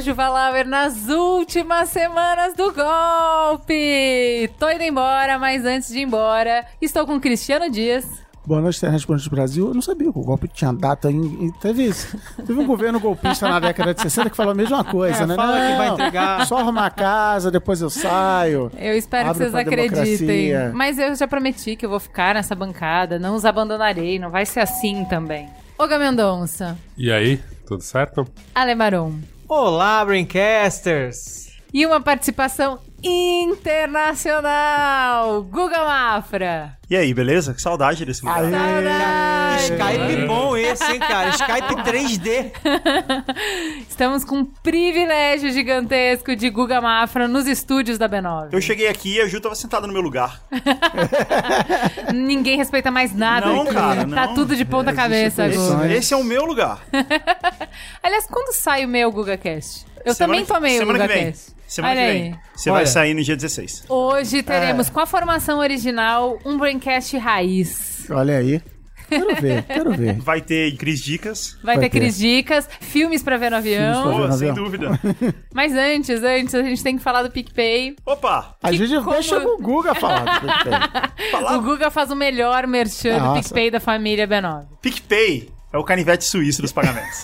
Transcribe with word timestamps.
eu 0.00 0.04
sou 0.04 0.12
a 0.12 0.14
Juva 0.14 0.28
Lauer 0.28 0.66
nas 0.66 1.08
últimas 1.08 1.90
semanas 1.90 2.54
do 2.54 2.72
golpe. 2.72 4.50
Tô 4.58 4.70
indo 4.70 4.82
embora, 4.82 5.38
mas 5.38 5.64
antes 5.64 5.90
de 5.90 5.98
ir 5.98 6.02
embora, 6.02 6.64
estou 6.80 7.06
com 7.06 7.20
Cristiano 7.20 7.70
Dias. 7.70 8.06
Boa 8.46 8.62
noite, 8.62 8.80
Terra 8.80 8.96
do 8.96 9.30
Brasil. 9.30 9.68
Eu 9.68 9.74
não 9.74 9.82
sabia 9.82 10.10
que 10.10 10.18
o 10.18 10.22
golpe 10.22 10.48
tinha 10.48 10.72
data. 10.72 11.10
Em, 11.10 11.52
teve 11.60 11.84
isso. 11.84 12.18
Teve 12.46 12.58
um 12.58 12.66
governo 12.66 12.98
golpista 12.98 13.46
na 13.46 13.60
década 13.60 13.92
de 13.92 14.00
60 14.00 14.30
que 14.30 14.36
falou 14.36 14.52
a 14.52 14.54
mesma 14.54 14.82
coisa, 14.82 15.24
é, 15.24 15.26
né? 15.26 15.34
Fala 15.34 15.58
não, 15.58 15.70
que 15.70 15.76
vai 15.76 15.88
entregar. 15.88 16.46
Só 16.46 16.58
arrumar 16.58 16.86
a 16.86 16.90
casa, 16.90 17.50
depois 17.50 17.82
eu 17.82 17.90
saio. 17.90 18.72
Eu 18.78 18.96
espero 18.96 19.32
que 19.32 19.38
vocês 19.38 19.54
acreditem. 19.54 20.16
Democracia. 20.16 20.72
Mas 20.74 20.98
eu 20.98 21.14
já 21.14 21.28
prometi 21.28 21.76
que 21.76 21.84
eu 21.84 21.90
vou 21.90 22.00
ficar 22.00 22.34
nessa 22.34 22.54
bancada, 22.54 23.18
não 23.18 23.34
os 23.34 23.44
abandonarei, 23.44 24.18
não 24.18 24.30
vai 24.30 24.46
ser 24.46 24.60
assim 24.60 25.04
também. 25.04 25.48
Olga 25.78 25.98
Mendonça. 25.98 26.76
E 26.96 27.12
aí, 27.12 27.40
tudo 27.66 27.82
certo? 27.82 28.26
Alemaron. 28.54 29.12
Olá, 29.52 30.04
Braincasters! 30.04 31.48
E 31.74 31.84
uma 31.84 32.00
participação 32.00 32.78
internacional, 33.02 35.42
Guga 35.42 35.84
Mafra. 35.84 36.78
E 36.88 36.96
aí, 36.96 37.12
beleza? 37.14 37.54
Que 37.54 37.62
saudade 37.62 38.04
desse 38.04 38.24
lugar. 38.24 38.42
Aê. 38.44 38.50
Saudade! 38.50 39.62
Skype 39.62 40.26
bom 40.26 40.56
esse, 40.56 40.92
hein, 40.92 40.98
cara? 40.98 41.28
Skype 41.30 41.74
3D. 41.84 42.50
Estamos 43.88 44.24
com 44.24 44.38
um 44.38 44.44
privilégio 44.44 45.52
gigantesco 45.52 46.34
de 46.34 46.50
Guga 46.50 46.80
Mafra 46.80 47.28
nos 47.28 47.46
estúdios 47.46 47.96
da 47.96 48.08
B9. 48.08 48.48
Eu 48.52 48.60
cheguei 48.60 48.88
aqui 48.88 49.14
e 49.16 49.20
a 49.20 49.28
Ju 49.28 49.40
tava 49.40 49.54
sentada 49.54 49.86
no 49.86 49.92
meu 49.92 50.02
lugar. 50.02 50.40
Ninguém 52.12 52.56
respeita 52.56 52.90
mais 52.90 53.14
nada 53.14 53.46
Não, 53.46 53.62
aqui. 53.62 53.72
cara, 53.74 54.00
Tá 54.00 54.06
não. 54.26 54.34
tudo 54.34 54.56
de 54.56 54.64
ponta 54.64 54.92
cabeça, 54.92 55.46
Existe 55.46 55.62
Guga. 55.64 55.76
Mas- 55.76 55.92
Esse 55.92 56.12
é 56.14 56.16
o 56.16 56.24
meu 56.24 56.44
lugar. 56.44 56.80
Aliás, 58.02 58.26
quando 58.26 58.52
sai 58.52 58.84
o 58.84 58.88
meu 58.88 59.12
GugaCast? 59.12 59.86
Eu 60.04 60.14
Semana 60.14 60.16
também 60.32 60.44
que- 60.46 60.52
tomei 60.52 60.74
o 60.76 60.78
semana 60.78 60.98
que 61.00 61.06
vem. 61.08 61.18
GugaCast. 61.24 61.52
Semana 61.66 61.94
Olha 61.94 62.02
que 62.04 62.10
aí. 62.10 62.22
vem. 62.22 62.38
Você 62.56 62.70
Olha. 62.70 62.76
vai 62.78 62.86
sair 62.86 63.14
no 63.14 63.22
dia 63.22 63.36
16. 63.36 63.84
Hoje 63.88 64.42
teremos, 64.42 64.88
É. 64.88 64.90
com 64.90 65.00
a 65.00 65.06
formação 65.06 65.58
original, 65.60 66.38
um 66.44 66.58
Braincast 66.58 67.16
raiz. 67.18 68.06
Olha 68.10 68.38
aí. 68.38 68.60
Quero 69.08 69.34
ver, 69.40 69.62
quero 69.64 69.92
ver. 69.92 70.14
Vai 70.22 70.40
ter 70.40 70.76
Cris 70.76 71.00
Dicas. 71.02 71.56
Vai, 71.64 71.74
Vai 71.74 71.84
ter 71.84 71.90
ter. 71.90 71.98
Cris 71.98 72.16
Dicas, 72.16 72.68
filmes 72.80 73.24
pra 73.24 73.36
ver 73.36 73.50
no 73.50 73.56
avião. 73.56 74.04
Pô, 74.04 74.18
no 74.18 74.32
sem 74.32 74.50
avião. 74.50 74.54
dúvida. 74.64 75.00
Mas 75.52 75.72
antes, 75.74 76.22
antes, 76.22 76.54
a 76.54 76.62
gente 76.62 76.80
tem 76.80 76.96
que 76.96 77.02
falar 77.02 77.24
do 77.24 77.30
PicPay. 77.30 77.96
Opa! 78.06 78.54
A 78.62 78.70
gente 78.70 78.96
como- 78.98 79.10
deixa 79.10 79.36
o 79.36 79.58
Guga 79.58 79.96
falar. 79.96 80.38
do 80.40 80.46
PicPay. 80.46 80.72
Falar 81.32 81.56
O 81.58 81.60
Guga 81.62 81.90
faz 81.90 82.12
o 82.12 82.14
melhor 82.16 82.68
merchan 82.68 83.18
do 83.18 83.24
Nossa. 83.24 83.42
PicPay 83.42 83.70
da 83.72 83.80
família 83.80 84.28
B9. 84.28 84.66
PicPay 84.80 85.50
é 85.72 85.78
o 85.78 85.82
canivete 85.82 86.24
suíço 86.24 86.62
dos 86.62 86.70
pagamentos. 86.72 87.20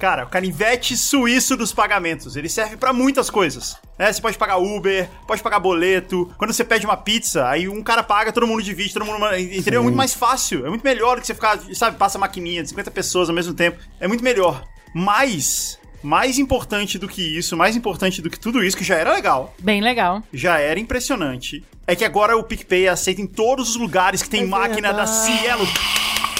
Cara, 0.00 0.24
o 0.24 0.28
canivete 0.28 0.96
suíço 0.96 1.58
dos 1.58 1.74
pagamentos. 1.74 2.34
Ele 2.34 2.48
serve 2.48 2.78
pra 2.78 2.90
muitas 2.90 3.28
coisas. 3.28 3.76
Né? 3.98 4.10
Você 4.10 4.18
pode 4.22 4.38
pagar 4.38 4.56
Uber, 4.56 5.06
pode 5.26 5.42
pagar 5.42 5.60
boleto. 5.60 6.32
Quando 6.38 6.54
você 6.54 6.64
pede 6.64 6.86
uma 6.86 6.96
pizza, 6.96 7.46
aí 7.46 7.68
um 7.68 7.82
cara 7.82 8.02
paga, 8.02 8.32
todo 8.32 8.46
mundo 8.46 8.62
divide, 8.62 8.94
todo 8.94 9.04
mundo. 9.04 9.22
Entendeu? 9.36 9.80
É 9.80 9.82
muito 9.82 9.96
mais 9.96 10.14
fácil. 10.14 10.64
É 10.66 10.70
muito 10.70 10.82
melhor 10.82 11.16
do 11.16 11.20
que 11.20 11.26
você 11.26 11.34
ficar, 11.34 11.60
sabe, 11.74 11.98
passa 11.98 12.16
a 12.16 12.20
maquininha 12.20 12.62
de 12.62 12.70
50 12.70 12.90
pessoas 12.90 13.28
ao 13.28 13.34
mesmo 13.34 13.52
tempo. 13.52 13.78
É 14.00 14.08
muito 14.08 14.24
melhor. 14.24 14.64
Mas. 14.94 15.78
Mais 16.02 16.38
importante 16.38 16.98
do 16.98 17.06
que 17.06 17.20
isso, 17.36 17.54
mais 17.54 17.76
importante 17.76 18.22
do 18.22 18.30
que 18.30 18.40
tudo 18.40 18.64
isso, 18.64 18.74
que 18.74 18.82
já 18.82 18.94
era 18.94 19.12
legal, 19.12 19.54
Bem 19.58 19.82
legal. 19.82 20.22
já 20.32 20.58
era 20.58 20.80
impressionante, 20.80 21.62
é 21.86 21.94
que 21.94 22.06
agora 22.06 22.38
o 22.38 22.42
PicPay 22.42 22.88
aceita 22.88 23.20
em 23.20 23.26
todos 23.26 23.68
os 23.68 23.76
lugares 23.76 24.22
que 24.22 24.30
tem 24.30 24.44
É 24.44 24.46
máquina 24.46 24.94
da 24.94 25.04
verdade. 25.04 25.40
Cielo. 25.40 25.68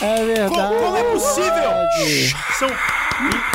É 0.00 0.24
verdade. 0.24 0.54
Como, 0.54 0.80
como 0.80 0.96
é 0.96 1.04
possível? 1.12 1.70
São 2.58 2.68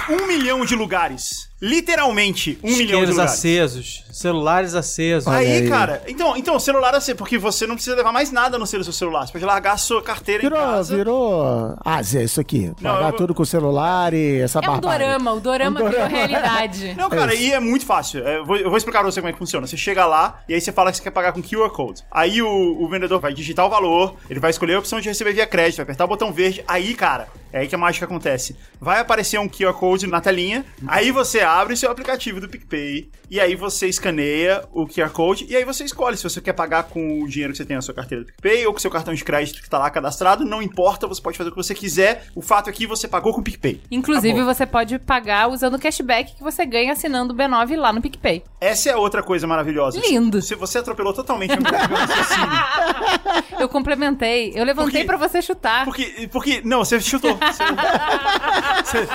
um, 0.09 0.27
milhão 0.27 0.65
de 0.65 0.75
lugares. 0.75 1.49
Literalmente, 1.61 2.59
um 2.63 2.75
milhão 2.75 2.99
de 3.05 3.11
lugares. 3.11 3.31
acesos, 3.33 4.03
celulares 4.11 4.75
acesos. 4.75 5.27
Aí, 5.27 5.59
aí. 5.63 5.69
cara, 5.69 6.01
então, 6.07 6.35
então, 6.35 6.59
celular 6.59 6.93
assim, 6.93 7.15
porque 7.15 7.37
você 7.37 7.65
não 7.65 7.75
precisa 7.75 7.95
levar 7.95 8.11
mais 8.11 8.31
nada 8.31 8.57
no 8.59 8.67
seu 8.67 8.83
celular. 8.83 9.25
Você 9.25 9.31
pode 9.33 9.45
largar 9.45 9.73
a 9.73 9.77
sua 9.77 10.01
carteira 10.01 10.43
em 10.43 10.49
Virou, 10.49 10.59
casa. 10.59 10.95
virou. 10.95 11.75
Ah, 11.83 12.03
Zé, 12.03 12.23
isso 12.23 12.41
aqui. 12.41 12.71
Não, 12.81 12.93
Pagar 12.95 13.07
eu- 13.09 13.13
tudo 13.13 13.33
com 13.33 13.43
o 13.43 13.45
celular 13.45 14.13
e 14.13 14.41
essa 14.41 14.59
É 14.59 14.69
um 14.69 14.79
dorama, 14.79 15.31
o 15.33 15.39
dorama 15.39 15.79
Um 15.81 15.83
virou 15.89 15.91
dorama. 15.91 16.07
realidade. 16.17 16.93
Não, 16.95 17.09
cara, 17.09 17.33
É 17.33 17.37
e 17.37 17.51
é 17.53 17.59
muito 17.59 17.85
fácil. 17.85 18.27
É, 18.27 18.37
Eu 18.37 18.45
vou, 18.45 18.57
eu 18.57 18.67
vou 18.69 18.77
explicar 18.77 18.99
pra 18.99 19.09
você 19.11 19.21
como 19.21 19.29
é 19.29 19.33
que 19.33 19.39
funciona. 19.39 19.65
Você 19.65 19.77
chega 19.77 20.05
lá 20.05 20.41
e 20.49 20.53
aí 20.53 20.59
você 20.61 20.71
fala 20.73 20.91
que 20.91 20.97
você 20.97 21.03
quer 21.03 21.11
pagar 21.11 21.31
com 21.31 21.41
QR 21.41 21.69
Code. 21.69 22.03
Aí 22.11 22.41
o, 22.41 22.47
o 22.83 22.87
vendedor 22.89 23.19
vai 23.21 23.33
digitar 23.33 23.65
o 23.65 23.69
valor, 23.69 24.15
ele 24.29 24.39
vai 24.41 24.49
escolher 24.51 24.75
a 24.75 24.79
opção 24.79 24.99
de 24.99 25.07
receber 25.07 25.31
via 25.33 25.47
crédito, 25.47 25.77
vai 25.77 25.83
apertar 25.83 26.03
o 26.03 26.07
botão 26.09 26.33
verde. 26.33 26.63
Aí, 26.67 26.93
cara, 26.93 27.27
é 27.53 27.59
aí 27.59 27.67
que 27.67 27.75
a 27.75 27.77
mágica 27.77 28.05
acontece. 28.05 28.55
Vai 28.79 28.99
aparecer 28.99 29.39
um 29.39 29.47
QR 29.47 29.73
Code 29.73 30.05
na 30.05 30.19
telinha, 30.19 30.65
aí 30.85 31.11
você 31.11 31.44
abre 31.45 31.73
o 31.73 31.77
seu 31.77 31.89
aplicativo 31.91 32.41
do 32.41 32.49
PicPay, 32.49 33.09
e 33.29 33.39
aí 33.39 33.55
você 33.55 33.87
escaneia 33.87 34.63
o 34.71 34.85
QR 34.85 35.09
Code, 35.09 35.45
e 35.49 35.55
aí 35.55 35.63
você 35.63 35.83
escolhe 35.83 36.17
se 36.17 36.23
você 36.23 36.41
quer 36.41 36.53
pagar 36.53 36.83
com 36.83 37.21
o 37.21 37.27
dinheiro 37.27 37.53
que 37.53 37.57
você 37.57 37.65
tem 37.65 37.75
na 37.75 37.81
sua 37.81 37.93
carteira 37.93 38.23
do 38.23 38.27
PicPay 38.27 38.65
ou 38.65 38.73
com 38.73 38.79
o 38.79 38.81
seu 38.81 38.91
cartão 38.91 39.13
de 39.13 39.23
crédito 39.23 39.61
que 39.61 39.69
tá 39.69 39.77
lá 39.77 39.89
cadastrado. 39.89 40.45
Não 40.45 40.61
importa, 40.61 41.07
você 41.07 41.21
pode 41.21 41.37
fazer 41.37 41.49
o 41.49 41.51
que 41.51 41.57
você 41.57 41.73
quiser. 41.73 42.25
O 42.35 42.41
fato 42.41 42.69
é 42.69 42.73
que 42.73 42.85
você 42.85 43.07
pagou 43.07 43.33
com 43.33 43.41
o 43.41 43.43
PicPay. 43.43 43.81
Inclusive, 43.89 44.29
Acabou. 44.29 44.53
você 44.53 44.65
pode 44.65 44.99
pagar 44.99 45.49
usando 45.49 45.75
o 45.75 45.79
cashback 45.79 46.35
que 46.35 46.43
você 46.43 46.65
ganha 46.65 46.93
assinando 46.93 47.33
o 47.33 47.37
B9 47.37 47.75
lá 47.77 47.93
no 47.93 48.01
PicPay. 48.01 48.43
Essa 48.59 48.89
é 48.89 48.95
outra 48.95 49.23
coisa 49.23 49.47
maravilhosa. 49.47 49.99
Lindo. 49.99 50.41
Se 50.41 50.55
você 50.55 50.79
atropelou 50.79 51.13
totalmente 51.13 51.53
o. 51.53 51.55
Eu 53.59 53.69
complementei, 53.69 54.53
eu 54.55 54.63
levantei 54.63 55.03
pra 55.05 55.17
você 55.17 55.41
chutar. 55.41 55.85
Porque, 55.85 56.29
porque, 56.31 56.61
não, 56.63 56.79
você 56.79 56.99
chutou. 56.99 57.37
Você, 57.37 57.63
você, 58.83 59.07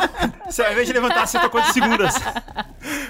você, 0.47 0.63
ao 0.63 0.73
invés 0.73 0.87
de 0.87 0.93
levantar, 0.93 1.27
você 1.27 1.39
tocou 1.39 1.61
de 1.61 1.73
segundas. 1.73 2.15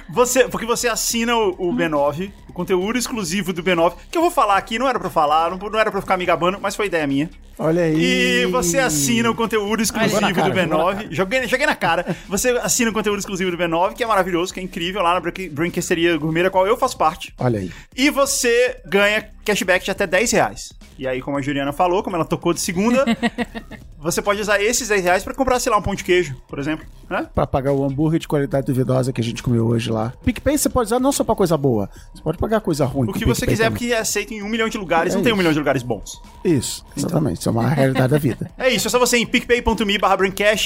Você, 0.08 0.48
porque 0.48 0.66
você 0.66 0.88
assina 0.88 1.36
o, 1.36 1.50
o 1.70 1.72
B9, 1.72 2.32
o 2.50 2.52
conteúdo 2.52 2.98
exclusivo 2.98 3.52
do 3.52 3.62
B9, 3.62 3.94
que 4.10 4.18
eu 4.18 4.22
vou 4.22 4.30
falar 4.30 4.56
aqui, 4.56 4.78
não 4.78 4.88
era 4.88 4.98
pra 4.98 5.08
falar, 5.08 5.50
não, 5.50 5.56
não 5.58 5.78
era 5.78 5.90
pra 5.90 6.00
ficar 6.00 6.16
me 6.16 6.26
gabando, 6.26 6.58
mas 6.60 6.76
foi 6.76 6.86
ideia 6.86 7.06
minha. 7.06 7.30
Olha 7.58 7.82
aí. 7.82 7.94
E 8.42 8.46
você 8.46 8.78
assina 8.78 9.30
o 9.30 9.34
conteúdo 9.34 9.82
exclusivo 9.82 10.18
cara, 10.20 10.32
do 10.32 10.34
jogou 10.34 10.48
na 10.54 10.94
B9. 10.94 11.08
Joguei, 11.10 11.46
joguei 11.46 11.66
na 11.66 11.76
cara. 11.76 12.16
Você 12.28 12.50
assina 12.62 12.90
o 12.90 12.92
conteúdo 12.92 13.18
exclusivo 13.18 13.50
do 13.50 13.58
B9, 13.58 13.92
que 13.94 14.02
é 14.02 14.06
maravilhoso, 14.06 14.52
que 14.52 14.60
é 14.60 14.62
incrível, 14.62 15.02
lá 15.02 15.12
na 15.14 15.20
Brin- 15.20 15.50
Brinquesteria 15.50 16.16
Gourmet, 16.16 16.42
da 16.44 16.50
qual 16.50 16.66
eu 16.66 16.76
faço 16.76 16.96
parte. 16.96 17.34
Olha 17.38 17.60
aí. 17.60 17.70
E 17.94 18.08
você 18.10 18.78
ganha 18.86 19.28
cashback 19.44 19.84
de 19.84 19.90
até 19.90 20.06
10 20.06 20.32
reais. 20.32 20.72
E 20.98 21.06
aí, 21.06 21.20
como 21.20 21.36
a 21.36 21.42
Juliana 21.42 21.72
falou, 21.72 22.02
como 22.02 22.16
ela 22.16 22.24
tocou 22.24 22.52
de 22.54 22.60
segunda, 22.60 23.04
você 23.98 24.20
pode 24.22 24.40
usar 24.40 24.60
esses 24.62 24.88
10 24.88 25.02
reais 25.04 25.24
pra 25.24 25.34
comprar, 25.34 25.58
sei 25.60 25.70
lá, 25.70 25.78
um 25.78 25.82
pão 25.82 25.94
de 25.94 26.04
queijo, 26.04 26.36
por 26.48 26.58
exemplo. 26.58 26.86
Né? 27.08 27.26
Pra 27.34 27.46
pagar 27.46 27.72
o 27.72 27.84
hambúrguer 27.84 28.20
de 28.20 28.28
qualidade 28.28 28.66
duvidosa 28.66 29.12
que 29.12 29.20
a 29.20 29.24
gente 29.24 29.42
comeu 29.42 29.66
hoje 29.66 29.90
lá. 29.90 30.12
PicPay 30.24 30.56
você 30.56 30.68
pode 30.68 30.86
usar 30.86 31.00
não 31.00 31.10
só 31.12 31.24
pra 31.24 31.34
coisa 31.34 31.56
boa, 31.56 31.90
você 32.14 32.22
pode 32.22 32.38
pagar 32.40 32.60
coisa 32.60 32.84
ruim. 32.84 33.08
O 33.08 33.12
que 33.12 33.24
você 33.24 33.46
quiser, 33.46 33.64
também. 33.64 33.78
porque 33.78 33.92
é 33.92 33.98
aceito 33.98 34.32
em 34.32 34.42
um 34.42 34.48
milhão 34.48 34.68
de 34.68 34.78
lugares. 34.78 35.12
É 35.12 35.16
não 35.16 35.22
tem 35.22 35.32
um 35.32 35.34
isso. 35.34 35.38
milhão 35.38 35.52
de 35.52 35.58
lugares 35.58 35.82
bons. 35.82 36.20
Isso, 36.44 36.84
exatamente. 36.96 37.40
Isso 37.40 37.48
é 37.48 37.52
uma 37.52 37.68
realidade 37.68 38.08
da 38.08 38.18
vida. 38.18 38.50
É 38.58 38.68
isso, 38.68 38.86
é 38.88 38.90
só 38.90 38.98
você 38.98 39.16
ir 39.16 39.22
em 39.22 39.26
picpay.me 39.26 39.98
barra 39.98 40.16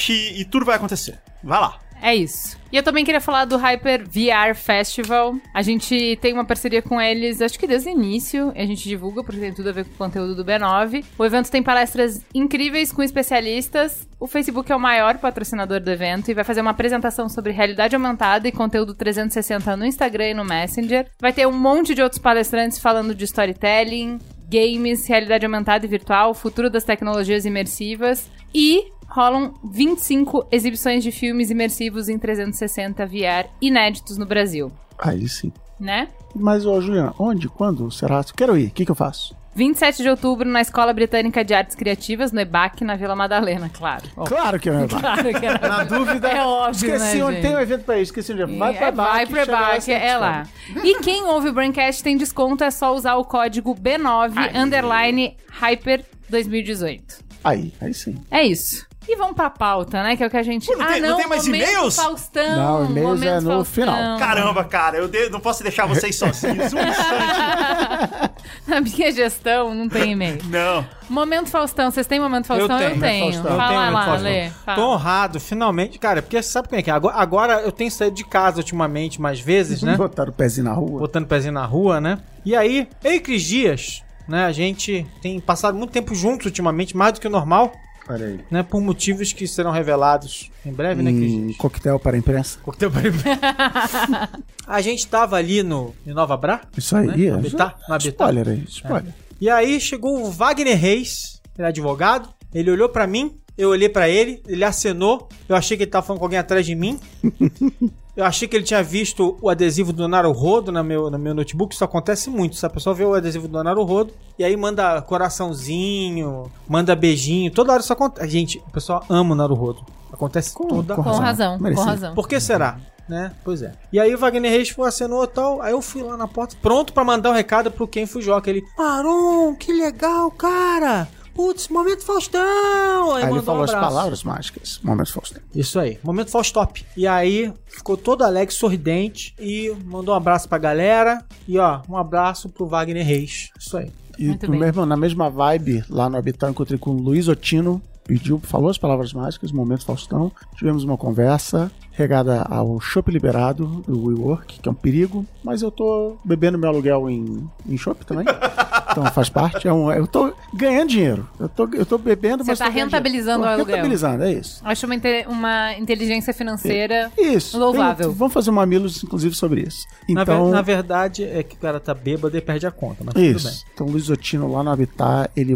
e 0.09 0.45
tudo 0.45 0.65
vai 0.65 0.75
acontecer. 0.75 1.17
Vai 1.43 1.59
lá. 1.59 1.79
É 2.01 2.13
isso. 2.13 2.57
E 2.71 2.77
eu 2.77 2.83
também 2.83 3.05
queria 3.05 3.21
falar 3.21 3.45
do 3.45 3.57
Hyper 3.57 4.03
VR 4.05 4.53
Festival. 4.53 5.35
A 5.53 5.61
gente 5.61 6.17
tem 6.21 6.33
uma 6.33 6.43
parceria 6.43 6.81
com 6.81 6.99
eles, 6.99 7.41
acho 7.41 7.57
que 7.57 7.65
desde 7.65 7.89
o 7.89 7.91
início. 7.91 8.51
A 8.55 8.65
gente 8.65 8.87
divulga, 8.87 9.23
porque 9.23 9.39
tem 9.39 9.53
tudo 9.53 9.69
a 9.69 9.71
ver 9.71 9.85
com 9.85 9.91
o 9.91 9.97
conteúdo 9.97 10.35
do 10.35 10.43
B9. 10.43 11.05
O 11.17 11.25
evento 11.25 11.49
tem 11.49 11.63
palestras 11.63 12.21
incríveis 12.33 12.91
com 12.91 13.01
especialistas. 13.01 14.07
O 14.19 14.27
Facebook 14.27 14.71
é 14.71 14.75
o 14.75 14.79
maior 14.79 15.17
patrocinador 15.17 15.79
do 15.79 15.89
evento 15.89 16.29
e 16.29 16.33
vai 16.33 16.43
fazer 16.43 16.61
uma 16.61 16.71
apresentação 16.71 17.29
sobre 17.29 17.51
realidade 17.51 17.95
aumentada 17.95 18.47
e 18.47 18.51
conteúdo 18.51 18.93
360 18.93 19.77
no 19.77 19.85
Instagram 19.85 20.29
e 20.29 20.33
no 20.33 20.43
Messenger. 20.43 21.07
Vai 21.19 21.31
ter 21.31 21.47
um 21.47 21.57
monte 21.57 21.95
de 21.95 22.01
outros 22.01 22.21
palestrantes 22.21 22.77
falando 22.77 23.15
de 23.15 23.23
storytelling, 23.23 24.19
games, 24.49 25.05
realidade 25.07 25.45
aumentada 25.45 25.85
e 25.85 25.89
virtual, 25.89 26.33
futuro 26.33 26.69
das 26.69 26.83
tecnologias 26.83 27.45
imersivas 27.45 28.29
e 28.53 28.91
rolam 29.07 29.53
25 29.63 30.47
exibições 30.51 31.03
de 31.03 31.11
filmes 31.11 31.49
imersivos 31.49 32.09
em 32.09 32.17
360 32.17 33.05
VR 33.05 33.49
inéditos 33.61 34.17
no 34.17 34.25
Brasil, 34.25 34.71
Aí 34.97 35.27
sim. 35.27 35.51
né? 35.79 36.09
Mas, 36.35 36.65
ô, 36.65 36.79
Juliana, 36.81 37.13
onde, 37.19 37.47
quando 37.47 37.89
será? 37.91 38.23
Quero 38.35 38.57
ir, 38.57 38.67
o 38.67 38.71
que, 38.71 38.85
que 38.85 38.91
eu 38.91 38.95
faço? 38.95 39.35
27 39.55 40.03
de 40.03 40.09
outubro, 40.09 40.47
na 40.47 40.59
Escola 40.61 40.91
Britânica 40.93 41.43
de 41.43 41.53
Artes 41.53 41.75
Criativas, 41.75 42.31
no 42.33 42.41
EBAC, 42.41 42.83
na 42.83 42.95
Vila 42.97 43.15
Madalena, 43.15 43.69
claro. 43.73 44.03
Ó, 44.17 44.25
Claro 44.27 44.59
que 44.59 44.69
é 44.69 44.73
meu 44.73 44.87
Claro 44.87 45.39
que 45.39 45.45
era. 45.45 45.67
Na 45.67 45.83
dúvida, 45.85 46.27
É 46.29 46.43
óbvio, 46.43 46.93
esqueci 46.95 47.17
né, 47.17 47.23
onde 47.23 47.35
gente? 47.37 47.41
tem 47.47 47.55
um 47.55 47.59
evento 47.59 47.83
pra 47.85 47.95
isso, 47.95 48.11
esqueci 48.11 48.33
onde 48.33 48.41
é. 48.41 48.45
Vai 48.45 48.73
pra 48.75 48.87
É, 48.87 48.91
baixo. 48.91 49.13
vai 49.13 49.25
pro 49.25 49.39
EBAC, 49.39 49.91
é 49.93 50.17
lá. 50.17 50.43
E 50.83 50.99
quem 50.99 51.23
ouve 51.23 51.49
o 51.49 51.53
Braincast 51.53 52.03
tem 52.03 52.17
desconto, 52.17 52.63
é 52.63 52.69
só 52.71 52.93
usar 52.93 53.15
o 53.15 53.23
código 53.23 53.73
B9 53.75 54.33
underline 54.55 55.37
Hyper 55.49 56.03
2018. 56.29 57.23
Aí, 57.43 57.71
aí 57.79 57.93
sim. 57.93 58.15
É 58.31 58.43
isso. 58.43 58.85
E 59.07 59.15
vamos 59.15 59.35
pra 59.35 59.49
pauta, 59.49 60.01
né? 60.01 60.15
Que 60.17 60.23
é 60.23 60.27
o 60.27 60.29
que 60.29 60.37
a 60.37 60.43
gente. 60.43 60.65
Pô, 60.67 60.75
não 60.75 60.85
tem- 60.87 61.01
não 61.01 61.17
tem 61.17 61.27
mais 61.27 61.45
momento 61.45 61.61
e-mails? 61.69 61.95
Faustão. 61.95 62.55
Não, 62.57 62.85
e-mails 62.89 63.09
momento 63.09 63.31
é 63.31 63.39
no 63.41 63.51
Faustão. 63.51 63.65
final. 63.65 64.17
Caramba, 64.19 64.63
cara, 64.63 64.97
eu 64.97 65.07
de- 65.07 65.29
não 65.29 65.39
posso 65.39 65.61
deixar 65.63 65.85
vocês 65.85 66.15
sozinhos 66.17 66.73
um 66.73 66.79
instante. 66.79 68.35
Na 68.67 68.81
minha 68.81 69.11
gestão 69.11 69.73
não 69.73 69.87
tem 69.87 70.11
e-mail. 70.13 70.39
Não. 70.45 70.85
Momento 71.09 71.49
Faustão, 71.49 71.91
vocês 71.91 72.07
têm 72.07 72.19
momento 72.19 72.47
Faustão? 72.47 72.77
tenho, 72.77 72.91
Eu 72.95 72.99
tenho. 72.99 73.33
Faustão. 73.33 73.51
Eu 73.51 73.57
Fala 73.57 73.79
tenho 73.79 73.91
lá. 73.93 74.15
Lê. 74.17 74.49
Fala. 74.49 74.75
Tô 74.77 74.87
honrado, 74.93 75.39
finalmente. 75.39 75.99
Cara, 75.99 76.21
porque 76.21 76.41
sabe 76.41 76.67
como 76.67 76.79
é 76.79 76.83
que 76.83 76.89
é? 76.89 76.93
Agora, 76.93 77.15
agora 77.15 77.53
eu 77.61 77.71
tenho 77.71 77.91
saído 77.91 78.15
de 78.15 78.23
casa 78.25 78.57
ultimamente 78.57 79.21
mais 79.21 79.39
vezes, 79.39 79.81
né? 79.83 79.95
Botaram 79.95 80.31
o 80.31 80.33
pezinho 80.33 80.65
na 80.65 80.73
rua. 80.73 80.99
Botando 81.01 81.25
o 81.25 81.27
pezinho 81.27 81.53
na 81.53 81.65
rua, 81.65 82.01
né? 82.01 82.17
E 82.43 82.55
aí, 82.55 82.87
eu 83.03 83.13
e 83.13 83.19
Cris 83.19 83.43
Dias, 83.43 84.03
né? 84.27 84.45
A 84.45 84.51
gente 84.51 85.05
tem 85.21 85.39
passado 85.39 85.77
muito 85.77 85.91
tempo 85.91 86.13
juntos 86.15 86.45
ultimamente, 86.47 86.95
mais 86.97 87.13
do 87.13 87.19
que 87.21 87.27
o 87.27 87.31
normal, 87.31 87.71
Olha 88.07 88.27
aí. 88.27 88.39
né? 88.51 88.63
Por 88.63 88.81
motivos 88.81 89.33
que 89.33 89.47
serão 89.47 89.71
revelados 89.71 90.51
em 90.65 90.71
breve, 90.71 91.01
né, 91.01 91.11
Cris? 91.11 91.33
Um 91.33 91.53
coquetel 91.53 91.99
para 91.99 92.15
a 92.15 92.19
imprensa. 92.19 92.59
Coquetel 92.61 92.91
para 92.91 93.01
A 94.67 94.81
gente 94.81 95.07
tava 95.07 95.35
ali 95.37 95.63
no 95.63 95.93
em 96.05 96.13
Nova 96.13 96.37
Bra, 96.37 96.61
Isso 96.77 96.95
aí. 96.95 97.07
Né? 97.07 97.25
é. 97.25 97.31
No 97.31 97.37
Habitat, 97.37 97.75
no 97.87 97.93
Habitat. 97.95 98.11
Spoiler 98.13 98.47
aí, 98.47 98.63
spoiler. 98.67 99.13
E 99.41 99.49
aí 99.49 99.79
chegou 99.79 100.23
o 100.23 100.31
Wagner 100.31 100.77
Reis, 100.77 101.41
ele 101.57 101.65
é 101.65 101.69
advogado, 101.69 102.29
ele 102.53 102.71
olhou 102.71 102.89
pra 102.89 103.05
mim, 103.05 103.37
eu 103.57 103.69
olhei 103.69 103.89
pra 103.89 104.07
ele, 104.09 104.41
ele 104.47 104.63
acenou, 104.63 105.27
eu 105.47 105.55
achei 105.55 105.75
que 105.77 105.83
ele 105.83 105.91
tava 105.91 106.05
falando 106.05 106.19
com 106.19 106.25
alguém 106.25 106.39
atrás 106.39 106.65
de 106.65 106.75
mim. 106.75 106.99
Eu 108.15 108.23
achei 108.23 108.47
que 108.47 108.55
ele 108.55 108.63
tinha 108.63 108.81
visto 108.81 109.37
o 109.41 109.49
adesivo 109.49 109.91
do 109.91 110.07
Naruhodo 110.07 110.71
no 110.71 110.81
meu, 110.85 111.11
no 111.11 111.19
meu 111.19 111.33
notebook. 111.33 111.75
Isso 111.75 111.83
acontece 111.83 112.29
muito. 112.29 112.55
Se 112.55 112.65
a 112.65 112.69
pessoa 112.69 112.95
vê 112.95 113.03
o 113.03 113.13
adesivo 113.13 113.45
do 113.45 113.61
Naruhodo 113.61 114.13
e 114.39 114.43
aí 114.45 114.55
manda 114.55 115.01
coraçãozinho, 115.01 116.49
manda 116.65 116.95
beijinho. 116.95 117.51
Toda 117.51 117.73
hora 117.73 117.81
isso 117.81 117.91
acontece. 117.91 118.29
Gente, 118.29 118.57
o 118.67 118.71
pessoal 118.71 119.03
ama 119.09 119.33
o 119.33 119.35
Naruhodo. 119.35 119.83
Acontece 120.13 120.53
toda 120.55 120.95
com 120.95 121.03
Com 121.03 121.09
razão. 121.09 121.57
razão, 121.57 121.59
com 121.75 121.81
razão. 121.81 122.15
por 122.15 122.27
que 122.29 122.39
será? 122.39 122.77
Né? 123.09 123.33
Pois 123.43 123.61
é. 123.61 123.73
E 123.91 123.99
aí 123.99 124.15
o 124.15 124.17
Wagner 124.17 124.49
Reis 124.49 124.69
foi, 124.69 124.87
acenou 124.87 125.25
e 125.25 125.27
tal. 125.27 125.61
Aí 125.61 125.73
eu 125.73 125.81
fui 125.81 126.01
lá 126.01 126.15
na 126.15 126.25
porta, 126.27 126.55
pronto 126.61 126.93
pra 126.93 127.03
mandar 127.03 127.31
um 127.31 127.33
recado 127.33 127.69
pro 127.69 127.85
Ken 127.85 128.05
Fujoca. 128.05 128.49
Ele, 128.49 128.63
Maron, 128.77 129.55
que 129.55 129.73
legal, 129.73 130.31
cara! 130.31 131.07
Putz, 131.35 131.67
momento 131.67 132.01
Faustão! 132.05 133.13
Aí 133.13 133.23
ele 133.23 133.29
mandou 133.31 133.43
falou 133.43 133.61
um 133.61 133.63
as 133.65 133.71
palavras 133.71 134.23
mágicas. 134.23 134.79
Momento 134.81 135.11
Faustão. 135.11 135.41
Isso 135.53 135.77
aí, 135.77 135.99
momento 136.01 136.31
Faustop. 136.31 136.85
E 136.95 137.05
aí 137.05 137.53
ficou 137.67 137.97
todo 137.97 138.23
alegre, 138.23 138.55
sorridente 138.55 139.35
e 139.37 139.75
mandou 139.83 140.13
um 140.13 140.17
abraço 140.17 140.47
pra 140.47 140.57
galera. 140.57 141.25
E 141.45 141.59
ó, 141.59 141.81
um 141.89 141.97
abraço 141.97 142.47
pro 142.47 142.65
Wagner 142.65 143.05
Reis. 143.05 143.49
Isso 143.59 143.75
aí. 143.77 143.91
E 144.17 144.27
Muito 144.27 144.49
bem. 144.49 144.59
mesmo, 144.61 144.85
na 144.85 144.95
mesma 144.95 145.29
vibe, 145.29 145.83
lá 145.89 146.09
no 146.09 146.15
Habitat, 146.17 146.43
eu 146.45 146.51
encontrei 146.51 146.79
com 146.79 146.91
o 146.91 147.01
Luiz 147.01 147.27
Otino. 147.27 147.81
Pediu, 148.07 148.39
falou 148.39 148.69
as 148.69 148.77
palavras 148.77 149.11
mágicas, 149.11 149.51
momento 149.51 149.83
Faustão. 149.83 150.31
Tivemos 150.55 150.83
uma 150.83 150.95
conversa 150.95 151.69
regada 151.91 152.43
ao 152.43 152.79
chopp 152.79 153.11
liberado 153.11 153.83
do 153.87 154.05
WeWork, 154.05 154.59
que 154.59 154.69
é 154.69 154.71
um 154.71 154.75
perigo, 154.75 155.25
mas 155.43 155.61
eu 155.63 155.71
tô 155.71 156.15
bebendo 156.23 156.57
meu 156.57 156.69
aluguel 156.69 157.09
em, 157.09 157.49
em 157.67 157.77
chopp 157.77 158.05
também. 158.05 158.25
então 159.01 159.11
faz 159.13 159.29
parte. 159.29 159.67
É 159.67 159.73
um, 159.73 159.91
eu 159.91 160.07
tô 160.07 160.33
ganhando 160.53 160.89
dinheiro. 160.89 161.27
Eu 161.39 161.49
tô, 161.49 161.67
eu 161.73 161.85
tô 161.85 161.97
bebendo, 161.97 162.43
Você 162.43 162.51
mas 162.51 162.59
tá 162.59 162.65
tô 162.65 162.71
ganhando 162.71 162.87
rentabilizando 162.91 163.43
o 163.43 163.47
aluguel. 163.47 163.75
Rentabilizando, 163.75 164.23
é 164.23 164.33
isso. 164.33 164.61
Acho 164.63 164.85
uma, 164.85 164.95
uma 165.27 165.73
inteligência 165.77 166.33
financeira. 166.33 167.11
Isso. 167.17 167.57
Louvável. 167.57 168.07
Tem- 168.09 168.15
vamos 168.17 168.33
fazer 168.33 168.49
um 168.49 168.53
mamilos, 168.53 169.03
inclusive, 169.03 169.35
sobre 169.35 169.61
isso. 169.61 169.85
Na, 170.09 170.23
ver- 170.23 170.31
Então, 170.33 170.49
na 170.49 170.61
verdade 170.61 171.23
é 171.23 171.43
que 171.43 171.55
o 171.55 171.59
cara 171.59 171.79
tá 171.79 171.93
bêbado 171.93 172.35
e 172.37 172.41
perde 172.41 172.65
a 172.67 172.71
conta, 172.71 173.03
mas 173.03 173.13
tudo 173.13 173.21
bem. 173.23 173.31
Isso. 173.35 173.65
Então, 173.73 173.87
Luiz 173.87 174.09
Otino 174.09 174.51
lá 174.51 174.63
no 174.63 174.71
Habitat, 174.71 175.29
ele 175.35 175.55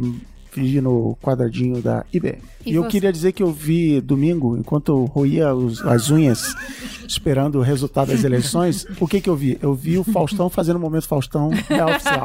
vive 0.59 0.81
no 0.81 1.17
quadradinho 1.21 1.81
da 1.81 2.05
IBM. 2.13 2.37
E 2.65 2.71
E, 2.71 2.75
eu 2.75 2.83
você? 2.83 2.89
queria 2.89 3.11
dizer 3.11 3.31
que 3.31 3.41
eu 3.41 3.51
vi 3.51 4.01
domingo, 4.01 4.57
enquanto 4.57 4.89
eu 4.91 5.05
roía 5.05 5.53
os- 5.55 5.81
as 5.85 6.09
unhas, 6.11 6.53
esperando 7.07 7.57
o 7.59 7.61
resultado 7.61 8.11
das 8.11 8.23
eleições, 8.23 8.85
o 8.99 9.07
que 9.07 9.21
que 9.21 9.29
eu 9.29 9.35
vi? 9.35 9.57
Eu 9.61 9.73
vi 9.73 9.97
o 9.97 10.03
Faustão 10.03 10.49
fazendo 10.49 10.75
o 10.75 10.79
momento 10.79 11.07
Faustão 11.07 11.49
real 11.69 11.89
oficial 11.89 12.23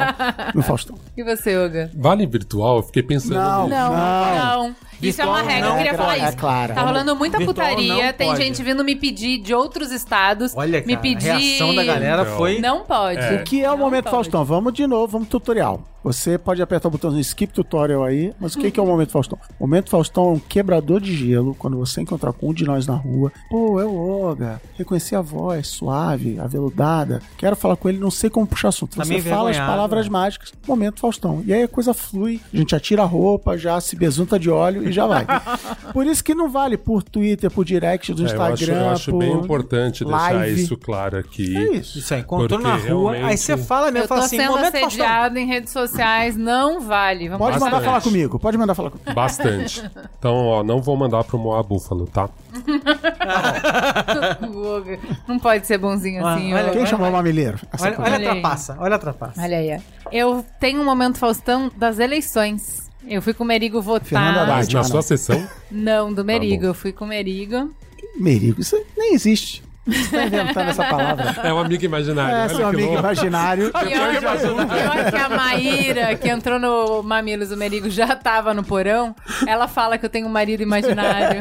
no 0.54 0.62
Faustão. 0.62 0.96
E 1.16 1.22
você, 1.22 1.56
Olga? 1.56 1.90
Vale 1.94 2.26
virtual? 2.26 2.78
Eu 2.78 2.82
fiquei 2.82 3.02
pensando. 3.02 3.34
Não. 3.34 3.68
Não, 3.68 3.92
Não. 3.92 4.68
não. 4.68 4.76
Isso 5.02 5.20
é 5.20 5.24
uma 5.26 5.42
Virtual 5.42 5.54
regra, 5.54 5.68
eu 5.70 5.76
queria 5.76 5.90
é 5.90 5.94
falar 5.94 6.14
clara, 6.14 6.28
isso. 6.28 6.36
é 6.36 6.40
clara. 6.40 6.74
Tá 6.74 6.82
rolando 6.82 7.16
muita 7.16 7.38
Virtual 7.38 7.68
putaria, 7.68 8.12
tem 8.12 8.28
pode. 8.28 8.42
gente 8.42 8.62
vindo 8.62 8.82
me 8.84 8.96
pedir 8.96 9.38
de 9.38 9.52
outros 9.52 9.90
estados. 9.92 10.52
Olha, 10.56 10.78
me 10.80 10.94
cara, 10.94 11.00
pedir. 11.00 11.30
a 11.30 11.36
reação 11.36 11.74
da 11.74 11.84
galera 11.84 12.24
foi... 12.24 12.58
Não 12.60 12.84
pode. 12.84 13.18
É. 13.20 13.34
O 13.34 13.44
que 13.44 13.62
é 13.62 13.68
o 13.68 13.72
Não 13.72 13.78
momento 13.78 14.04
pode. 14.04 14.14
Faustão? 14.14 14.44
Vamos 14.44 14.72
de 14.72 14.86
novo, 14.86 15.08
vamos 15.08 15.28
tutorial. 15.28 15.82
Você 16.04 16.36
pode 16.36 16.60
apertar 16.60 16.88
o 16.88 16.90
botãozinho 16.90 17.22
skip 17.22 17.52
tutorial 17.52 18.04
aí, 18.04 18.32
mas 18.38 18.54
o 18.54 18.58
que 18.58 18.70
que 18.70 18.78
é 18.78 18.82
o 18.82 18.86
momento 18.86 19.10
Faustão? 19.10 19.38
O 19.58 19.64
momento 19.66 19.88
Faustão 19.88 20.24
é 20.24 20.32
um 20.34 20.38
quebrador 20.38 21.00
de 21.00 21.16
gelo 21.16 21.54
quando 21.58 21.78
você 21.78 22.02
encontrar 22.02 22.32
com 22.34 22.50
um 22.50 22.52
de 22.54 22.64
nós 22.64 22.86
na 22.86 22.94
rua. 22.94 23.32
Pô, 23.48 23.80
é 23.80 23.84
o 23.86 23.94
Olga. 23.96 24.60
Reconheci 24.76 25.16
a 25.16 25.22
voz 25.22 25.66
suave, 25.68 26.38
aveludada. 26.38 27.22
Quero 27.38 27.56
falar 27.56 27.76
com 27.76 27.88
ele, 27.88 27.98
não 27.98 28.10
sei 28.10 28.28
como 28.28 28.46
puxar 28.46 28.68
assunto. 28.68 28.96
Tá 28.96 29.02
Você 29.04 29.08
meio 29.14 29.22
fala 29.22 29.50
as 29.50 29.56
palavras 29.56 30.04
né? 30.06 30.12
mágicas. 30.12 30.52
Momento 30.68 31.00
Faustão. 31.00 31.42
E 31.46 31.54
aí 31.54 31.62
a 31.62 31.68
coisa 31.68 31.94
flui, 31.94 32.38
a 32.52 32.56
gente 32.58 32.76
atira 32.76 33.02
a 33.02 33.06
roupa, 33.06 33.56
já 33.56 33.80
se 33.80 33.96
besunta 33.96 34.38
de 34.38 34.50
óleo 34.50 34.86
e 34.86 34.92
já 34.92 35.06
vai. 35.06 35.24
Por 35.94 36.06
isso 36.06 36.22
que 36.22 36.34
não 36.34 36.50
vale 36.50 36.76
por 36.76 37.02
Twitter, 37.02 37.50
por 37.50 37.64
direct 37.64 38.12
do 38.12 38.26
É, 38.26 38.34
eu 38.34 38.42
acho, 38.42 38.52
Instagram, 38.62 38.82
eu 38.84 38.90
acho 38.90 39.10
por 39.10 39.18
bem 39.20 39.32
importante 39.32 40.04
deixar 40.04 40.32
live. 40.34 40.60
isso 40.62 40.76
claro 40.76 41.16
aqui. 41.18 41.56
É 41.56 41.76
isso. 41.76 41.98
Isso 41.98 42.12
aí, 42.12 42.20
encontrou 42.20 42.58
Porque 42.60 42.62
na 42.68 42.76
rua, 42.94 43.12
aí 43.12 43.18
realmente- 43.18 43.40
você 43.40 43.56
fala 43.56 43.90
mesmo, 43.90 44.04
Eu 44.04 44.08
fala 44.08 44.24
assim, 44.24 44.36
sendo 44.36 44.50
momento 44.52 44.78
Faustão. 44.80 45.36
em 45.36 45.46
redes 45.46 45.72
sociais, 45.94 46.36
não 46.36 46.80
vale. 46.80 47.28
Vamos 47.28 47.46
Pode 47.46 47.60
mandar 47.60 47.80
falar 47.82 48.00
comigo, 48.00 48.38
pode 48.38 48.58
mandar 48.58 48.74
falar 48.74 48.90
comigo. 48.90 49.12
Bastante. 49.14 49.82
Então, 50.18 50.34
ó, 50.46 50.62
não 50.62 50.80
vou 50.80 50.96
mandar 50.96 51.24
pro 51.24 51.38
Moa 51.38 51.62
Búfalo, 51.62 52.06
tá? 52.06 52.28
Não 55.28 55.38
pode 55.38 55.66
ser 55.66 55.78
bonzinho 55.78 56.24
Ah, 56.24 56.34
assim. 56.34 56.52
olha-. 56.54 56.70
Quem 56.70 56.86
chamou 56.86 57.08
o 57.08 57.12
mamileiro? 57.12 57.58
Essa 57.72 57.86
Olha, 57.86 57.96
olha 57.98 58.02
a 58.02 58.14
Olha 58.14 58.18
aí. 58.18 58.24
trapaça, 58.40 58.76
olha 58.78 58.96
a 58.96 58.98
trapaça. 58.98 59.42
Olha 59.42 59.58
aí. 59.58 59.80
Eu 60.12 60.44
tenho 60.60 60.80
um 60.80 60.84
momento 60.84 61.18
Faustão 61.18 61.70
das 61.76 61.98
eleições. 61.98 62.90
Eu 63.06 63.20
fui 63.20 63.34
com 63.34 63.44
o 63.44 63.46
Merigo 63.46 63.82
votar. 63.82 64.46
Mas 64.46 64.68
na 64.68 64.84
sua 64.84 65.02
sessão, 65.02 65.46
Não, 65.70 66.12
do 66.12 66.24
Merigo. 66.24 66.62
bom. 66.62 66.68
eu 66.68 66.74
fui 66.74 66.92
com 66.92 67.04
o 67.04 67.08
Merigo. 67.08 67.70
Merigo, 68.16 68.60
isso 68.60 68.80
nem 68.96 69.14
existe. 69.14 69.62
Você 69.86 70.16
tá 70.16 70.24
inventando 70.26 70.68
essa 70.70 70.84
palavra. 70.84 71.34
é 71.44 71.52
um 71.52 71.58
amigo 71.58 71.84
imaginário. 71.84 72.36
É, 72.36 72.48
seu 72.48 72.66
amigo 72.66 72.82
louco. 72.88 73.00
imaginário. 73.00 73.70
Pior, 73.70 73.84
pior 73.84 75.10
que 75.10 75.16
a 75.16 75.28
Maíra, 75.28 76.14
que 76.16 76.28
entrou 76.28 76.58
no 76.58 77.02
Mamilos, 77.02 77.50
o 77.52 77.56
Merigo 77.56 77.90
já 77.90 78.14
tava 78.16 78.54
no 78.54 78.64
porão, 78.64 79.14
ela 79.46 79.68
fala 79.68 79.98
que 79.98 80.06
eu 80.06 80.10
tenho 80.10 80.26
um 80.26 80.30
marido 80.30 80.62
imaginário. 80.62 81.40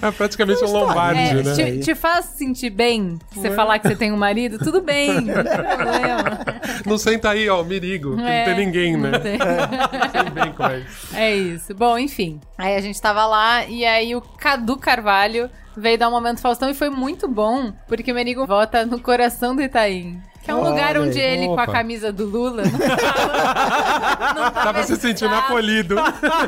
É 0.00 0.10
praticamente 0.10 0.64
um 0.64 0.70
lombarde, 0.70 1.20
É, 1.20 1.34
né? 1.42 1.54
te, 1.54 1.78
te 1.80 1.94
faz 1.94 2.26
sentir 2.26 2.70
bem 2.70 3.18
você 3.32 3.50
falar 3.50 3.78
que 3.78 3.88
você 3.88 3.96
tem 3.96 4.12
um 4.12 4.16
marido? 4.16 4.58
Tudo 4.58 4.80
bem, 4.80 5.20
não 5.22 5.42
tem 5.44 5.56
problema. 5.56 6.38
Não 6.86 6.98
senta 6.98 7.30
aí, 7.30 7.48
ó, 7.48 7.62
o 7.62 7.64
Mirigo. 7.64 8.16
que 8.16 8.22
É, 8.22 8.38
não 8.46 8.54
tem 8.54 8.66
ninguém, 8.66 8.96
né? 8.96 9.10
não 9.10 9.20
tem. 9.20 9.38
Sei 10.12 10.30
bem 10.30 10.52
como 10.52 10.68
é 10.70 10.78
isso. 10.78 11.16
É 11.16 11.34
isso. 11.34 11.74
Bom, 11.74 11.98
enfim. 11.98 12.40
Aí 12.56 12.76
a 12.76 12.80
gente 12.80 13.00
tava 13.00 13.26
lá 13.26 13.64
e 13.66 13.84
aí 13.84 14.14
o 14.14 14.20
Cadu 14.20 14.76
Carvalho 14.76 15.50
veio 15.76 15.98
dar 15.98 16.08
um 16.08 16.12
momento 16.12 16.40
Faustão 16.40 16.70
e 16.70 16.74
foi 16.74 16.90
muito 16.90 17.28
bom, 17.28 17.72
porque 17.86 18.10
o 18.10 18.14
Merigo 18.14 18.46
vota 18.46 18.86
no 18.86 19.00
coração 19.00 19.54
do 19.54 19.62
Itaim. 19.62 20.20
Que 20.42 20.52
é 20.52 20.54
um 20.54 20.60
Olha 20.60 20.70
lugar 20.70 20.96
onde 20.98 21.20
aí. 21.20 21.38
ele, 21.38 21.46
com 21.46 21.58
a 21.58 21.64
Opa. 21.64 21.72
camisa 21.72 22.12
do 22.12 22.24
Lula, 22.24 22.62
não 22.70 22.78
tava, 22.78 24.34
não 24.34 24.50
Tava 24.52 24.82
se 24.84 24.94
sentindo 24.96 25.34
acolhido. 25.34 25.96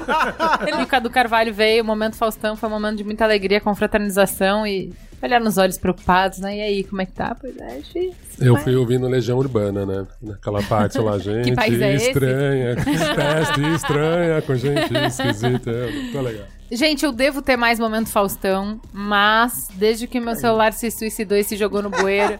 Ele, 0.65 0.83
o 0.85 0.87
Cadu 0.87 1.11
Carvalho 1.11 1.53
veio, 1.53 1.83
o 1.83 1.87
momento 1.87 2.15
Faustão 2.15 2.55
foi 2.55 2.69
um 2.69 2.73
momento 2.73 2.99
de 2.99 3.03
muita 3.05 3.25
alegria, 3.25 3.61
confraternização 3.61 4.65
e 4.65 4.93
olhar 5.23 5.41
nos 5.41 5.59
olhos 5.59 5.79
preocupados, 5.79 6.39
né? 6.39 6.57
E 6.57 6.61
aí, 6.61 6.85
como 6.85 7.03
é 7.03 7.07
que 7.07 7.13
tá? 7.13 7.37
Pois 7.39 7.57
é, 7.59 7.77
difícil. 7.77 8.15
Eu 8.41 8.57
fui 8.57 8.77
ouvindo 8.77 9.07
Legião 9.09 9.39
Urbana, 9.39 9.85
né? 9.85 10.07
Naquela 10.23 10.63
parte 10.63 10.99
lá, 10.99 11.19
gente 11.19 11.55
país 11.55 11.81
é 11.81 11.95
estranha, 11.97 12.77
teste 12.77 13.61
estranha, 13.75 14.43
com 14.43 14.55
gente 14.55 14.95
esquisita. 14.95 15.73
Ficou 16.07 16.23
legal. 16.23 16.47
Gente, 16.71 17.05
eu 17.05 17.13
devo 17.13 17.41
ter 17.41 17.57
mais 17.57 17.81
momento 17.81 18.11
Faustão, 18.11 18.81
mas 18.93 19.69
desde 19.75 20.07
que 20.07 20.21
meu 20.21 20.37
celular 20.37 20.73
se 20.73 20.91
suicidou 20.91 21.37
e 21.39 21.43
se 21.43 21.57
jogou 21.57 21.83
no 21.83 21.89
bueiro, 21.89 22.39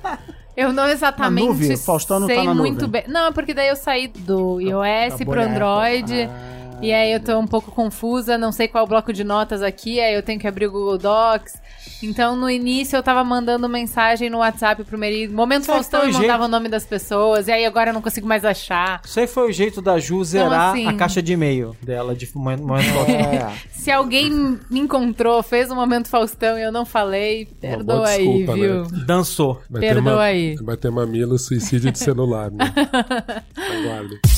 eu 0.55 0.73
não 0.73 0.87
exatamente 0.87 1.47
nuvem? 1.47 1.73
O 1.73 1.79
Faustão 1.79 2.21
não 2.21 2.29
tá 2.29 2.35
sei 2.35 2.45
na 2.45 2.55
muito 2.55 2.87
nuvem. 2.87 3.03
bem. 3.03 3.11
Não, 3.13 3.29
é 3.29 3.33
porque 3.33 3.55
daí 3.55 3.69
eu 3.69 3.77
saí 3.77 4.07
do 4.07 4.61
iOS 4.61 5.15
Acabou 5.15 5.33
pro 5.35 5.41
a 5.41 5.45
Android. 5.45 6.23
Apple. 6.23 6.58
E 6.83 6.93
aí 6.93 7.13
eu 7.13 7.21
tô 7.21 7.39
um 7.39 7.47
pouco 7.47 7.71
confusa, 7.71 8.39
não 8.39 8.53
sei 8.53 8.69
qual 8.69 8.83
é 8.83 8.87
o 8.87 8.89
bloco 8.89 9.13
de 9.13 9.25
notas 9.25 9.63
aqui, 9.63 10.01
aí 10.01 10.15
eu 10.15 10.23
tenho 10.23 10.39
que 10.41 10.47
abrir 10.47 10.67
o 10.67 10.71
Google 10.73 10.99
Docs. 10.99 11.61
Então, 12.03 12.37
no 12.37 12.49
início, 12.49 12.97
eu 12.97 13.03
tava 13.03 13.25
mandando 13.25 13.69
mensagem 13.69 14.31
no 14.31 14.39
WhatsApp 14.39 14.85
pro 14.85 14.97
Merigo. 14.97 15.35
Momento 15.35 15.65
Faustão, 15.67 16.03
eu 16.03 16.07
é 16.07 16.11
o 16.11 16.13
mandava 16.13 16.45
o 16.45 16.49
nome 16.49 16.69
das 16.69 16.87
pessoas. 16.87 17.49
E 17.49 17.53
aí 17.53 17.65
agora 17.65 17.91
eu 17.91 17.95
não 17.95 18.03
consigo 18.03 18.27
mais 18.27 18.45
achar. 18.45 19.01
Isso 19.05 19.19
aí 19.19 19.27
foi 19.27 19.49
o 19.49 19.53
jeito 19.53 19.83
da 19.83 19.99
Ju 19.99 20.23
zerar 20.25 20.71
assim- 20.71 20.87
a 20.87 20.93
caixa 20.95 21.21
de 21.21 21.33
e-mail 21.33 21.77
dela 21.83 22.15
de 22.15 22.29
momento, 22.37 22.63
momento 22.65 22.89
Faustão. 22.93 23.15
É. 23.17 23.53
Se 23.71 23.91
alguém 23.91 24.31
me 24.71 24.81
encontrou, 24.81 25.43
fez 25.43 25.71
um 25.71 25.75
Momento 25.75 26.09
Faustão 26.09 26.59
e 26.59 26.63
eu 26.63 26.71
não 26.71 26.85
falei, 26.85 27.47
perdoa 27.61 27.97
boa 27.97 28.09
aí, 28.09 28.25
desculpa, 28.27 28.55
viu? 28.55 28.85
Dançou. 29.07 29.63
Vai 29.71 29.81
Perdoa 29.81 30.13
uma, 30.13 30.23
aí. 30.23 30.57
Vai 30.57 30.77
ter 30.77 30.91
mamilo, 30.91 31.39
suicídio 31.39 31.91
de 31.91 31.99
celular, 31.99 32.51
né? 32.51 32.73
Aguarde. 33.57 34.38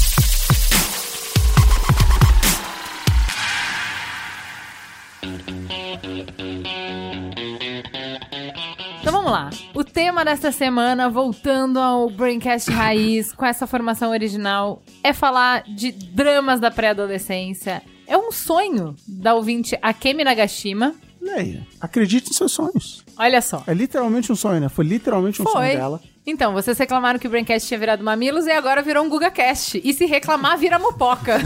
Vamos 9.20 9.32
lá. 9.32 9.50
O 9.74 9.84
tema 9.84 10.24
desta 10.24 10.50
semana, 10.50 11.10
voltando 11.10 11.78
ao 11.78 12.08
Braincast 12.08 12.70
Raiz, 12.70 13.32
com 13.32 13.44
essa 13.44 13.66
formação 13.66 14.10
original, 14.10 14.82
é 15.04 15.12
falar 15.12 15.62
de 15.64 15.92
dramas 15.92 16.58
da 16.58 16.70
pré-adolescência. 16.70 17.82
É 18.06 18.16
um 18.16 18.32
sonho 18.32 18.96
da 19.06 19.34
ouvinte 19.34 19.78
Akemi 19.82 20.24
Nagashima. 20.24 20.94
Aí? 21.36 21.60
Acredite 21.78 22.30
em 22.30 22.32
seus 22.32 22.52
sonhos. 22.52 23.04
Olha 23.18 23.42
só. 23.42 23.62
É 23.66 23.74
literalmente 23.74 24.32
um 24.32 24.36
sonho, 24.36 24.58
né? 24.58 24.70
Foi 24.70 24.86
literalmente 24.86 25.42
um 25.42 25.44
sonho 25.44 25.54
Foi. 25.54 25.76
dela. 25.76 26.00
Então, 26.26 26.54
vocês 26.54 26.78
reclamaram 26.78 27.18
que 27.18 27.26
o 27.26 27.30
Braincast 27.30 27.68
tinha 27.68 27.78
virado 27.78 28.02
Mamilos 28.02 28.46
e 28.46 28.50
agora 28.50 28.82
virou 28.82 29.04
um 29.04 29.08
GugaCast. 29.08 29.82
E 29.84 29.92
se 29.92 30.06
reclamar, 30.06 30.56
vira 30.56 30.78
Mupoca. 30.78 31.38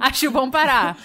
Acho 0.00 0.32
bom 0.32 0.50
parar. 0.50 0.96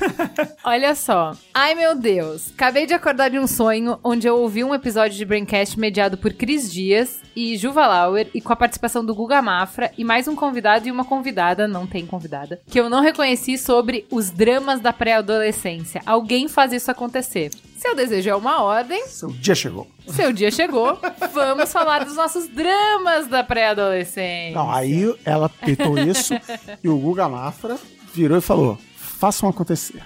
Olha 0.64 0.94
só. 0.94 1.32
Ai, 1.54 1.74
meu 1.74 1.94
Deus. 1.94 2.50
Acabei 2.54 2.86
de 2.86 2.94
acordar 2.94 3.30
de 3.30 3.38
um 3.38 3.46
sonho 3.46 3.98
onde 4.02 4.26
eu 4.26 4.36
ouvi 4.38 4.62
um 4.64 4.74
episódio 4.74 5.16
de 5.16 5.24
Braincast 5.24 5.78
mediado 5.78 6.16
por 6.18 6.32
Cris 6.32 6.70
Dias 6.72 7.20
e 7.34 7.56
Juva 7.56 7.86
Lauer 7.86 8.28
e 8.34 8.40
com 8.40 8.52
a 8.52 8.56
participação 8.56 9.04
do 9.04 9.14
Guga 9.14 9.40
Mafra 9.42 9.92
e 9.96 10.04
mais 10.04 10.26
um 10.28 10.34
convidado 10.34 10.88
e 10.88 10.90
uma 10.90 11.04
convidada, 11.04 11.68
não 11.68 11.86
tem 11.86 12.06
convidada, 12.06 12.60
que 12.68 12.78
eu 12.80 12.88
não 12.88 13.00
reconheci 13.02 13.58
sobre 13.58 14.06
os 14.10 14.30
dramas 14.30 14.80
da 14.80 14.92
pré-adolescência. 14.92 16.00
Alguém 16.06 16.48
faz 16.48 16.72
isso 16.72 16.90
acontecer. 16.90 17.50
Seu 17.76 17.94
desejo 17.94 18.30
é 18.30 18.34
uma 18.34 18.62
ordem, 18.62 19.06
Seu 19.06 19.28
dia 19.28 19.54
chegou. 19.54 19.86
seu 20.08 20.32
dia 20.32 20.50
chegou, 20.50 20.98
vamos 21.32 21.70
falar 21.70 22.04
dos 22.04 22.16
nossos 22.16 22.48
dramas 22.48 23.26
da 23.28 23.44
pré-adolescência. 23.44 24.54
Não, 24.56 24.70
aí 24.70 25.14
ela 25.24 25.48
peitou 25.48 25.96
isso 25.98 26.34
e 26.82 26.88
o 26.88 26.98
Guga 26.98 27.28
Mafra 27.28 27.76
virou 28.14 28.38
e 28.38 28.40
falou: 28.40 28.78
façam 29.16 29.48
acontecer. 29.48 30.02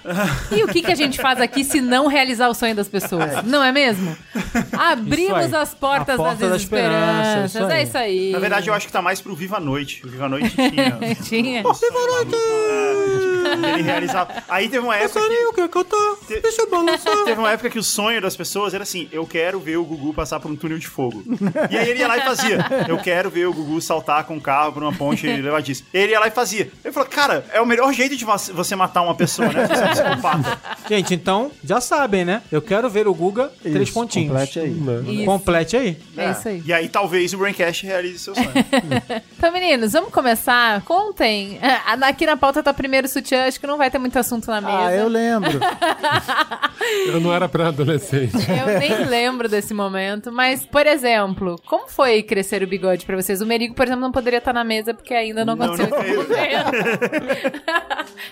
E 0.51 0.63
o 0.63 0.67
que, 0.67 0.81
que 0.81 0.91
a 0.91 0.95
gente 0.95 1.19
faz 1.19 1.39
aqui 1.39 1.63
se 1.63 1.81
não 1.81 2.07
realizar 2.07 2.47
o 2.47 2.53
sonho 2.53 2.75
das 2.75 2.87
pessoas? 2.87 3.43
Não 3.43 3.63
é 3.63 3.71
mesmo? 3.71 4.15
Abrimos 4.77 5.53
as 5.53 5.73
portas 5.73 6.15
A 6.15 6.23
porta 6.23 6.41
das 6.41 6.49
da 6.49 6.57
esperança, 6.57 7.45
esperanças. 7.45 7.77
É 7.77 7.83
isso 7.83 7.97
aí. 7.97 8.31
Na 8.31 8.39
verdade, 8.39 8.69
eu 8.69 8.73
acho 8.73 8.87
que 8.87 8.93
tá 8.93 9.01
mais 9.01 9.21
pro 9.21 9.35
Viva 9.35 9.57
a 9.57 9.59
Noite. 9.59 10.01
O 10.05 10.09
Viva 10.09 10.25
a 10.25 10.29
Noite 10.29 10.55
tinha. 10.55 10.99
Tinha. 11.23 11.61
É, 11.61 11.63
ele 13.73 13.83
realizava. 13.83 14.43
Aí 14.47 14.69
teve 14.69 14.83
uma 14.83 14.95
época. 14.95 15.19
Que, 15.19 15.45
o 15.45 15.53
que 15.53 15.67
que 15.67 15.77
eu 15.77 15.83
tô? 15.83 16.17
Deixa 16.27 16.61
eu 16.61 16.69
balançar. 16.69 17.23
teve 17.25 17.39
uma 17.39 17.51
época 17.51 17.69
que 17.69 17.79
o 17.79 17.83
sonho 17.83 18.21
das 18.21 18.35
pessoas 18.35 18.73
era 18.73 18.83
assim: 18.83 19.09
eu 19.11 19.25
quero 19.25 19.59
ver 19.59 19.77
o 19.77 19.83
Gugu 19.83 20.13
passar 20.13 20.39
por 20.39 20.49
um 20.49 20.55
túnel 20.55 20.79
de 20.79 20.87
fogo. 20.87 21.23
E 21.69 21.77
aí 21.77 21.89
ele 21.89 21.99
ia 21.99 22.07
lá 22.07 22.17
e 22.17 22.21
fazia. 22.21 22.65
Eu 22.87 22.97
quero 22.97 23.29
ver 23.29 23.47
o 23.47 23.53
Gugu 23.53 23.81
saltar 23.81 24.23
com 24.23 24.35
um 24.35 24.39
carro 24.39 24.73
por 24.73 24.83
uma 24.83 24.93
ponte 24.93 25.27
levadiça. 25.41 25.83
Ele 25.93 26.13
ia 26.13 26.19
lá 26.19 26.27
e 26.27 26.31
fazia. 26.31 26.71
Ele 26.83 26.93
falou: 26.93 27.09
cara, 27.09 27.45
é 27.51 27.61
o 27.61 27.65
melhor 27.65 27.91
jeito 27.93 28.15
de 28.15 28.25
você 28.25 28.51
você 28.51 28.75
matar 29.01 29.03
uma 29.03 29.15
pessoa, 29.15 29.49
né? 29.51 29.67
Você 29.67 29.81
é 29.83 29.85
um 29.85 29.89
psicopata. 29.91 30.61
Gente, 30.89 31.13
então, 31.13 31.51
já 31.63 31.81
sabem, 31.81 32.25
né? 32.25 32.41
Eu 32.51 32.61
quero 32.61 32.89
ver 32.89 33.07
o 33.07 33.13
Guga 33.13 33.51
três 33.61 33.83
Isso, 33.89 33.93
pontinhos. 33.93 34.29
complete 34.29 34.59
aí. 34.59 34.71
Isso. 35.15 35.25
Complete 35.25 35.77
aí. 35.77 35.97
É 36.17 36.31
isso 36.31 36.47
aí. 36.47 36.63
E 36.65 36.73
aí 36.73 36.89
talvez 36.89 37.33
o 37.33 37.37
Braincast 37.37 37.85
realize 37.85 38.19
seu 38.19 38.35
sonho. 38.35 38.47
Então, 39.41 39.51
meninos, 39.51 39.93
vamos 39.93 40.11
começar? 40.11 40.81
Contem. 40.83 41.57
Ah, 41.63 41.93
Aqui 42.07 42.27
na 42.27 42.37
pauta 42.37 42.61
tá 42.61 42.71
primeiro 42.71 43.07
o 43.07 43.09
sutiã, 43.09 43.47
acho 43.47 43.59
que 43.59 43.65
não 43.65 43.75
vai 43.77 43.89
ter 43.89 43.97
muito 43.97 44.17
assunto 44.19 44.45
na 44.51 44.61
mesa. 44.61 44.77
Ah, 44.77 44.93
eu 44.93 45.07
lembro. 45.07 45.59
Eu 47.07 47.19
não 47.21 47.33
era 47.33 47.47
pré-adolescente. 47.47 48.33
Eu 48.35 48.79
nem 48.79 49.05
lembro 49.05 49.47
desse 49.47 49.73
momento, 49.73 50.31
mas, 50.31 50.65
por 50.65 50.85
exemplo, 50.85 51.59
como 51.65 51.87
foi 51.87 52.21
crescer 52.21 52.61
o 52.63 52.67
bigode 52.67 53.05
pra 53.05 53.15
vocês? 53.15 53.41
O 53.41 53.45
Merigo, 53.45 53.73
por 53.73 53.85
exemplo, 53.85 54.01
não 54.01 54.11
poderia 54.11 54.37
estar 54.39 54.53
na 54.53 54.63
mesa 54.63 54.93
porque 54.93 55.13
ainda 55.13 55.43
não 55.45 55.55
Não, 55.55 55.65
aconteceu 55.65 55.89
não 55.89 56.03
esse 56.03 56.15
momento. 56.15 56.31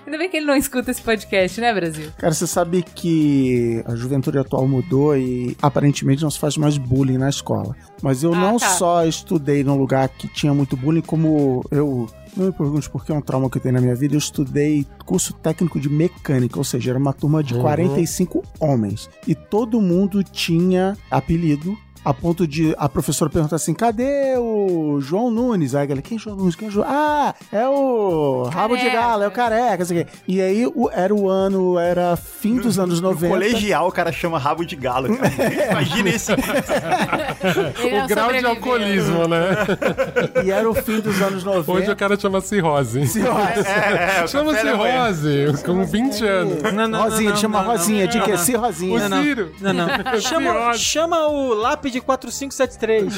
ainda 0.06 0.18
bem 0.18 0.30
que 0.30 0.38
ele 0.38 0.46
não 0.46 0.56
escuta 0.60 0.92
esse 0.92 1.01
podcast, 1.01 1.60
né, 1.62 1.74
Brasil? 1.74 2.10
Cara, 2.18 2.34
você 2.34 2.46
sabe 2.48 2.84
que 2.84 3.82
a 3.86 3.96
juventude 3.96 4.38
atual 4.38 4.68
mudou 4.68 5.18
e 5.18 5.56
aparentemente 5.62 6.22
não 6.24 6.30
se 6.30 6.39
faz 6.39 6.58
mais 6.58 6.78
bullying 6.78 7.18
na 7.18 7.30
escola. 7.30 7.75
Mas 8.01 8.24
eu 8.24 8.34
Ah, 8.34 8.38
não 8.39 8.58
tá. 8.58 8.70
só 8.70 9.06
estudei 9.06 9.63
num 9.63 9.78
lugar 9.78 10.08
que 10.10 10.28
tinha 10.28 10.54
muito 10.54 10.75
bullying, 10.78 11.01
como 11.01 11.63
eu. 11.72 12.08
Não 12.38 12.46
me 12.46 12.51
pergunte 12.51 12.88
por 12.89 13.04
que 13.04 13.12
é 13.12 13.16
um 13.16 13.22
trauma 13.22 13.50
que 13.50 13.58
eu 13.58 13.62
tenho 13.62 13.74
na 13.74 13.82
minha 13.82 13.96
vida. 13.96 14.13
Eu 14.13 14.20
estudei 14.20 14.86
curso 15.04 15.34
técnico 15.34 15.80
de 15.80 15.89
mecânica, 15.89 16.60
ou 16.60 16.63
seja, 16.63 16.92
era 16.92 17.00
uma 17.00 17.12
turma 17.12 17.44
de 17.44 17.56
45 17.56 18.44
homens. 18.60 19.10
E 19.28 19.34
todo 19.34 19.82
mundo 19.82 20.24
tinha 20.24 20.96
apelido. 21.10 21.75
A 22.03 22.13
ponto 22.13 22.48
de 22.48 22.74
a 22.77 22.88
professora 22.88 23.29
perguntar 23.29 23.58
assim: 23.58 23.74
cadê 23.74 24.36
o 24.38 25.00
João 25.01 25.29
Nunes? 25.29 25.75
Aí 25.75 25.84
a 25.84 25.86
galera, 25.86 26.01
quem 26.01 26.15
é 26.18 26.20
João 26.20 26.36
Nunes? 26.38 26.56
Quem 26.56 26.70
é 26.70 26.72
João? 26.72 26.88
Ah, 26.89 27.36
é 27.51 27.68
o 27.68 28.44
Rabo 28.44 28.75
de 28.77 28.84
Careca. 28.84 29.01
Galo, 29.01 29.24
é 29.24 29.27
o 29.27 29.32
careca, 29.32 29.86
sei 29.86 30.01
o 30.01 30.06
quê. 30.06 30.12
E 30.27 30.41
aí 30.41 30.65
o- 30.65 30.89
era 30.91 31.13
o 31.13 31.29
ano, 31.29 31.77
era 31.77 32.15
fim 32.15 32.56
dos 32.56 32.79
anos 32.79 33.01
No 33.01 33.10
90. 33.10 33.34
colegial, 33.34 33.88
o 33.88 33.91
cara 33.91 34.12
chama 34.13 34.39
rabo 34.39 34.65
de 34.65 34.75
galo. 34.77 35.15
Cara. 35.18 35.29
Imagina 35.72 36.10
esse. 36.10 36.32
Ele 37.79 37.96
é 37.96 38.03
O 38.03 38.08
grau 38.08 38.31
de 38.31 38.46
alcoolismo, 38.46 39.27
né? 39.27 39.50
E 40.46 40.51
era 40.51 40.69
o 40.69 40.74
fim 40.74 41.00
dos 41.00 41.22
anos 41.22 41.43
90. 41.43 41.72
Hoje 41.72 41.91
o 41.91 41.96
cara 41.96 42.19
chama 42.19 42.41
cirrose. 42.41 43.00
É, 43.69 44.19
é, 44.19 44.24
o 44.24 44.27
Chama 44.27 44.51
café 44.53 44.63
da 44.72 44.77
manhã. 44.77 45.13
cirrose, 45.13 45.63
com 45.63 45.86
20 45.86 46.25
anos. 46.25 46.63
Não, 46.74 46.88
não, 46.88 47.01
Rosinha, 47.03 47.22
não, 47.24 47.29
ele 47.31 47.38
chama 47.41 47.62
Rosinha, 47.62 48.05
não, 48.05 48.12
de 48.12 48.22
que 48.22 48.27
não, 48.27 48.36
esse 48.36 48.55
Rosinha. 48.55 48.96
O 48.96 49.00
Não, 49.00 49.10
não. 49.10 49.24
Ciro. 49.24 49.51
Não, 49.62 49.74
não. 49.74 49.88
Chama, 50.22 50.51
Cirrose. 50.53 50.79
chama 50.79 51.27
o 51.27 51.53
lápide 51.53 52.01
4573. 52.01 53.13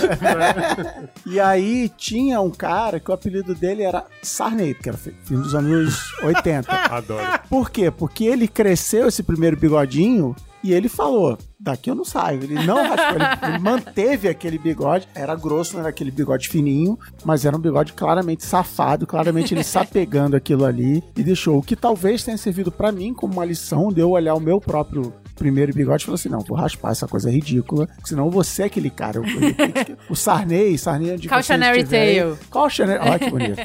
E 1.26 1.40
aí 1.40 1.90
tinha 1.98 2.40
um 2.42 2.50
cara 2.50 3.00
que 3.00 3.10
o 3.10 3.14
apelido 3.14 3.54
dele 3.56 3.84
era 3.84 4.04
Sarney, 4.22 4.74
que 4.74 4.90
era 4.90 4.98
fi- 4.98 5.14
fim 5.24 5.36
dos 5.36 5.54
anos 5.56 6.14
80. 6.24 6.72
Adoro. 6.72 7.40
Por 7.50 7.70
quê? 7.70 7.90
Porque 7.92 8.26
ele 8.26 8.48
cresceu 8.48 9.08
esse 9.08 9.24
primeiro 9.24 9.58
bigodinho 9.58 10.36
e 10.64 10.74
ele 10.74 10.90
falou: 10.90 11.38
daqui 11.60 11.90
eu 11.90 11.96
não 11.96 12.04
saio. 12.04 12.44
Ele 12.44 12.56
não 12.66 12.78
raspou, 12.88 13.18
ele, 13.50 13.60
manteve 13.60 14.28
aquele 14.28 14.58
bigode. 14.58 15.08
Era 15.14 15.36
grosso, 15.36 15.74
não 15.74 15.82
era 15.82 15.90
aquele 15.90 16.12
bigode 16.12 16.50
fininho, 16.50 16.98
mas 17.24 17.46
era 17.46 17.56
um 17.56 17.60
bigode 17.60 17.94
claramente 17.94 18.44
safado, 18.44 19.06
claramente 19.06 19.54
ele 19.54 19.64
se 19.64 19.78
apegando 19.78 20.36
aquilo 20.36 20.66
ali 20.66 21.04
e 21.16 21.24
deixou. 21.24 21.58
O 21.60 21.64
que 21.64 21.76
talvez 21.76 22.24
tenha 22.24 22.38
servido 22.38 22.72
pra 22.72 22.92
mim 22.92 23.14
como 23.14 23.34
uma 23.34 23.46
lição 23.46 23.92
de 23.92 24.02
eu 24.02 24.12
olhar 24.12 24.34
o 24.36 24.40
meu 24.40 24.60
próprio 24.60 25.14
primeiro 25.42 25.74
bigode 25.74 26.04
e 26.04 26.06
falar 26.06 26.16
assim: 26.16 26.30
não, 26.30 26.40
vou 26.42 26.56
raspar 26.58 26.92
essa 26.92 27.08
coisa 27.08 27.30
ridícula, 27.32 27.88
senão 28.04 28.30
você 28.30 28.64
é 28.64 28.66
aquele 28.66 28.90
cara. 28.90 29.18
Eu- 29.18 29.24
eu- 29.24 29.98
o 30.10 30.16
Sarney, 30.16 30.78
Sarney 30.78 31.18
Cautionary 31.28 31.78
você 31.80 31.82
estiver 31.82 32.02
aí- 32.02 32.20
tale. 32.20 32.38
Cautionary, 32.52 33.10
olha 33.10 33.20
que 33.20 33.30
bonito. 33.30 33.60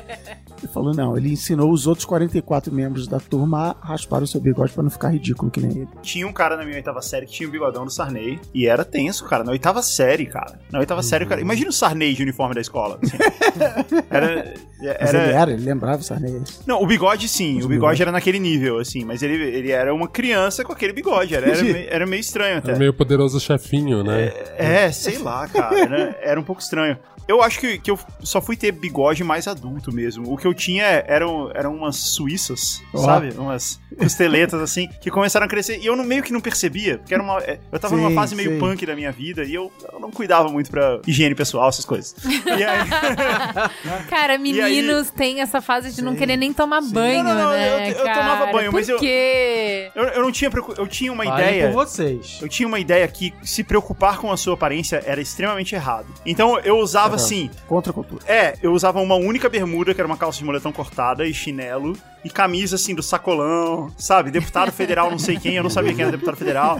Ele 0.58 0.72
falou, 0.72 0.94
não, 0.94 1.18
ele 1.18 1.30
ensinou 1.32 1.70
os 1.70 1.86
outros 1.86 2.06
44 2.06 2.72
membros 2.74 3.06
da 3.06 3.20
turma 3.20 3.76
a 3.82 3.88
raspar 3.88 4.22
o 4.22 4.26
seu 4.26 4.40
bigode 4.40 4.72
pra 4.72 4.82
não 4.82 4.88
ficar 4.88 5.10
ridículo 5.10 5.50
que 5.50 5.60
nem 5.60 5.70
ele. 5.70 5.88
Tinha 6.00 6.26
um 6.26 6.32
cara 6.32 6.56
na 6.56 6.64
minha 6.64 6.76
oitava 6.76 7.02
série 7.02 7.26
que 7.26 7.32
tinha 7.32 7.46
o 7.46 7.52
bigodão 7.52 7.84
do 7.84 7.90
Sarney. 7.92 8.40
E 8.54 8.66
era 8.66 8.82
tenso, 8.82 9.26
cara. 9.26 9.44
Na 9.44 9.52
oitava 9.52 9.82
série, 9.82 10.24
cara. 10.24 10.58
Na 10.72 10.78
oitava 10.78 11.02
série, 11.02 11.26
cara. 11.26 11.42
Imagina 11.42 11.68
o 11.68 11.72
Sarney 11.74 12.14
de 12.14 12.22
uniforme 12.22 12.54
da 12.54 12.62
escola. 12.62 12.98
assim. 13.02 13.18
Era. 14.08 14.54
Mas 14.78 15.14
era- 15.14 15.24
ele 15.24 15.32
era, 15.32 15.50
ele 15.52 15.62
lembrava 15.64 16.00
o 16.00 16.04
Sarney. 16.04 16.42
Não, 16.66 16.82
o 16.82 16.86
bigode 16.86 17.28
sim, 17.28 17.58
Os 17.58 17.64
o 17.64 17.68
bigode 17.68 17.74
bigodes. 17.76 18.00
era 18.02 18.12
naquele 18.12 18.38
nível, 18.38 18.78
assim, 18.78 19.04
mas 19.04 19.22
ele, 19.22 19.34
ele 19.42 19.70
era 19.70 19.94
uma 19.94 20.06
criança 20.06 20.62
com 20.64 20.72
aquele 20.72 20.92
bigode, 20.92 21.34
era, 21.34 21.46
era, 21.50 21.56
meio, 21.72 21.88
era 21.90 22.06
meio 22.06 22.20
estranho 22.20 22.58
até. 22.58 22.72
É 22.72 22.78
meio 22.78 22.92
poderoso 22.92 23.38
chefinho, 23.40 24.02
né? 24.02 24.32
É, 24.56 24.90
sei 24.92 25.18
lá, 25.18 25.46
cara, 25.48 25.78
era, 25.78 26.18
era 26.20 26.40
um 26.40 26.44
pouco 26.44 26.60
estranho. 26.60 26.98
Eu 27.28 27.42
acho 27.42 27.58
que, 27.58 27.78
que 27.78 27.90
eu 27.90 27.98
só 28.22 28.40
fui 28.40 28.56
ter 28.56 28.70
bigode 28.72 29.24
mais 29.24 29.48
adulto 29.48 29.92
mesmo. 29.92 30.32
O 30.32 30.36
que 30.36 30.46
eu 30.46 30.54
tinha 30.54 30.84
eram, 30.84 31.50
eram 31.54 31.74
umas 31.74 31.96
suíças, 31.96 32.80
Ó. 32.94 32.98
sabe? 32.98 33.30
Umas 33.36 33.80
costeletas 33.98 34.60
assim, 34.62 34.88
que 35.00 35.10
começaram 35.10 35.46
a 35.46 35.48
crescer. 35.48 35.78
E 35.80 35.86
eu 35.86 35.96
não, 35.96 36.04
meio 36.04 36.22
que 36.22 36.32
não 36.32 36.40
percebia, 36.40 36.98
porque 36.98 37.12
era 37.14 37.22
uma, 37.22 37.38
é, 37.40 37.58
eu 37.72 37.78
tava 37.80 37.96
numa 37.96 38.10
Sim, 38.10 38.14
fase 38.14 38.34
meio 38.36 38.52
sim. 38.52 38.58
punk 38.58 38.86
da 38.86 38.94
minha 38.94 39.10
vida 39.10 39.42
e 39.44 39.52
eu, 39.54 39.72
eu 39.92 39.98
não 40.00 40.10
cuidava 40.10 40.48
muito 40.48 40.70
pra 40.70 41.00
higiene 41.06 41.34
pessoal, 41.34 41.68
essas 41.68 41.84
coisas. 41.84 42.14
E 42.24 42.62
aí, 42.64 42.88
Cara, 44.08 44.34
E 44.46 44.60
aí- 44.60 44.76
meninos 44.76 45.10
têm 45.10 45.40
essa 45.40 45.60
fase 45.60 45.92
de 45.94 46.02
não 46.02 46.14
querer 46.14 46.36
nem 46.36 46.52
tomar 46.52 46.80
banho, 46.82 47.24
Não, 47.24 47.34
não, 47.34 47.42
não, 47.44 47.50
né, 47.50 47.90
eu- 47.90 47.96
eu 47.98 48.04
cara? 48.04 48.20
tomava 48.20 48.52
banho, 48.52 48.72
mas 48.72 48.86
Por 48.86 48.92
eu- 48.92 48.98
quê? 49.00 49.90
eu, 49.94 50.04
eu 50.04 50.22
não 50.22 50.30
tinha, 50.32 50.50
eu 50.78 50.86
tinha 50.86 51.12
uma 51.12 51.24
Falem 51.24 51.44
ideia. 51.48 51.66
por 51.68 51.74
vocês. 51.74 52.38
Eu 52.40 52.48
tinha 52.48 52.66
uma 52.68 52.78
ideia 52.78 53.06
que 53.08 53.34
se 53.42 53.64
preocupar 53.64 54.18
com 54.18 54.30
a 54.30 54.36
sua 54.36 54.54
aparência 54.54 55.02
era 55.04 55.20
extremamente 55.20 55.74
errado. 55.74 56.06
Então 56.24 56.58
eu 56.60 56.76
usava 56.78 57.15
assim. 57.16 57.50
Contra 57.66 57.90
a 57.90 57.94
cultura. 57.94 58.22
É, 58.26 58.54
eu 58.62 58.72
usava 58.72 59.00
uma 59.00 59.14
única 59.16 59.48
bermuda, 59.48 59.94
que 59.94 60.00
era 60.00 60.06
uma 60.06 60.16
calça 60.16 60.38
de 60.38 60.44
moletom 60.44 60.72
cortada 60.72 61.26
e 61.26 61.34
chinelo. 61.34 61.96
E 62.24 62.30
camisa, 62.30 62.74
assim, 62.74 62.92
do 62.92 63.04
sacolão, 63.04 63.88
sabe? 63.96 64.32
Deputado 64.32 64.72
federal, 64.72 65.08
não 65.12 65.18
sei 65.18 65.38
quem, 65.38 65.54
eu 65.54 65.62
não 65.62 65.70
sabia 65.70 65.92
quem 65.94 66.02
era 66.02 66.10
deputado 66.10 66.36
federal. 66.36 66.76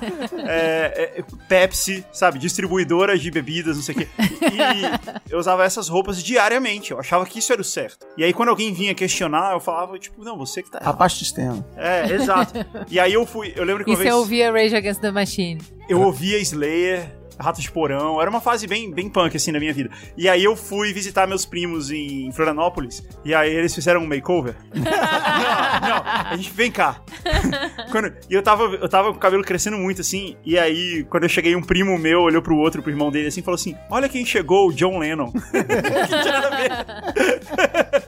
É, 0.49 1.12
é, 1.19 1.25
Pepsi, 1.49 2.05
sabe? 2.12 2.38
Distribuidora 2.38 3.16
de 3.16 3.31
bebidas, 3.31 3.76
não 3.76 3.83
sei 3.83 3.95
o 3.95 3.99
quê. 3.99 4.09
E 4.43 5.33
eu 5.33 5.38
usava 5.38 5.64
essas 5.64 5.88
roupas 5.88 6.21
diariamente. 6.23 6.90
Eu 6.90 6.99
achava 6.99 7.25
que 7.26 7.38
isso 7.38 7.52
era 7.52 7.61
o 7.61 7.64
certo. 7.64 8.07
E 8.16 8.25
aí, 8.25 8.33
quando 8.33 8.49
alguém 8.49 8.73
vinha 8.73 8.93
questionar, 8.95 9.52
eu 9.52 9.61
falava, 9.61 9.97
tipo, 10.00 10.25
não, 10.25 10.37
você 10.37 10.62
que 10.64 10.71
tá. 10.71 10.81
Abaixo 10.83 11.16
do 11.16 11.25
sistema. 11.25 11.64
É, 11.76 12.12
exato. 12.12 12.52
E 12.90 12.99
aí 12.99 13.12
eu 13.12 13.25
fui, 13.25 13.52
eu 13.55 13.62
lembro 13.64 13.85
que 13.85 13.90
E 13.90 13.95
uma 13.95 13.99
você 13.99 14.02
vez 14.05 14.14
ouvia 14.16 14.50
Rage 14.50 14.75
Against 14.75 15.00
the 15.00 15.12
Machine. 15.12 15.61
eu 15.88 16.00
ouvia 16.00 16.38
Slayer, 16.40 17.09
Ratos 17.38 17.62
de 17.62 17.71
Porão, 17.71 18.21
era 18.21 18.31
uma 18.31 18.40
fase 18.40 18.66
bem, 18.66 18.90
bem 18.90 19.09
punk 19.09 19.37
assim 19.37 19.52
na 19.52 19.59
minha 19.59 19.73
vida. 19.73 19.90
E 20.16 20.28
aí 20.28 20.43
eu 20.45 20.57
fui 20.57 20.93
visitar 20.93 21.26
meus 21.26 21.45
primos 21.45 21.90
em 21.90 22.31
Florianópolis, 22.33 23.02
e 23.25 23.35
aí 23.35 23.52
eles 23.55 23.75
fizeram 23.75 24.00
um 24.02 24.07
makeover. 24.07 24.55
não, 24.75 24.83
não, 24.83 26.02
a 26.31 26.37
gente 26.37 26.50
vem 26.52 26.71
cá. 26.71 27.00
Quando- 27.93 28.12
e 28.28 28.35
eu 28.35 28.43
tava, 28.43 28.64
eu 28.64 28.88
tava 28.88 29.11
com 29.11 29.16
o 29.16 29.21
cabelo 29.21 29.43
crescendo 29.43 29.76
muito 29.76 30.00
assim, 30.00 30.37
e 30.45 30.59
aí 30.59 31.05
quando 31.11 31.25
eu 31.25 31.28
cheguei, 31.28 31.55
um 31.55 31.62
primo 31.62 31.99
meu 31.99 32.21
olhou 32.23 32.40
pro 32.43 32.57
outro, 32.57 32.83
pro 32.83 32.90
irmão 32.90 33.11
dele 33.11 33.28
assim, 33.28 33.40
e 33.40 33.43
falou 33.45 33.57
assim: 33.57 33.76
Olha 33.90 34.09
quem 34.09 34.25
chegou, 34.25 34.69
o 34.69 34.73
John 34.73 34.99
Lennon. 34.99 35.31
Não 35.33 36.07
tinha 36.23 36.33
nada 36.40 36.49
a 36.49 36.57
ver. 36.57 38.07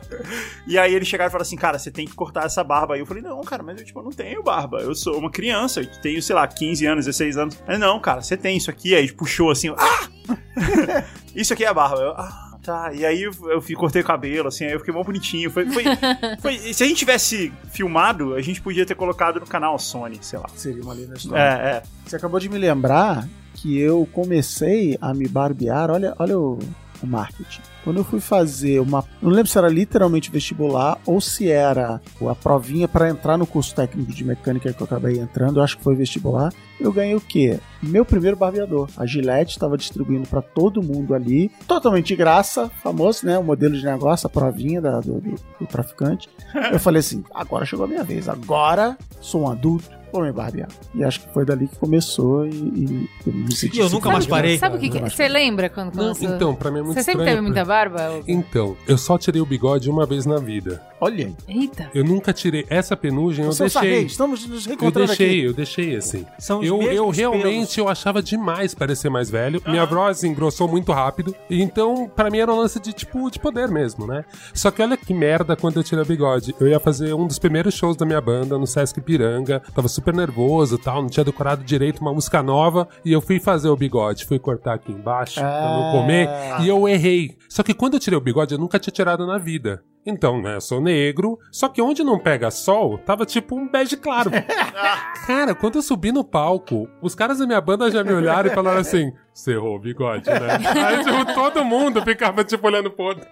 E 0.66 0.78
aí 0.78 0.94
eles 0.94 1.08
chegaram 1.08 1.28
e 1.28 1.32
falaram 1.32 1.46
assim, 1.46 1.56
cara, 1.56 1.78
você 1.78 1.90
tem 1.90 2.06
que 2.06 2.14
cortar 2.14 2.44
essa 2.46 2.62
barba. 2.64 2.94
Aí 2.94 3.00
eu 3.00 3.06
falei, 3.06 3.22
não, 3.22 3.40
cara, 3.42 3.62
mas 3.62 3.78
eu, 3.78 3.84
tipo, 3.84 4.02
não 4.02 4.10
tenho 4.10 4.42
barba. 4.42 4.78
Eu 4.80 4.94
sou 4.94 5.18
uma 5.18 5.30
criança, 5.30 5.80
eu 5.80 5.86
tenho, 6.02 6.22
sei 6.22 6.34
lá, 6.34 6.46
15 6.46 6.86
anos, 6.86 7.06
16 7.06 7.36
anos. 7.36 7.58
Aí, 7.66 7.78
não, 7.78 7.98
cara, 8.00 8.20
você 8.22 8.36
tem 8.36 8.56
isso 8.56 8.70
aqui. 8.70 8.94
Aí 8.94 9.04
ele 9.04 9.12
puxou 9.12 9.50
assim, 9.50 9.68
ah! 9.76 10.08
isso 11.34 11.52
aqui 11.52 11.64
é 11.64 11.68
a 11.68 11.74
barba. 11.74 12.00
Eu, 12.00 12.10
ah, 12.12 12.58
tá. 12.62 12.92
E 12.92 13.04
aí 13.06 13.22
eu, 13.22 13.32
eu 13.50 13.60
fui- 13.60 13.74
cortei 13.74 14.02
o 14.02 14.04
cabelo, 14.04 14.48
assim, 14.48 14.64
aí 14.64 14.72
eu 14.72 14.78
fiquei 14.78 14.92
mó 14.92 15.02
bonitinho. 15.02 15.50
Foi, 15.50 15.66
foi, 15.70 15.84
foi- 16.40 16.58
se 16.72 16.82
a 16.82 16.86
gente 16.86 16.98
tivesse 16.98 17.52
filmado, 17.72 18.34
a 18.34 18.40
gente 18.42 18.60
podia 18.60 18.84
ter 18.84 18.94
colocado 18.94 19.40
no 19.40 19.46
canal 19.46 19.78
Sony, 19.78 20.18
sei 20.20 20.38
lá. 20.38 20.48
Seria 20.54 20.82
uma 20.82 20.94
linda 20.94 21.14
história. 21.16 21.40
É, 21.42 21.68
é. 21.76 21.82
Você 22.04 22.16
acabou 22.16 22.38
de 22.40 22.48
me 22.48 22.58
lembrar 22.58 23.26
que 23.54 23.78
eu 23.78 24.08
comecei 24.12 24.96
a 25.00 25.12
me 25.12 25.26
barbear. 25.26 25.90
Olha, 25.90 26.14
olha 26.18 26.38
o, 26.38 26.58
o 27.02 27.06
marketing. 27.06 27.60
Quando 27.84 27.98
eu 27.98 28.04
fui 28.04 28.20
fazer 28.20 28.80
uma. 28.80 29.04
Não 29.22 29.30
lembro 29.30 29.50
se 29.50 29.56
era 29.56 29.68
literalmente 29.68 30.30
vestibular 30.30 30.98
ou 31.06 31.20
se 31.20 31.50
era 31.50 32.00
a 32.28 32.34
provinha 32.34 32.86
para 32.86 33.08
entrar 33.08 33.38
no 33.38 33.46
curso 33.46 33.74
técnico 33.74 34.12
de 34.12 34.24
mecânica 34.24 34.72
que 34.72 34.80
eu 34.80 34.84
acabei 34.84 35.18
entrando. 35.18 35.58
Eu 35.58 35.62
acho 35.64 35.78
que 35.78 35.84
foi 35.84 35.94
vestibular. 35.96 36.52
Eu 36.78 36.92
ganhei 36.92 37.14
o 37.14 37.20
quê? 37.20 37.58
Meu 37.82 38.04
primeiro 38.04 38.36
barbeador. 38.36 38.88
A 38.96 39.06
Gillette 39.06 39.52
estava 39.52 39.76
distribuindo 39.78 40.28
para 40.28 40.42
todo 40.42 40.82
mundo 40.82 41.14
ali. 41.14 41.50
Totalmente 41.66 42.08
de 42.08 42.16
graça. 42.16 42.70
Famoso, 42.82 43.24
né? 43.24 43.38
O 43.38 43.42
modelo 43.44 43.74
de 43.76 43.84
negócio, 43.84 44.26
a 44.26 44.30
provinha 44.30 44.80
da- 44.80 45.00
do, 45.00 45.20
do- 45.20 45.34
do 45.60 45.66
traficante. 45.66 46.28
Eu 46.70 46.78
falei 46.78 47.00
assim: 47.00 47.24
agora 47.34 47.64
chegou 47.64 47.86
a 47.86 47.88
minha 47.88 48.04
vez. 48.04 48.28
Agora 48.28 48.98
sou 49.20 49.42
um 49.44 49.50
adulto. 49.50 49.97
Vou 50.12 50.22
me 50.22 50.32
barbear. 50.32 50.68
E 50.94 51.04
acho 51.04 51.20
que 51.20 51.32
foi 51.32 51.44
dali 51.44 51.66
que 51.68 51.76
começou 51.76 52.46
e, 52.46 52.50
e 52.50 53.08
eu 53.26 53.32
me 53.32 53.54
senti 53.54 53.76
E 53.76 53.80
eu 53.80 53.90
nunca 53.90 54.10
mais 54.10 54.26
parei. 54.26 54.58
Sabe 54.58 54.76
o 54.76 54.78
que, 54.80 54.98
Você 55.00 55.28
lembra 55.28 55.68
quando 55.68 55.94
Não, 55.94 56.14
começou? 56.14 56.34
então, 56.36 56.54
pra 56.54 56.70
mim 56.70 56.78
é 56.78 56.82
muito 56.82 56.94
Você 56.94 57.02
sempre 57.02 57.24
teve 57.24 57.40
muita 57.40 57.64
barba? 57.64 58.20
Então, 58.26 58.76
eu 58.86 58.96
só 58.98 59.18
tirei 59.18 59.40
o 59.40 59.46
bigode 59.46 59.88
uma 59.90 60.06
vez 60.06 60.24
na 60.26 60.38
vida. 60.38 60.82
Olha 61.00 61.26
aí. 61.26 61.36
Eita. 61.60 61.90
Eu 61.94 62.02
nunca 62.04 62.32
tirei 62.32 62.66
essa 62.68 62.96
penugem, 62.96 63.44
eu 63.44 63.52
Você 63.52 63.64
é 63.64 63.66
deixei. 63.66 63.80
Sarney, 63.82 64.06
estamos 64.06 64.46
nos 64.48 64.64
Eu 64.64 64.70
reencontrando 64.70 65.06
deixei, 65.08 65.28
aqui. 65.28 65.44
eu 65.44 65.52
deixei 65.52 65.96
assim. 65.96 66.26
São 66.38 66.60
os 66.60 66.66
Eu, 66.66 66.82
eu 66.82 67.08
realmente 67.10 67.44
pelos. 67.74 67.76
eu 67.78 67.88
achava 67.88 68.20
demais 68.22 68.74
parecer 68.74 69.08
mais 69.08 69.30
velho. 69.30 69.62
Minha 69.66 69.84
voz 69.86 70.24
engrossou 70.24 70.66
muito 70.66 70.90
rápido. 70.92 71.34
E 71.48 71.62
então, 71.62 72.10
pra 72.14 72.30
mim 72.30 72.38
era 72.38 72.52
um 72.52 72.58
lance 72.58 72.80
de 72.80 72.92
tipo 72.92 73.30
de 73.30 73.38
poder 73.38 73.68
mesmo, 73.68 74.06
né? 74.06 74.24
Só 74.52 74.70
que 74.72 74.82
olha 74.82 74.96
que 74.96 75.14
merda 75.14 75.54
quando 75.54 75.76
eu 75.76 75.84
tirei 75.84 76.02
o 76.02 76.06
bigode. 76.06 76.54
Eu 76.58 76.66
ia 76.66 76.80
fazer 76.80 77.14
um 77.14 77.26
dos 77.26 77.38
primeiros 77.38 77.74
shows 77.74 77.96
da 77.96 78.04
minha 78.04 78.20
banda 78.20 78.58
no 78.58 78.66
Sesc 78.66 79.00
Piranga. 79.00 79.62
Tava 79.74 79.86
super 79.98 80.14
nervoso 80.14 80.76
e 80.76 80.78
tal, 80.78 81.02
não 81.02 81.08
tinha 81.08 81.24
decorado 81.24 81.62
direito 81.64 82.00
uma 82.00 82.12
música 82.12 82.42
nova. 82.42 82.88
E 83.04 83.12
eu 83.12 83.20
fui 83.20 83.38
fazer 83.40 83.68
o 83.68 83.76
bigode, 83.76 84.24
fui 84.24 84.38
cortar 84.38 84.74
aqui 84.74 84.92
embaixo 84.92 85.40
pra 85.40 85.48
Ah. 85.48 85.72
não 85.76 85.92
comer. 86.00 86.28
E 86.62 86.68
eu 86.68 86.88
errei. 86.88 87.36
Só 87.48 87.62
que 87.62 87.74
quando 87.74 87.94
eu 87.94 88.00
tirei 88.00 88.16
o 88.18 88.22
bigode, 88.22 88.54
eu 88.54 88.58
nunca 88.60 88.78
tinha 88.78 88.92
tirado 88.92 89.26
na 89.26 89.38
vida. 89.38 89.82
Então, 90.06 90.40
né, 90.40 90.54
eu 90.56 90.60
sou 90.60 90.80
negro, 90.80 91.38
só 91.52 91.68
que 91.68 91.82
onde 91.82 92.02
não 92.02 92.18
pega 92.18 92.50
sol, 92.50 92.96
tava 92.98 93.26
tipo 93.26 93.54
um 93.56 93.68
bege 93.70 93.94
claro. 93.96 94.30
Cara, 95.26 95.54
quando 95.54 95.76
eu 95.76 95.82
subi 95.82 96.10
no 96.12 96.24
palco, 96.24 96.88
os 97.02 97.14
caras 97.14 97.38
da 97.38 97.46
minha 97.46 97.60
banda 97.60 97.90
já 97.90 98.02
me 98.02 98.12
olharam 98.12 98.50
e 98.50 98.54
falaram 98.54 98.80
assim: 98.80 99.12
você 99.38 99.52
errou 99.52 99.76
o 99.76 99.78
bigode, 99.78 100.28
né? 100.28 100.58
Aí, 100.84 101.04
tipo, 101.04 101.34
todo 101.34 101.64
mundo 101.64 102.02
ficava, 102.02 102.42
tipo, 102.42 102.66
olhando 102.66 102.90
pro 102.90 103.04
outro. 103.06 103.24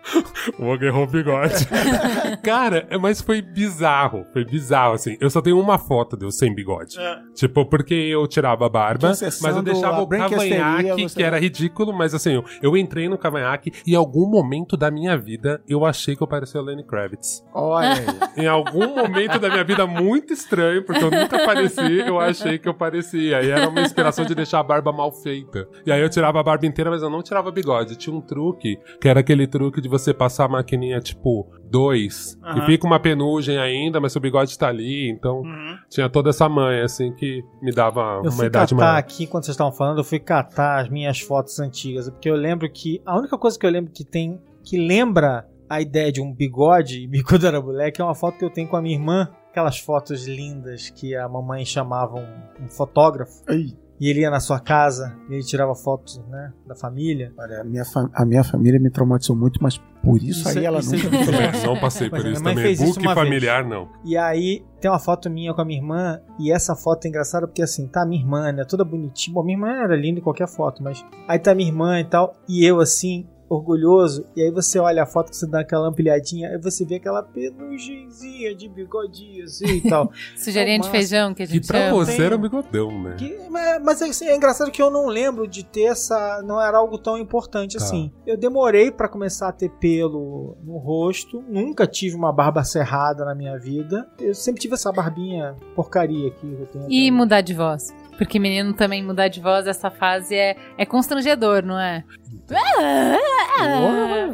O 0.59 0.67
Og 0.67 0.83
errou 0.85 1.03
o 1.05 1.07
bigode. 1.07 1.67
Cara, 2.43 2.87
é, 2.91 2.97
mas 2.97 3.21
foi 3.21 3.43
bizarro. 3.43 4.25
Foi 4.33 4.45
bizarro, 4.45 4.95
assim. 4.95 5.17
Eu 5.21 5.29
só 5.29 5.41
tenho 5.41 5.59
uma 5.59 5.79
foto 5.79 6.17
de 6.17 6.25
eu 6.25 6.31
sem 6.31 6.55
bigode. 6.55 6.99
É. 6.99 7.19
Tipo, 7.35 7.67
porque 7.67 7.95
eu 7.95 8.27
tirava 8.29 8.67
a 8.67 8.69
barba, 8.69 9.09
mas 9.09 9.57
eu 9.57 9.63
deixava 9.63 9.97
a 9.97 10.03
o 10.03 10.09
cavanhaque, 10.09 11.03
você- 11.03 11.17
que 11.17 11.23
era 11.23 11.39
ridículo, 11.41 11.93
mas 11.93 12.15
assim, 12.15 12.35
eu, 12.35 12.45
eu 12.63 12.77
entrei 12.77 13.09
no 13.09 13.19
cavanhaque 13.19 13.73
e 13.87 13.93
em 13.93 13.97
algum 13.97 14.29
momento 14.29 14.77
da 14.77 14.91
minha 14.91 15.17
vida 15.17 15.61
eu 15.69 15.85
achei 15.85 16.15
que 16.15 16.23
eu 16.23 16.27
parecia 16.27 16.61
o 16.61 16.65
Lenny 16.65 16.85
Kravitz. 16.85 17.45
Olha. 17.53 17.97
Em 18.37 18.47
algum 18.47 18.95
momento 18.95 19.39
da 19.39 19.49
minha 19.49 19.65
vida 19.65 19.87
muito 19.87 20.31
estranho, 20.33 20.85
porque 20.85 21.03
eu 21.03 21.11
nunca 21.11 21.43
pareci, 21.47 22.01
eu 22.07 22.21
achei 22.21 22.59
que 22.59 22.69
eu 22.69 22.75
parecia. 22.75 23.43
E 23.43 23.51
era 23.51 23.67
uma 23.67 23.81
inspiração 23.81 24.27
de 24.27 24.35
deixar 24.35 24.61
a 24.61 24.63
barba 24.63 24.93
mal 24.93 25.11
feita. 25.11 25.67
E 25.87 25.91
aí 25.97 26.03
eu 26.03 26.09
tirava 26.09 26.39
a 26.41 26.43
barba 26.43 26.67
inteira, 26.67 26.91
mas 26.91 27.03
eu 27.03 27.11
não 27.11 27.23
tirava 27.23 27.51
bigode. 27.51 27.97
Tinha 27.97 28.15
um 28.15 28.21
truque, 28.21 28.79
que 29.01 29.09
era 29.09 29.21
aquele 29.21 29.47
truque 29.47 29.81
de 29.81 29.89
você 29.89 30.15
passar 30.15 30.45
a 30.45 30.49
maquininha, 30.49 31.01
tipo, 31.01 31.47
dois, 31.71 32.37
que 32.37 32.47
Aham. 32.61 32.67
fica 32.67 32.87
uma 32.87 33.01
penugem 33.01 33.59
ainda, 33.59 34.01
mas 34.01 34.13
seu 34.13 34.21
bigode 34.21 34.57
tá 34.59 34.69
ali. 34.69 35.11
Então, 35.11 35.41
Uhum. 35.41 35.77
tinha 35.91 36.09
toda 36.09 36.31
essa 36.31 36.49
manha, 36.49 36.85
assim, 36.85 37.13
que 37.13 37.43
me 37.61 37.73
dava 37.73 38.01
Eu 38.17 38.23
uma 38.23 38.33
fui 38.33 38.47
idade 38.47 38.75
catar 38.75 38.87
maior. 38.87 38.99
aqui, 38.99 39.27
quando 39.27 39.45
vocês 39.45 39.55
estavam 39.55 39.73
falando, 39.73 39.99
eu 39.99 40.05
fui 40.05 40.19
catar 40.21 40.81
as 40.83 40.89
minhas 40.89 41.21
fotos 41.21 41.59
antigas. 41.59 42.09
Porque 42.11 42.29
eu 42.31 42.37
lembro 42.37 42.71
que. 42.71 43.01
A 43.05 43.19
única 43.19 43.37
coisa 43.37 43.59
que 43.59 43.67
eu 43.67 43.71
lembro 43.71 43.93
que 43.93 44.05
tem. 44.05 44.41
que 44.65 44.77
lembra 44.79 45.47
a 45.69 45.81
ideia 45.81 46.13
de 46.13 46.21
um 46.21 46.33
bigode, 46.33 47.09
e 47.13 47.23
quando 47.25 47.43
eu 47.45 47.49
era 47.49 47.61
moleque, 47.61 48.01
é 48.01 48.05
uma 48.05 48.15
foto 48.15 48.39
que 48.39 48.45
eu 48.45 48.51
tenho 48.51 48.69
com 48.69 48.77
a 48.77 48.83
minha 48.83 48.97
irmã. 48.97 49.29
Aquelas 49.51 49.79
fotos 49.79 50.27
lindas 50.27 50.91
que 50.91 51.17
a 51.17 51.27
mamãe 51.29 51.65
chamava 51.65 52.15
um, 52.17 52.65
um 52.65 52.69
fotógrafo. 52.69 53.43
Ai, 53.49 53.69
E 53.99 54.09
ele 54.11 54.21
ia 54.21 54.31
na 54.31 54.41
sua 54.41 54.61
casa 54.61 55.17
e 55.31 55.35
ele 55.35 55.43
tirava 55.43 55.75
fotos, 55.75 56.23
né? 56.29 56.53
Da 56.67 56.75
família. 56.75 57.33
olha, 57.39 57.61
a 57.63 57.65
minha, 57.65 57.85
fa- 57.85 58.11
a 58.13 58.25
minha 58.27 58.45
família 58.45 58.79
me 58.79 58.91
traumatizou 58.91 59.35
muito, 59.35 59.59
mas 59.63 59.79
por 60.03 60.17
isso, 60.23 60.41
Isso 60.41 60.49
aí 60.51 60.59
é- 60.59 60.65
ela 60.67 60.81
isso 60.81 60.95
é 60.95 60.99
nunca. 60.99 61.67
Não 61.67 61.81
passei 61.81 62.09
por 62.11 62.25
isso 62.27 62.43
também. 62.43 62.63
fez 62.65 62.81
isso 62.81 62.93
Book 62.93 63.07
uma 63.07 63.15
vez. 63.15 63.27
familiar, 63.27 63.65
não. 63.65 63.89
E 64.05 64.17
aí 64.17 64.65
tem 64.81 64.91
uma 64.91 64.99
foto 64.99 65.29
minha 65.31 65.53
com 65.55 65.61
a 65.63 65.65
minha 65.65 65.81
irmã, 65.81 66.21
e 66.39 66.53
essa 66.53 66.77
foto 66.77 67.07
é 67.07 67.09
engraçada 67.09 67.47
porque 67.47 67.63
assim, 67.63 67.89
tá 67.89 68.05
minha 68.07 68.21
irmã, 68.21 68.53
né? 68.53 68.65
Toda 68.65 68.85
bonitinha. 68.85 69.35
Bom, 69.35 69.43
minha 69.43 69.57
irmã 69.57 69.71
era 69.83 69.97
linda 69.97 70.21
em 70.21 70.23
qualquer 70.23 70.47
foto, 70.47 70.83
mas 70.83 71.05
aí 71.27 71.39
tá 71.39 71.55
minha 71.55 71.69
irmã 71.69 71.99
e 71.99 72.05
tal, 72.05 72.35
e 72.49 72.65
eu 72.65 72.81
assim, 72.81 73.27
orgulhoso, 73.49 74.25
e 74.37 74.43
aí 74.43 74.51
você 74.51 74.79
olha 74.79 75.03
a 75.03 75.07
foto 75.07 75.31
que 75.31 75.37
você 75.37 75.47
dá 75.47 75.61
aquela 75.61 75.89
ampliadinha, 75.89 76.51
aí 76.51 76.59
você 76.59 76.85
vê 76.85 76.97
aquela 76.97 77.23
penugenzinha 77.23 78.55
de 78.55 78.69
bigodinho 78.69 79.45
assim 79.45 79.67
e 79.67 79.81
tal. 79.89 80.11
Sujeirinha 80.37 80.77
de 80.79 80.87
Nossa. 80.87 80.91
feijão 80.91 81.35
que 81.35 81.43
a 81.43 81.47
Que 81.47 81.53
gente 81.55 81.67
pra 81.67 81.89
chama. 81.91 82.05
você 82.05 82.23
era 82.23 82.37
um 82.37 82.41
bigodão, 82.41 83.03
né? 83.03 83.17
Que- 83.19 83.37
mas 83.51 83.67
mas, 83.83 84.03
assim, 84.03 84.27
é 84.27 84.37
engraçado 84.37 84.71
que 84.71 84.81
eu 84.83 84.91
não 84.91 85.07
lembro 85.07 85.47
de 85.47 85.65
ter 85.65 85.85
essa. 85.85 86.43
Não 86.45 86.61
era 86.61 86.79
algo 86.79 86.99
tão 86.99 87.17
importante 87.19 87.77
Tá. 87.79 87.85
assim. 87.85 88.11
Eu 88.27 88.37
demorei 88.37 88.91
pra 88.91 89.09
começar 89.09 89.49
a 89.49 89.53
ter 89.53 89.71
pelo 89.71 90.57
no 90.65 90.77
rosto. 90.79 91.43
Nunca 91.49 91.87
tive 91.87 92.17
uma 92.17 92.33
barba 92.33 92.65
cerrada 92.65 93.25
na 93.25 93.35
minha 93.35 93.59
vida. 93.59 94.07
Eu 94.21 94.35
sempre 94.35 94.61
tive 94.61 94.75
essa 94.75 94.91
barbinha 94.93 95.55
porcaria 95.75 96.29
aqui. 96.29 96.37
que 96.47 96.47
Eu 96.63 96.67
tenho 96.67 96.91
E 96.91 97.09
até- 97.09 97.11
mudar 97.17 97.41
de 97.41 97.55
voz. 97.55 97.95
Porque 98.17 98.39
menino 98.39 98.73
também 98.73 99.03
mudar 99.03 99.29
de 99.29 99.41
voz, 99.41 99.67
essa 99.67 99.91
fase 99.91 100.35
é, 100.35 100.57
é 100.77 100.87
constrangedor, 100.87 101.65
não 101.65 101.79
é? 101.79 102.05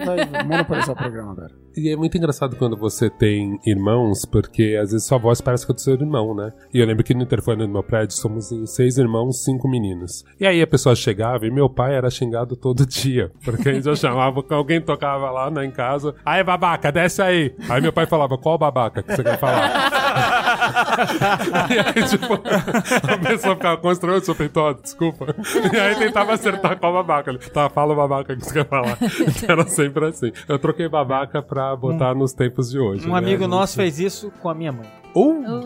Vai 0.04 0.44
monopolizar 0.44 0.90
o 0.90 0.96
programa 0.96 1.32
agora. 1.32 1.62
E 1.76 1.88
é 1.88 1.96
muito 1.96 2.16
engraçado 2.18 2.54
quando 2.56 2.76
você 2.76 3.08
tem 3.08 3.58
irmãos, 3.64 4.26
porque 4.26 4.78
às 4.80 4.92
vezes 4.92 5.06
sua 5.06 5.16
voz 5.16 5.40
parece 5.40 5.66
com 5.66 5.72
a 5.72 5.74
do 5.74 5.80
seu 5.80 5.94
irmão, 5.94 6.34
né? 6.34 6.52
E 6.72 6.78
eu 6.78 6.86
lembro 6.86 7.02
que 7.02 7.14
no 7.14 7.22
interfone 7.22 7.66
do 7.66 7.72
meu 7.72 7.82
prédio 7.82 8.14
somos 8.14 8.52
seis 8.66 8.98
irmãos, 8.98 9.42
cinco 9.42 9.66
meninos. 9.68 10.22
E 10.38 10.46
aí 10.46 10.60
a 10.60 10.66
pessoa 10.66 10.94
chegava 10.94 11.46
e 11.46 11.50
meu 11.50 11.70
pai 11.70 11.94
era 11.94 12.10
xingado 12.10 12.56
todo 12.56 12.84
dia. 12.84 13.30
Porque 13.42 13.70
a 13.70 13.72
gente 13.72 13.84
já 13.84 13.94
chamava, 13.94 14.44
alguém 14.50 14.82
tocava 14.82 15.30
lá 15.30 15.50
né, 15.50 15.64
em 15.64 15.70
casa. 15.70 16.14
Aí, 16.24 16.44
babaca, 16.44 16.92
desce 16.92 17.22
aí. 17.22 17.54
Aí 17.70 17.80
meu 17.80 17.92
pai 17.92 18.04
falava, 18.04 18.36
qual 18.36 18.58
babaca 18.58 19.02
que 19.02 19.16
você 19.16 19.22
quer 19.22 19.38
falar? 19.38 20.50
e 21.70 21.78
aí, 21.78 22.08
tipo, 22.08 22.34
a 22.34 23.18
pessoa 23.18 23.54
ficava 23.54 23.76
constrangida, 23.76 24.24
seu 24.24 24.34
peitó, 24.34 24.72
desculpa. 24.72 25.34
E 25.72 25.76
aí 25.76 25.94
tentava 25.96 26.32
acertar 26.34 26.78
qual 26.78 26.92
babaca. 26.92 27.30
Ele, 27.30 27.38
tá, 27.38 27.68
fala 27.68 27.92
o 27.92 27.96
babaca 27.96 28.36
que 28.36 28.44
você 28.44 28.52
quer 28.52 28.68
falar. 28.68 28.98
Então 29.00 29.48
era 29.48 29.66
sempre 29.66 30.06
assim. 30.06 30.32
Eu 30.48 30.58
troquei 30.58 30.88
babaca 30.88 31.42
pra 31.42 31.74
botar 31.76 32.14
nos 32.14 32.32
tempos 32.32 32.70
de 32.70 32.78
hoje. 32.78 33.06
Um 33.08 33.12
né? 33.12 33.18
amigo 33.18 33.46
nosso 33.46 33.76
fez 33.76 33.98
isso 33.98 34.30
com 34.40 34.48
a 34.48 34.54
minha 34.54 34.72
mãe. 34.72 34.86
Uh, 35.14 35.62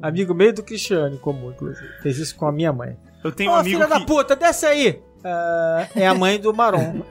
Amigo 0.00 0.32
meio 0.32 0.54
do 0.54 0.62
Cristiano, 0.62 1.18
comum, 1.18 1.50
inclusive. 1.50 1.88
Fez 2.02 2.18
isso 2.18 2.36
com 2.36 2.46
a 2.46 2.52
minha 2.52 2.72
mãe. 2.72 2.96
Eu 3.24 3.32
tenho 3.32 3.50
Ô, 3.50 3.54
um 3.54 3.56
amigo 3.56 3.76
filha 3.76 3.88
da 3.88 3.98
que... 3.98 4.06
puta, 4.06 4.36
desce 4.36 4.64
aí! 4.64 5.02
Ah, 5.24 5.88
é 5.94 6.06
a 6.06 6.14
mãe 6.14 6.38
do 6.38 6.52
Maron. 6.52 7.02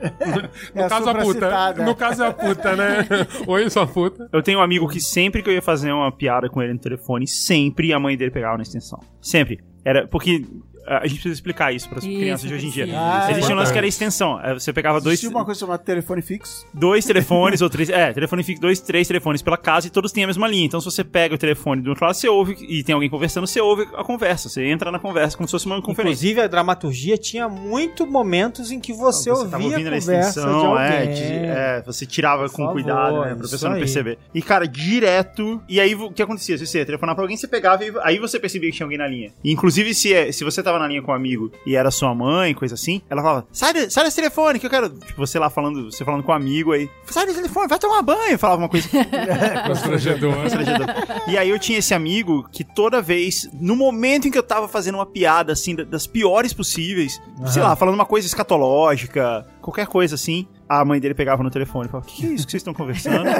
É 0.74 0.82
No 0.82 0.88
caso, 0.88 1.10
a 1.10 1.14
puta. 1.14 1.74
No 1.84 1.94
caso, 1.94 2.22
é 2.22 2.26
a 2.26 2.32
puta, 2.32 2.76
né? 2.76 3.06
Oi, 3.46 3.70
sua 3.70 3.86
puta. 3.86 4.28
Eu 4.32 4.42
tenho 4.42 4.58
um 4.58 4.62
amigo 4.62 4.88
que 4.88 5.00
sempre 5.00 5.42
que 5.42 5.48
eu 5.48 5.54
ia 5.54 5.62
fazer 5.62 5.92
uma 5.92 6.10
piada 6.12 6.48
com 6.48 6.62
ele 6.62 6.72
no 6.72 6.78
telefone, 6.78 7.26
sempre 7.26 7.92
a 7.92 7.98
mãe 7.98 8.16
dele 8.16 8.30
pegava 8.30 8.56
na 8.56 8.62
extensão. 8.62 9.00
Sempre. 9.20 9.60
Era 9.84 10.06
porque 10.06 10.46
a 10.86 11.02
gente 11.06 11.14
precisa 11.20 11.34
explicar 11.34 11.72
isso 11.74 11.88
para 11.88 11.98
as 11.98 12.04
crianças 12.04 12.48
de 12.48 12.54
hoje 12.54 12.66
em 12.66 12.70
dia. 12.70 12.86
Ah, 12.94 13.28
Existe 13.30 13.52
um 13.52 13.56
lance 13.56 13.72
que 13.72 13.78
era 13.78 13.86
extensão. 13.86 14.40
É, 14.40 14.54
Você 14.54 14.72
pegava 14.72 15.00
dois, 15.00 15.14
Existia 15.18 15.30
uma 15.30 15.44
coisa 15.44 15.60
chamada 15.60 15.82
telefone 15.82 16.22
fixo. 16.22 16.66
dois 16.74 17.04
telefones 17.06 17.60
ou 17.60 17.70
três. 17.70 17.88
É, 17.90 18.12
telefone 18.12 18.42
fixo, 18.42 18.60
dois, 18.60 18.80
três 18.80 19.06
telefones 19.06 19.42
pela 19.42 19.56
casa 19.56 19.86
e 19.86 19.90
todos 19.90 20.12
têm 20.12 20.24
a 20.24 20.26
mesma 20.26 20.46
linha. 20.48 20.64
Então, 20.66 20.80
se 20.80 20.86
você 20.86 21.04
pega 21.04 21.34
o 21.34 21.38
telefone 21.38 21.82
do 21.82 21.90
outro 21.90 22.04
lado, 22.04 22.14
você 22.14 22.28
ouve 22.28 22.56
e 22.60 22.82
tem 22.82 22.92
alguém 22.94 23.08
conversando, 23.10 23.46
você 23.46 23.60
ouve 23.60 23.86
a 23.94 24.04
conversa. 24.04 24.48
Você 24.48 24.64
entra 24.66 24.90
na 24.90 24.98
conversa 24.98 25.36
como 25.36 25.46
se 25.48 25.52
fosse 25.52 25.66
uma 25.66 25.80
conferência. 25.82 26.10
Inclusive, 26.24 26.40
a 26.40 26.46
dramaturgia 26.46 27.16
tinha 27.18 27.48
muito 27.48 28.06
momentos 28.06 28.70
em 28.70 28.80
que 28.80 28.92
você, 28.92 29.30
Você 29.30 29.44
tava 29.50 29.62
ouvia 29.62 29.78
ouvindo 29.78 29.88
a 29.88 29.90
na 29.90 30.00
conversa 30.00 30.40
de 30.40 30.46
extensão, 30.46 30.70
alguém. 30.72 30.86
é, 30.86 31.06
de- 31.06 31.22
é, 31.22 31.82
você 31.84 32.06
tirava 32.06 32.44
Por 32.44 32.52
com 32.52 32.62
favor, 32.64 32.72
cuidado, 32.72 33.20
né, 33.20 33.34
pra 33.34 33.48
pessoa 33.48 33.72
não 33.72 33.78
perceber. 33.78 34.18
E, 34.34 34.42
cara, 34.42 34.66
direto. 35.00 35.62
E 35.68 35.80
aí, 35.80 35.94
o 35.94 36.10
que 36.10 36.22
acontecia? 36.22 36.56
Se 36.58 36.66
você 36.66 36.78
ia 36.78 36.86
telefonar 36.86 37.14
pra 37.14 37.24
alguém, 37.24 37.36
você 37.36 37.48
pegava 37.48 37.84
e 37.84 37.92
aí 38.02 38.18
você 38.18 38.38
percebia 38.38 38.70
que 38.70 38.76
tinha 38.76 38.84
alguém 38.86 38.98
na 38.98 39.06
linha. 39.06 39.32
E, 39.42 39.52
inclusive, 39.52 39.94
se, 39.94 40.12
é- 40.12 40.30
se 40.32 40.44
você 40.44 40.62
tava 40.72 40.78
na 40.78 40.88
linha 40.88 41.02
com 41.02 41.12
um 41.12 41.14
amigo 41.14 41.50
e 41.66 41.74
era 41.76 41.90
sua 41.90 42.14
mãe, 42.14 42.54
coisa 42.54 42.74
assim, 42.74 43.02
ela 43.10 43.22
falava: 43.22 43.46
sai, 43.52 43.72
de- 43.72 43.90
sai 43.90 44.04
desse 44.04 44.16
telefone 44.16 44.58
que 44.58 44.66
eu 44.66 44.70
quero. 44.70 44.88
Tipo, 44.90 45.18
você 45.26 45.38
lá 45.38 45.50
falando, 45.50 45.90
você 45.90 46.04
falando 46.04 46.22
com 46.22 46.32
um 46.32 46.34
amigo 46.34 46.72
aí, 46.72 46.88
sai 47.06 47.26
desse 47.26 47.38
telefone, 47.38 47.68
vai 47.68 47.78
tomar 47.78 48.02
banho. 48.02 48.38
Falava 48.38 48.62
uma 48.62 48.68
coisa. 48.68 48.88
Constrangedor. 49.66 50.34
constrangedor. 50.34 50.86
E 51.28 51.36
aí 51.38 51.48
eu 51.50 51.58
tinha 51.58 51.78
esse 51.78 51.92
amigo 51.94 52.48
que 52.52 52.64
toda 52.64 53.00
vez, 53.02 53.48
no 53.54 53.74
momento 53.76 54.28
em 54.28 54.30
que 54.30 54.38
eu 54.38 54.42
tava 54.42 54.68
fazendo 54.68 54.94
uma 54.96 55.06
piada, 55.06 55.52
assim, 55.52 55.74
da- 55.74 55.84
das 55.84 56.06
piores 56.06 56.52
possíveis, 56.52 57.20
sei 57.46 57.62
lá, 57.62 57.74
falando 57.76 57.94
uma 57.94 58.06
coisa 58.06 58.26
escatológica, 58.26 59.46
qualquer 59.60 59.86
coisa 59.86 60.14
assim, 60.14 60.46
a 60.68 60.84
mãe 60.84 61.00
dele 61.00 61.14
pegava 61.14 61.42
no 61.42 61.50
telefone 61.50 61.86
e 61.86 61.90
falava, 61.90 62.08
o 62.08 62.10
que, 62.12 62.20
que 62.22 62.26
é 62.26 62.30
isso 62.30 62.44
que 62.46 62.50
vocês 62.52 62.60
estão 62.60 62.72
conversando? 62.74 63.24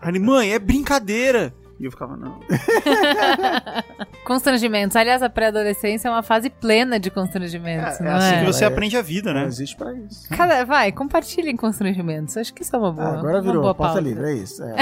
aí 0.00 0.18
mãe, 0.18 0.52
é 0.52 0.58
brincadeira. 0.58 1.54
E 1.78 1.84
eu 1.86 1.90
ficava, 1.90 2.16
não. 2.16 2.38
Constrangimentos. 4.24 4.96
Aliás, 4.96 5.22
a 5.22 5.28
pré-adolescência 5.28 6.08
é 6.08 6.10
uma 6.10 6.22
fase 6.22 6.48
plena 6.48 6.98
de 7.00 7.10
constrangimentos, 7.10 8.00
É, 8.00 8.04
não 8.04 8.12
assim 8.16 8.34
é? 8.36 8.38
que 8.40 8.46
você 8.46 8.64
É. 8.64 8.66
aprende 8.68 8.96
a 8.96 9.02
vida, 9.02 9.32
Não 9.34 9.40
né? 9.42 9.46
existe 9.46 9.76
pra 9.76 9.92
isso. 9.92 10.28
Cada, 10.30 10.64
vai, 10.64 10.92
compartilhem 10.92 11.56
constrangimentos. 11.56 12.36
Acho 12.36 12.54
que 12.54 12.62
isso 12.62 12.74
é 12.74 12.78
uma 12.78 12.92
boa. 12.92 13.08
Ah, 13.08 13.18
agora 13.18 13.34
uma 13.38 13.42
virou 13.42 13.62
boa 13.62 13.74
porta 13.74 13.94
pauta. 13.94 14.08
livre, 14.08 14.24
é 14.30 14.34
isso. 14.34 14.62
É, 14.62 14.74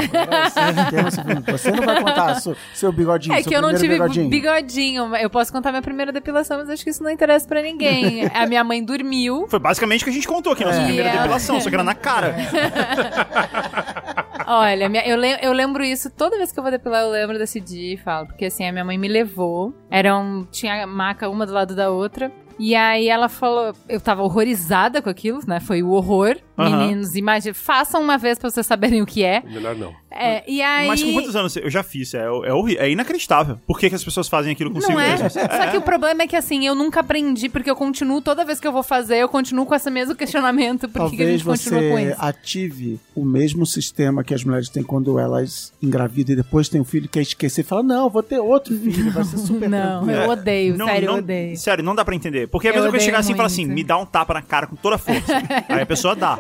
tema 0.90 1.10
você- 1.10 1.52
você 1.52 1.70
não 1.72 1.82
vai 1.84 2.02
contar 2.02 2.34
seu, 2.40 2.56
seu 2.74 2.92
bigodinho, 2.92 3.34
É 3.34 3.42
seu 3.42 3.50
que 3.50 3.56
eu 3.56 3.62
não 3.62 3.70
tive 3.74 3.94
bigodinho. 3.94 4.28
bigodinho. 4.30 5.16
Eu 5.16 5.30
posso 5.30 5.50
contar 5.52 5.70
minha 5.70 5.82
primeira 5.82 6.12
depilação, 6.12 6.58
mas 6.58 6.68
acho 6.68 6.84
que 6.84 6.90
isso 6.90 7.02
não 7.02 7.10
interessa 7.10 7.48
pra 7.48 7.62
ninguém. 7.62 8.26
a 8.34 8.46
minha 8.46 8.62
mãe 8.62 8.84
dormiu. 8.84 9.46
Foi 9.48 9.58
basicamente 9.58 10.02
o 10.02 10.04
que 10.04 10.10
a 10.10 10.14
gente 10.14 10.28
contou 10.28 10.52
aqui, 10.52 10.62
nossa 10.64 10.78
É. 10.80 10.84
primeira 10.84 11.08
E 11.08 11.12
ela- 11.12 11.22
depilação, 11.22 11.60
só 11.60 11.68
que 11.68 11.74
era 11.74 11.82
na 11.82 11.94
cara. 11.94 12.34
Olha, 14.54 14.86
minha- 14.86 15.06
eu, 15.08 15.16
lem- 15.16 15.38
eu 15.40 15.50
lembro 15.50 15.82
isso, 15.82 16.10
toda 16.10 16.36
vez 16.36 16.52
que 16.52 16.58
eu 16.58 16.62
vou 16.62 16.70
depilar, 16.70 17.02
eu 17.02 17.10
lembro 17.10 17.38
desse 17.38 17.58
dia 17.58 17.94
e 17.94 17.96
falo. 17.96 18.26
Porque 18.26 18.44
assim, 18.44 18.66
a 18.68 18.70
minha 18.72 18.84
mãe 18.84 18.98
me 18.98 19.08
levou. 19.08 19.72
Eram, 19.90 20.46
tinha 20.50 20.86
maca 20.86 21.26
uma 21.30 21.46
do 21.46 21.52
lado 21.54 21.74
da 21.74 21.88
outra. 21.90 22.30
E 22.58 22.74
aí 22.74 23.08
ela 23.08 23.28
falou, 23.28 23.74
eu 23.88 24.00
tava 24.00 24.22
horrorizada 24.22 25.00
com 25.02 25.08
aquilo, 25.10 25.40
né? 25.46 25.60
Foi 25.60 25.82
o 25.82 25.90
horror. 25.90 26.36
Aham. 26.58 26.78
Meninos, 26.78 27.16
imagina, 27.16 27.54
façam 27.54 28.00
uma 28.02 28.18
vez 28.18 28.38
pra 28.38 28.50
vocês 28.50 28.66
saberem 28.66 29.00
o 29.02 29.06
que 29.06 29.24
é. 29.24 29.42
Melhor 29.42 29.74
não. 29.74 29.92
É, 30.10 30.44
e 30.46 30.60
aí. 30.60 30.86
Mas 30.86 31.02
com 31.02 31.12
quantos 31.14 31.34
anos? 31.34 31.56
Eu 31.56 31.70
já 31.70 31.82
fiz, 31.82 32.12
é, 32.12 32.18
é, 32.24 32.52
horri- 32.52 32.76
é 32.76 32.90
inacreditável. 32.90 33.58
Por 33.66 33.78
que, 33.78 33.88
que 33.88 33.94
as 33.94 34.04
pessoas 34.04 34.28
fazem 34.28 34.52
aquilo 34.52 34.70
consigo 34.70 34.92
Não 34.92 35.00
é? 35.00 35.12
mesmas? 35.12 35.32
Só 35.32 35.70
que 35.70 35.76
o 35.78 35.82
problema 35.82 36.22
é 36.22 36.26
que 36.26 36.36
assim, 36.36 36.66
eu 36.66 36.74
nunca 36.74 37.00
aprendi, 37.00 37.48
porque 37.48 37.70
eu 37.70 37.74
continuo, 37.74 38.20
toda 38.20 38.44
vez 38.44 38.60
que 38.60 38.66
eu 38.68 38.72
vou 38.72 38.82
fazer, 38.82 39.16
eu 39.16 39.28
continuo 39.28 39.64
com 39.64 39.74
esse 39.74 39.90
mesmo 39.90 40.14
questionamento. 40.14 40.88
Por 40.88 41.10
que 41.10 41.16
que 41.16 41.22
a 41.22 41.26
Talvez 41.26 41.30
gente 41.30 41.44
continua 41.44 41.80
com 41.80 41.96
você 41.96 42.10
isso? 42.10 42.16
ative 42.22 43.00
o 43.14 43.24
mesmo 43.24 43.64
sistema 43.64 44.22
que 44.22 44.34
as 44.34 44.44
mulheres 44.44 44.68
têm 44.68 44.82
quando 44.82 45.18
elas 45.18 45.72
engravidam 45.82 46.34
e 46.34 46.36
depois 46.36 46.68
tem 46.68 46.80
um 46.80 46.84
filho 46.84 47.08
que 47.08 47.18
é 47.18 47.22
esquecer 47.22 47.62
e 47.62 47.64
fala, 47.64 47.82
não, 47.82 48.10
vou 48.10 48.22
ter 48.22 48.38
outro 48.38 48.76
filho, 48.78 49.10
vai 49.12 49.24
ser 49.24 49.38
super 49.38 49.68
Não, 49.70 50.04
tranquilo. 50.04 50.22
eu 50.24 50.30
odeio, 50.30 50.76
Não, 50.76 50.86
sério, 50.86 51.06
não- 51.08 51.14
eu 51.16 51.22
odeio. 51.22 51.56
Sério, 51.56 51.82
não 51.84 51.94
dá 51.94 52.04
pra 52.04 52.14
entender. 52.14 52.41
Porque 52.46 52.68
é 52.68 52.70
a 52.70 52.74
mesma 52.74 52.90
coisa 52.90 53.04
chegar 53.04 53.18
assim 53.18 53.32
e 53.32 53.36
falar 53.36 53.46
assim, 53.46 53.64
me 53.66 53.82
dá 53.84 53.96
um 53.98 54.06
tapa 54.06 54.34
na 54.34 54.42
cara 54.42 54.66
com 54.66 54.76
toda 54.76 54.96
a 54.96 54.98
força. 54.98 55.32
Aí 55.68 55.80
a 55.82 55.86
pessoa 55.86 56.14
dá. 56.14 56.38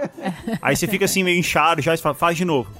Aí 0.60 0.76
você 0.76 0.86
fica 0.86 1.04
assim 1.04 1.22
meio 1.22 1.38
inchado 1.38 1.80
já 1.82 1.94
e 1.94 1.96
fala, 1.96 2.14
faz 2.14 2.36
de 2.36 2.44
novo. 2.44 2.70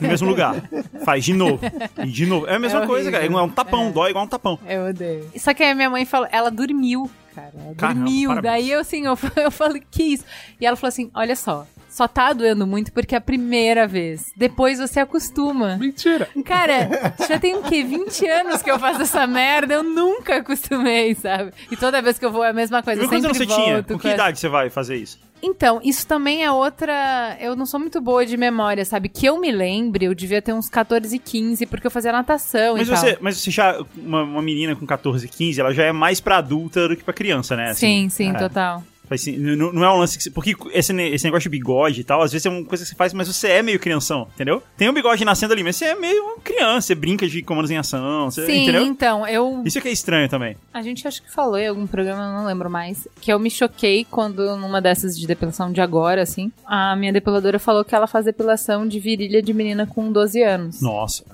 No 0.00 0.08
mesmo 0.08 0.28
lugar. 0.28 0.56
Faz 1.04 1.24
de 1.24 1.32
novo. 1.32 1.60
E 2.04 2.06
de 2.06 2.26
novo. 2.26 2.46
É 2.46 2.56
a 2.56 2.58
mesma 2.58 2.84
É 2.84 2.86
coisa, 2.86 3.10
cara. 3.10 3.24
É 3.24 3.28
um 3.30 3.48
tapão, 3.48 3.90
dói 3.90 4.10
igual 4.10 4.24
um 4.24 4.28
tapão. 4.28 4.58
Eu 4.66 4.88
odeio. 4.88 5.30
Só 5.36 5.52
que 5.54 5.62
aí 5.62 5.74
minha 5.74 5.90
mãe 5.90 6.04
falou, 6.04 6.28
ela 6.30 6.50
dormiu, 6.50 7.10
cara. 7.34 7.52
Ela 7.54 7.74
Caramba, 7.74 8.00
dormiu. 8.04 8.28
parabéns. 8.28 8.52
Daí 8.52 8.70
eu 8.70 8.80
assim, 8.80 9.06
eu, 9.06 9.18
eu 9.36 9.50
falei, 9.50 9.82
que 9.90 10.02
isso? 10.02 10.24
E 10.60 10.66
ela 10.66 10.76
falou 10.76 10.88
assim: 10.88 11.10
olha 11.14 11.36
só, 11.36 11.66
só 11.90 12.08
tá 12.08 12.32
doendo 12.32 12.66
muito 12.66 12.92
porque 12.92 13.14
é 13.14 13.18
a 13.18 13.20
primeira 13.20 13.86
vez. 13.86 14.32
Depois 14.36 14.78
você 14.78 15.00
acostuma. 15.00 15.76
Mentira. 15.76 16.28
Cara, 16.44 17.14
já 17.28 17.38
tem 17.38 17.54
o 17.56 17.62
quê? 17.62 17.82
20 17.82 18.26
anos 18.26 18.62
que 18.62 18.70
eu 18.70 18.78
faço 18.78 19.02
essa 19.02 19.26
merda, 19.26 19.74
eu 19.74 19.82
nunca 19.82 20.36
acostumei, 20.36 21.14
sabe? 21.14 21.52
E 21.70 21.76
toda 21.76 22.00
vez 22.00 22.18
que 22.18 22.24
eu 22.24 22.32
vou 22.32 22.44
é 22.44 22.50
a 22.50 22.52
mesma 22.52 22.82
coisa. 22.82 23.04
E 23.04 23.08
sempre 23.08 23.34
você 23.34 23.46
tinha? 23.46 23.74
volto 23.74 23.86
Com 23.88 23.94
com 23.94 23.98
que 24.00 24.06
essa- 24.08 24.14
idade 24.14 24.38
você 24.38 24.48
vai 24.48 24.70
fazer 24.70 24.96
isso? 24.96 25.18
Então, 25.42 25.80
isso 25.82 26.06
também 26.06 26.44
é 26.44 26.52
outra. 26.52 27.34
Eu 27.40 27.56
não 27.56 27.64
sou 27.64 27.80
muito 27.80 27.98
boa 27.98 28.26
de 28.26 28.36
memória, 28.36 28.84
sabe? 28.84 29.08
Que 29.08 29.24
eu 29.24 29.40
me 29.40 29.50
lembre, 29.50 30.04
eu 30.04 30.14
devia 30.14 30.42
ter 30.42 30.52
uns 30.52 30.68
14, 30.68 31.18
15, 31.18 31.64
porque 31.64 31.86
eu 31.86 31.90
fazia 31.90 32.12
natação 32.12 32.76
Mas 32.76 32.86
e 32.86 32.90
tal. 32.90 33.00
você, 33.00 33.18
mas 33.22 33.36
você 33.38 33.50
já. 33.50 33.82
Uma, 33.96 34.22
uma 34.22 34.42
menina 34.42 34.76
com 34.76 34.84
14, 34.86 35.26
15, 35.26 35.58
ela 35.58 35.72
já 35.72 35.84
é 35.84 35.92
mais 35.92 36.20
pra 36.20 36.36
adulta 36.36 36.86
do 36.86 36.94
que 36.94 37.02
pra 37.02 37.14
criança, 37.14 37.56
né? 37.56 37.72
Sim, 37.72 38.06
Assim, 38.06 38.08
sim, 38.10 38.30
é. 38.30 38.34
total. 38.34 38.84
Faz 39.10 39.26
não, 39.26 39.72
não 39.72 39.84
é 39.84 39.92
um 39.92 39.96
lance 39.96 40.16
que 40.16 40.22
você, 40.22 40.30
Porque 40.30 40.54
esse, 40.72 40.92
esse 40.92 41.24
negócio 41.24 41.50
de 41.50 41.58
bigode 41.58 42.00
e 42.00 42.04
tal, 42.04 42.22
às 42.22 42.30
vezes 42.30 42.46
é 42.46 42.48
uma 42.48 42.64
coisa 42.64 42.84
que 42.84 42.90
você 42.90 42.94
faz, 42.94 43.12
mas 43.12 43.26
você 43.26 43.48
é 43.48 43.60
meio 43.60 43.80
crianção, 43.80 44.28
entendeu? 44.32 44.62
Tem 44.76 44.88
um 44.88 44.92
bigode 44.92 45.24
nascendo 45.24 45.52
ali, 45.52 45.64
mas 45.64 45.74
você 45.74 45.86
é 45.86 45.96
meio 45.96 46.38
criança, 46.44 46.86
você 46.86 46.94
brinca 46.94 47.26
de 47.26 47.42
comandos 47.42 47.72
em 47.72 47.76
ação, 47.76 48.30
você, 48.30 48.46
Sim, 48.46 48.62
entendeu? 48.62 48.84
então, 48.84 49.26
eu. 49.26 49.62
Isso 49.64 49.80
que 49.80 49.88
é 49.88 49.90
estranho 49.90 50.28
também. 50.28 50.56
A 50.72 50.80
gente 50.80 51.08
acho 51.08 51.22
que 51.22 51.32
falou 51.32 51.58
em 51.58 51.66
algum 51.66 51.88
programa, 51.88 52.22
eu 52.22 52.32
não 52.38 52.46
lembro 52.46 52.70
mais, 52.70 53.08
que 53.20 53.32
eu 53.32 53.38
me 53.40 53.50
choquei 53.50 54.06
quando, 54.08 54.56
numa 54.56 54.80
dessas 54.80 55.18
de 55.18 55.26
depilação 55.26 55.72
de 55.72 55.80
agora, 55.80 56.22
assim, 56.22 56.52
a 56.64 56.94
minha 56.94 57.12
depiladora 57.12 57.58
falou 57.58 57.84
que 57.84 57.96
ela 57.96 58.06
faz 58.06 58.26
depilação 58.26 58.86
de 58.86 59.00
virilha 59.00 59.42
de 59.42 59.52
menina 59.52 59.86
com 59.86 60.12
12 60.12 60.40
anos. 60.40 60.80
Nossa. 60.80 61.24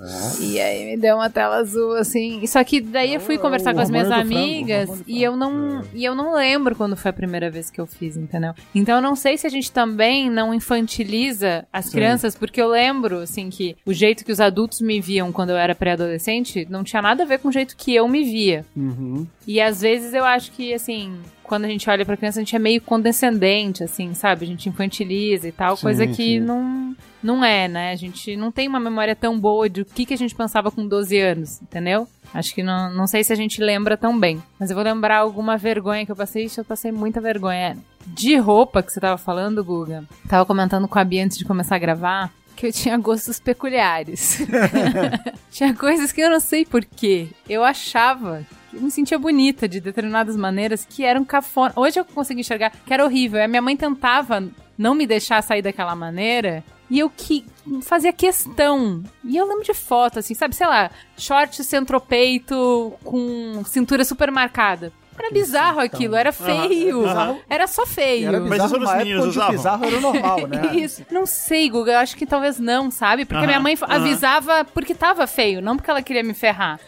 E 0.41 0.59
aí 0.59 0.85
me 0.85 0.97
deu 0.97 1.17
uma 1.17 1.29
tela 1.29 1.57
azul, 1.57 1.93
assim. 1.93 2.45
Só 2.47 2.63
que 2.63 2.81
daí 2.81 3.13
eu 3.13 3.19
fui 3.19 3.35
É 3.35 3.37
o 3.37 3.41
conversar 3.41 3.75
com 3.75 3.81
as 3.81 3.89
minhas 3.91 4.07
frango, 4.07 4.21
amigas 4.21 4.89
do 4.89 5.03
e 5.07 5.21
eu 5.21 5.35
não. 5.35 5.83
E 5.93 6.03
eu 6.03 6.15
não 6.15 6.33
lembro 6.33 6.75
quando 6.75 6.95
foi 6.95 7.11
a 7.11 7.13
primeira 7.13 7.51
vez 7.51 7.66
que 7.69 7.79
eu 7.79 7.85
fiz, 7.85 8.17
entendeu? 8.17 8.53
Então 8.73 8.95
eu 8.95 9.01
não 9.01 9.15
sei 9.15 9.37
se 9.37 9.47
a 9.47 9.49
gente 9.49 9.71
também 9.71 10.29
não 10.29 10.53
infantiliza 10.53 11.65
as 11.71 11.89
crianças, 11.89 12.35
porque 12.35 12.61
eu 12.61 12.67
lembro, 12.69 13.19
assim, 13.19 13.49
que 13.49 13.75
o 13.85 13.93
jeito 13.93 14.23
que 14.25 14.31
os 14.31 14.39
adultos 14.39 14.81
me 14.81 14.99
viam 14.99 15.31
quando 15.31 15.51
eu 15.51 15.57
era 15.57 15.75
pré-adolescente 15.75 16.67
não 16.69 16.83
tinha 16.83 17.01
nada 17.01 17.23
a 17.23 17.25
ver 17.25 17.39
com 17.39 17.49
o 17.49 17.51
jeito 17.51 17.75
que 17.75 17.93
eu 17.95 18.07
me 18.07 18.23
via. 18.23 18.65
Uhum. 18.75 19.25
E 19.45 19.61
às 19.61 19.81
vezes 19.81 20.13
eu 20.13 20.25
acho 20.25 20.51
que, 20.51 20.73
assim, 20.73 21.17
quando 21.47 21.65
a 21.65 21.67
gente 21.67 21.89
olha 21.89 22.05
pra 22.05 22.17
criança, 22.17 22.39
a 22.39 22.43
gente 22.43 22.55
é 22.55 22.59
meio 22.59 22.81
condescendente, 22.81 23.83
assim, 23.83 24.13
sabe? 24.13 24.45
A 24.45 24.47
gente 24.47 24.69
infantiliza 24.69 25.47
e 25.47 25.51
tal, 25.51 25.75
Sim, 25.75 25.81
coisa 25.81 26.05
que 26.05 26.15
sim. 26.15 26.39
não, 26.39 26.95
não 27.23 27.43
é, 27.43 27.67
né? 27.67 27.91
A 27.91 27.95
gente 27.95 28.35
não 28.35 28.51
tem 28.51 28.67
uma 28.67 28.79
memória 28.79 29.15
tão 29.15 29.39
boa 29.39 29.67
do 29.69 29.85
que, 29.85 30.05
que 30.05 30.13
a 30.13 30.17
gente 30.17 30.35
pensava 30.35 30.69
com 30.69 30.87
12 30.87 31.17
anos, 31.17 31.61
entendeu? 31.61 32.07
Acho 32.33 32.53
que 32.53 32.61
não, 32.61 32.93
não 32.93 33.07
sei 33.07 33.23
se 33.23 33.31
a 33.31 33.35
gente 33.35 33.61
lembra 33.61 33.97
tão 33.97 34.19
bem. 34.19 34.43
Mas 34.59 34.69
eu 34.69 34.75
vou 34.75 34.83
lembrar 34.83 35.17
alguma 35.19 35.57
vergonha 35.57 36.05
que 36.05 36.11
eu 36.11 36.15
passei. 36.15 36.45
Ixi, 36.45 36.59
eu 36.59 36.65
passei 36.65 36.91
muita 36.91 37.21
vergonha. 37.21 37.77
De 38.05 38.35
roupa 38.35 38.83
que 38.83 38.91
você 38.91 38.99
tava 38.99 39.17
falando, 39.17 39.63
Guga. 39.63 40.03
Tava 40.27 40.45
comentando 40.45 40.87
com 40.87 40.99
a 40.99 41.03
Bia 41.03 41.23
antes 41.23 41.37
de 41.37 41.45
começar 41.45 41.77
a 41.77 41.79
gravar 41.79 42.31
que 42.55 42.65
eu 42.65 42.73
tinha 42.73 42.97
gostos 42.97 43.39
peculiares. 43.39 44.39
tinha 45.51 45.73
coisas 45.73 46.11
que 46.11 46.19
eu 46.19 46.29
não 46.29 46.39
sei 46.39 46.65
porquê. 46.65 47.27
Eu 47.47 47.63
achava 47.63 48.45
eu 48.73 48.81
me 48.81 48.91
sentia 48.91 49.17
bonita 49.17 49.67
de 49.67 49.79
determinadas 49.79 50.35
maneiras 50.35 50.85
que 50.85 51.03
eram 51.03 51.23
cafona. 51.23 51.73
Hoje 51.75 51.99
eu 51.99 52.05
consigo 52.05 52.39
enxergar 52.39 52.71
que 52.71 52.93
era 52.93 53.03
horrível. 53.03 53.43
A 53.43 53.47
minha 53.47 53.61
mãe 53.61 53.75
tentava 53.75 54.47
não 54.77 54.93
me 54.93 55.07
deixar 55.07 55.41
sair 55.41 55.61
daquela 55.61 55.95
maneira. 55.95 56.63
E 56.89 56.99
eu 56.99 57.09
que 57.09 57.45
fazia 57.81 58.13
questão. 58.13 59.03
E 59.23 59.35
eu 59.35 59.47
lembro 59.47 59.63
de 59.63 59.73
foto, 59.73 60.19
assim, 60.19 60.33
sabe, 60.33 60.55
sei 60.55 60.67
lá, 60.67 60.89
short 61.17 61.63
centropeito 61.63 62.93
com 63.03 63.63
cintura 63.65 64.05
super 64.05 64.31
marcada. 64.31 64.93
Era 65.17 65.31
bizarro 65.31 65.79
aquilo, 65.79 66.15
era 66.15 66.31
feio. 66.31 67.05
aham. 67.05 67.37
Era 67.49 67.67
só 67.67 67.85
feio. 67.85 68.27
Era 68.27 68.39
Mas 68.39 68.49
bizarro 68.49 68.65
as 68.65 68.71
outras 68.73 68.89
numa 68.89 68.97
meninas 69.03 69.23
época 69.23 69.27
onde 69.29 69.37
o 69.37 69.41
usavam? 69.41 69.55
bizarro 69.55 69.85
era 69.85 69.97
o 69.97 70.01
normal, 70.01 70.47
né? 70.47 70.75
Isso. 70.77 71.05
Não 71.11 71.25
sei, 71.25 71.69
Guga. 71.69 71.93
Eu 71.93 71.99
acho 71.99 72.15
que 72.15 72.25
talvez 72.25 72.59
não, 72.59 72.89
sabe? 72.91 73.25
Porque 73.25 73.37
Aham, 73.37 73.47
minha 73.47 73.59
mãe 73.59 73.77
avisava 73.81 74.65
porque 74.65 74.93
tava 74.95 75.25
feio, 75.27 75.61
não 75.61 75.75
porque 75.75 75.89
ela 75.89 76.01
queria 76.01 76.23
me 76.23 76.33
ferrar. 76.33 76.79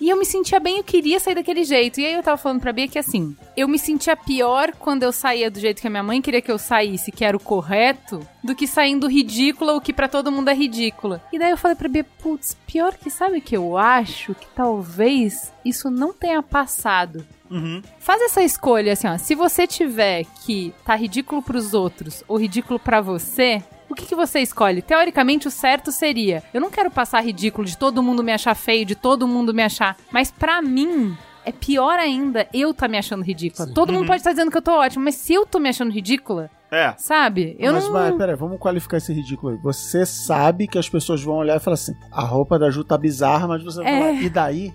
E 0.00 0.08
eu 0.08 0.16
me 0.16 0.24
sentia 0.24 0.58
bem, 0.60 0.78
eu 0.78 0.84
queria 0.84 1.18
sair 1.20 1.34
daquele 1.34 1.64
jeito. 1.64 2.00
E 2.00 2.06
aí 2.06 2.14
eu 2.14 2.22
tava 2.22 2.36
falando 2.36 2.60
pra 2.60 2.72
Bia 2.72 2.88
que 2.88 2.98
assim, 2.98 3.36
eu 3.56 3.68
me 3.68 3.78
sentia 3.78 4.16
pior 4.16 4.72
quando 4.78 5.02
eu 5.02 5.12
saía 5.12 5.50
do 5.50 5.58
jeito 5.60 5.80
que 5.80 5.86
a 5.86 5.90
minha 5.90 6.02
mãe 6.02 6.20
queria 6.22 6.40
que 6.40 6.50
eu 6.52 6.58
saísse, 6.58 7.10
que 7.12 7.24
era 7.24 7.36
o 7.36 7.40
correto, 7.40 8.20
do 8.42 8.54
que 8.54 8.66
saindo 8.66 9.06
ridícula, 9.08 9.74
o 9.74 9.80
que 9.80 9.92
pra 9.92 10.08
todo 10.08 10.32
mundo 10.32 10.48
é 10.48 10.54
ridícula. 10.54 11.22
E 11.32 11.38
daí 11.38 11.50
eu 11.50 11.56
falei 11.56 11.76
pra 11.76 11.88
Bia, 11.88 12.04
putz, 12.22 12.56
pior 12.66 12.94
que 12.94 13.10
sabe 13.10 13.38
o 13.38 13.42
que 13.42 13.56
eu 13.56 13.76
acho? 13.76 14.34
Que 14.34 14.46
talvez 14.54 15.52
isso 15.64 15.90
não 15.90 16.12
tenha 16.12 16.42
passado. 16.42 17.24
Uhum. 17.52 17.82
Faz 17.98 18.22
essa 18.22 18.42
escolha 18.42 18.94
assim, 18.94 19.06
ó. 19.06 19.18
Se 19.18 19.34
você 19.34 19.66
tiver 19.66 20.24
que 20.44 20.74
tá 20.84 20.96
ridículo 20.96 21.42
pros 21.42 21.74
outros 21.74 22.24
ou 22.26 22.38
ridículo 22.38 22.78
pra 22.78 23.00
você, 23.00 23.62
o 23.90 23.94
que, 23.94 24.06
que 24.06 24.14
você 24.14 24.40
escolhe? 24.40 24.80
Teoricamente, 24.80 25.46
o 25.46 25.50
certo 25.50 25.92
seria: 25.92 26.42
eu 26.54 26.60
não 26.60 26.70
quero 26.70 26.90
passar 26.90 27.20
ridículo 27.20 27.66
de 27.66 27.76
todo 27.76 28.02
mundo 28.02 28.24
me 28.24 28.32
achar 28.32 28.54
feio, 28.54 28.86
de 28.86 28.94
todo 28.94 29.28
mundo 29.28 29.52
me 29.52 29.62
achar. 29.62 29.96
Mas 30.10 30.30
pra 30.30 30.62
mim, 30.62 31.14
é 31.44 31.52
pior 31.52 31.98
ainda 31.98 32.48
eu 32.54 32.72
tá 32.72 32.88
me 32.88 32.96
achando 32.96 33.22
ridícula. 33.22 33.68
Todo 33.74 33.92
mundo 33.92 34.06
pode 34.06 34.20
estar 34.20 34.30
dizendo 34.30 34.50
que 34.50 34.56
eu 34.56 34.62
tô 34.62 34.72
ótima, 34.72 35.04
mas 35.04 35.16
se 35.16 35.34
eu 35.34 35.44
tô 35.44 35.58
me 35.58 35.68
achando 35.68 35.92
ridícula, 35.92 36.50
É. 36.72 36.94
sabe? 36.96 37.54
Eu 37.58 37.74
mas, 37.74 37.84
não. 37.84 37.92
mas, 37.92 38.16
peraí, 38.16 38.34
vamos 38.34 38.58
qualificar 38.58 38.96
esse 38.96 39.12
ridículo 39.12 39.52
aí. 39.52 39.58
Você 39.62 40.06
sabe 40.06 40.66
que 40.66 40.78
as 40.78 40.88
pessoas 40.88 41.22
vão 41.22 41.36
olhar 41.36 41.56
e 41.56 41.60
falar 41.60 41.74
assim: 41.74 41.94
a 42.10 42.22
roupa 42.22 42.58
da 42.58 42.70
Ju 42.70 42.82
tá 42.82 42.96
bizarra, 42.96 43.46
mas 43.46 43.62
você 43.62 43.82
vai 43.82 43.92
É. 43.92 43.98
falar, 44.00 44.12
e 44.22 44.28
daí? 44.30 44.74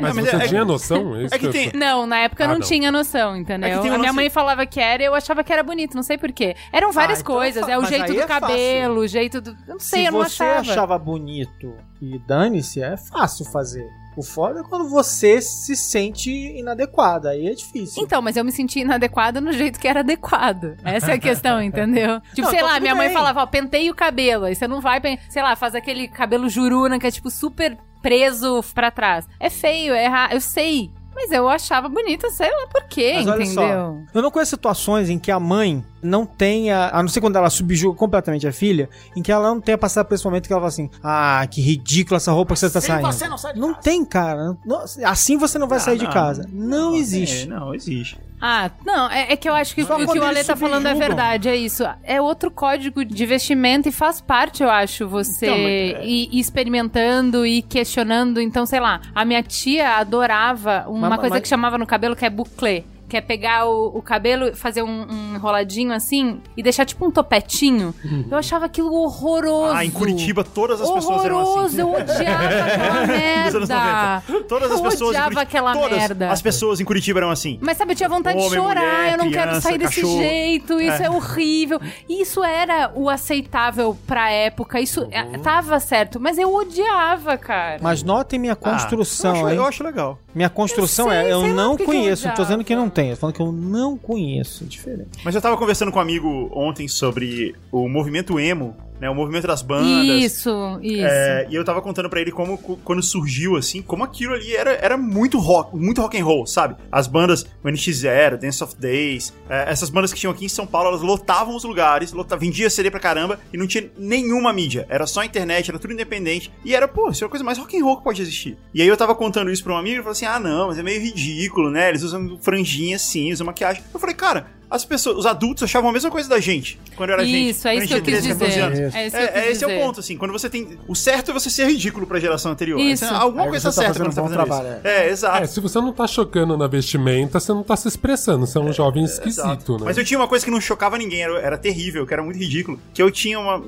Mas, 0.00 0.14
mas 0.14 0.28
você 0.30 0.36
é- 0.36 0.48
tinha 0.48 0.64
noção? 0.64 1.16
É 1.16 1.24
isso 1.24 1.34
É 1.34 1.38
que 1.38 1.48
tem- 1.48 1.72
Não, 1.74 2.06
na 2.06 2.18
época 2.18 2.44
eu 2.44 2.48
Ah, 2.48 2.52
não, 2.52 2.58
não. 2.58 2.66
tinha 2.66 2.92
noção, 2.92 3.34
entendeu? 3.36 3.68
É 3.68 3.88
a 3.88 3.98
minha 3.98 4.12
mãe 4.12 4.28
falava 4.28 4.66
que 4.66 4.78
era, 4.78 5.02
eu 5.02 5.14
achava 5.14 5.42
que 5.42 5.52
era 5.52 5.62
bonito, 5.62 5.94
não 5.94 6.02
sei 6.02 6.18
porquê. 6.18 6.54
Eram 6.72 6.92
várias 6.92 7.20
então 7.20 7.34
é 7.34 7.38
coisas, 7.38 7.68
é 7.68 7.78
o 7.78 7.84
jeito 7.86 8.12
do 8.12 8.20
é 8.20 8.26
cabelo, 8.26 9.00
o 9.00 9.06
jeito 9.08 9.40
do. 9.40 9.50
Eu 9.66 9.74
não 9.74 9.78
sei, 9.78 10.00
Se 10.00 10.06
eu 10.06 10.12
não 10.12 10.18
você 10.22 10.42
achava. 10.42 10.60
achava 10.60 10.98
bonito 10.98 11.74
e 12.00 12.18
dane-se, 12.26 12.82
é 12.82 12.96
fácil 12.96 13.46
fazer. 13.46 13.86
O 14.16 14.22
foda 14.22 14.60
é 14.60 14.62
quando 14.62 14.88
você 14.88 15.42
se 15.42 15.76
sente 15.76 16.30
inadequada, 16.30 17.30
aí 17.30 17.46
é 17.48 17.52
difícil. 17.54 18.02
Então, 18.02 18.22
mas 18.22 18.36
eu 18.36 18.44
me 18.44 18.50
senti 18.50 18.80
inadequada 18.80 19.40
no 19.40 19.52
jeito 19.52 19.78
que 19.78 19.86
era 19.86 20.00
adequado. 20.00 20.74
Essa 20.82 21.12
é 21.12 21.14
a 21.14 21.18
questão, 21.18 21.60
entendeu? 21.62 22.20
Tipo, 22.30 22.42
Não, 22.42 22.50
sei 22.50 22.58
então 22.60 22.68
lá, 22.68 22.80
minha 22.80 22.94
mãe 22.94 23.08
bem. 23.08 23.14
falava, 23.16 23.42
ó, 23.42 23.46
penteia 23.46 23.92
o 23.92 23.94
cabelo. 23.94 24.46
Aí 24.46 24.54
você 24.54 24.66
não 24.66 24.80
vai, 24.80 25.00
sei 25.28 25.42
lá, 25.42 25.54
faz 25.54 25.74
aquele 25.74 26.08
cabelo 26.08 26.48
juruna 26.48 26.98
que 26.98 27.06
é, 27.06 27.10
tipo, 27.10 27.30
super 27.30 27.76
preso 28.00 28.64
pra 28.74 28.90
trás. 28.90 29.26
É 29.38 29.50
feio, 29.50 29.92
é 29.92 30.04
errado, 30.04 30.32
eu 30.32 30.40
sei. 30.40 30.90
Mas 31.14 31.32
eu 31.32 31.48
achava 31.48 31.88
bonita, 31.88 32.28
sei 32.30 32.50
lá 32.50 32.66
por 32.66 32.84
quê, 32.84 33.14
Mas 33.16 33.26
entendeu? 33.26 33.54
só, 33.54 33.96
eu 34.14 34.22
não 34.22 34.30
conheço 34.30 34.50
situações 34.50 35.08
em 35.08 35.18
que 35.18 35.30
a 35.30 35.40
mãe 35.40 35.82
não 36.02 36.24
tenha, 36.26 36.90
a 36.92 37.02
não 37.02 37.08
ser 37.08 37.20
quando 37.20 37.36
ela 37.36 37.50
subjuga 37.50 37.96
completamente 37.96 38.46
a 38.46 38.52
filha, 38.52 38.88
em 39.16 39.22
que 39.22 39.32
ela 39.32 39.48
não 39.48 39.60
tenha 39.60 39.78
passado 39.78 40.06
por 40.06 40.14
esse 40.14 40.24
momento 40.24 40.46
que 40.46 40.52
ela 40.52 40.60
fala 40.60 40.68
assim: 40.68 40.90
Ah, 41.02 41.46
que 41.50 41.60
ridícula 41.60 42.16
essa 42.18 42.32
roupa 42.32 42.54
que 42.54 42.60
você 42.60 42.70
tá 42.70 42.80
Sim, 42.80 42.86
saindo. 42.88 43.06
você 43.06 43.28
não 43.28 43.38
sai 43.38 43.54
de 43.54 43.60
Não 43.60 43.68
casa. 43.70 43.80
tem, 43.82 44.04
cara. 44.04 44.56
Não- 44.64 44.84
assim 45.04 45.36
você 45.36 45.58
não 45.58 45.66
vai 45.68 45.80
sair 45.80 45.98
de 45.98 46.04
não. 46.04 46.12
casa. 46.12 46.48
Não, 46.52 46.94
existe. 46.94 47.44
É, 47.44 47.46
não, 47.46 47.74
existe. 47.74 48.18
Ah, 48.38 48.70
não, 48.84 49.10
é, 49.10 49.32
é 49.32 49.36
que 49.36 49.48
eu 49.48 49.54
acho 49.54 49.74
que 49.74 49.82
Só 49.82 49.94
o 49.96 50.06
que 50.06 50.18
o 50.18 50.22
Ale 50.22 50.44
tá 50.44 50.54
falando 50.54 50.86
é 50.86 50.94
verdade, 50.94 51.48
é 51.48 51.56
isso. 51.56 51.82
É 52.04 52.20
outro 52.20 52.50
código 52.50 53.02
de 53.02 53.24
vestimenta 53.24 53.88
e 53.88 53.92
faz 53.92 54.20
parte, 54.20 54.62
eu 54.62 54.68
acho, 54.70 55.08
você 55.08 55.46
Então, 55.46 55.56
mas 55.56 55.66
é- 55.66 56.06
ir, 56.06 56.28
ir 56.30 56.38
experimentando 56.38 57.46
e 57.46 57.62
questionando. 57.62 58.38
Então, 58.38 58.66
sei 58.66 58.78
lá, 58.78 59.00
a 59.14 59.24
minha 59.24 59.42
tia 59.42 59.96
adorava 59.96 60.84
uma 60.86 61.08
Mas- 61.08 61.18
coisa 61.20 61.34
mas- 61.36 61.42
que 61.42 61.48
chamava 61.48 61.78
no 61.78 61.86
cabelo 61.86 62.14
que 62.14 62.26
é 62.26 62.30
bouclé. 62.30 62.84
Que 63.08 63.16
é 63.16 63.20
pegar 63.20 63.66
o, 63.66 63.96
o 63.98 64.02
cabelo, 64.02 64.54
fazer 64.56 64.82
um, 64.82 65.06
um 65.08 65.34
enroladinho 65.36 65.92
assim 65.92 66.40
e 66.56 66.62
deixar 66.62 66.84
tipo 66.84 67.06
um 67.06 67.10
topetinho. 67.10 67.94
Eu 68.30 68.36
achava 68.36 68.66
aquilo 68.66 68.92
horroroso. 68.92 69.74
Ah, 69.74 69.84
em 69.84 69.90
Curitiba 69.90 70.42
todas 70.42 70.80
as 70.80 70.90
pessoas 70.90 71.24
eram 71.24 71.38
assim. 71.38 71.50
Horroroso, 71.50 71.80
eu 71.80 71.90
odiava 71.92 72.44
aquela 72.44 73.06
merda. 73.06 73.60
90. 73.60 74.44
Todas 74.48 74.70
as 74.72 74.78
Eu 74.78 74.82
pessoas 74.84 75.00
em 75.00 75.04
odiava 75.20 75.24
Curitiba, 75.34 75.40
aquela 75.42 75.72
todas 75.72 75.98
merda. 75.98 76.30
as 76.30 76.42
pessoas 76.42 76.80
em 76.80 76.84
Curitiba 76.84 77.20
eram 77.20 77.30
assim. 77.30 77.58
Mas 77.62 77.76
sabe, 77.76 77.92
eu 77.92 77.96
tinha 77.96 78.08
vontade 78.08 78.38
de 78.38 78.44
Homem, 78.44 78.58
chorar, 78.58 78.80
mulher, 78.80 79.12
eu 79.12 79.18
não 79.18 79.30
quero 79.30 79.42
criança, 79.50 79.60
sair 79.60 79.78
desse 79.78 79.94
cachorro. 80.00 80.18
jeito, 80.18 80.80
isso 80.80 81.02
é. 81.02 81.10
horrível. 81.10 81.80
Isso 82.08 82.42
era 82.44 82.90
o 82.94 83.08
aceitável 83.08 83.96
pra 84.06 84.30
época, 84.30 84.80
isso 84.80 85.06
é, 85.10 85.22
tava 85.38 85.78
certo, 85.80 86.18
mas 86.20 86.38
eu 86.38 86.52
odiava, 86.54 87.36
cara. 87.36 87.78
Mas 87.80 88.02
notem 88.02 88.38
minha 88.38 88.56
construção, 88.56 89.34
Ah, 89.34 89.38
eu, 89.38 89.46
acho, 89.46 89.54
eu 89.56 89.64
acho 89.66 89.84
legal. 89.84 90.18
Minha 90.34 90.50
construção 90.50 91.06
Eu 91.12 91.12
sei, 91.22 91.30
é, 91.30 91.32
eu 91.32 91.48
não 91.54 91.76
que 91.76 91.82
eu 91.82 91.86
conheço, 91.86 92.26
não 92.26 92.34
tô 92.34 92.42
dizendo 92.42 92.62
que 92.64 92.76
não 92.76 92.90
tô 92.96 93.16
falando 93.16 93.34
que 93.34 93.42
eu 93.42 93.52
não 93.52 93.96
conheço, 93.96 94.64
é 94.64 94.66
diferente. 94.66 95.22
Mas 95.24 95.34
eu 95.34 95.40
tava 95.40 95.56
conversando 95.56 95.92
com 95.92 95.98
um 95.98 96.02
amigo 96.02 96.50
ontem 96.54 96.88
sobre 96.88 97.54
o 97.70 97.88
movimento 97.88 98.38
emo, 98.40 98.76
né? 99.00 99.08
O 99.10 99.14
movimento 99.14 99.46
das 99.46 99.62
bandas. 99.62 100.06
Isso, 100.06 100.78
isso. 100.82 101.04
É, 101.04 101.46
e 101.50 101.54
eu 101.54 101.64
tava 101.64 101.80
contando 101.82 102.08
pra 102.08 102.20
ele 102.20 102.30
como 102.30 102.58
quando 102.58 103.02
surgiu, 103.02 103.56
assim, 103.56 103.82
como 103.82 104.04
aquilo 104.04 104.34
ali 104.34 104.54
era, 104.54 104.72
era 104.72 104.96
muito 104.96 105.38
rock, 105.38 105.76
muito 105.76 106.00
rock 106.00 106.18
and 106.18 106.24
roll, 106.24 106.46
sabe? 106.46 106.76
As 106.90 107.06
bandas, 107.06 107.46
o 107.62 107.68
NX0, 107.68 108.36
Dance 108.36 108.62
of 108.62 108.76
Days, 108.76 109.32
é, 109.48 109.70
essas 109.70 109.90
bandas 109.90 110.12
que 110.12 110.20
tinham 110.20 110.32
aqui 110.32 110.44
em 110.44 110.48
São 110.48 110.66
Paulo, 110.66 110.88
elas 110.88 111.02
lotavam 111.02 111.54
os 111.54 111.64
lugares, 111.64 112.12
lota, 112.12 112.36
vendia 112.36 112.70
CD 112.70 112.90
pra 112.90 113.00
caramba 113.00 113.38
e 113.52 113.56
não 113.56 113.66
tinha 113.66 113.90
nenhuma 113.98 114.52
mídia. 114.52 114.86
Era 114.88 115.06
só 115.06 115.22
internet, 115.22 115.70
era 115.70 115.78
tudo 115.78 115.92
independente. 115.92 116.52
E 116.64 116.74
era, 116.74 116.88
pô, 116.88 117.10
isso 117.10 117.24
é 117.24 117.26
a 117.26 117.30
coisa 117.30 117.44
mais 117.44 117.58
rock 117.58 117.78
and 117.78 117.84
roll 117.84 117.98
que 117.98 118.04
pode 118.04 118.22
existir. 118.22 118.56
E 118.74 118.82
aí 118.82 118.88
eu 118.88 118.96
tava 118.96 119.14
contando 119.14 119.50
isso 119.50 119.62
pra 119.62 119.72
um 119.72 119.76
amigo 119.76 119.94
e 119.94 119.96
ele 119.96 120.02
falou 120.02 120.12
assim: 120.12 120.26
ah, 120.26 120.40
não, 120.40 120.68
mas 120.68 120.78
é 120.78 120.82
meio 120.82 121.00
ridículo, 121.00 121.70
né? 121.70 121.88
Eles 121.88 122.02
usam 122.02 122.38
franjinha 122.40 122.96
assim, 122.96 123.32
usam 123.32 123.46
maquiagem. 123.46 123.82
Eu 123.92 124.00
falei, 124.00 124.14
cara. 124.14 124.55
As 124.70 124.84
pessoas, 124.84 125.16
os 125.18 125.26
adultos 125.26 125.62
achavam 125.62 125.90
a 125.90 125.92
mesma 125.92 126.10
coisa 126.10 126.28
da 126.28 126.40
gente 126.40 126.78
quando 126.96 127.10
era 127.10 127.24
gente. 127.24 127.50
Isso, 127.50 127.68
é 127.68 127.74
isso 127.76 127.84
a 127.84 127.86
que 127.86 127.92
eu 127.94 127.98
gente 127.98 128.04
quis 128.04 128.22
tinha 128.24 128.34
13, 128.36 128.38
14 128.38 128.50
dizer. 128.50 128.62
anos. 128.84 128.94
É 128.94 129.06
isso 129.06 129.16
que 129.16 129.22
eu 129.22 129.26
É, 129.26 129.28
quis 129.32 129.36
é, 129.42 129.50
esse 129.52 129.64
é 129.64 129.66
o 129.66 129.70
dizer. 129.70 129.80
ponto, 129.82 130.00
assim. 130.00 130.16
Quando 130.16 130.32
você 130.32 130.50
tem. 130.50 130.78
O 130.88 130.94
certo 130.96 131.30
é 131.30 131.34
você 131.34 131.48
ser 131.50 131.66
ridículo 131.68 132.06
pra 132.06 132.18
geração 132.18 132.50
anterior. 132.52 132.80
Isso. 132.80 133.04
Assim, 133.04 133.14
alguma 133.14 133.44
Aí 133.44 133.48
coisa 133.50 133.70
você 133.70 133.76
tá 133.80 133.86
certa 133.86 134.00
quando 134.00 134.12
você 134.12 134.20
um 134.20 134.24
tá 134.24 134.28
fazendo 134.30 134.46
trabalho, 134.46 134.78
isso. 134.78 134.86
É, 134.88 135.08
exato. 135.08 135.42
É, 135.44 135.46
se 135.46 135.60
você 135.60 135.78
não 135.80 135.92
tá 135.92 136.06
chocando 136.06 136.56
na 136.56 136.66
vestimenta, 136.66 137.38
você 137.38 137.52
não 137.52 137.62
tá 137.62 137.76
se 137.76 137.86
expressando. 137.86 138.46
Você 138.46 138.58
é 138.58 138.60
um 138.60 138.72
jovem 138.72 139.04
Exato. 139.04 139.28
esquisito, 139.28 139.72
né? 139.78 139.82
Mas 139.84 139.98
eu 139.98 140.04
tinha 140.04 140.18
uma 140.18 140.26
coisa 140.28 140.44
que 140.44 140.50
não 140.50 140.60
chocava 140.60 140.98
ninguém, 140.98 141.22
era, 141.22 141.38
era 141.40 141.58
terrível, 141.58 142.06
que 142.06 142.12
era 142.12 142.22
muito 142.22 142.38
ridículo. 142.38 142.80
Que 142.92 143.00
eu 143.02 143.10
tinha 143.10 143.38
uma. 143.38 143.58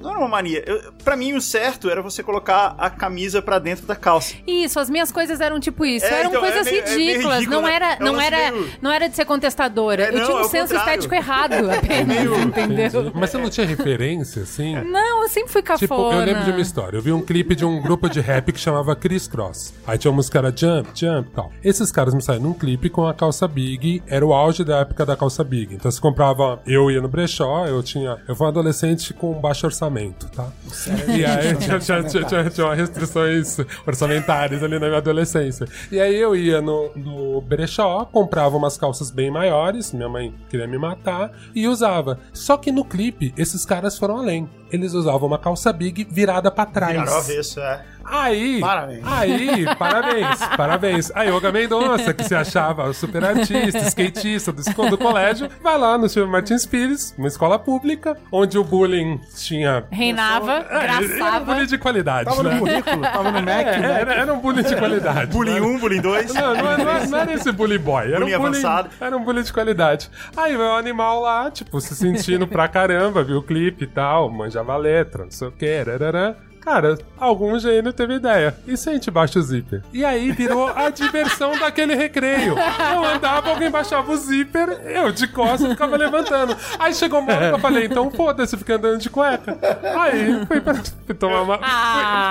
Não 0.00 0.10
era 0.10 0.18
uma 0.18 0.28
mania. 0.28 0.62
Eu, 0.66 0.92
pra 1.02 1.16
mim, 1.16 1.32
o 1.34 1.40
certo 1.40 1.90
era 1.90 2.00
você 2.00 2.22
colocar 2.22 2.74
a 2.78 2.88
camisa 2.90 3.42
pra 3.42 3.58
dentro 3.58 3.86
da 3.86 3.96
calça. 3.96 4.34
Isso, 4.46 4.78
as 4.78 4.88
minhas 4.88 5.10
coisas 5.10 5.40
eram 5.40 5.58
tipo 5.58 5.84
isso. 5.84 6.04
É, 6.06 6.20
eram 6.20 6.28
então, 6.30 6.40
coisas 6.40 6.66
é 6.66 6.70
meio- 6.70 6.84
é 6.84 6.96
ridículas. 6.96 7.34
ridículo, 7.38 7.60
não 7.60 7.68
né? 7.68 7.74
era, 7.74 7.92
É 7.94 7.98
não 8.00 8.20
era, 8.20 8.50
meio- 8.52 8.70
não 8.80 8.92
era 8.92 9.08
de 9.08 9.16
ser 9.16 9.24
contestadora. 9.24 10.04
É, 10.04 10.08
eu 10.08 10.12
tinha 10.12 10.22
é 10.24 10.40
um 10.43 10.43
o 10.46 10.48
senso 10.48 10.74
contrário. 10.74 10.90
estético 10.90 11.14
errado 11.14 11.54
apenas, 11.70 12.44
entendeu? 12.44 13.12
Mas 13.14 13.30
você 13.30 13.38
não 13.38 13.50
tinha 13.50 13.66
referência, 13.66 14.42
assim? 14.42 14.74
Não, 14.84 15.22
eu 15.22 15.28
sempre 15.28 15.52
fui 15.52 15.62
cafona. 15.62 15.78
Tipo, 15.78 16.12
eu 16.12 16.24
lembro 16.24 16.44
de 16.44 16.50
uma 16.50 16.60
história. 16.60 16.96
Eu 16.96 17.02
vi 17.02 17.12
um 17.12 17.20
clipe 17.20 17.54
de 17.54 17.64
um 17.64 17.80
grupo 17.80 18.08
de 18.08 18.20
rap 18.20 18.52
que 18.52 18.60
chamava 18.60 18.94
Chris 18.94 19.26
Cross. 19.26 19.74
Aí 19.86 19.98
tinha 19.98 20.10
uma 20.10 20.16
música 20.16 20.40
que 20.40 20.46
era 20.46 20.56
Jump, 20.56 20.90
Jump 20.94 21.28
e 21.28 21.32
tal. 21.32 21.52
Esses 21.62 21.90
caras 21.90 22.14
me 22.14 22.22
saíram 22.22 22.44
num 22.44 22.54
clipe 22.54 22.88
com 22.88 23.06
a 23.06 23.14
calça 23.14 23.48
Big. 23.48 24.02
Era 24.06 24.24
o 24.24 24.32
auge 24.32 24.64
da 24.64 24.78
época 24.78 25.04
da 25.04 25.16
calça 25.16 25.42
Big. 25.42 25.74
Então 25.74 25.90
você 25.90 26.00
comprava. 26.00 26.60
Eu 26.66 26.90
ia 26.90 27.00
no 27.00 27.08
brechó, 27.08 27.66
eu 27.66 27.82
tinha. 27.82 28.18
Eu 28.28 28.36
fui 28.36 28.46
um 28.46 28.50
adolescente 28.50 29.12
com 29.14 29.32
baixo 29.34 29.66
orçamento, 29.66 30.28
tá? 30.30 30.48
E 31.08 31.24
aí 31.24 31.54
tinha, 31.56 31.78
tinha, 31.78 32.02
tinha, 32.02 32.24
tinha, 32.24 32.50
tinha 32.50 32.74
restrições 32.74 33.58
orçamentárias 33.86 34.62
ali 34.62 34.78
na 34.78 34.86
minha 34.86 34.98
adolescência. 34.98 35.66
E 35.90 36.00
aí 36.00 36.16
eu 36.16 36.34
ia 36.36 36.60
no, 36.60 36.90
no 36.94 37.40
brechó, 37.40 38.04
comprava 38.04 38.56
umas 38.56 38.76
calças 38.76 39.10
bem 39.10 39.30
maiores, 39.30 39.92
minha 39.92 40.08
mãe 40.08 40.33
queria 40.48 40.66
me 40.66 40.78
matar, 40.78 41.32
e 41.54 41.66
usava. 41.66 42.18
Só 42.32 42.56
que 42.56 42.72
no 42.72 42.84
clipe, 42.84 43.34
esses 43.36 43.64
caras 43.64 43.98
foram 43.98 44.18
além. 44.18 44.48
Eles 44.70 44.92
usavam 44.92 45.28
uma 45.28 45.38
calça 45.38 45.72
big 45.72 46.06
virada 46.10 46.50
pra 46.50 46.66
trás. 46.66 46.92
Viraram 46.92 47.16
avesso, 47.16 47.60
é. 47.60 47.84
Aí, 48.06 48.60
Parabéns. 48.60 49.02
aí, 49.06 49.66
parabéns, 49.78 50.38
parabéns. 50.56 51.12
Aí, 51.14 51.30
Olga 51.30 51.50
Mendonça, 51.50 52.12
que 52.12 52.24
se 52.24 52.34
achava 52.34 52.92
super 52.92 53.24
artista, 53.24 53.78
skatista 53.88 54.52
do, 54.52 54.62
do 54.90 54.98
colégio, 54.98 55.48
vai 55.62 55.78
lá 55.78 55.96
no 55.98 56.08
Silvio 56.08 56.30
Martins 56.30 56.66
Pires, 56.66 57.14
uma 57.18 57.28
escola 57.28 57.58
pública, 57.58 58.16
onde 58.30 58.58
o 58.58 58.64
bullying 58.64 59.20
tinha... 59.34 59.84
Reinava, 59.90 60.66
É, 60.70 60.84
era 60.84 60.98
um 60.98 61.08
graçava. 61.08 61.44
bullying 61.44 61.66
de 61.66 61.78
qualidade, 61.78 62.24
Tava 62.28 62.42
no 62.42 62.50
né? 62.50 62.58
currículo, 62.58 63.02
tava 63.02 63.30
no 63.30 63.42
Mac, 63.42 63.66
É, 63.66 63.78
né? 63.78 64.00
era, 64.00 64.14
era 64.14 64.32
um 64.34 64.38
bullying 64.40 64.62
de 64.62 64.76
qualidade. 64.76 65.30
Bullying 65.34 65.60
né? 65.60 65.66
1, 65.66 65.78
bullying 65.78 66.00
2. 66.00 66.34
Não, 66.34 66.54
não, 66.54 66.62
não, 66.78 67.06
não 67.06 67.18
era 67.18 67.32
esse 67.32 67.50
bully 67.52 67.78
boy. 67.78 68.04
Era 68.06 68.20
Bullying 68.20 68.34
um 68.34 68.38
bullying 68.38 68.58
avançado. 68.58 68.90
Era 69.00 69.16
um 69.16 69.24
bullying 69.24 69.42
de 69.42 69.52
qualidade. 69.52 70.10
Aí 70.36 70.56
veio 70.56 70.68
o 70.70 70.74
animal 70.76 71.20
lá, 71.20 71.50
tipo, 71.50 71.80
se 71.80 71.94
sentindo 71.94 72.46
pra 72.46 72.68
caramba, 72.68 73.22
viu 73.24 73.38
o 73.38 73.42
clipe 73.42 73.84
e 73.84 73.86
tal, 73.86 74.30
manjava 74.30 74.72
a 74.74 74.76
letra, 74.76 75.24
não 75.24 75.30
sei 75.30 75.48
o 75.48 75.52
que, 75.52 75.82
rarará. 75.82 76.34
Cara, 76.64 76.96
algum 77.18 77.58
gênio 77.58 77.92
teve 77.92 78.14
ideia. 78.14 78.56
E 78.66 78.76
se 78.76 78.88
a 78.88 78.92
gente 78.94 79.10
baixa 79.10 79.38
o 79.38 79.42
zíper? 79.42 79.82
E 79.92 80.04
aí 80.04 80.32
virou 80.32 80.68
a 80.68 80.88
diversão 80.90 81.56
daquele 81.60 81.94
recreio. 81.94 82.54
Eu 82.56 83.04
andava, 83.04 83.50
alguém 83.50 83.70
baixava 83.70 84.10
o 84.10 84.16
zíper, 84.16 84.68
eu 84.86 85.12
de 85.12 85.28
costas 85.28 85.68
ficava 85.70 85.96
levantando. 85.96 86.56
Aí 86.78 86.94
chegou 86.94 87.20
uma 87.20 87.32
hora 87.34 87.48
que 87.50 87.54
eu 87.54 87.58
falei, 87.58 87.84
então 87.86 88.10
foda-se, 88.10 88.56
fica 88.56 88.76
andando 88.76 88.98
de 88.98 89.10
cueca. 89.10 89.58
Aí 90.00 90.46
fui, 90.46 90.60
pra, 90.60 90.74
fui 90.74 91.14
tomar 91.14 91.42
uma. 91.42 91.58
Ah. 91.62 92.30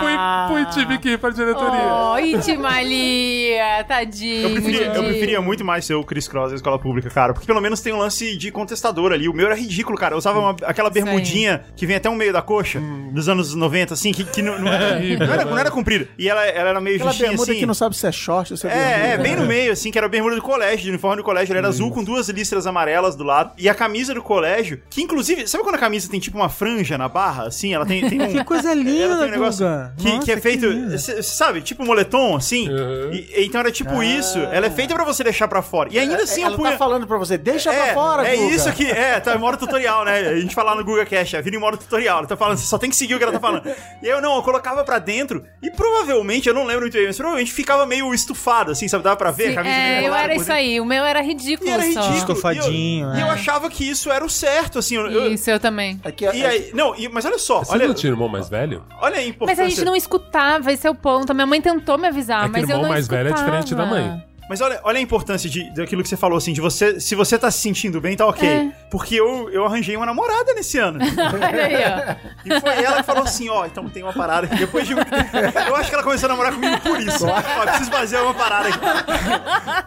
Fui, 0.49 0.55
fui, 0.57 0.65
fui, 0.65 0.73
tive 0.73 0.97
que 0.97 1.09
ir 1.11 1.17
pra 1.19 1.29
diretoria. 1.29 1.93
Oh, 1.93 2.17
Itimalia, 2.19 3.83
tadinho. 3.87 4.47
Eu 4.47 4.51
preferia, 4.51 4.85
eu 4.93 5.03
preferia 5.03 5.41
muito 5.41 5.63
mais 5.63 5.85
ser 5.85 5.93
o 5.95 6.03
Chris 6.03 6.27
Cross 6.27 6.49
da 6.51 6.55
escola 6.55 6.79
pública, 6.79 7.09
cara. 7.09 7.33
Porque 7.33 7.45
pelo 7.47 7.61
menos 7.61 7.81
tem 7.81 7.93
um 7.93 7.97
lance 7.97 8.35
de 8.37 8.51
contestador 8.51 9.11
ali. 9.11 9.27
O 9.29 9.33
meu 9.33 9.45
era 9.45 9.55
ridículo, 9.55 9.97
cara. 9.97 10.13
Eu 10.13 10.17
usava 10.17 10.39
uma- 10.39 10.55
aquela 10.63 10.89
bermudinha 10.89 11.63
que 11.75 11.85
vem 11.85 11.95
até 11.95 12.09
o 12.09 12.15
meio 12.15 12.33
da 12.33 12.41
coxa, 12.41 12.81
dos 13.11 13.29
anos 13.29 13.53
90, 13.53 13.93
assim, 13.93 14.11
que 14.11 14.22
que, 14.25 14.31
que 14.31 14.41
não, 14.41 14.59
não, 14.59 14.71
era, 14.71 14.95
horrível, 14.95 15.25
não, 15.27 15.33
era, 15.33 15.45
né? 15.45 15.51
não 15.51 15.57
era 15.57 15.71
comprida. 15.71 16.07
E 16.17 16.29
ela, 16.29 16.45
ela 16.45 16.69
era 16.69 16.81
meio 16.81 16.95
Aquela 16.97 17.11
justinha 17.11 17.29
bermuda 17.29 17.51
assim. 17.51 17.59
que 17.59 17.65
não 17.65 17.73
sabe 17.73 17.95
se 17.95 18.07
é 18.07 18.11
short 18.11 18.53
ou 18.53 18.57
se 18.57 18.67
é 18.67 18.71
É, 18.71 18.73
é, 18.73 18.99
bermuda. 19.17 19.23
bem 19.23 19.35
no 19.35 19.45
meio, 19.45 19.71
assim, 19.71 19.91
que 19.91 19.97
era 19.97 20.07
a 20.07 20.09
bermuda 20.09 20.35
do 20.35 20.41
colégio, 20.41 20.83
de 20.83 20.89
uniforme 20.89 21.17
do 21.17 21.23
colégio. 21.23 21.51
Ele 21.53 21.59
era 21.59 21.67
azul 21.67 21.91
com 21.91 22.03
duas 22.03 22.29
listras 22.29 22.65
amarelas 22.67 23.15
do 23.15 23.23
lado. 23.23 23.51
E 23.57 23.67
a 23.69 23.73
camisa 23.75 24.13
do 24.13 24.21
colégio, 24.21 24.81
que 24.89 25.01
inclusive, 25.01 25.47
sabe 25.47 25.63
quando 25.63 25.75
a 25.75 25.79
camisa 25.79 26.09
tem 26.09 26.19
tipo 26.19 26.37
uma 26.37 26.49
franja 26.49 26.97
na 26.97 27.07
barra, 27.07 27.47
assim? 27.47 27.73
Ela 27.73 27.85
tem, 27.85 28.07
tem 28.09 28.21
um. 28.23 28.27
Que 28.31 28.43
coisa 28.43 28.71
ela 28.71 28.81
linda, 28.81 29.17
tem 29.17 29.27
um 29.27 29.31
negócio 29.31 29.65
que, 29.97 30.09
Nossa, 30.09 30.25
que 30.25 30.31
é 30.31 30.37
feito, 30.37 30.89
você 30.91 31.21
sabe, 31.23 31.61
tipo 31.61 31.85
moletom, 31.85 32.35
assim. 32.35 32.69
Uhum. 32.69 33.11
E- 33.13 33.45
então 33.45 33.59
era 33.61 33.71
tipo 33.71 34.01
isso. 34.03 34.39
Ela 34.39 34.67
é 34.67 34.69
feita 34.69 34.93
pra 34.95 35.03
você 35.03 35.23
deixar 35.23 35.47
pra 35.47 35.61
fora. 35.61 35.89
E 35.91 35.99
ainda 35.99 36.17
assim, 36.23 36.41
Ela 36.43 36.53
eu 36.53 36.57
punha... 36.57 36.71
tá 36.71 36.77
falando 36.77 37.05
pra 37.07 37.17
você, 37.17 37.37
deixa 37.37 37.71
pra 37.71 37.87
É, 37.87 37.93
fora, 37.93 38.27
é 38.27 38.35
Guga. 38.35 38.55
isso 38.55 38.69
aqui, 38.69 38.85
é, 38.89 39.19
tá 39.19 39.35
em 39.35 39.37
modo 39.37 39.57
tutorial, 39.57 40.03
né? 40.05 40.19
A 40.19 40.39
gente 40.39 40.53
fala 40.55 40.75
no 40.75 40.83
Google 40.83 41.05
Cash, 41.05 41.33
a 41.35 41.41
vida 41.41 41.55
em 41.55 41.59
modo 41.59 41.77
tutorial. 41.77 42.19
Ela 42.19 42.27
tá 42.27 42.35
falando, 42.37 42.57
você 42.57 42.65
só 42.65 42.77
tem 42.77 42.89
que 42.89 42.95
seguir 42.95 43.15
o 43.15 43.17
que 43.17 43.23
ela 43.23 43.33
tá 43.33 43.39
falando. 43.39 43.63
E 44.01 44.07
eu 44.13 44.21
não, 44.21 44.35
eu 44.35 44.43
colocava 44.43 44.83
pra 44.83 44.99
dentro 44.99 45.43
e 45.61 45.69
provavelmente, 45.71 46.47
eu 46.47 46.53
não 46.53 46.63
lembro 46.65 46.81
muito 46.81 46.93
bem, 46.93 47.05
mas 47.07 47.17
provavelmente 47.17 47.51
ficava 47.51 47.85
meio 47.85 48.13
estufado, 48.13 48.71
assim, 48.71 48.87
sabe? 48.87 49.03
Dava 49.03 49.15
pra 49.17 49.31
ver 49.31 49.49
a 49.51 49.55
camisa 49.55 49.75
meio 49.75 49.85
é, 49.87 49.97
eu 49.97 50.01
enrolada 50.03 50.23
era 50.23 50.33
isso 50.35 50.45
dentro. 50.45 50.53
aí. 50.59 50.81
O 50.81 50.85
meu 50.85 51.03
era 51.05 51.21
ridículo 51.21 51.69
E 51.69 51.73
era 51.73 51.81
só. 51.83 51.87
ridículo. 52.01 52.17
Estufadinho, 52.17 53.07
E 53.07 53.09
eu, 53.09 53.13
é. 53.13 53.17
e 53.17 53.21
eu 53.21 53.29
achava 53.29 53.69
que 53.69 53.87
isso 53.89 54.11
era 54.11 54.23
o 54.23 54.29
certo, 54.29 54.79
assim. 54.79 54.95
eu- 54.95 55.07
eu- 55.11 55.31
Isso, 55.33 55.49
eu 55.49 55.59
também. 55.59 55.99
É 56.03 56.11
que- 56.11 56.25
e 56.25 56.45
aí, 56.45 56.71
não, 56.73 56.95
e- 56.95 57.07
mas 57.09 57.25
olha 57.25 57.37
só, 57.39 57.59
Você 57.63 57.71
olha, 57.73 57.87
não 57.87 57.93
tinha 57.93 58.11
irmão 58.11 58.27
mais 58.29 58.49
velho? 58.49 58.83
olha 59.01 59.15
a 59.15 59.17
Mas 59.17 59.27
importância. 59.27 59.63
a 59.65 59.69
gente 59.69 59.83
não 59.85 59.95
escutava, 59.95 60.71
esse 60.71 60.85
é 60.85 60.89
o 60.89 60.95
ponto. 60.95 61.31
A 61.31 61.33
minha 61.33 61.45
mãe 61.47 61.61
tentou 61.61 61.97
me 61.97 62.07
avisar, 62.07 62.45
É 62.45 62.47
mas 62.47 62.63
eu 62.63 62.69
irmão 62.69 62.81
não 62.83 62.89
mais 62.89 63.07
velho 63.07 63.27
é 63.27 63.31
escutava. 63.31 63.51
diferente 63.59 63.75
da 63.75 63.85
mãe. 63.85 64.23
Mas 64.49 64.61
olha, 64.61 64.79
olha 64.83 64.97
a 64.97 65.01
importância 65.01 65.49
de, 65.49 65.69
daquilo 65.71 66.03
que 66.03 66.09
você 66.09 66.17
falou, 66.17 66.37
assim, 66.37 66.53
de 66.53 66.61
você. 66.61 66.99
Se 66.99 67.15
você 67.15 67.37
tá 67.37 67.49
se 67.49 67.59
sentindo 67.59 68.01
bem, 68.01 68.15
tá 68.15 68.25
ok. 68.27 68.47
É. 68.47 68.71
Porque 68.89 69.15
eu, 69.15 69.49
eu 69.49 69.65
arranjei 69.65 69.95
uma 69.95 70.05
namorada 70.05 70.53
nesse 70.53 70.77
ano. 70.77 70.99
Olha 71.33 71.65
aí, 71.65 71.75
ó. 71.75 72.15
E 72.45 72.59
foi 72.59 72.83
ela 72.83 72.97
que 72.97 73.03
falou 73.03 73.23
assim, 73.23 73.49
ó, 73.49 73.65
então 73.65 73.89
tem 73.89 74.03
uma 74.03 74.13
parada 74.13 74.45
aqui. 74.45 74.57
Depois 74.57 74.85
de. 74.85 74.93
Eu 74.93 75.75
acho 75.75 75.89
que 75.89 75.95
ela 75.95 76.03
começou 76.03 76.27
a 76.27 76.29
namorar 76.29 76.53
comigo 76.53 76.79
por 76.81 76.99
isso. 76.99 77.25
Ó, 77.25 77.61
preciso 77.63 77.89
fazer 77.91 78.17
uma 78.17 78.33
parada 78.33 78.69
aqui. 78.69 78.79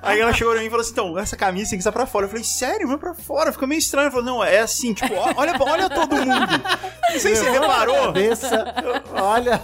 Aí 0.02 0.20
ela 0.20 0.32
chegou 0.32 0.52
pra 0.52 0.60
mim 0.60 0.66
e 0.66 0.70
falou 0.70 0.82
assim, 0.82 0.92
então, 0.92 1.18
essa 1.18 1.36
camisa 1.36 1.70
tem 1.70 1.78
que 1.78 1.82
estar 1.82 1.92
pra 1.92 2.06
fora. 2.06 2.24
Eu 2.24 2.30
falei, 2.30 2.44
sério? 2.44 2.88
Vai 2.88 2.98
pra 2.98 3.14
fora? 3.14 3.52
Ficou 3.52 3.68
meio 3.68 3.78
estranho. 3.78 4.06
Ela 4.06 4.10
falou, 4.10 4.26
não, 4.26 4.42
é 4.42 4.60
assim, 4.60 4.92
tipo, 4.92 5.14
ó, 5.14 5.32
olha, 5.36 5.54
olha 5.60 5.88
todo 5.88 6.16
mundo. 6.16 6.62
Não 7.12 7.20
sei 7.20 7.36
se 7.36 7.44
você 7.44 7.50
reparou. 7.50 8.06
Cabeça, 8.06 8.74
olha, 9.12 9.62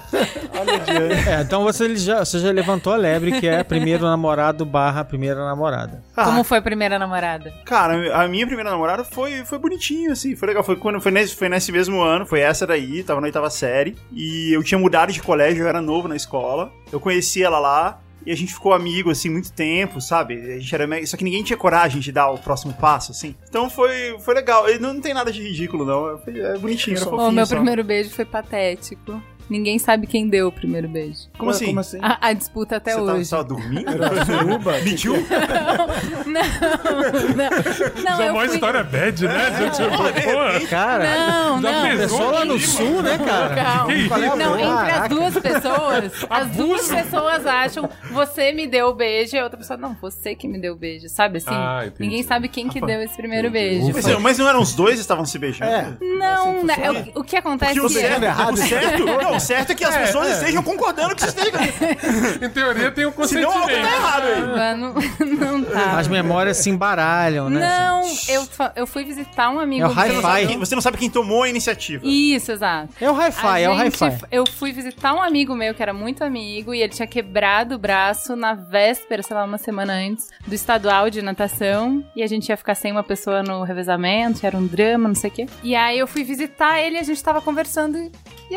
olha 0.59 0.75
adiante. 0.77 1.29
É, 1.29 1.41
então 1.41 1.65
você 1.65 1.97
já, 1.97 2.25
você 2.25 2.39
já 2.39 2.51
levantou 2.53 2.93
a 2.93 2.97
lebre, 2.97 3.41
que 3.41 3.49
é 3.49 3.65
primeiro 3.65 4.05
namorado 4.05 4.65
barra 4.65 4.82
primeira 5.09 5.45
namorada. 5.45 6.03
Ah, 6.17 6.25
Como 6.25 6.43
foi 6.45 6.59
a 6.59 6.63
primeira 6.63 6.99
namorada? 6.99 7.53
Cara, 7.65 8.23
a 8.23 8.27
minha 8.27 8.47
primeira 8.47 8.71
namorada 8.71 9.05
foi, 9.05 9.45
foi 9.45 9.59
bonitinho, 9.59 10.13
assim, 10.13 10.35
foi 10.35 10.49
legal. 10.49 10.63
Foi, 10.65 10.77
quando, 10.77 11.01
foi, 11.01 11.13
nesse, 11.13 11.35
foi 11.37 11.49
nesse 11.49 11.71
mesmo 11.71 12.01
ano, 12.01 12.25
foi 12.27 12.41
essa 12.41 12.67
daí, 12.67 13.03
tava 13.03 13.21
na 13.21 13.27
oitava 13.27 13.51
série. 13.51 13.97
E 14.13 14.53
eu 14.53 14.63
tinha 14.63 14.79
mudado 14.79 15.13
de 15.13 15.21
colégio, 15.23 15.65
eu 15.65 15.69
era 15.69 15.81
novo 15.81 16.09
na 16.09 16.17
escola. 16.17 16.71
Eu 16.91 16.99
conheci 17.01 17.43
ela 17.43 17.59
lá. 17.59 17.99
E 18.25 18.31
a 18.31 18.37
gente 18.37 18.55
ficou 18.55 18.73
amigo, 18.73 19.11
assim, 19.11 19.29
muito 19.29 19.53
tempo, 19.53 20.01
sabe? 20.01 20.35
A 20.37 20.57
gente 20.61 20.73
era 20.73 20.87
meio... 20.87 21.05
Só 21.09 21.17
que 21.17 21.25
ninguém 21.25 21.43
tinha 21.43 21.57
coragem 21.57 22.01
de 22.01 22.13
dar 22.13 22.31
o 22.31 22.39
próximo 22.39 22.73
passo, 22.73 23.11
assim. 23.11 23.35
Então 23.49 23.69
foi, 23.69 24.17
foi 24.21 24.33
legal. 24.33 24.71
E 24.71 24.79
não, 24.79 24.95
não 24.95 25.01
tem 25.01 25.13
nada 25.13 25.33
de 25.33 25.43
ridículo, 25.43 25.85
não. 25.85 26.17
Foi, 26.19 26.39
é 26.39 26.57
bonitinho, 26.57 26.97
era 26.97 27.05
O 27.07 27.11
fofinho 27.11 27.33
meu 27.33 27.45
só. 27.47 27.57
primeiro 27.57 27.83
beijo 27.83 28.11
foi 28.11 28.25
patético. 28.25 29.21
Ninguém 29.49 29.79
sabe 29.79 30.07
quem 30.07 30.29
deu 30.29 30.49
o 30.49 30.53
primeiro 30.53 30.89
beijo. 30.89 31.29
Como 31.37 31.51
assim? 31.51 31.67
Como 31.67 31.81
assim? 31.81 31.99
A, 32.01 32.29
a 32.29 32.33
disputa 32.33 32.77
até 32.77 32.95
Você 32.95 33.01
hoje. 33.01 33.25
você 33.25 33.31
tava 33.31 33.45
dormindo? 33.45 33.91
Suruba? 34.27 34.79
Mentiu? 34.83 35.15
Não, 36.27 36.43
não, 38.05 38.17
Já 38.17 38.25
é 38.25 38.29
eu 38.29 38.33
uma 38.35 38.45
fui... 38.47 38.55
história 38.55 38.85
bad, 38.85 39.27
né? 39.27 39.57
gente? 39.59 39.77
Pô, 39.97 40.67
Cara, 40.69 41.05
Não, 41.05 41.63
Já 41.63 41.73
não. 41.73 41.83
fez? 41.87 42.01
pessoa 42.01 42.31
lá 42.31 42.45
no 42.45 42.59
sul, 42.59 43.03
né, 43.03 43.19
cara? 43.19 43.55
Calma. 43.63 43.93
Que 43.95 44.09
Qual 44.09 44.23
é 44.23 44.29
a 44.29 44.37
Não, 44.37 44.57
boa? 44.57 44.61
entre 44.61 44.91
as 44.93 45.09
duas 45.09 45.39
pessoas, 45.39 46.13
as 46.31 46.47
duas 46.51 46.89
pessoas 46.89 47.47
acham 47.47 47.89
você 48.11 48.53
me 48.53 48.67
deu 48.67 48.89
o 48.89 48.95
beijo 48.95 49.37
e 49.37 49.39
a 49.39 49.45
outra 49.45 49.59
pessoa, 49.59 49.77
não, 49.77 49.95
você 50.01 50.35
que 50.35 50.47
me 50.49 50.59
deu 50.59 50.75
o 50.75 50.77
beijo, 50.77 51.09
sabe 51.09 51.39
assim? 51.39 51.49
Ah. 51.51 51.85
Ninguém 51.99 52.23
sabe 52.23 52.49
quem 52.49 52.69
que 52.69 52.81
deu 52.81 53.03
esse 53.03 53.17
primeiro 53.17 53.51
beijo. 53.51 53.91
Mas, 53.93 54.07
mas 54.21 54.39
não 54.39 54.49
eram 54.49 54.61
os 54.63 54.75
dois 54.75 54.95
que 54.95 55.01
estavam 55.01 55.25
se 55.25 55.39
beijando? 55.39 55.71
É. 55.71 55.97
Não, 56.01 56.65
né, 56.65 56.77
o, 57.15 57.21
o 57.21 57.25
que 57.25 57.37
acontece 57.37 57.79
Porque 57.79 57.95
o 57.95 57.99
é... 57.99 58.03
certo, 58.03 58.23
errado. 58.23 58.55
o 58.55 58.57
certo, 58.57 59.05
não, 59.05 59.32
o 59.37 59.41
certo 59.41 59.73
é 59.73 59.75
que 59.75 59.85
as 59.85 59.95
É, 59.95 59.99
pessoas 60.07 60.29
é. 60.29 60.33
estejam 60.33 60.63
concordando 60.63 61.15
que 61.15 61.23
você 61.23 61.29
esteja. 61.29 61.59
Em 62.45 62.51
teoria 62.51 62.91
tem 62.91 63.07
o 63.07 63.27
Senão 63.27 63.51
algo 63.53 63.61
tá 63.61 63.67
consentimento. 63.67 63.95
errado 63.95 64.23
aí. 64.27 64.43
Mano, 64.43 64.95
não 65.39 65.65
tá. 65.65 65.99
As 65.99 66.09
memórias 66.09 66.57
se 66.59 66.71
embaralham, 66.71 67.49
né? 67.51 67.61
Não, 67.61 68.03
gente? 68.05 68.31
eu, 68.31 68.47
eu 68.77 68.87
fui 68.87 69.05
visitar 69.05 69.51
um 69.51 69.59
amigo 69.59 69.85
É 69.85 69.89
o 69.89 69.93
hi-fi. 69.93 70.57
Você 70.57 70.75
não 70.75 70.83
sabe 70.83 70.97
quem 70.99 71.11
tomou 71.11 71.43
a 71.43 71.49
iniciativa. 71.49 72.03
Isso, 72.07 72.53
exato. 72.53 72.89
É 73.01 73.11
o 73.11 73.15
hi-fi, 73.15 73.63
é 73.63 73.69
o 73.71 73.75
hi-fi. 73.75 74.19
Eu 74.31 74.45
fui 74.47 74.73
visitar 74.73 75.15
um 75.15 75.23
amigo 75.23 75.55
meu 75.55 75.75
que 75.75 75.83
era 75.83 75.93
muito 75.93 76.23
amigo 76.25 76.75
e 76.75 76.83
ele 76.83 76.93
tinha 76.93 77.07
quebrado 77.07 77.75
o 77.75 77.79
braço 77.79 78.37
na 78.37 78.55
véspera, 78.55 79.23
sei 79.23 79.37
lá, 79.37 79.45
uma 79.45 79.59
semana 79.59 79.93
antes, 79.95 80.29
do 80.47 80.55
estadual 80.55 81.11
de 81.11 81.23
natação. 81.23 82.05
E 82.17 82.23
a 82.23 82.27
gente 82.27 82.49
ia 82.49 82.57
ficar 82.57 82.75
sem 82.75 82.93
uma 82.93 83.03
pessoa 83.03 83.43
no 83.43 83.63
revezamento, 83.63 84.45
era 84.47 84.57
um 84.57 84.67
drama, 84.67 85.09
não 85.09 85.15
sei 85.15 85.31
o 85.31 85.33
quê. 85.33 85.47
E 85.63 85.75
aí 85.75 85.99
eu 85.99 86.07
fui 86.07 86.25
visitar 86.25 86.81
ele, 86.81 86.99
a 86.99 87.03
gente 87.03 87.23
tava 87.23 87.41
conversando 87.41 87.99
e, 87.99 88.11
e 88.51 88.57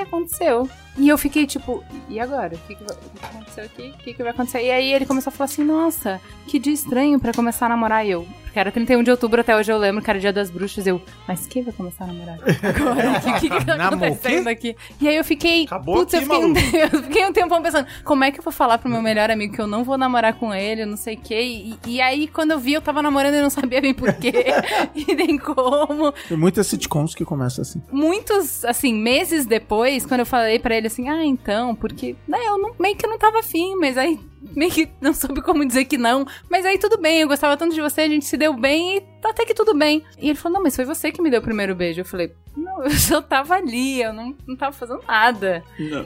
aconteceu. 0.66 0.85
E 0.98 1.10
eu 1.10 1.18
fiquei 1.18 1.46
tipo, 1.46 1.84
e 2.10 2.20
agora? 2.20 2.56
O 2.56 2.60
que, 2.68 2.76
que, 2.76 2.84
vai- 2.84 2.96
o 2.96 3.20
que 3.20 3.26
aconteceu 3.26 3.64
aqui? 3.66 3.94
O 4.00 4.04
que, 4.04 4.14
que 4.14 4.24
vai 4.24 4.32
acontecer? 4.32 4.64
E 4.64 4.72
aí 4.72 4.94
ele 4.94 5.06
começou 5.06 5.30
a 5.30 5.34
falar 5.36 5.46
assim: 5.46 5.64
nossa, 5.64 6.22
que 6.48 6.58
dia 6.60 6.74
estranho 6.74 7.20
pra 7.20 7.34
começar 7.34 7.66
a 7.66 7.70
namorar 7.70 8.06
eu. 8.08 8.26
Porque 8.46 8.60
era 8.62 8.72
31 8.72 9.04
de 9.04 9.12
outubro, 9.12 9.42
até 9.42 9.54
hoje 9.54 9.70
eu 9.70 9.78
lembro 9.78 10.02
que 10.02 10.10
era 10.10 10.18
dia 10.18 10.32
das 10.32 10.50
bruxas. 10.50 10.88
Eu, 10.88 11.02
mas 11.28 11.46
quem 11.46 11.62
vai 11.62 11.74
começar 11.74 12.06
a 12.06 12.08
namorar 12.08 12.38
agora? 12.64 13.12
O 13.18 13.22
que, 13.22 13.50
que, 13.50 13.58
que 13.60 13.66
tá 13.66 13.88
acontecendo 13.88 14.48
aqui? 14.48 14.78
E 15.02 15.08
aí 15.10 15.18
eu 15.18 15.26
fiquei. 15.26 15.66
Acabou 15.66 15.96
putz, 15.98 16.14
eu 16.14 16.20
aqui, 16.20 16.30
fiquei, 16.30 16.46
um, 16.46 16.78
eu 16.96 17.04
fiquei 17.04 17.26
um 17.26 17.34
tempão 17.34 17.62
pensando, 17.62 17.86
como 18.06 18.24
é 18.24 18.32
que 18.32 18.40
eu 18.40 18.44
vou 18.44 18.54
falar 18.54 18.78
pro 18.78 18.90
meu 18.90 19.02
melhor 19.02 19.30
amigo 19.30 19.54
que 19.54 19.60
eu 19.62 19.68
não 19.68 19.84
vou 19.84 19.98
namorar 19.98 20.36
com 20.36 20.54
ele, 20.56 20.84
eu 20.84 20.88
não 20.88 20.96
sei 20.96 21.16
o 21.16 21.20
quê. 21.20 21.42
E, 21.42 21.78
e 21.86 22.00
aí, 22.02 22.28
quando 22.30 22.52
eu 22.52 22.60
vi, 22.60 22.72
eu 22.74 22.82
tava 22.82 23.02
namorando 23.02 23.34
e 23.34 23.38
eu 23.40 23.44
não 23.44 23.50
sabia 23.50 23.82
bem 23.82 23.94
porquê. 23.94 24.32
e 24.96 25.14
nem 25.14 25.38
como. 25.38 26.14
Tem 26.30 26.38
muitas 26.38 26.68
sitcoms 26.68 27.14
que 27.14 27.26
começam 27.26 27.62
assim. 27.62 27.82
Muitos, 27.92 28.64
assim, 28.64 28.94
meses 28.94 29.46
depois, 29.46 30.06
quando 30.06 30.22
eu 30.22 30.26
falei 30.26 30.60
pra 30.60 30.78
ele 30.86 30.88
assim, 30.88 31.10
ah, 31.10 31.26
então, 31.26 31.76
porque, 31.76 32.16
né, 32.28 32.38
eu 32.46 32.58
não- 32.58 32.76
meio 32.80 32.96
que 32.96 33.08
não 33.08 33.18
tava 33.18 33.40
afim, 33.40 33.76
mas 33.76 33.98
aí 33.98 34.20
meio 34.56 34.72
que 34.72 34.88
não 35.02 35.14
soube 35.14 35.42
como 35.42 35.66
dizer 35.66 35.86
que 35.86 35.98
não. 35.98 36.26
Mas 36.50 36.66
aí 36.66 36.78
tudo 36.78 36.98
bem, 37.00 37.22
eu 37.22 37.28
gostava 37.28 37.58
tanto 37.58 37.74
de 37.74 37.82
você, 37.82 38.02
a 38.02 38.08
gente 38.08 38.26
se 38.26 38.38
deu 38.38 38.54
bem 38.54 38.98
e 38.98 39.02
tá 39.22 39.30
até 39.30 39.46
que 39.46 39.54
tudo 39.54 39.74
bem. 39.76 40.04
E 40.20 40.30
ele 40.30 40.36
falou, 40.38 40.58
não, 40.58 40.64
mas 40.64 40.76
foi 40.76 40.86
você 40.86 41.12
que 41.12 41.22
me 41.22 41.30
deu 41.30 41.40
o 41.40 41.44
primeiro 41.44 41.76
beijo. 41.76 42.02
Eu 42.02 42.06
falei, 42.06 42.32
não, 42.56 42.84
eu 42.86 42.92
só 42.92 43.22
tava 43.22 43.56
ali, 43.56 44.02
eu 44.02 44.14
não, 44.14 44.36
não 44.48 44.56
tava 44.56 44.72
fazendo 44.72 45.02
nada. 45.08 45.64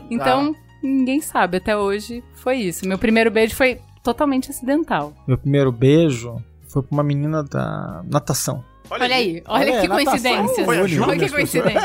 Então, 0.10 0.56
ninguém 0.82 1.20
sabe, 1.22 1.58
até 1.58 1.76
hoje 1.78 2.24
foi 2.36 2.58
isso. 2.58 2.88
Meu 2.88 2.98
primeiro 2.98 3.30
beijo 3.30 3.56
foi 3.56 3.80
totalmente 4.04 4.50
acidental. 4.50 5.14
Meu 5.28 5.38
primeiro 5.38 5.72
beijo 5.72 6.38
foi 6.70 6.82
pra 6.82 6.96
uma 6.96 7.04
menina 7.04 7.44
da 7.44 8.02
natação. 8.10 8.64
Olha 8.92 9.16
aí, 9.16 9.42
olha, 9.48 9.72
Olha, 9.72 9.82
que 9.82 9.88
coincidência. 9.88 10.66
foi 10.66 10.78
Olha 10.80 11.18
que 11.18 11.30
coincidência. 11.30 11.82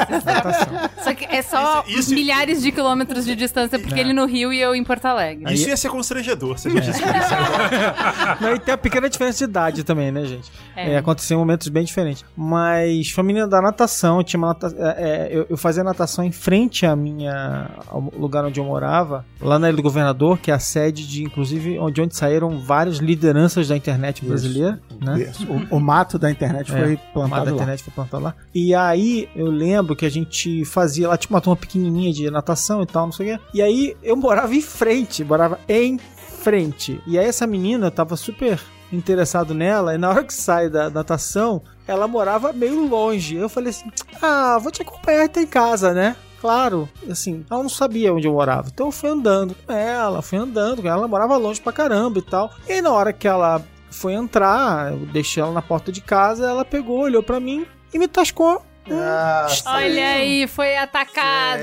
Só 1.02 1.14
que 1.14 1.24
é 1.26 1.42
só 1.42 1.84
Isso- 1.86 1.98
isso- 2.00 2.14
milhares 2.14 2.62
de 2.62 2.72
quilômetros 2.72 3.24
de 3.24 3.34
distância, 3.36 3.78
porque 3.78 3.98
ele 3.98 4.12
no 4.12 4.24
Rio 4.26 4.52
e 4.52 4.60
eu 4.60 4.74
em 4.74 4.82
Porto 4.84 5.04
Alegre. 5.06 5.52
Isso 5.52 5.68
ia 5.68 5.76
ser 5.76 5.88
constrangedor 5.90 6.58
se 6.58 6.68
a 6.68 6.70
gente. 6.70 6.90
Não, 8.40 8.54
e 8.54 8.58
tem 8.58 8.74
a 8.74 8.78
pequena 8.78 9.08
diferença 9.08 9.38
de 9.38 9.44
idade 9.44 9.84
também, 9.84 10.10
né, 10.10 10.24
gente? 10.24 10.50
É. 10.76 10.92
É, 10.92 10.96
aconteceu 10.98 11.36
em 11.36 11.40
momentos 11.40 11.68
bem 11.68 11.84
diferentes. 11.84 12.24
Mas 12.36 13.10
foi 13.10 13.24
menina 13.24 13.46
da 13.46 13.60
natação, 13.60 14.22
tinha 14.22 14.38
uma 14.38 14.48
nata- 14.48 14.74
é, 14.78 14.84
é, 14.98 15.28
eu, 15.36 15.46
eu 15.50 15.56
fazia 15.56 15.82
natação 15.84 16.24
em 16.24 16.32
frente 16.32 16.86
à 16.86 16.94
minha, 16.96 17.68
ao 17.88 18.00
lugar 18.18 18.44
onde 18.44 18.58
eu 18.60 18.64
morava, 18.64 19.24
lá 19.40 19.58
na 19.58 19.68
Ilha 19.68 19.76
do 19.76 19.82
Governador, 19.82 20.38
que 20.38 20.50
é 20.50 20.54
a 20.54 20.58
sede 20.58 21.06
de, 21.06 21.22
inclusive, 21.24 21.78
onde, 21.78 22.00
onde 22.00 22.16
saíram 22.16 22.58
várias 22.60 22.96
lideranças 22.98 23.68
da 23.68 23.76
internet 23.76 24.24
brasileira, 24.24 24.80
né? 25.00 25.22
Isso. 25.22 25.46
O, 25.70 25.76
o 25.76 25.80
mato 25.80 26.18
da 26.18 26.30
internet 26.30 26.72
É, 26.72 26.93
foi 26.96 27.22
A 27.22 27.24
da 27.24 27.28
plantado 27.28 27.44
lá. 27.50 27.52
internet 27.52 27.82
foi 27.82 27.92
plantada 27.92 28.24
lá. 28.24 28.34
E 28.54 28.74
aí 28.74 29.28
eu 29.34 29.46
lembro 29.46 29.94
que 29.96 30.06
a 30.06 30.10
gente 30.10 30.64
fazia 30.64 31.08
lá, 31.08 31.16
tipo 31.16 31.34
uma 31.34 31.40
turma 31.40 31.56
pequenininha 31.56 32.12
de 32.12 32.30
natação 32.30 32.82
e 32.82 32.86
tal, 32.86 33.06
não 33.06 33.12
sei 33.12 33.34
o 33.34 33.38
quê. 33.38 33.44
E 33.54 33.62
aí 33.62 33.96
eu 34.02 34.16
morava 34.16 34.54
em 34.54 34.60
frente, 34.60 35.24
morava 35.24 35.58
em 35.68 35.98
frente. 36.42 37.00
E 37.06 37.18
aí 37.18 37.26
essa 37.26 37.46
menina, 37.46 37.86
eu 37.86 37.90
tava 37.90 38.16
super 38.16 38.60
interessado 38.92 39.54
nela, 39.54 39.94
e 39.94 39.98
na 39.98 40.10
hora 40.10 40.24
que 40.24 40.34
sai 40.34 40.68
da 40.68 40.88
natação, 40.88 41.62
ela 41.86 42.06
morava 42.06 42.52
meio 42.52 42.86
longe. 42.86 43.36
Eu 43.36 43.48
falei 43.48 43.70
assim: 43.70 43.90
ah, 44.22 44.58
vou 44.60 44.70
te 44.70 44.82
acompanhar 44.82 45.24
até 45.24 45.42
em 45.42 45.46
casa, 45.46 45.92
né? 45.92 46.16
Claro, 46.40 46.86
assim, 47.10 47.42
ela 47.50 47.62
não 47.62 47.70
sabia 47.70 48.12
onde 48.12 48.26
eu 48.26 48.32
morava. 48.34 48.68
Então 48.72 48.88
eu 48.88 48.92
fui 48.92 49.08
andando 49.08 49.56
com 49.66 49.72
ela, 49.72 50.20
fui 50.20 50.36
andando 50.38 50.82
com 50.82 50.88
ela, 50.88 50.98
ela 50.98 51.08
morava 51.08 51.38
longe 51.38 51.58
pra 51.58 51.72
caramba 51.72 52.18
e 52.18 52.22
tal. 52.22 52.50
E 52.68 52.72
aí, 52.74 52.82
na 52.82 52.92
hora 52.92 53.14
que 53.14 53.26
ela 53.26 53.62
foi 53.90 54.12
entrar, 54.14 54.92
eu 54.92 54.98
deixei 55.06 55.42
ela 55.42 55.52
na 55.52 55.62
porta 55.62 55.90
de 55.92 56.00
casa, 56.00 56.46
ela 56.48 56.64
pegou, 56.64 57.00
olhou 57.00 57.22
pra 57.22 57.38
mim 57.40 57.66
e 57.92 57.98
me 57.98 58.08
tascou. 58.08 58.62
Ah, 58.90 59.46
Olha 59.66 60.06
aí, 60.14 60.46
foi 60.46 60.76
atacado. 60.76 61.62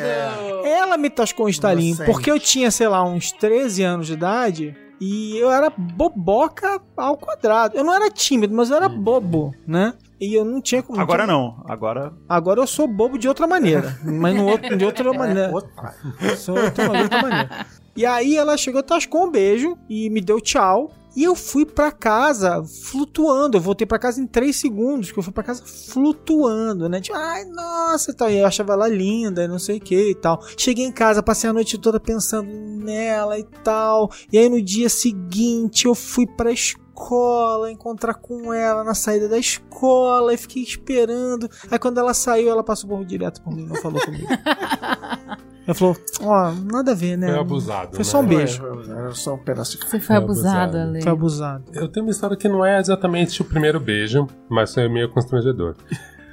Ela 0.66 0.98
me 0.98 1.10
tascou 1.10 1.46
um 1.46 1.50
estalinho, 1.50 1.90
Inocente. 1.96 2.12
porque 2.12 2.32
eu 2.32 2.40
tinha, 2.40 2.72
sei 2.72 2.88
lá, 2.88 3.04
uns 3.04 3.32
13 3.32 3.84
anos 3.84 4.08
de 4.08 4.14
idade. 4.14 4.76
E 5.00 5.36
eu 5.38 5.52
era 5.52 5.72
boboca 5.76 6.80
ao 6.96 7.18
quadrado. 7.18 7.76
Eu 7.76 7.84
não 7.84 7.94
era 7.94 8.10
tímido, 8.10 8.54
mas 8.56 8.70
eu 8.70 8.76
era 8.78 8.88
bobo, 8.88 9.52
né? 9.68 9.94
E 10.20 10.34
eu 10.36 10.46
não 10.46 10.62
tinha 10.62 10.84
como. 10.84 11.00
Agora 11.02 11.26
não. 11.26 11.64
Agora. 11.68 12.14
Agora 12.30 12.60
eu 12.60 12.68
sou 12.68 12.88
bobo 12.88 13.18
de 13.18 13.28
outra 13.28 13.48
maneira. 13.48 13.98
mas 14.04 14.36
no 14.36 14.46
outro, 14.48 14.78
de 14.78 14.86
outra 14.86 15.12
maneira. 15.14 15.52
Outra. 15.52 15.96
Sou 16.38 16.56
outra, 16.56 16.88
de 16.90 17.02
outra 17.02 17.22
maneira. 17.22 17.66
E 17.96 18.06
aí 18.06 18.38
ela 18.38 18.56
chegou, 18.58 18.84
tascou 18.84 19.26
um 19.26 19.32
beijo 19.32 19.76
e 19.90 20.08
me 20.12 20.22
deu 20.22 20.40
tchau. 20.40 20.92
E 21.16 21.24
eu 21.24 21.36
fui 21.36 21.66
pra 21.66 21.92
casa 21.92 22.64
flutuando. 22.64 23.58
Eu 23.58 23.62
voltei 23.62 23.86
pra 23.86 24.00
casa 24.00 24.22
em 24.22 24.28
3 24.28 24.56
segundos, 24.56 25.12
que 25.12 25.20
eu 25.20 25.24
fui 25.24 25.34
pra 25.34 25.44
casa 25.44 25.64
flutuando, 25.66 26.88
né? 26.88 27.02
Tipo, 27.02 27.18
ai, 27.18 27.46
nossa, 27.46 28.12
e 28.12 28.14
tal. 28.14 28.30
E 28.30 28.38
eu 28.38 28.46
achava 28.48 28.74
ela 28.74 28.88
linda, 28.88 29.48
não 29.48 29.60
sei 29.60 29.78
o 29.78 29.82
que 29.82 30.12
e 30.12 30.16
tal. 30.16 30.42
Cheguei 30.58 30.86
em 30.86 30.92
casa, 30.92 31.22
passei 31.22 31.50
a 31.50 31.54
noite 31.54 31.78
toda 31.78 32.00
pensando 32.00 32.50
nela 32.50 33.38
e 33.38 33.44
tal. 33.64 34.10
E 34.32 34.38
aí 34.38 34.50
no 34.50 34.62
dia 34.62 34.90
seguinte 34.90 35.86
eu 35.86 35.96
fui 35.96 36.26
pra 36.26 36.52
escola 36.52 37.72
encontrar 37.72 38.14
com 38.14 38.54
ela 38.54 38.84
na 38.84 38.94
saída 38.94 39.28
da 39.28 39.38
escola 39.38 40.34
e 40.34 40.38
fiquei 40.38 40.64
esperando. 40.64 41.50
Aí 41.70 41.78
quando 41.78 41.98
ela 41.98 42.14
saiu, 42.14 42.50
ela 42.50 42.64
passou 42.64 42.90
por 42.90 43.04
direto 43.04 43.42
por 43.42 43.54
mim, 43.54 43.66
não 43.66 43.76
falou 43.76 44.00
comigo. 44.02 44.28
Ela 45.72 45.76
falou: 45.76 45.98
Ó, 46.22 46.52
nada 46.72 46.92
a 46.92 46.96
ver, 46.96 47.18
né? 47.18 47.28
Foi 47.28 47.40
abusado. 47.40 47.96
Foi 47.96 48.04
só 48.04 48.20
um 48.20 48.24
né? 48.24 48.36
beijo. 48.36 48.64
Era 48.90 49.12
só 49.12 49.36
um 49.36 49.38
pedaço. 49.38 49.78
Você 49.78 49.88
foi 49.88 50.00
Foi 50.00 50.16
abusado, 50.18 50.78
abusado. 50.78 50.78
Ale. 50.78 51.02
Foi 51.02 51.12
abusado. 51.12 51.64
Eu 51.74 51.88
tenho 51.88 52.06
uma 52.06 52.12
história 52.12 52.36
que 52.36 52.48
não 52.50 52.66
é 52.66 52.80
exatamente 52.80 53.42
o 53.42 53.46
primeiro 53.46 53.80
beijo, 53.80 54.28
mas 54.50 54.74
foi 54.74 54.88
meio 54.90 55.10
constrangedor. 55.10 55.76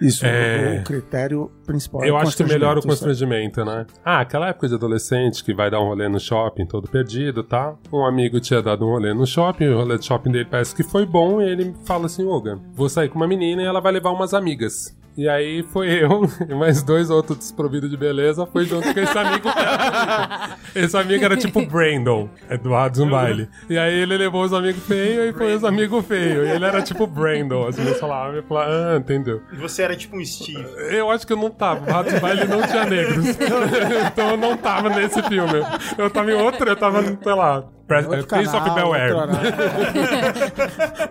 Isso, 0.00 0.24
É. 0.24 0.78
o 0.80 0.84
critério 0.84 1.50
principal 1.66 2.04
é 2.04 2.08
Eu 2.08 2.16
acho 2.16 2.36
que 2.36 2.44
melhor 2.44 2.78
o 2.78 2.82
constrangimento, 2.82 3.56
constrangimento, 3.56 3.64
né? 3.64 3.86
Ah, 4.04 4.20
aquela 4.20 4.48
época 4.48 4.68
de 4.68 4.74
adolescente 4.74 5.42
que 5.42 5.52
vai 5.52 5.70
dar 5.70 5.80
um 5.80 5.86
rolê 5.88 6.08
no 6.08 6.20
shopping 6.20 6.66
todo 6.66 6.88
perdido, 6.88 7.42
tá? 7.42 7.74
Um 7.92 8.04
amigo 8.04 8.38
tinha 8.38 8.62
dado 8.62 8.86
um 8.86 8.90
rolê 8.90 9.12
no 9.12 9.26
shopping, 9.26 9.66
o 9.66 9.76
rolê 9.76 9.98
de 9.98 10.04
shopping 10.04 10.30
dele 10.30 10.46
parece 10.48 10.72
que 10.72 10.84
foi 10.84 11.04
bom, 11.04 11.42
e 11.42 11.48
ele 11.50 11.74
fala 11.84 12.06
assim, 12.06 12.24
Olga, 12.24 12.60
vou 12.74 12.88
sair 12.88 13.08
com 13.08 13.16
uma 13.16 13.26
menina 13.26 13.60
e 13.60 13.66
ela 13.66 13.80
vai 13.80 13.90
levar 13.92 14.10
umas 14.10 14.32
amigas. 14.34 14.96
E 15.18 15.28
aí 15.28 15.64
foi 15.64 15.88
eu 15.88 16.30
e 16.48 16.54
mais 16.54 16.80
dois 16.80 17.10
outros 17.10 17.38
desprovidos 17.38 17.90
de 17.90 17.96
beleza, 17.96 18.46
foi 18.46 18.64
junto 18.64 18.94
com 18.94 19.00
esse 19.00 19.18
amigo. 19.18 19.48
esse 20.76 20.96
amigo 20.96 21.24
era 21.24 21.36
tipo 21.36 21.66
Brandon, 21.66 22.28
Eduardo 22.48 22.98
Zumbaile. 22.98 23.48
E 23.68 23.76
aí 23.76 23.98
ele 23.98 24.16
levou 24.16 24.44
os 24.44 24.52
amigos 24.52 24.80
feios 24.84 25.34
e 25.34 25.36
foi 25.36 25.56
os 25.56 25.64
amigos 25.64 26.06
feios. 26.06 26.46
E 26.46 26.50
ele 26.52 26.64
era 26.64 26.80
tipo 26.82 27.04
Brandon, 27.04 27.66
assim, 27.66 27.82
eles 27.82 27.98
falavam, 27.98 28.36
eu 28.36 28.44
falava, 28.44 28.70
ah, 28.70 28.96
entendeu? 28.96 29.42
E 29.52 29.56
você 29.56 29.82
era 29.82 29.96
tipo 29.96 30.16
um 30.16 30.24
Steve. 30.24 30.64
Eu 30.88 31.10
acho 31.10 31.26
que 31.26 31.32
eu 31.32 31.36
não 31.36 31.50
tava. 31.50 31.84
O 31.84 31.92
Rato 31.92 32.20
Baile 32.20 32.44
não 32.44 32.62
tinha 32.62 32.84
negros. 32.84 33.26
então 34.06 34.30
eu 34.30 34.36
não 34.36 34.56
tava 34.56 34.88
nesse 34.88 35.20
filme. 35.24 35.66
Eu 35.98 36.08
tava 36.10 36.30
em 36.30 36.34
outro, 36.34 36.68
eu 36.68 36.76
tava, 36.76 37.02
sei 37.02 37.34
lá. 37.34 37.64
Prince 37.88 38.54
of 38.54 38.70
Bel 38.70 38.94
Air. 38.94 39.14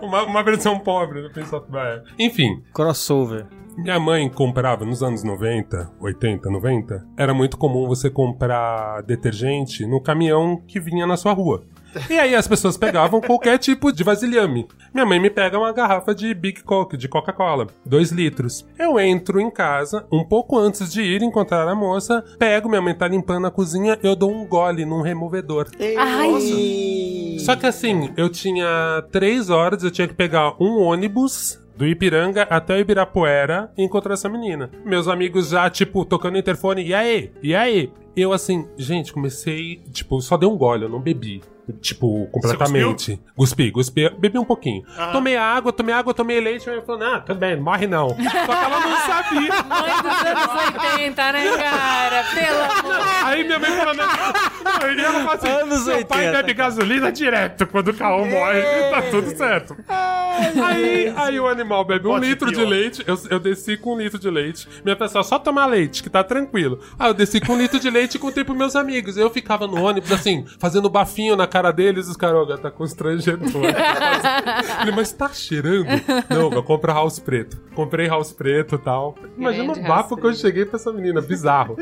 uma, 0.00 0.22
uma 0.22 0.42
versão 0.42 0.78
pobre 0.78 1.20
do 1.20 1.30
Prince 1.30 1.54
of 1.54 1.70
Bel 1.70 1.82
Air. 1.82 2.02
Enfim, 2.18 2.62
Crossover. 2.72 3.57
Minha 3.78 3.98
mãe 4.00 4.28
comprava 4.28 4.84
nos 4.84 5.04
anos 5.04 5.22
90, 5.22 5.92
80, 6.00 6.50
90. 6.50 7.06
Era 7.16 7.32
muito 7.32 7.56
comum 7.56 7.86
você 7.86 8.10
comprar 8.10 9.02
detergente 9.02 9.86
no 9.86 10.00
caminhão 10.00 10.60
que 10.66 10.80
vinha 10.80 11.06
na 11.06 11.16
sua 11.16 11.32
rua. 11.32 11.62
E 12.10 12.18
aí 12.18 12.34
as 12.34 12.46
pessoas 12.46 12.76
pegavam 12.76 13.20
qualquer 13.20 13.56
tipo 13.58 13.92
de 13.92 14.02
vasilhame. 14.02 14.66
Minha 14.92 15.06
mãe 15.06 15.20
me 15.20 15.30
pega 15.30 15.56
uma 15.56 15.72
garrafa 15.72 16.12
de 16.12 16.34
Big 16.34 16.62
Coke, 16.64 16.96
de 16.96 17.08
Coca-Cola, 17.08 17.68
2 17.86 18.10
litros. 18.10 18.66
Eu 18.76 18.98
entro 18.98 19.40
em 19.40 19.50
casa, 19.50 20.04
um 20.12 20.24
pouco 20.24 20.58
antes 20.58 20.92
de 20.92 21.00
ir 21.00 21.22
encontrar 21.22 21.66
a 21.66 21.74
moça, 21.74 22.24
pego, 22.36 22.68
minha 22.68 22.82
mãe 22.82 22.94
tá 22.94 23.06
limpando 23.06 23.46
a 23.46 23.50
cozinha, 23.50 23.96
eu 24.02 24.16
dou 24.16 24.30
um 24.30 24.44
gole 24.44 24.84
num 24.84 25.02
removedor. 25.02 25.68
Ai, 25.96 27.38
Só 27.38 27.54
que 27.54 27.66
assim, 27.66 28.12
eu 28.16 28.28
tinha 28.28 29.04
três 29.12 29.48
horas, 29.48 29.84
eu 29.84 29.90
tinha 29.90 30.08
que 30.08 30.14
pegar 30.14 30.54
um 30.60 30.82
ônibus 30.82 31.58
do 31.78 31.86
Ipiranga 31.86 32.42
até 32.42 32.74
o 32.74 32.80
Ibirapuera 32.80 33.70
e 33.78 33.84
encontrar 33.84 34.14
essa 34.14 34.28
menina. 34.28 34.68
Meus 34.84 35.06
amigos 35.06 35.50
já, 35.50 35.70
tipo, 35.70 36.04
tocando 36.04 36.36
interfone, 36.36 36.84
e 36.84 36.92
aí? 36.92 37.30
E 37.40 37.54
aí? 37.54 37.92
Eu 38.16 38.32
assim, 38.32 38.66
gente, 38.76 39.12
comecei, 39.12 39.80
tipo, 39.92 40.20
só 40.20 40.36
dei 40.36 40.48
um 40.48 40.58
gole, 40.58 40.82
eu 40.82 40.88
não 40.88 41.00
bebi. 41.00 41.40
Tipo, 41.80 42.26
completamente. 42.32 43.20
Cuspi, 43.36 43.70
cuspi, 43.70 44.10
bebi 44.18 44.38
um 44.38 44.44
pouquinho. 44.44 44.84
Tomei 45.12 45.36
água, 45.36 45.72
tomei 45.72 45.94
água, 45.94 46.14
tomei 46.14 46.40
leite, 46.40 46.68
e 46.68 46.72
ela 46.72 46.82
falou, 46.82 47.02
ah, 47.02 47.20
tudo 47.20 47.38
bem, 47.38 47.56
morre 47.60 47.86
não. 47.86 48.08
Só 48.08 48.14
que 48.16 48.24
ela 48.30 48.80
não 48.80 48.96
sabia. 48.96 49.52
mãe 49.68 50.02
dos 50.02 50.26
anos 50.26 50.94
80, 50.94 51.32
né, 51.32 51.56
cara? 51.56 52.24
Pelo 52.34 52.88
amor. 52.88 53.08
Aí 53.24 53.44
minha 53.44 53.58
mãe 53.58 53.70
falou, 53.70 53.94
não, 53.94 54.92
e 54.92 55.00
ela 55.00 55.24
fala 55.24 55.34
assim, 55.34 55.48
Anos 55.48 55.84
seu 55.84 56.06
pai 56.06 56.26
80. 56.26 56.32
bebe 56.42 56.54
gasolina 56.54 57.12
direto 57.12 57.66
quando 57.66 57.88
o 57.88 57.94
carro 57.94 58.24
morre, 58.26 58.62
tá 58.90 59.02
tudo 59.10 59.36
certo. 59.36 59.76
Aí, 60.64 61.12
aí 61.16 61.40
o 61.40 61.48
animal 61.48 61.84
bebe 61.84 62.06
um 62.06 62.12
Pode 62.12 62.26
litro 62.26 62.48
de 62.48 62.56
pior. 62.56 62.68
leite, 62.68 63.04
eu, 63.06 63.18
eu 63.30 63.40
desci 63.40 63.76
com 63.76 63.94
um 63.94 63.98
litro 63.98 64.18
de 64.18 64.30
leite, 64.30 64.68
minha 64.84 64.96
pessoa 64.96 65.24
só 65.24 65.38
tomar 65.38 65.66
leite, 65.66 66.02
que 66.02 66.08
tá 66.10 66.22
tranquilo. 66.22 66.80
Aí 66.98 67.10
eu 67.10 67.14
desci 67.14 67.40
com 67.40 67.54
um 67.54 67.58
litro 67.58 67.80
de 67.80 67.90
leite 67.90 68.14
e 68.14 68.18
contei 68.18 68.44
pros 68.44 68.56
meus 68.56 68.76
amigos. 68.76 69.16
Eu 69.16 69.30
ficava 69.30 69.66
no 69.66 69.82
ônibus, 69.82 70.12
assim, 70.12 70.44
fazendo 70.58 70.88
bafinho 70.88 71.34
na 71.34 71.46
cara 71.46 71.57
deles, 71.72 72.08
os 72.08 72.16
caras, 72.16 72.46
"Olha, 72.48 72.56
tá 72.56 72.70
constrangedor. 72.70 73.48
Falei, 73.50 74.94
mas 74.96 75.12
tá 75.12 75.28
cheirando? 75.28 75.86
Não, 76.30 76.50
eu 76.52 76.62
compro 76.62 76.92
house 76.92 77.18
preto. 77.18 77.58
Comprei 77.74 78.08
house 78.08 78.32
preto 78.32 78.74
e 78.76 78.78
tal. 78.78 79.14
Imagina 79.36 79.72
o 79.72 79.82
bafo 79.82 80.16
que 80.16 80.26
eu 80.26 80.34
cheguei 80.34 80.64
pra 80.64 80.76
essa 80.76 80.92
menina, 80.92 81.20
bizarro. 81.20 81.76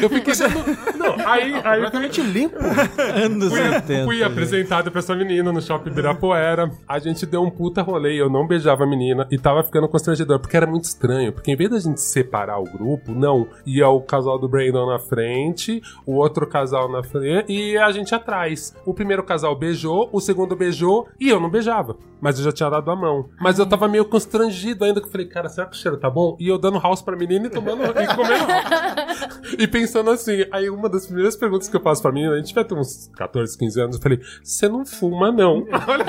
Eu 0.00 0.08
fiquei 0.08 0.34
dando... 0.36 0.96
Não, 0.96 1.28
aí, 1.28 1.54
aí 1.64 1.82
eu 1.82 1.90
Completamente 1.94 2.20
limpo. 2.22 2.56
Anos 2.58 3.50
Fui, 3.52 3.60
80. 3.60 4.04
fui 4.04 4.22
apresentado 4.22 4.90
pra 4.90 4.98
essa 5.00 5.14
menina 5.14 5.52
no 5.52 5.60
shopping 5.60 5.90
Ibirapuera. 5.90 6.70
A 6.88 6.98
gente 6.98 7.26
deu 7.26 7.42
um 7.42 7.50
puta 7.50 7.82
rolê. 7.82 8.20
Eu 8.20 8.28
não 8.28 8.46
beijava 8.46 8.84
a 8.84 8.86
menina 8.86 9.26
e 9.30 9.38
tava 9.38 9.62
ficando 9.62 9.88
constrangedor, 9.88 10.38
porque 10.40 10.56
era 10.56 10.66
muito 10.66 10.84
estranho. 10.84 11.32
Porque 11.32 11.50
em 11.50 11.56
vez 11.56 11.70
da 11.70 11.78
gente 11.78 12.00
separar 12.00 12.58
o 12.58 12.64
grupo, 12.64 13.12
não. 13.12 13.46
Ia 13.66 13.88
o 13.88 14.00
casal 14.00 14.38
do 14.38 14.48
Brandon 14.48 14.86
na 14.86 14.98
frente, 14.98 15.82
o 16.06 16.14
outro 16.14 16.46
casal 16.46 16.90
na 16.90 17.02
frente 17.02 17.52
e 17.52 17.76
a 17.76 17.90
gente 17.92 18.14
atrás. 18.14 18.74
O 18.84 18.92
primeiro 19.04 19.22
casal 19.22 19.54
beijou, 19.54 20.08
o 20.12 20.20
segundo 20.20 20.56
beijou 20.56 21.06
e 21.20 21.28
eu 21.28 21.38
não 21.38 21.50
beijava. 21.50 21.96
Mas 22.20 22.38
eu 22.38 22.44
já 22.44 22.52
tinha 22.52 22.70
dado 22.70 22.90
a 22.90 22.96
mão. 22.96 23.28
Mas 23.38 23.58
eu 23.58 23.66
tava 23.66 23.86
meio 23.86 24.04
constrangido 24.06 24.82
ainda, 24.84 24.98
que 24.98 25.06
eu 25.06 25.10
falei, 25.12 25.26
cara, 25.26 25.48
será 25.50 25.66
que 25.66 25.76
o 25.76 25.78
cheiro 25.78 25.98
tá 25.98 26.08
bom? 26.08 26.36
E 26.40 26.48
eu 26.48 26.56
dando 26.58 26.78
house 26.78 27.02
pra 27.02 27.14
menina 27.14 27.46
e 27.48 27.50
tomando 27.50 27.82
e 27.84 28.06
comendo 28.14 28.46
house. 28.46 29.54
E 29.58 29.66
pensando 29.68 30.10
assim, 30.10 30.44
aí 30.50 30.70
uma 30.70 30.88
das 30.88 31.04
primeiras 31.06 31.36
perguntas 31.36 31.68
que 31.68 31.76
eu 31.76 31.80
faço 31.82 32.00
pra 32.00 32.10
menina, 32.10 32.32
a 32.34 32.38
gente 32.38 32.54
vai 32.54 32.64
ter 32.64 32.74
uns 32.74 33.10
14, 33.14 33.58
15 33.58 33.80
anos, 33.80 33.96
eu 33.96 34.02
falei, 34.02 34.20
você 34.42 34.68
não 34.68 34.86
fuma, 34.86 35.30
não. 35.30 35.66
Olha, 35.86 36.04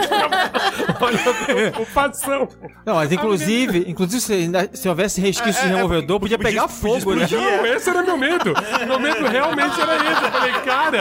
olha 1.01 1.19
a 1.29 1.45
preocupação. 1.45 2.47
Não, 2.85 2.95
mas 2.95 3.11
inclusive, 3.11 3.85
inclusive 3.87 4.21
se, 4.21 4.33
ainda- 4.33 4.69
se 4.73 4.87
houvesse 4.87 5.19
resquício 5.19 5.61
de 5.67 5.73
removedor, 5.73 6.19
podia 6.19 6.37
podia- 6.37 6.51
pegar 6.51 6.67
podia 6.67 6.99
fogo, 7.01 7.13
né? 7.15 7.27
Não, 7.29 7.65
esse 7.65 7.89
era 7.89 8.03
meu 8.03 8.17
medo. 8.17 8.53
Meu 8.87 8.99
medo 8.99 9.25
realmente 9.27 9.79
era 9.81 9.95
esse. 9.97 10.23
Eu 10.23 10.31
falei, 10.31 10.53
cara, 10.63 10.97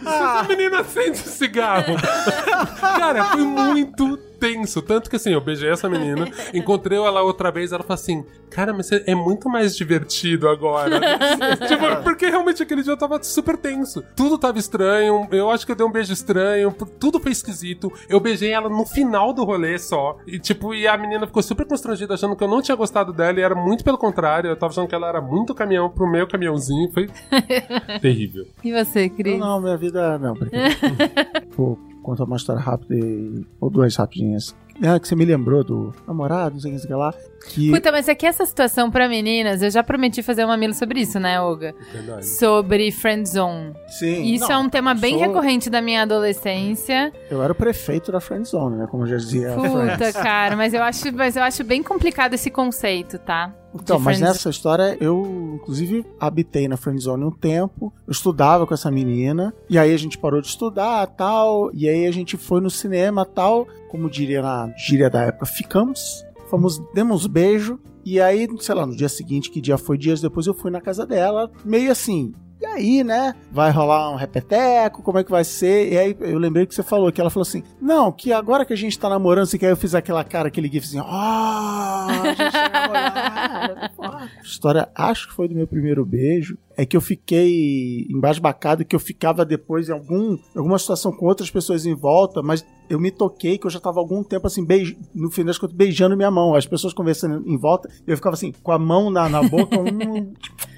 se 0.00 0.08
essa 0.08 0.42
menina 0.48 0.80
acende 0.80 1.18
cigarro. 1.34 1.96
Cara, 2.80 3.24
foi 3.24 3.44
muito 3.44 4.18
tenso. 4.44 4.82
Tanto 4.82 5.08
que 5.08 5.16
assim, 5.16 5.32
eu 5.32 5.40
beijei 5.40 5.70
essa 5.70 5.88
menina, 5.88 6.28
encontrei 6.52 6.98
ela 6.98 7.22
outra 7.22 7.50
vez, 7.50 7.72
ela 7.72 7.82
falou 7.82 7.94
assim: 7.94 8.24
Cara, 8.50 8.72
mas 8.74 8.92
é 8.92 9.14
muito 9.14 9.48
mais 9.48 9.74
divertido 9.74 10.48
agora. 10.48 11.00
tipo, 11.66 12.02
porque 12.02 12.26
realmente 12.26 12.62
aquele 12.62 12.82
dia 12.82 12.92
eu 12.92 12.96
tava 12.96 13.22
super 13.22 13.56
tenso. 13.56 14.04
Tudo 14.14 14.36
tava 14.36 14.58
estranho, 14.58 15.26
eu 15.32 15.50
acho 15.50 15.64
que 15.64 15.72
eu 15.72 15.76
dei 15.76 15.86
um 15.86 15.90
beijo 15.90 16.12
estranho, 16.12 16.74
tudo 17.00 17.18
foi 17.18 17.32
esquisito. 17.32 17.90
Eu 18.08 18.20
beijei 18.20 18.50
ela 18.50 18.68
no 18.68 18.84
final 18.84 19.32
do 19.32 19.44
rolê 19.44 19.78
só. 19.78 20.18
E 20.26 20.38
tipo, 20.38 20.74
e 20.74 20.86
a 20.86 20.96
menina 20.96 21.26
ficou 21.26 21.42
super 21.42 21.66
constrangida, 21.66 22.14
achando 22.14 22.36
que 22.36 22.44
eu 22.44 22.48
não 22.48 22.60
tinha 22.60 22.76
gostado 22.76 23.12
dela, 23.12 23.40
e 23.40 23.42
era 23.42 23.54
muito 23.54 23.82
pelo 23.82 23.96
contrário. 23.96 24.50
Eu 24.50 24.56
tava 24.56 24.72
achando 24.72 24.88
que 24.88 24.94
ela 24.94 25.08
era 25.08 25.20
muito 25.20 25.54
caminhão 25.54 25.88
pro 25.88 26.06
meu 26.06 26.26
caminhãozinho. 26.26 26.92
Foi 26.92 27.08
terrível. 28.00 28.46
E 28.62 28.72
você, 28.72 29.08
Cris? 29.08 29.38
Não, 29.38 29.54
não, 29.54 29.60
minha 29.60 29.76
vida 29.76 30.18
não. 30.18 30.34
brincadeira. 30.34 31.46
Vou 31.56 31.93
contar 32.04 32.24
uma 32.24 32.36
história 32.36 32.60
rápida 32.60 32.94
e... 32.94 33.44
ou 33.60 33.70
duas 33.70 33.96
rapidinhas. 33.96 34.54
É, 34.82 34.98
que 34.98 35.06
você 35.06 35.14
me 35.14 35.24
lembrou 35.24 35.62
do 35.62 35.92
namorado, 36.06 36.54
não 36.54 36.60
sei 36.60 36.76
o 36.76 36.80
que, 36.80 36.94
lá. 36.94 37.14
Que 37.46 37.70
Puta, 37.70 37.92
mas 37.92 38.08
aqui 38.08 38.26
essa 38.26 38.44
situação 38.46 38.90
pra 38.90 39.08
meninas, 39.08 39.62
eu 39.62 39.70
já 39.70 39.82
prometi 39.82 40.22
fazer 40.22 40.44
um 40.44 40.48
mamilo 40.48 40.72
sobre 40.74 41.00
isso, 41.00 41.20
né, 41.20 41.40
Olga? 41.40 41.74
Verdade. 41.92 42.26
Sobre 42.26 42.90
friendzone. 42.90 43.74
Sim. 43.88 44.22
Isso 44.34 44.48
não, 44.48 44.52
é 44.54 44.58
um 44.58 44.68
tema 44.68 44.94
bem 44.94 45.18
sou- 45.18 45.20
recorrente 45.26 45.68
da 45.68 45.80
minha 45.82 46.02
adolescência. 46.02 47.12
Eu 47.30 47.42
era 47.42 47.52
o 47.52 47.54
prefeito 47.54 48.10
da 48.10 48.20
Friendzone, 48.20 48.76
né? 48.76 48.86
Como 48.90 49.04
eu 49.04 49.08
já 49.08 49.16
dizia. 49.16 49.52
Puta, 49.54 50.12
cara, 50.12 50.56
mas 50.56 50.74
eu 50.74 50.82
acho, 50.82 51.12
mas 51.14 51.36
eu 51.36 51.42
acho 51.42 51.62
bem 51.64 51.82
complicado 51.82 52.34
esse 52.34 52.50
conceito, 52.50 53.18
tá? 53.18 53.54
Então, 53.74 53.98
mas 53.98 54.20
nessa 54.20 54.48
história, 54.50 54.96
eu, 55.00 55.56
inclusive, 55.56 56.06
habitei 56.20 56.68
na 56.68 56.76
Friendzone 56.76 57.24
um 57.24 57.30
tempo. 57.30 57.92
Eu 58.06 58.12
estudava 58.12 58.64
com 58.66 58.72
essa 58.72 58.88
menina. 58.88 59.52
E 59.68 59.76
aí 59.76 59.92
a 59.92 59.98
gente 59.98 60.16
parou 60.16 60.40
de 60.40 60.46
estudar 60.46 61.04
tal. 61.08 61.70
E 61.74 61.88
aí 61.88 62.06
a 62.06 62.12
gente 62.12 62.36
foi 62.36 62.60
no 62.60 62.70
cinema 62.70 63.24
tal. 63.26 63.66
Como 63.90 64.08
diria 64.08 64.42
na 64.42 64.72
gíria 64.76 65.10
da 65.10 65.22
época, 65.22 65.46
ficamos. 65.46 66.24
Fomos, 66.48 66.78
demos 66.92 67.26
beijo. 67.26 67.78
E 68.04 68.20
aí, 68.20 68.46
sei 68.60 68.74
lá, 68.74 68.86
no 68.86 68.94
dia 68.94 69.08
seguinte, 69.08 69.50
que 69.50 69.60
dia 69.60 69.78
foi, 69.78 69.96
dias 69.96 70.20
depois, 70.20 70.46
eu 70.46 70.54
fui 70.54 70.70
na 70.70 70.80
casa 70.80 71.06
dela. 71.06 71.50
Meio 71.64 71.90
assim. 71.90 72.32
E 72.64 72.66
aí, 72.66 73.04
né? 73.04 73.34
Vai 73.52 73.70
rolar 73.70 74.10
um 74.10 74.16
repeteco? 74.16 75.02
Como 75.02 75.18
é 75.18 75.24
que 75.24 75.30
vai 75.30 75.44
ser? 75.44 75.92
E 75.92 75.98
aí 75.98 76.16
eu 76.20 76.38
lembrei 76.38 76.64
que 76.64 76.74
você 76.74 76.82
falou, 76.82 77.12
que 77.12 77.20
ela 77.20 77.28
falou 77.28 77.46
assim: 77.46 77.62
Não, 77.80 78.10
que 78.10 78.32
agora 78.32 78.64
que 78.64 78.72
a 78.72 78.76
gente 78.76 78.98
tá 78.98 79.08
namorando, 79.08 79.44
assim, 79.44 79.58
que 79.58 79.66
aí 79.66 79.72
eu 79.72 79.76
fiz 79.76 79.94
aquela 79.94 80.24
cara, 80.24 80.48
aquele 80.48 80.68
gif 80.68 80.86
assim, 80.86 80.98
ó, 80.98 81.04
a 81.04 82.34
gente 82.34 82.52
tá 82.52 82.70
namorando. 82.72 83.90
A 84.00 84.42
história, 84.42 84.88
acho 84.94 85.28
que 85.28 85.34
foi 85.34 85.46
do 85.46 85.54
meu 85.54 85.66
primeiro 85.66 86.04
beijo. 86.04 86.56
É 86.76 86.84
que 86.84 86.96
eu 86.96 87.00
fiquei 87.00 88.06
embasbacado, 88.10 88.84
que 88.84 88.96
eu 88.96 89.00
ficava 89.00 89.44
depois 89.44 89.88
em 89.88 89.92
algum, 89.92 90.36
alguma 90.56 90.78
situação 90.78 91.12
com 91.12 91.26
outras 91.26 91.48
pessoas 91.48 91.86
em 91.86 91.94
volta, 91.94 92.42
mas 92.42 92.66
eu 92.90 92.98
me 92.98 93.12
toquei 93.12 93.58
que 93.58 93.66
eu 93.66 93.70
já 93.70 93.78
tava 93.78 94.00
há 94.00 94.02
algum 94.02 94.24
tempo 94.24 94.46
assim, 94.48 94.64
beij... 94.64 94.96
no 95.14 95.30
fim 95.30 95.44
das 95.44 95.56
contas, 95.56 95.76
beijando 95.76 96.16
minha 96.16 96.32
mão. 96.32 96.54
As 96.54 96.66
pessoas 96.66 96.92
conversando 96.92 97.48
em 97.48 97.56
volta, 97.56 97.88
eu 98.06 98.16
ficava 98.16 98.34
assim, 98.34 98.50
com 98.50 98.72
a 98.72 98.78
mão 98.78 99.08
na, 99.08 99.28
na 99.28 99.42
boca, 99.42 99.78
um... 99.78 100.32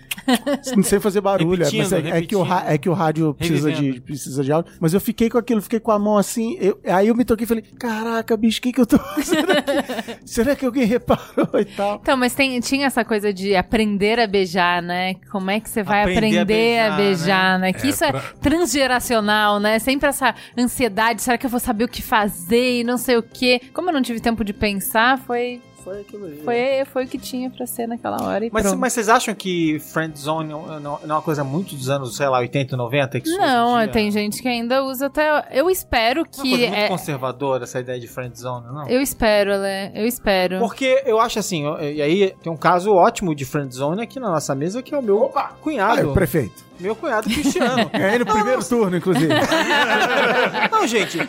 sem 0.82 1.00
fazer 1.00 1.20
barulho. 1.20 1.58
Repetindo, 1.64 1.80
mas 1.82 1.92
é, 1.92 2.18
é 2.18 2.22
que 2.22 2.36
o 2.36 2.42
ra- 2.42 2.64
é 2.66 2.78
que 2.78 2.88
o 2.88 2.92
rádio 2.92 3.34
precisa 3.34 3.72
de, 3.72 4.00
precisa 4.00 4.42
de 4.44 4.52
áudio. 4.52 4.72
Mas 4.80 4.94
eu 4.94 5.00
fiquei 5.00 5.28
com 5.30 5.38
aquilo, 5.38 5.60
fiquei 5.62 5.80
com 5.80 5.90
a 5.90 5.98
mão 5.98 6.16
assim. 6.16 6.56
eu- 6.60 6.78
aí 6.86 7.08
eu 7.08 7.14
me 7.14 7.24
toquei 7.24 7.44
e 7.44 7.46
falei: 7.48 7.64
Caraca, 7.78 8.36
bicho, 8.36 8.58
o 8.58 8.62
que, 8.62 8.72
que 8.72 8.80
eu 8.80 8.86
tô. 8.86 8.98
Será 9.22 9.62
que, 9.62 10.16
será 10.26 10.56
que 10.56 10.64
alguém 10.66 10.84
reparou 10.84 11.48
e 11.60 11.64
tal? 11.64 12.00
Então, 12.02 12.16
mas 12.16 12.34
tem, 12.34 12.58
tinha 12.60 12.86
essa 12.86 13.04
coisa 13.04 13.32
de 13.32 13.54
aprender 13.56 14.18
a 14.18 14.26
beijar, 14.26 14.82
né? 14.82 15.14
Como 15.30 15.50
é 15.50 15.60
que 15.60 15.68
você 15.68 15.82
vai 15.82 16.02
Aprender 16.02 16.38
aprender, 16.40 16.78
a 16.80 16.94
a 16.94 16.96
beijar, 16.96 17.06
beijar, 17.18 17.58
né? 17.58 17.72
Que 17.72 17.86
É, 17.86 17.90
isso 17.90 18.04
é 18.04 18.10
pra- 18.12 18.22
transgeracional, 18.40 19.58
né? 19.60 19.78
Sempre 19.78 20.08
essa 20.08 20.34
ansiedade, 20.56 21.22
será 21.22 21.38
que 21.38 21.46
eu 21.46 21.50
vou 21.50 21.60
saber 21.60 21.84
o 21.84 21.88
que 21.88 22.02
fazer 22.02 22.80
e 22.80 22.84
não 22.84 22.96
sei 22.98 23.16
o 23.16 23.22
quê. 23.22 23.60
Como 23.72 23.88
eu 23.88 23.94
não 23.94 24.02
tive 24.02 24.20
tempo 24.20 24.44
de 24.44 24.52
pensar, 24.52 25.18
foi 25.18 25.60
Foi 25.86 26.00
aquilo 26.00 26.26
aí. 26.26 26.40
foi, 26.44 26.84
foi 26.92 27.04
o 27.04 27.08
que 27.08 27.16
tinha 27.16 27.48
pra 27.48 27.64
ser 27.64 27.86
naquela 27.86 28.20
hora 28.20 28.44
e 28.44 28.50
Mas, 28.52 28.64
pronto. 28.64 28.76
mas 28.78 28.92
vocês 28.92 29.08
acham 29.08 29.32
que 29.36 29.78
Friendzone 29.78 30.48
não, 30.48 30.66
não, 30.66 30.80
não 30.80 30.98
é 31.00 31.12
uma 31.12 31.22
coisa 31.22 31.44
muito 31.44 31.76
dos 31.76 31.88
anos, 31.88 32.16
sei 32.16 32.26
lá, 32.28 32.38
80 32.38 32.74
e 32.74 32.76
90? 32.76 33.20
Que 33.20 33.30
Não, 33.30 33.86
tem 33.86 34.10
gente 34.10 34.42
que 34.42 34.48
ainda 34.48 34.82
usa 34.82 35.06
até. 35.06 35.46
Eu 35.52 35.70
espero 35.70 36.20
é 36.20 36.22
uma 36.22 36.28
que. 36.28 36.40
coisa 36.40 36.56
muito 36.66 36.74
é- 36.74 36.88
conservadora 36.88 37.62
essa 37.62 37.78
ideia 37.78 38.00
de 38.00 38.08
Friendzone, 38.08 38.66
não? 38.66 38.88
eu 38.88 39.00
espero, 39.00 39.50
Lê. 39.58 39.92
Eu 39.94 40.04
espero. 40.06 40.58
Porque 40.58 41.02
eu 41.06 41.20
acho 41.20 41.38
assim, 41.38 41.62
e 41.80 42.02
aí 42.02 42.34
tem 42.42 42.52
um 42.52 42.56
caso 42.56 42.92
ótimo 42.92 43.32
de 43.32 43.44
Friendzone 43.44 44.02
aqui 44.02 44.18
na 44.18 44.28
nossa 44.32 44.56
mesa, 44.56 44.82
que 44.82 44.92
é 44.92 44.98
o 44.98 45.02
meu 45.02 45.30
Ah, 45.36 45.52
cunhado. 45.62 46.10
o 46.10 46.14
prefeito. 46.14 46.66
Meu 46.78 46.94
cunhado 46.94 47.26
Cristiano. 47.30 47.88
Ganhei 47.94 48.18
no 48.18 48.26
primeiro 48.26 48.62
turno, 48.62 48.96
inclusive. 48.98 49.32
não, 50.70 50.86
gente, 50.86 51.18
o, 51.18 51.26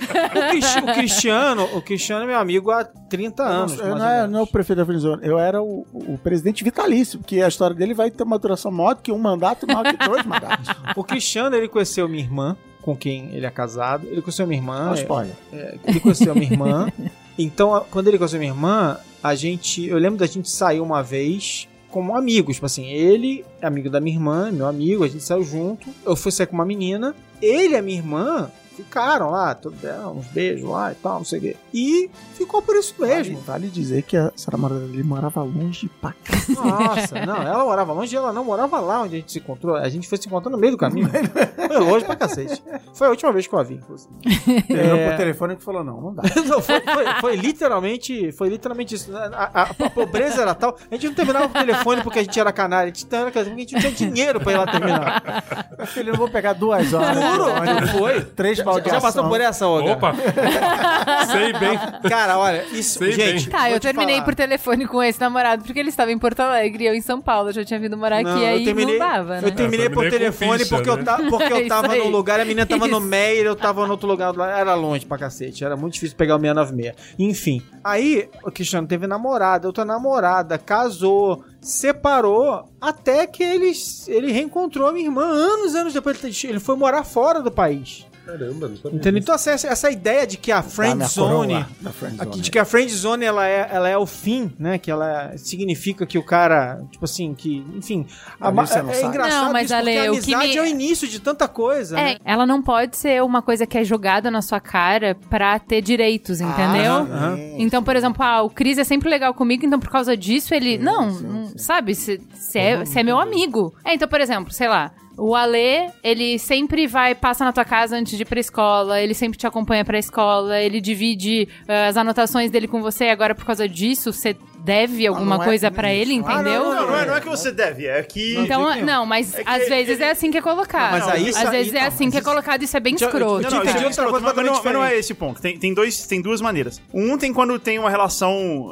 Cristi- 0.49 0.79
o 0.79 0.93
Cristiano, 0.93 1.63
o 1.73 1.81
Cristiano 1.81 2.23
é 2.23 2.27
meu 2.27 2.37
amigo 2.37 2.69
há 2.71 2.83
30 2.83 3.43
anos. 3.43 3.77
Não, 3.77 3.91
ou 3.91 3.97
é, 4.03 4.27
não 4.27 4.39
é 4.41 4.43
o 4.47 4.51
prefeito 4.51 4.77
da 4.79 4.85
Friendzone, 4.85 5.25
eu 5.25 5.37
era 5.39 5.61
o, 5.61 5.85
o 5.93 6.17
presidente 6.17 6.63
vitalício, 6.63 7.19
porque 7.19 7.41
a 7.41 7.47
história 7.47 7.75
dele 7.75 7.93
vai 7.93 8.09
ter 8.11 8.23
uma 8.23 8.37
duração 8.39 8.71
maior 8.71 8.95
do 8.95 9.01
que 9.01 9.11
um 9.11 9.17
mandato 9.17 9.65
e 9.65 9.73
maior 9.73 9.85
que 9.85 10.05
dois 10.05 10.25
mandatos. 10.25 10.67
O 10.95 11.03
Cristiano, 11.03 11.55
ele 11.55 11.67
conheceu 11.67 12.07
minha 12.07 12.23
irmã, 12.23 12.57
com 12.81 12.95
quem 12.95 13.29
ele 13.33 13.45
é 13.45 13.49
casado. 13.51 14.07
Ele 14.07 14.21
conheceu 14.21 14.47
minha 14.47 14.59
irmã. 14.59 14.85
Não, 14.85 14.93
é- 14.93 15.01
spoiler. 15.01 15.35
é, 15.53 15.77
ele 15.85 15.99
conheceu 15.99 16.33
minha 16.33 16.51
irmã. 16.51 16.91
Então, 17.37 17.85
quando 17.91 18.07
ele 18.07 18.17
conheceu 18.17 18.39
minha 18.39 18.51
irmã, 18.51 18.97
a 19.23 19.35
gente. 19.35 19.85
Eu 19.85 19.97
lembro 19.97 20.17
da 20.17 20.25
gente 20.25 20.49
sair 20.49 20.79
uma 20.79 21.03
vez 21.03 21.67
como 21.91 22.15
amigos. 22.15 22.55
Tipo 22.55 22.65
assim, 22.65 22.85
ele 22.87 23.45
é 23.61 23.67
amigo 23.67 23.89
da 23.89 23.99
minha 23.99 24.15
irmã, 24.15 24.51
meu 24.51 24.65
amigo, 24.67 25.03
a 25.03 25.07
gente 25.07 25.23
saiu 25.23 25.43
junto. 25.43 25.87
Eu 26.05 26.15
fui 26.15 26.31
sair 26.31 26.47
com 26.47 26.55
uma 26.55 26.65
menina. 26.65 27.13
Ele 27.41 27.73
e 27.73 27.77
a 27.77 27.81
minha 27.81 27.97
irmã 27.97 28.49
ficaram 28.77 29.29
lá, 29.31 29.53
tudo, 29.55 29.75
uns 30.15 30.27
beijos 30.27 30.69
lá 30.69 30.91
e 30.91 30.95
tal, 30.95 31.17
não 31.17 31.25
sei 31.25 31.39
o 31.39 31.41
quê. 31.41 31.55
E 31.73 32.09
ficou 32.35 32.61
por 32.61 32.75
isso 32.75 32.93
Vale, 32.97 33.13
mesmo. 33.15 33.39
vale 33.41 33.67
dizer 33.67 34.03
que 34.03 34.15
a 34.15 34.31
Sara 34.35 34.57
dele 34.57 35.03
morava 35.03 35.41
longe 35.43 35.89
pra 36.01 36.11
cá. 36.23 36.33
Nossa, 36.49 37.25
não, 37.25 37.37
ela 37.41 37.63
morava 37.65 37.93
longe, 37.93 38.15
ela 38.15 38.31
não 38.31 38.43
morava 38.43 38.79
lá 38.79 39.01
onde 39.01 39.15
a 39.15 39.19
gente 39.19 39.31
se 39.31 39.39
encontrou. 39.39 39.75
A 39.75 39.89
gente 39.89 40.07
foi 40.07 40.17
se 40.17 40.27
encontrar 40.27 40.49
no 40.51 40.57
meio 40.57 40.71
do 40.73 40.77
caminho. 40.77 41.09
Foi 41.09 41.79
longe 41.79 42.05
pra 42.05 42.15
cacete. 42.15 42.61
Foi 42.93 43.07
a 43.07 43.09
última 43.09 43.31
vez 43.31 43.47
que 43.47 43.53
eu 43.53 43.59
a 43.59 43.63
vi, 43.63 43.75
inclusive. 43.75 44.11
Terminou 44.67 44.97
É. 44.97 45.09
por 45.09 45.17
telefone 45.17 45.55
que 45.55 45.63
falou: 45.63 45.83
não, 45.83 45.99
não 46.01 46.13
dá. 46.13 46.23
Não, 46.47 46.61
foi, 46.61 46.79
foi- 46.81 47.05
foi 47.19 47.35
literalmente, 47.35 48.31
foi 48.31 48.47
literalmente 48.49 48.95
isso. 48.95 49.15
A, 49.15 49.49
a- 49.53 49.61
a 49.63 49.89
pobreza 49.89 50.41
era 50.41 50.53
tal. 50.55 50.77
A 50.89 50.93
gente 50.95 51.07
não 51.07 51.13
terminava 51.13 51.49
por 51.49 51.59
telefone 51.59 52.01
porque 52.01 52.19
a 52.19 52.23
gente 52.23 52.39
era 52.39 52.51
canalha. 52.53 52.83
A 52.83 52.85
gente, 52.87 53.05
porque 53.05 53.39
a 53.39 53.43
gente 53.43 53.73
não 53.73 53.81
tinha 53.81 53.91
dinheiro 53.91 54.39
pra 54.39 54.53
ir 54.53 54.57
lá 54.57 54.65
terminar. 54.65 55.67
Meu 55.77 55.87
filho, 55.87 56.09
eu 56.09 56.11
não 56.13 56.19
vou 56.19 56.29
pegar 56.29 56.53
duas 56.53 56.93
horas. 56.93 57.17
Juro, 57.17 57.87
foi. 57.97 58.21
Três 58.21 58.61
baldeação. 58.73 58.93
já 58.99 59.01
passou 59.01 59.29
por 59.29 59.41
essa, 59.41 59.67
Olga? 59.67 59.91
Opa! 59.93 60.13
Sei 61.31 61.53
bem. 61.53 61.79
Cara, 62.09 62.37
olha, 62.37 62.65
isso, 62.71 62.99
Sei 62.99 63.11
gente. 63.11 63.49
Tá, 63.49 63.63
vou 63.63 63.69
eu 63.69 63.79
te 63.79 63.83
terminei 63.83 64.15
falar. 64.15 64.25
por 64.25 64.35
telefone 64.35 64.87
com 64.87 65.01
esse 65.03 65.19
namorado 65.19 65.63
porque 65.63 65.79
ele 65.79 65.89
estava 65.89 66.11
em 66.11 66.17
Porto 66.17 66.39
Alegre 66.41 66.83
e 66.83 66.87
eu 66.87 66.93
em 66.93 67.01
São 67.01 67.21
Paulo. 67.21 67.49
Eu 67.49 67.53
já 67.53 67.65
tinha 67.65 67.79
vindo 67.79 67.97
morar 67.97 68.21
Não, 68.23 68.31
aqui, 68.31 68.41
eu 68.41 68.47
aí 68.47 68.65
terminei, 68.65 68.97
não 68.99 69.07
dava, 69.07 69.41
né? 69.41 69.47
Eu 69.47 69.51
terminei 69.55 69.87
Eu 69.87 69.91
por 69.91 70.01
terminei 70.01 70.19
telefone 70.31 70.59
ficha, 70.59 70.75
porque, 70.75 70.89
eu 70.89 70.97
né? 70.97 71.03
ta- 71.03 71.17
porque 71.29 71.53
eu 71.53 71.57
Isso 71.67 71.69
tava 71.69 71.95
no 71.95 72.07
lugar, 72.09 72.39
a 72.39 72.45
menina 72.45 72.65
tava 72.65 72.87
no 72.87 72.97
Isso. 72.97 73.07
Meyer, 73.07 73.45
eu 73.45 73.55
tava 73.55 73.85
no 73.85 73.91
outro 73.91 74.07
lugar, 74.07 74.33
era 74.37 74.73
longe 74.75 75.05
pra 75.05 75.17
cacete, 75.17 75.63
era 75.63 75.75
muito 75.75 75.93
difícil 75.93 76.15
pegar 76.15 76.35
o 76.35 76.39
696. 76.39 76.95
Enfim, 77.19 77.61
aí 77.83 78.29
o 78.43 78.51
Cristiano 78.51 78.87
teve 78.87 79.07
namorada, 79.07 79.67
outra 79.67 79.83
namorada, 79.85 80.57
casou, 80.57 81.43
separou, 81.61 82.67
até 82.81 83.27
que 83.27 83.43
eles, 83.43 84.07
ele 84.07 84.31
reencontrou 84.31 84.87
a 84.87 84.91
minha 84.91 85.05
irmã 85.05 85.23
anos, 85.25 85.75
anos 85.75 85.93
depois, 85.93 86.17
ele 86.43 86.59
foi 86.59 86.75
morar 86.75 87.03
fora 87.03 87.41
do 87.41 87.51
país. 87.51 88.05
Caramba, 88.27 88.67
não 88.67 88.75
sabia 88.75 88.97
Entendeu? 88.99 89.21
Então 89.21 89.33
essa, 89.33 89.51
essa 89.51 89.89
ideia 89.89 90.27
de 90.27 90.37
que 90.37 90.51
a 90.51 90.61
friend 90.61 91.03
zone 91.05 91.65
friend 91.93 92.41
de 92.41 92.51
que 92.51 92.59
a 92.59 92.65
friend 92.65 92.91
zone 92.93 93.25
ela 93.25 93.47
é, 93.47 93.69
ela 93.71 93.87
é 93.89 93.97
o 93.97 94.05
fim, 94.05 94.51
né? 94.59 94.77
Que 94.77 94.91
ela 94.91 95.31
significa 95.37 96.05
que 96.05 96.17
o 96.17 96.23
cara, 96.23 96.81
tipo 96.91 97.05
assim, 97.05 97.33
que, 97.33 97.65
enfim, 97.75 98.05
a, 98.39 98.49
é 98.49 98.53
sabe. 98.93 99.03
engraçado 99.05 99.45
Não, 99.45 99.53
mas, 99.53 99.65
isso, 99.65 99.75
porque 99.75 99.89
Ale, 99.89 100.07
a 100.07 100.11
o 100.11 100.21
que 100.21 100.33
amizade 100.33 100.47
me- 100.49 100.57
é 100.57 100.61
o 100.61 100.65
início 100.65 101.07
de 101.07 101.19
tanta 101.19 101.47
coisa, 101.47 101.99
É, 101.99 102.03
né? 102.03 102.17
ela 102.25 102.45
não 102.45 102.61
pode 102.61 102.97
ser 102.97 103.23
uma 103.23 103.41
coisa 103.41 103.65
que 103.65 103.77
é 103.77 103.83
jogada 103.83 104.29
na 104.29 104.41
sua 104.41 104.59
cara 104.59 105.15
pra 105.29 105.57
ter 105.59 105.81
direitos, 105.81 106.41
entendeu? 106.41 106.93
aham. 106.93 107.37
Então, 107.57 107.81
por 107.83 107.95
exemplo, 107.95 108.23
ah, 108.23 108.41
o 108.43 108.49
Cris 108.49 108.77
é 108.77 108.83
sempre 108.83 109.09
legal 109.09 109.33
comigo, 109.33 109.65
então 109.65 109.79
por 109.79 109.89
causa 109.89 110.15
disso 110.17 110.53
ele. 110.53 110.77
não, 110.77 111.11
não- 111.11 111.57
sabe? 111.57 111.95
Você 111.95 112.19
é, 112.55 112.85
cê 112.85 112.99
é 112.99 113.03
meu 113.03 113.19
amigo. 113.19 113.73
É, 113.85 113.93
então, 113.93 114.07
por 114.07 114.19
exemplo, 114.21 114.51
sei 114.51 114.67
lá. 114.67 114.91
O 115.17 115.35
Alê, 115.35 115.89
ele 116.03 116.37
sempre 116.37 116.85
vai, 116.85 117.15
passa 117.15 117.43
na 117.43 117.51
tua 117.51 117.65
casa 117.65 117.95
antes 117.97 118.15
de 118.15 118.21
ir 118.21 118.25
pra 118.25 118.39
escola, 118.39 119.01
ele 119.01 119.13
sempre 119.15 119.37
te 119.37 119.47
acompanha 119.47 119.83
pra 119.83 119.97
escola, 119.97 120.59
ele 120.61 120.79
divide 120.79 121.47
ah, 121.67 121.87
as 121.87 121.97
anotações 121.97 122.51
dele 122.51 122.67
com 122.67 122.81
você, 122.81 123.05
e 123.05 123.09
agora 123.09 123.33
por 123.33 123.43
causa 123.45 123.67
disso, 123.67 124.13
você 124.13 124.35
deve 124.59 125.07
alguma 125.07 125.37
não 125.37 125.43
é 125.43 125.45
coisa 125.45 125.69
que 125.69 125.75
pra 125.75 125.87
nem 125.87 125.97
ele. 126.01 126.21
Ah, 126.25 126.33
entendeu? 126.33 126.63
Não, 126.65 126.87
não 126.87 126.97
é, 126.97 127.05
não 127.05 127.15
é 127.15 127.21
que 127.21 127.27
você 127.29 127.51
deve, 127.51 127.85
é 127.87 128.03
que. 128.03 128.35
Então, 128.37 128.75
não, 128.83 129.05
mas 129.05 129.33
É 129.33 129.43
que 129.43 129.49
às 129.49 129.67
vezes 129.69 129.93
ele- 129.95 130.03
é 130.03 130.11
assim 130.11 130.29
que 130.29 130.37
é 130.37 130.41
colocado. 130.41 130.91
Mas 130.91 131.07
aí 131.07 131.29
às 131.29 131.35
aí- 131.37 131.49
vezes 131.49 131.73
é 131.73 131.79
não, 131.81 131.87
assim 131.87 132.11
que 132.11 132.17
é 132.17 132.21
colocado, 132.21 132.61
isso 132.63 132.75
é 132.77 132.79
bem 132.79 132.95
escroto. 132.95 133.41
Não, 133.41 133.49
não, 133.49 133.61
é 133.61 133.65
escroto, 133.89 134.09
coisa 134.11 134.25
mas, 134.25 134.35
mas 134.35 134.45
não, 134.45 134.63
mas 134.63 134.73
não 134.73 134.83
é 134.83 134.97
esse 134.97 135.13
ponto. 135.13 135.41
Tem, 135.41 135.57
tem, 135.57 135.73
dois, 135.73 136.05
tem 136.05 136.21
duas 136.21 136.41
maneiras. 136.41 136.81
Um 136.93 137.17
tem 137.17 137.33
quando 137.33 137.57
tem 137.57 137.79
uma 137.79 137.89
relação. 137.89 138.71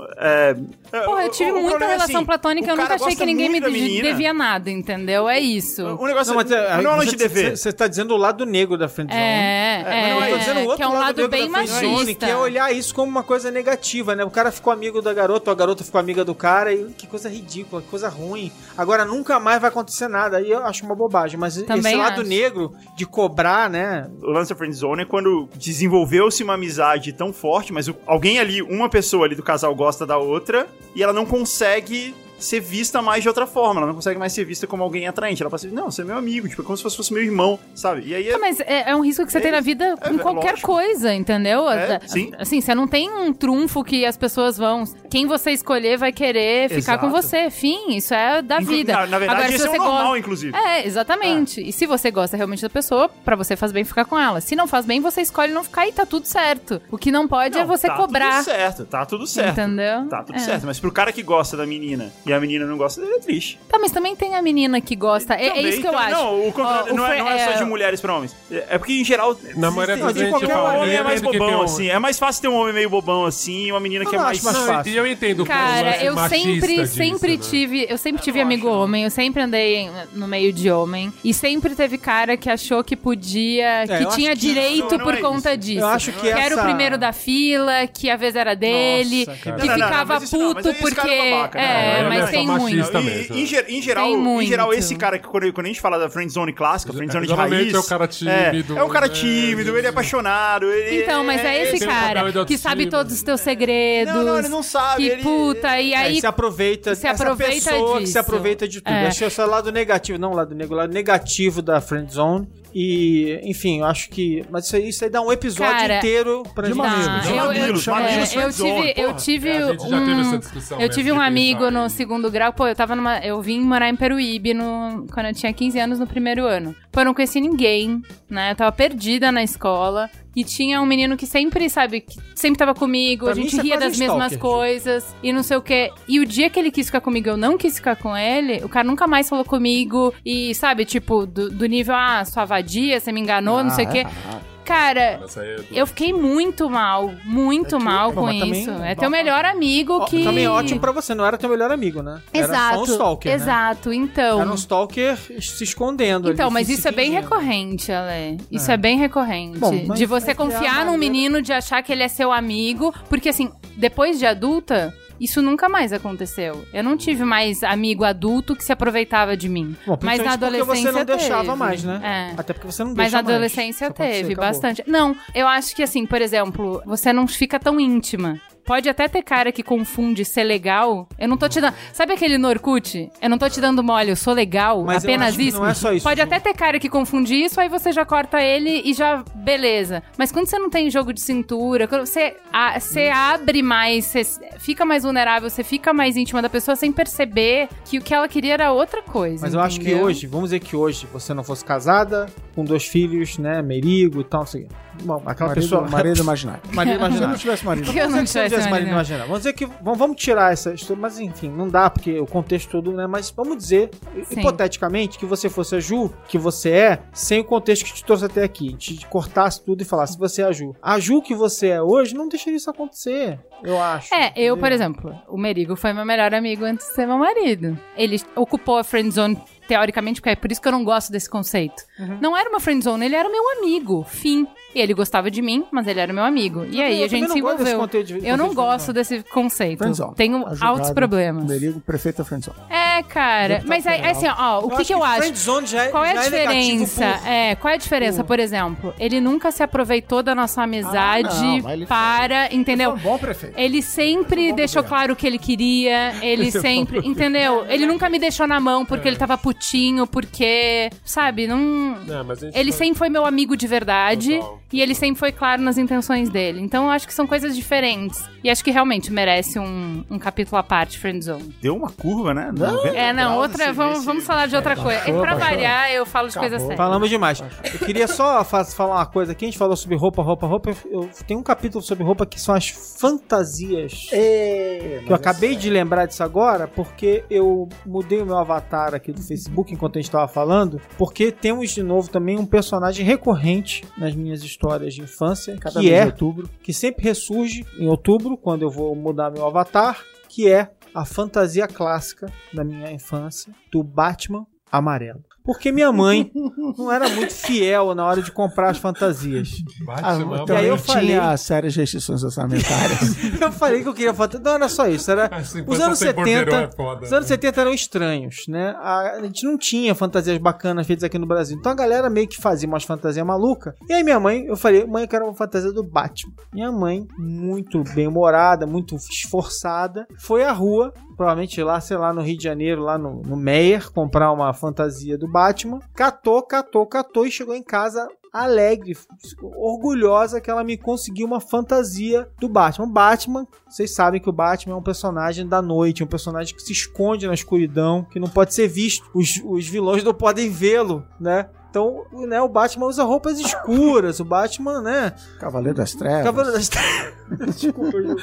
É, 1.02 1.06
Porra, 1.06 1.24
eu 1.24 1.32
tive 1.32 1.52
o- 1.52 1.58
o 1.60 1.62
muita 1.64 1.84
é 1.84 1.88
relação 1.88 2.16
assim, 2.18 2.26
platônica 2.26 2.68
e 2.68 2.70
eu 2.72 2.76
nunca 2.76 2.96
achei 2.96 3.16
que 3.16 3.26
ninguém 3.26 3.50
me 3.50 3.60
devia 3.60 4.34
nada, 4.34 4.70
entendeu? 4.72 5.28
É 5.28 5.40
isso. 5.40 5.84
O 5.86 6.06
negócio 6.08 6.34
Não, 6.34 6.42
mas 6.42 6.50
não, 6.50 6.58
é, 6.58 6.82
não 6.82 6.92
é 6.92 6.96
longe 6.96 7.06
você, 7.10 7.16
de 7.16 7.18
dever. 7.18 7.58
você- 7.58 7.74
tá 7.74 7.88
dizendo 7.88 8.14
o 8.14 8.18
lado 8.18 8.46
negro 8.46 8.78
da 8.78 8.88
friend 8.88 9.12
zone. 9.12 9.22
É, 9.24 9.82
mas 9.84 9.94
é, 9.94 10.10
não 10.14 10.24
é- 10.24 10.26
Eu 10.30 10.34
tô 10.34 10.38
dizendo 10.40 10.58
o 10.60 10.64
outro 10.64 10.78
que 10.78 10.84
é 10.84 10.88
um 10.88 10.94
lado 10.94 11.16
negro 11.18 11.30
bem 11.30 11.52
da 11.52 11.58
friend 11.60 11.72
zone, 11.72 11.92
machista. 11.98 12.26
que 12.26 12.32
é 12.32 12.38
olhar 12.38 12.72
isso 12.74 12.94
como 12.96 13.10
uma 13.12 13.24
coisa 13.24 13.52
negativa, 13.52 14.16
né? 14.16 14.24
O 14.24 14.30
cara 14.32 14.52
ficou 14.52 14.72
amigo 14.72 15.02
da 15.02 15.14
garota, 15.14 15.50
ou 15.50 15.54
a 15.54 15.56
garota 15.58 15.84
ficou 15.84 16.00
amiga 16.00 16.24
do 16.24 16.34
cara, 16.36 16.74
e 16.74 16.86
que 16.98 17.08
coisa 17.08 17.28
ridícula, 17.30 17.82
que 17.82 17.88
coisa 17.90 18.08
ruim. 18.10 18.52
Agora 18.78 19.04
nunca 19.06 19.40
mais 19.40 19.60
vai 19.60 19.70
acontecer 19.70 20.08
nada. 20.08 20.38
Aí 20.38 20.50
eu 20.52 20.66
acho 20.66 20.86
uma 20.86 20.96
bobagem. 20.96 21.40
Mas 21.40 21.58
esse 21.58 21.66
Também 21.66 21.96
lado 21.98 22.22
acho. 22.22 22.30
negro 22.30 22.74
de 22.96 23.06
cobrar, 23.06 23.70
né? 23.70 24.10
O 24.22 24.32
lance 24.32 24.50
da 24.50 24.56
friend 24.56 24.76
zone 24.76 25.02
é 25.04 25.06
quando 25.06 25.50
desenvolveu-se 25.56 26.44
uma 26.44 26.54
amizade 26.54 27.12
tão 27.14 27.34
forte, 27.34 27.74
mas 27.74 27.90
alguém 28.06 28.40
ali, 28.40 28.62
uma 28.62 28.90
pessoa 28.90 29.26
ali 29.26 29.36
do 29.36 29.44
casal 29.44 29.74
gosta 29.76 30.06
da 30.06 30.18
outra 30.18 30.68
e 30.94 31.02
ela 31.02 31.14
não 31.14 31.26
consegue 31.26 32.16
ser 32.38 32.60
vista 32.60 33.02
mais 33.02 33.22
de 33.24 33.28
outra 33.30 33.46
forma, 33.48 33.80
ela 33.80 33.88
não 33.88 33.96
consegue 33.96 34.20
mais 34.20 34.34
ser 34.34 34.44
vista 34.46 34.68
como 34.68 34.84
alguém 34.84 35.08
atraente. 35.08 35.42
Ela 35.42 35.50
passa 35.50 35.68
não, 35.68 35.90
você 35.92 36.02
é 36.02 36.06
meu 36.06 36.18
amigo, 36.18 36.48
tipo, 36.48 36.62
é 36.62 36.66
como 36.66 36.76
se 36.78 36.84
fosse, 36.84 36.98
fosse 36.98 37.14
meu 37.14 37.24
irmão, 37.24 37.60
sabe? 37.74 38.04
E 38.06 38.14
aí 38.16 38.28
é, 38.30 38.34
Ah, 38.36 38.40
Mas 38.40 38.60
é, 38.60 38.90
é 38.92 38.96
um 38.96 39.02
risco 39.04 39.26
que 39.26 39.32
você 39.32 39.38
É, 39.38 39.42
tem 39.42 39.52
na 39.52 39.62
vida 39.62 39.96
com 39.98 40.16
é, 40.16 40.18
qualquer 40.18 40.52
lógico. 40.52 40.68
coisa, 40.72 41.14
entendeu? 41.14 41.70
É, 41.70 42.00
sim. 42.08 42.32
Assim, 42.38 42.62
você 42.62 42.76
não 42.76 42.88
tem 42.88 43.10
um 43.12 43.34
trunfo 43.34 43.84
que 43.84 44.06
as 44.06 44.18
pessoas 44.18 44.58
vão. 44.58 44.84
Quem 45.10 45.26
você 45.26 45.52
escolher 45.52 45.98
vai 45.98 46.12
querer 46.12 46.70
ficar 46.70 46.98
com 46.98 47.08
Exato. 47.08 47.22
você. 47.28 47.50
Fim, 47.50 47.96
isso 47.96 48.14
é 48.14 48.42
da 48.42 48.62
inclu- 48.62 48.76
vida. 48.76 48.94
Na, 48.94 49.08
na 49.08 49.20
verdade, 49.20 49.40
Agora, 49.42 49.56
esse 49.56 49.66
é 49.68 49.70
o 49.70 49.78
normal, 49.78 50.04
gosta. 50.04 50.20
inclusive. 50.20 50.56
É, 50.58 50.86
exatamente. 50.86 51.62
E 51.62 51.72
se 51.72 51.86
você 51.86 52.12
gosta 52.12 52.36
realmente 52.36 52.62
da 52.62 52.70
pessoa, 52.70 53.10
pra 53.24 53.36
você 53.36 53.56
faz 53.56 53.72
bem 53.72 53.84
ficar 53.84 54.06
com 54.06 54.20
ela. 54.20 54.42
Se 54.42 54.56
não 54.56 54.68
faz 54.68 54.86
bem, 54.86 55.00
você 55.00 55.22
escolhe 55.22 55.52
não 55.54 55.64
ficar 55.64 55.88
e 55.88 55.92
tá 55.92 56.06
tudo 56.06 56.26
certo. 56.26 56.82
O 56.92 56.98
que 56.98 57.12
não 57.12 57.28
pode 57.28 57.58
é 57.58 57.62
Não, 57.62 57.68
você 57.68 57.88
tá 57.88 57.96
cobrar. 57.96 58.38
Tudo 58.40 58.46
certo, 58.46 58.86
tá 58.86 59.06
tudo 59.06 59.26
certo. 59.28 59.52
Entendeu? 59.60 60.08
Tá 60.10 60.24
tudo 60.24 60.36
É. 60.36 60.40
certo. 60.40 60.66
Mas 60.66 60.80
pro 60.80 60.92
cara 60.92 61.12
que 61.12 61.24
gosta 61.24 61.56
da 61.58 61.66
menina 61.66 62.12
e 62.26 62.34
a 62.36 62.40
menina 62.40 62.66
não 62.66 62.78
gosta 62.78 63.02
dele, 63.02 63.14
é 63.16 63.20
triste. 63.20 63.60
Tá, 63.70 63.80
mas 63.80 63.92
também 63.92 64.16
tem 64.16 64.36
a 64.36 64.42
menina 64.42 64.80
que 64.82 64.96
gosta. 64.96 65.34
É, 65.36 65.46
é 65.46 65.50
Também, 65.50 65.70
isso 65.70 65.82
que 65.82 65.88
eu 65.88 65.92
então, 65.92 66.02
acho. 66.02 66.12
Não, 66.12 66.48
o 66.48 66.52
contrário, 66.52 66.86
Ó, 66.90 66.94
o 66.94 66.98
não, 66.98 67.08
é, 67.08 67.18
não 67.20 67.30
é 67.30 67.40
só 67.46 67.52
é- 67.52 67.58
de 67.58 67.64
mulheres 67.66 68.02
pra 68.02 68.16
homens. 68.16 68.36
É 68.52 68.66
é 68.76 68.78
porque, 68.78 68.94
em 68.94 69.06
geral, 69.06 69.38
Na 69.56 69.72
maioria 69.72 69.98
das 69.98 70.14
vezes, 70.14 70.30
qualquer 70.30 70.48
tipo, 70.48 70.58
a 70.60 70.64
homem 70.64 70.76
é 70.82 70.86
menina 70.86 71.04
mais 71.04 71.22
que 71.22 71.30
tem 71.30 71.40
bobão, 71.40 71.60
um- 71.60 71.64
assim. 71.64 71.88
É 71.90 72.00
mais 72.00 72.20
fácil 72.20 72.42
ter 72.42 72.48
um 72.48 72.56
homem 72.56 72.74
meio 72.74 72.90
bobão, 72.90 73.26
assim, 73.26 73.66
e 73.68 73.72
uma 73.72 73.80
menina 73.80 74.06
que 74.06 74.16
é 74.16 74.18
não 74.18 74.26
mais... 74.26 74.38
acho 74.38 74.46
mais 74.46 74.68
fácil. 74.68 74.92
E 74.94 74.98
eu 74.98 75.08
entendo 75.08 75.44
o 75.44 75.46
Cara, 75.46 75.92
lance 75.92 76.06
eu 76.06 76.16
machista 76.16 76.44
sempre, 76.46 76.76
disso, 76.76 76.96
sempre 76.96 77.32
né? 77.38 77.44
tive. 77.50 77.88
Eu 77.90 77.98
sempre 77.98 78.22
tive 78.22 78.42
amigo 78.42 78.68
homem, 78.68 79.04
eu 79.06 79.10
sempre 79.12 79.42
andei 79.42 79.76
em- 79.78 79.92
no 80.14 80.28
meio 80.28 80.52
de 80.52 80.70
homem. 80.72 81.12
E 81.24 81.34
sempre 81.34 81.76
teve 81.76 81.98
cara 81.98 82.36
que 82.38 82.50
achou 82.50 82.84
que 82.84 82.96
podia, 82.96 83.66
É, 83.66 83.84
eu 83.84 83.88
que 83.88 83.94
acho 83.94 84.16
tinha 84.18 84.32
que 84.32 84.38
direito 84.38 84.86
isso 84.88 84.98
não 84.98 85.04
por 85.06 85.14
é 85.14 85.18
conta 85.22 85.50
isso. 85.52 85.58
disso. 85.60 85.80
Eu 85.80 85.88
acho 85.88 86.12
que 86.12 86.28
era 86.28 86.56
o 86.56 86.62
primeiro 86.64 86.98
da 86.98 87.14
fila, 87.14 87.88
que 87.88 88.10
a 88.10 88.16
vez 88.18 88.36
era 88.36 88.56
dele, 88.56 89.26
Nossa, 89.26 89.40
cara. 89.40 89.56
que 89.58 89.68
Não, 89.68 89.74
não, 89.74 89.78
não, 89.78 89.88
ficava 89.88 90.14
mas 90.16 90.24
isso 90.24 90.38
não, 90.38 90.54
mas 90.54 90.66
puto 90.66 90.70
esse 90.70 90.96
cara 90.96 91.08
porque. 91.08 91.14
é 91.22 91.32
babaca, 91.32 91.60
né? 91.60 91.66
é, 92.00 92.02
Não, 92.04 92.10
mas 92.10 92.15
é 92.24 92.28
tem 92.28 92.48
muito. 92.48 92.76
e- 92.76 93.42
em, 93.42 93.46
ge- 93.46 93.66
em 93.68 93.82
geral, 93.82 94.06
Tem 94.06 94.44
em 94.44 94.48
geral, 94.48 94.74
esse 94.74 94.96
cara, 94.96 95.20
que 95.20 95.28
quando, 95.28 95.52
quando 95.54 95.66
a 95.66 95.70
gente 95.70 95.82
fala 95.82 95.98
da 95.98 96.10
friendzone 96.10 96.54
clássica, 96.54 96.94
friendzone 96.94 97.28
de 97.28 97.34
raiz... 97.34 97.74
é 97.74 97.78
o 97.80 97.84
cara 97.84 98.08
tímido, 98.08 98.76
É, 98.76 98.80
é 98.80 98.84
um 98.84 98.90
cara 98.90 99.08
né? 99.08 99.14
tímido, 99.14 99.78
ele 99.78 99.88
é 99.88 99.90
apaixonado, 99.90 100.72
ele... 100.72 101.04
Então, 101.04 101.24
mas 101.24 101.44
é 101.44 101.64
esse 101.64 101.80
tem 101.80 101.88
um 101.88 101.92
cara 101.92 102.46
que 102.46 102.58
sabe 102.58 102.88
todos 102.88 103.14
os 103.14 103.22
teus 103.24 103.42
segredos. 103.42 104.14
Não, 104.14 104.24
não, 104.24 104.38
ele 104.40 104.50
não 104.50 104.64
sabe, 104.64 105.04
Que 105.04 105.10
ele- 105.10 105.24
puta, 105.24 105.68
e 105.80 105.94
Aí 105.94 106.06
aí. 106.06 106.20
se 106.20 106.28
aproveita, 106.28 106.96
se 106.96 107.08
essa 107.08 107.24
aproveita 107.24 107.54
pessoa 107.72 107.94
que 107.94 108.00
disso. 108.02 108.12
se 108.14 108.20
aproveita 108.20 108.68
de 108.68 108.82
tudo. 108.82 108.94
É. 108.94 109.08
Acho 109.08 109.20
que 109.20 109.26
esse 109.26 109.40
é 109.42 109.44
o 109.46 109.50
lado 109.50 109.72
negativo, 109.72 110.18
não 110.20 110.32
o 110.32 110.36
lado 110.36 110.50
negativo, 110.54 110.74
o 110.74 110.78
lado 110.78 110.94
negativo 110.94 111.62
da 111.62 111.80
friend 111.82 112.12
zone. 112.14 112.48
E, 112.78 113.40
enfim, 113.44 113.80
eu 113.80 113.86
acho 113.86 114.10
que. 114.10 114.44
Mas 114.52 114.66
isso 114.66 114.76
aí, 114.76 114.90
isso 114.90 115.02
aí 115.06 115.10
dá 115.10 115.22
um 115.22 115.32
episódio 115.32 115.74
Cara, 115.74 115.98
inteiro 115.98 116.44
pra 116.54 116.68
de 116.68 116.74
gente. 116.74 116.78
mamilos. 116.78 117.24
De 117.24 117.30
eu, 117.30 117.36
eu, 117.38 117.46
mamilos, 117.46 117.88
é, 117.88 117.92
mamilos, 117.92 118.36
eu 118.36 118.52
tive, 118.52 118.94
eu 118.98 119.16
tive 119.16 119.50
É, 119.50 119.62
a 119.62 119.72
gente 119.72 119.90
já 119.90 120.00
teve 120.00 120.12
um, 120.12 120.22
essa 120.22 120.38
discussão 120.40 120.78
eu 120.78 120.82
mesmo 120.82 120.94
tive 120.94 121.12
um 121.14 121.22
amigo 121.22 121.72
no 121.72 121.90
segundo 121.90 122.30
grau, 122.30 122.52
pô, 122.52 122.68
eu 122.68 122.76
tava 122.76 122.94
numa, 122.94 123.20
eu 123.20 123.42
vim 123.42 123.62
morar 123.62 123.88
em 123.88 123.96
Peruíbe 123.96 124.54
no, 124.54 125.08
quando 125.14 125.28
eu 125.28 125.34
tinha 125.34 125.54
15 125.54 125.80
anos 125.80 126.00
no 126.00 126.06
primeiro 126.06 126.46
ano. 126.46 126.76
Pô, 126.92 127.00
eu 127.00 127.06
não 127.06 127.14
conheci 127.14 127.40
ninguém, 127.40 128.02
né? 128.30 128.52
Eu 128.52 128.56
tava 128.58 128.74
perdida 128.74 129.32
na 129.32 129.42
escola 129.42 130.10
e 130.36 130.44
tinha 130.44 130.82
um 130.82 130.86
menino 130.86 131.16
que 131.16 131.26
sempre, 131.26 131.70
sabe, 131.70 132.02
que 132.02 132.18
sempre 132.36 132.58
tava 132.58 132.74
comigo, 132.74 133.26
Pra 133.26 133.34
a 133.34 133.36
gente 133.36 133.58
é 133.60 133.62
ria 133.64 133.78
das 133.80 133.96
um 133.96 134.00
mesmas 134.00 134.32
stalker, 134.34 134.40
coisas 134.40 135.16
e 135.24 135.32
não 135.32 135.44
sei 135.44 135.58
o 135.58 135.62
quê. 135.62 135.92
E 136.08 136.20
o 136.20 136.26
dia 136.26 136.50
que 136.50 136.60
ele 136.60 136.72
quis 136.72 136.88
ficar 136.88 137.02
comigo, 137.02 137.30
eu 137.30 137.38
não 137.38 137.58
quis 137.58 137.76
ficar 137.76 137.96
com 137.96 138.16
ele, 138.16 138.64
o 138.64 138.70
cara 138.70 138.86
nunca 138.88 139.08
mais 139.08 139.30
falou 139.30 139.46
comigo 139.46 140.14
e, 140.26 140.54
sabe, 140.56 140.86
tipo, 140.86 141.26
do, 141.26 141.50
do 141.50 141.66
nível, 141.66 141.96
ah, 141.96 142.24
sua 142.26 142.46
vadia, 142.46 143.00
você 143.00 143.12
me 143.12 143.22
enganou, 143.22 143.64
não 143.64 143.72
Ah, 143.72 143.76
sei 143.76 143.86
o 143.86 143.90
é 143.90 143.92
quê. 143.92 143.98
errado. 144.00 144.55
Cara, 144.66 145.22
é 145.38 145.64
eu 145.72 145.86
fiquei 145.88 146.12
muito 146.12 146.70
mal, 146.70 147.12
muito 147.24 147.80
mal 147.80 148.12
Bom, 148.12 148.22
com 148.22 148.26
mas 148.28 148.40
também- 148.40 148.62
isso. 148.62 148.72
é 148.72 148.96
teu 148.96 149.10
melhor 149.10 149.46
amigo 149.46 150.00
Ó, 150.02 150.06
que. 150.06 150.24
Também 150.24 150.46
é 150.46 150.50
ótimo 150.50 150.80
pra 150.80 150.92
você, 150.92 151.14
não 151.16 151.26
era 151.26 151.38
teu 151.38 151.50
melhor 151.50 151.72
amigo, 151.72 152.02
né? 152.02 152.22
Exato. 152.34 152.54
Era 152.54 152.74
só 152.76 152.82
um 152.82 152.84
stalker. 152.86 153.30
né? 153.32 153.36
exato, 153.36 153.94
então. 153.94 154.42
Era 154.42 154.52
um 154.52 154.56
stalker 154.56 155.18
se 155.42 155.64
escondendo. 155.64 156.32
Então, 156.32 156.48
ali, 156.48 156.54
mas 156.54 156.70
isso 156.70 156.88
é 156.88 156.92
bem 156.92 157.12
recorrente, 157.12 157.92
Ale. 157.92 158.38
Isso 158.52 158.72
é, 158.72 158.78
bem 158.78 158.98
recorrente. 158.98 159.60
Bom, 159.60 159.72
de 159.94 160.06
você 160.06 160.30
é 160.30 160.32
é 160.32 160.36
confiar 160.36 160.86
num 160.86 160.92
maneira- 160.94 160.98
menino, 160.98 161.42
de 161.42 161.54
achar 161.54 161.82
que 161.84 161.92
ele 161.92 162.04
é 162.04 162.08
seu 162.08 162.32
amigo. 162.32 162.94
Porque, 163.10 163.30
assim, 163.30 163.52
depois 163.78 164.18
de 164.20 164.26
adulta, 164.26 164.94
isso 165.20 165.42
nunca 165.42 165.70
mais 165.70 165.94
aconteceu. 165.94 166.66
Eu 166.74 166.84
não 166.84 166.98
tive 166.98 167.24
mais 167.24 167.64
amigo 167.64 168.04
adulto 168.04 168.56
que 168.56 168.64
se 168.64 168.72
aproveitava 168.72 169.36
de 169.38 169.48
mim. 169.50 169.76
Bom, 169.86 169.98
mas 170.02 170.24
na 170.24 170.34
adolescência 170.34 170.92
você 170.92 170.92
não 170.92 171.06
deixava 171.06 171.44
teve. 171.44 171.56
mais, 171.56 171.84
né? 171.84 172.02
É. 172.04 172.40
Até 172.40 172.54
porque 172.54 172.68
você 172.68 172.84
não 172.84 172.90
Mas 172.92 172.98
deixa 172.98 173.18
na 173.18 173.24
mais. 173.24 173.36
adolescência 173.36 173.86
Isso 173.86 173.94
acontecer, 173.94 174.22
teve 174.22 174.36
bastante. 174.36 174.84
Não, 174.88 175.16
eu 175.34 175.48
acho 175.48 175.76
que 175.76 175.84
assim, 175.84 176.06
por 176.06 176.22
exemplo, 176.22 176.82
você 176.86 177.12
não 177.14 177.28
fica 177.28 177.60
tão 177.60 177.80
íntima. 177.80 178.40
Pode 178.66 178.90
até 178.90 179.08
ter 179.08 179.22
cara 179.22 179.52
que 179.52 179.62
confunde 179.62 180.26
ser 180.26 180.44
legal. 180.44 181.08
Eu 181.20 181.28
não 181.28 181.38
tô 181.38 181.48
te 181.48 181.62
dando. 181.62 181.76
Sabe 181.94 182.14
aquele 182.14 182.38
no 182.38 182.48
Orkut? 182.48 183.12
Eu 183.22 183.30
não 183.30 183.38
tô 183.38 183.48
te 183.50 183.62
dando 183.62 183.84
mole, 183.84 184.10
eu 184.10 184.16
sou 184.16 184.34
legal, 184.34 184.84
Mas 184.84 185.04
apenas 185.04 185.38
isso. 185.38 185.60
não 185.60 185.68
é 185.68 185.74
só 185.74 185.94
isso, 185.94 186.04
Pode 186.04 186.20
até 186.20 186.40
ter 186.40 186.54
cara 186.54 186.80
que 186.80 186.90
confunde 186.90 187.36
isso, 187.36 187.62
aí 187.62 187.70
você 187.70 187.92
já 187.92 188.04
corta 188.06 188.42
ele 188.42 188.82
e 188.84 188.94
já. 188.94 189.24
Beleza. 189.36 190.02
Mas 190.18 190.32
quando 190.32 190.48
você 190.48 190.58
não 190.58 190.70
tem 190.70 190.90
jogo 190.90 191.14
de 191.14 191.22
cintura, 191.22 191.88
quando 191.88 192.06
você, 192.08 192.36
a- 192.52 192.80
você 192.80 193.10
abre 193.10 193.62
mais, 193.62 194.06
você 194.06 194.24
fica 194.58 194.84
mais 194.84 195.04
vulnerável, 195.04 195.50
você 195.50 195.64
fica 195.64 195.94
mais 195.94 196.18
íntima 196.18 196.42
da 196.42 196.50
pessoa 196.50 196.76
sem 196.76 196.92
perceber 196.92 197.70
que 197.86 198.00
o 198.00 198.02
que 198.02 198.14
ela 198.14 198.28
queria 198.28 198.54
era 198.54 198.72
outra 198.72 199.02
coisa. 199.04 199.42
Mas 199.46 199.54
eu 199.54 199.60
acho 199.60 199.80
que 199.80 199.94
hoje, 199.94 200.26
vamos 200.26 200.46
dizer 200.50 200.60
que 200.60 200.76
hoje 200.76 201.08
você 201.14 201.34
não 201.34 201.44
fosse 201.44 201.64
casada, 201.64 202.26
com 202.56 202.64
dois 202.64 202.86
filhos, 202.88 203.38
né? 203.38 203.62
Merigo 203.62 204.22
e 204.22 204.24
tal, 204.24 204.40
não 204.42 204.48
sei 204.48 204.64
o 204.64 204.68
quê. 204.68 204.76
Bom, 205.04 205.22
aquela 205.26 205.50
Marido, 205.50 205.64
pessoa. 205.64 205.88
marido 205.90 206.20
imaginário. 206.20 206.62
Marido 206.74 206.94
Se 206.94 206.96
eu 206.96 207.00
imaginário. 207.00 207.28
não 207.30 207.38
tivesse 207.38 207.66
marido. 207.66 207.92
Que 207.92 207.98
eu 208.00 208.04
não 208.06 208.12
Vamos 208.16 208.24
dizer 208.30 208.40
que 208.44 208.50
tivesse 208.50 208.50
tivesse 208.50 208.70
marido 208.70 208.86
marido. 208.88 208.96
imaginário. 208.96 209.28
Vamos 209.28 209.40
dizer 209.40 209.54
que. 209.54 209.66
Vamos, 209.66 210.00
vamos 210.00 210.16
tirar 210.22 210.54
essa 210.54 210.74
história, 210.74 211.02
mas 211.02 211.20
enfim, 211.20 211.50
não 211.50 211.68
dá, 211.70 211.90
porque 211.90 212.20
o 212.20 212.26
contexto 212.26 212.70
todo, 212.72 212.92
né? 212.92 213.06
Mas 213.08 213.30
vamos 213.30 213.58
dizer, 213.58 213.92
Sim. 214.24 214.40
hipoteticamente, 214.40 215.18
que 215.20 215.26
você 215.26 215.50
fosse 215.50 215.76
a 215.76 215.80
Ju, 215.80 216.12
que 216.28 216.38
você 216.38 216.70
é, 216.72 217.00
sem 217.14 217.40
o 217.42 217.44
contexto 217.44 217.86
que 217.86 217.94
te 217.94 218.04
trouxe 218.04 218.26
até 218.26 218.44
aqui. 218.44 218.74
Te 218.76 219.06
cortasse 219.08 219.64
tudo 219.64 219.82
e 219.82 219.86
falasse, 219.86 220.18
você 220.18 220.42
é 220.42 220.46
a 220.46 220.52
Ju. 220.52 220.76
A 220.82 221.00
Ju 221.00 221.22
que 221.22 221.36
você 221.36 221.68
é 221.68 221.82
hoje 221.82 222.16
não 222.16 222.28
deixaria 222.28 222.58
isso 222.58 222.70
acontecer, 222.70 223.40
eu 223.64 223.82
acho. 223.82 224.14
É, 224.14 224.28
eu, 224.28 224.30
entendeu? 224.30 224.58
por 224.58 224.72
exemplo, 224.72 225.16
o 225.28 225.38
Merigo 225.38 225.76
foi 225.76 225.94
meu 225.94 226.06
melhor 226.06 226.34
amigo 226.34 226.66
antes 226.66 226.88
de 226.88 226.94
ser 226.94 227.06
meu 227.06 227.18
marido. 227.18 227.78
Ele 227.98 228.20
ocupou 228.36 228.78
a 228.78 228.84
friend 228.84 229.12
zone 229.12 229.42
teoricamente, 229.68 230.22
porque 230.22 230.30
é 230.30 230.36
por 230.36 230.52
isso 230.52 230.62
que 230.62 230.68
eu 230.68 230.72
não 230.72 230.84
gosto 230.84 231.12
desse 231.12 231.30
conceito. 231.30 231.84
Uhum. 232.00 232.18
Não 232.22 232.38
era 232.38 232.50
uma 232.50 232.60
friend 232.60 232.84
zone, 232.84 233.06
ele 233.06 233.16
era 233.16 233.28
meu 233.30 233.44
amigo, 233.60 234.04
fim. 234.08 234.48
E 234.76 234.82
ele 234.82 234.94
gostava 234.94 235.32
de 235.32 235.42
mim, 235.42 235.64
mas 235.72 235.88
ele 235.88 236.00
era 236.02 236.12
meu 236.12 236.24
amigo. 236.26 236.66
E 236.70 236.82
aí 236.82 237.00
eu 237.00 237.06
a 237.06 237.08
gente 237.08 237.24
se 237.24 237.30
não 237.30 237.38
envolveu. 237.38 237.88
de- 238.04 238.28
Eu 238.28 238.36
não 238.38 238.54
gosto 238.54 238.92
desse 238.92 239.24
conceito. 239.24 239.80
Friendzone. 239.80 240.16
Tenho 240.16 240.46
Ajudado, 240.46 240.66
altos 240.66 240.92
problemas. 240.92 241.46
Merigo, 241.46 241.80
prefeita 241.80 242.26
friendzone. 242.26 242.58
É, 242.70 243.02
cara. 243.04 243.48
Deputado 243.60 243.70
Mas 243.70 243.88
aí, 243.88 243.98
federal. 244.02 244.12
assim, 244.18 244.28
ó, 244.38 244.60
o 244.66 244.70
que, 244.78 244.84
que 244.86 244.94
eu 244.94 245.02
acho? 245.04 245.22
Friendzone 245.22 245.68
já 245.68 245.84
é, 245.86 245.88
Qual 245.88 246.04
é 246.04 246.12
a 246.12 246.14
negativo 246.16 246.86
diferença? 246.86 247.20
por- 247.22 247.28
É, 247.30 247.56
qual 247.56 247.72
é 247.72 247.76
a 247.76 247.78
diferença, 247.78 248.24
por 248.24 248.40
exemplo? 248.40 248.94
Ele 249.00 249.22
nunca 249.22 249.50
se 249.52 249.64
aproveitou 249.64 250.22
da 250.22 250.36
nossa 250.36 250.62
amizade 250.64 251.30
Ah, 251.30 251.62
não, 251.64 251.70
ele 251.72 251.86
para, 251.86 252.54
entendeu? 252.54 252.92
Foi 252.92 253.00
um 253.00 253.04
bom 253.04 253.18
prefeito. 253.18 253.54
Ele 253.58 253.82
sempre 253.82 254.50
bom 254.50 254.56
deixou 254.58 254.84
claro 254.84 255.14
o 255.14 255.16
que 255.16 255.26
ele 255.26 255.38
queria. 255.40 256.14
Ele 256.22 256.52
sempre. 256.52 257.00
Entendeu? 257.08 257.66
Ele 257.70 257.86
nunca 257.86 258.10
me 258.10 258.20
deixou 258.20 258.46
na 258.46 258.60
mão 258.60 258.86
porque 258.86 259.08
ele 259.08 259.16
tava 259.16 259.38
putinho, 259.38 260.06
porque. 260.06 260.90
Sabe? 261.06 261.48
Não. 261.48 261.98
É, 262.10 262.24
mas 262.24 262.44
a 262.44 262.48
gente 262.48 262.58
Ele 262.60 262.72
sempre 262.72 262.98
foi 262.98 263.10
meu 263.10 263.26
amigo 263.26 263.56
de 263.56 263.68
verdade 263.68 264.36
Total, 264.38 264.60
e 264.74 264.82
ele 264.82 264.94
sempre 264.96 265.20
foi 265.20 265.32
claro 265.32 265.62
nas 265.62 265.78
intenções 265.78 266.30
dele. 266.30 266.60
Então 266.62 266.86
eu 266.86 266.92
acho 266.92 267.08
que 267.08 267.14
são 267.14 267.26
coisas 267.28 267.56
diferentes. 267.56 268.24
E 268.44 268.50
acho 268.50 268.64
que 268.64 268.70
realmente 268.72 269.12
merece 269.12 269.58
um, 269.58 270.04
um 270.10 270.20
capítulo 270.20 270.58
à 270.58 270.64
parte, 270.64 271.00
Friendzone. 271.00 271.56
Deu 271.62 271.76
uma 271.76 271.90
curva, 271.92 272.34
né? 272.34 272.52
90 272.56 272.88
É, 272.98 273.12
não, 273.14 273.38
outra. 273.38 273.64
esse- 273.66 273.74
Vamos, 273.74 273.98
esse- 273.98 274.06
vamos 274.06 274.24
falar 274.24 274.46
de 274.48 274.56
outra 274.56 274.76
coisa. 274.76 275.00
É 275.00 275.06
baixou, 275.06 275.22
pra 275.22 275.36
baixou. 275.36 275.50
variar, 275.50 275.92
eu 275.92 276.06
falo 276.06 276.28
de 276.30 276.38
coisas 276.38 276.62
sérias. 276.62 276.78
Falamos 276.78 277.10
demais. 277.10 277.42
Eu 277.74 277.80
queria 277.80 278.08
só 278.08 278.44
fa- 278.44 278.64
falar 278.66 278.96
uma 278.96 279.06
coisa 279.06 279.32
aqui. 279.32 279.46
A 279.46 279.48
gente 279.48 279.58
falou 279.58 279.76
sobre 279.76 279.96
roupa, 279.98 280.22
roupa, 280.22 280.46
roupa. 280.46 280.72
Eu 280.92 281.10
tenho 281.26 281.40
um 281.40 281.44
capítulo 281.44 281.84
sobre 281.84 282.04
roupa 282.04 282.26
que 282.26 282.40
são 282.40 282.54
as 282.54 282.70
fantasias. 282.70 284.08
É, 284.12 285.02
Que 285.06 285.12
eu 285.12 285.16
acabei 285.16 285.56
de 285.56 285.70
lembrar 285.70 286.06
disso 286.06 286.24
agora, 286.24 286.68
porque 286.68 287.24
eu 287.30 287.68
mudei 287.86 288.22
o 288.22 288.26
meu 288.26 288.38
avatar 288.38 288.94
aqui 288.94 289.12
do 289.12 289.22
Facebook 289.22 289.74
enquanto 289.74 289.98
a 289.98 290.00
gente 290.00 290.10
estava 290.10 290.28
falando, 290.28 290.80
porque 290.98 291.32
temos 291.32 291.72
de 291.72 291.82
novo 291.84 292.10
também 292.10 292.38
um 292.40 292.46
personagem 292.46 293.06
recorrente 293.06 293.84
nas 293.98 294.14
minhas 294.16 294.40
histórias 294.44 294.55
de 294.94 295.02
infância, 295.02 295.56
Cada 295.58 295.80
que 295.80 295.86
mês 295.86 295.98
é 296.00 296.02
de 296.06 296.12
outubro. 296.12 296.50
que 296.62 296.74
sempre 296.74 297.04
ressurge 297.04 297.66
em 297.78 297.88
outubro, 297.88 298.38
quando 298.38 298.62
eu 298.64 298.70
vou 298.70 298.96
mudar 298.96 299.30
meu 299.32 299.46
avatar, 299.46 300.04
que 300.30 300.52
é 300.52 300.72
a 300.94 301.06
fantasia 301.06 301.68
clássica 301.68 302.32
da 302.54 302.64
minha 302.64 302.92
infância 302.92 303.54
do 303.72 303.84
Batman 303.84 304.46
amarelo. 304.72 305.24
Porque 305.46 305.72
minha 305.72 305.92
mãe 305.92 306.32
não 306.78 306.92
era 306.92 307.08
muito 307.10 307.34
fiel 307.34 307.94
na 307.94 308.06
hora 308.06 308.22
de 308.22 308.32
comprar 308.32 308.72
as 308.72 308.78
fantasias. 308.78 309.50
Ah, 309.88 310.18
aí 310.58 310.68
eu 310.68 310.78
falei- 310.78 311.06
tinha 311.08 311.38
sérias 311.38 311.76
restrições 311.76 312.24
orçamentárias. 312.24 313.16
Eu 313.40 313.52
falei 313.52 313.84
que 313.84 313.88
eu 313.90 313.94
queria 313.94 314.14
fantasia. 314.14 314.44
Não 314.44 314.56
era 314.56 314.70
só 314.70 314.88
isso, 314.88 315.12
era 315.12 315.26
Assim, 315.28 315.64
os 315.68 315.80
anos 315.80 316.00
você 316.00 316.12
borderou 316.14 316.54
70, 316.54 316.56
é 316.56 316.76
foda, 316.76 317.06
os 317.06 317.14
anos 317.14 317.26
né? 317.30 317.36
70 317.36 317.62
eram 317.62 317.74
estranhos, 317.74 318.46
né? 318.48 318.76
A, 318.80 319.18
a 319.18 319.22
gente 319.24 319.46
não 319.46 319.58
tinha 319.58 319.94
fantasias 319.94 320.38
bacanas 320.38 320.88
feitas 320.88 321.04
aqui 321.04 321.18
no 321.20 321.28
Brasil. 321.28 321.58
Então 321.58 321.72
a 321.72 321.76
galera 321.76 322.10
meio 322.10 322.28
que 322.28 322.38
fazia 322.42 322.68
umas 322.68 322.84
fantasias 322.84 323.26
malucas. 323.26 323.74
E 323.88 323.94
aí 323.94 324.04
minha 324.04 324.20
mãe, 324.20 324.46
eu 324.46 324.56
falei, 324.58 324.86
mãe, 324.86 325.04
eu 325.04 325.08
quero 325.08 325.26
uma 325.26 325.36
fantasia 325.36 325.72
do 325.72 325.84
Batman. 325.84 326.34
Minha 326.54 326.72
mãe, 326.72 327.06
muito 327.18 327.84
bem-humorada, 327.94 328.66
muito 328.66 328.96
esforçada, 328.96 330.08
foi 330.18 330.44
à 330.44 330.52
rua, 330.52 330.94
provavelmente 331.16 331.62
lá, 331.62 331.80
sei 331.80 331.98
lá, 331.98 332.14
no 332.14 332.22
Rio 332.22 332.38
de 332.38 332.44
Janeiro, 332.44 332.82
lá 332.82 332.98
no, 332.98 333.22
no 333.22 333.36
Meyer, 333.36 333.92
comprar 333.92 334.32
uma 334.32 334.54
fantasia 334.54 335.18
do 335.18 335.28
Batman. 335.36 335.82
Catou, 335.94 336.42
catou, 336.44 336.86
catou 336.86 337.28
e 337.28 337.32
chegou 337.32 337.54
em 337.54 337.62
casa 337.62 338.08
alegre, 338.32 338.98
orgulhosa 339.42 340.40
que 340.40 340.50
ela 340.50 340.64
me 340.64 340.78
conseguiu 340.78 341.28
uma 341.28 341.42
fantasia 341.42 342.30
do 342.40 342.48
Batman. 342.48 342.86
O 342.86 342.90
Batman, 342.90 343.48
vocês 343.70 343.94
sabem 343.94 344.22
que 344.22 344.30
o 344.30 344.34
Batman 344.34 344.76
é 344.76 344.78
um 344.78 344.84
personagem 344.84 345.46
da 345.46 345.62
noite, 345.62 346.04
um 346.04 346.08
personagem 346.08 346.56
que 346.56 346.62
se 346.62 346.72
esconde 346.72 347.28
na 347.28 347.34
escuridão, 347.34 348.06
que 348.10 348.20
não 348.20 348.30
pode 348.30 348.54
ser 348.54 348.70
visto. 348.70 349.10
Os, 349.14 349.42
os 349.44 349.68
vilões 349.68 350.04
não 350.06 350.14
podem 350.14 350.50
vê-lo, 350.50 351.06
né? 351.20 351.50
Então, 351.70 352.06
né, 352.14 352.42
o 352.42 352.48
Batman 352.48 352.86
usa 352.86 353.04
roupas 353.04 353.38
escuras, 353.38 354.22
o 354.22 354.26
Batman, 354.26 354.82
né? 354.82 355.14
Cavaleiro 355.38 355.78
das 355.78 355.94
Trevas. 355.94 356.24
Cavaleiro 356.24 356.58
das 356.58 356.70
Trevas. 356.70 357.56
Desculpa, 357.60 358.02
Ju. 358.02 358.16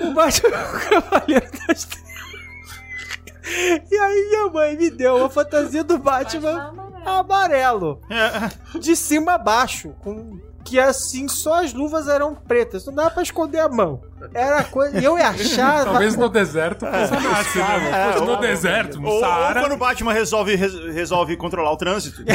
O 0.00 0.14
Batman 0.14 0.50
é 0.50 0.62
o 0.62 1.02
Cavaleiro 1.02 1.46
das 1.66 1.84
Trevas. 1.84 2.13
E 3.46 3.96
aí 3.96 4.28
minha 4.30 4.48
mãe 4.48 4.76
me 4.76 4.90
deu 4.90 5.16
uma 5.16 5.28
fantasia 5.28 5.84
do 5.84 5.98
Batman 5.98 6.72
amarelo. 7.04 8.00
De 8.80 8.96
cima 8.96 9.34
a 9.34 9.38
baixo. 9.38 9.94
Com... 10.00 10.38
Que 10.64 10.80
assim, 10.80 11.28
só 11.28 11.62
as 11.62 11.74
luvas 11.74 12.08
eram 12.08 12.34
pretas. 12.34 12.86
Não 12.86 12.94
dava 12.94 13.10
pra 13.10 13.22
esconder 13.22 13.58
a 13.60 13.68
mão. 13.68 14.00
Era 14.32 14.64
coisa. 14.64 14.98
E 14.98 15.04
eu 15.04 15.18
ia 15.18 15.28
achar. 15.28 15.84
Talvez 15.84 16.16
no 16.16 16.28
deserto 16.30 16.86
funcionasse, 16.86 17.58
né? 17.58 17.90
É, 18.08 18.12
Fosse 18.12 18.24
no 18.24 18.30
ou- 18.32 18.40
deserto, 18.40 18.98
no 19.00 19.08
Ou, 19.08 19.14
ou 19.16 19.20
Saara. 19.20 19.60
quando 19.60 19.72
o 19.72 19.76
Batman 19.76 20.12
resolve, 20.14 20.54
res- 20.56 20.94
resolve 20.94 21.36
controlar 21.36 21.70
o 21.72 21.76
trânsito. 21.76 22.22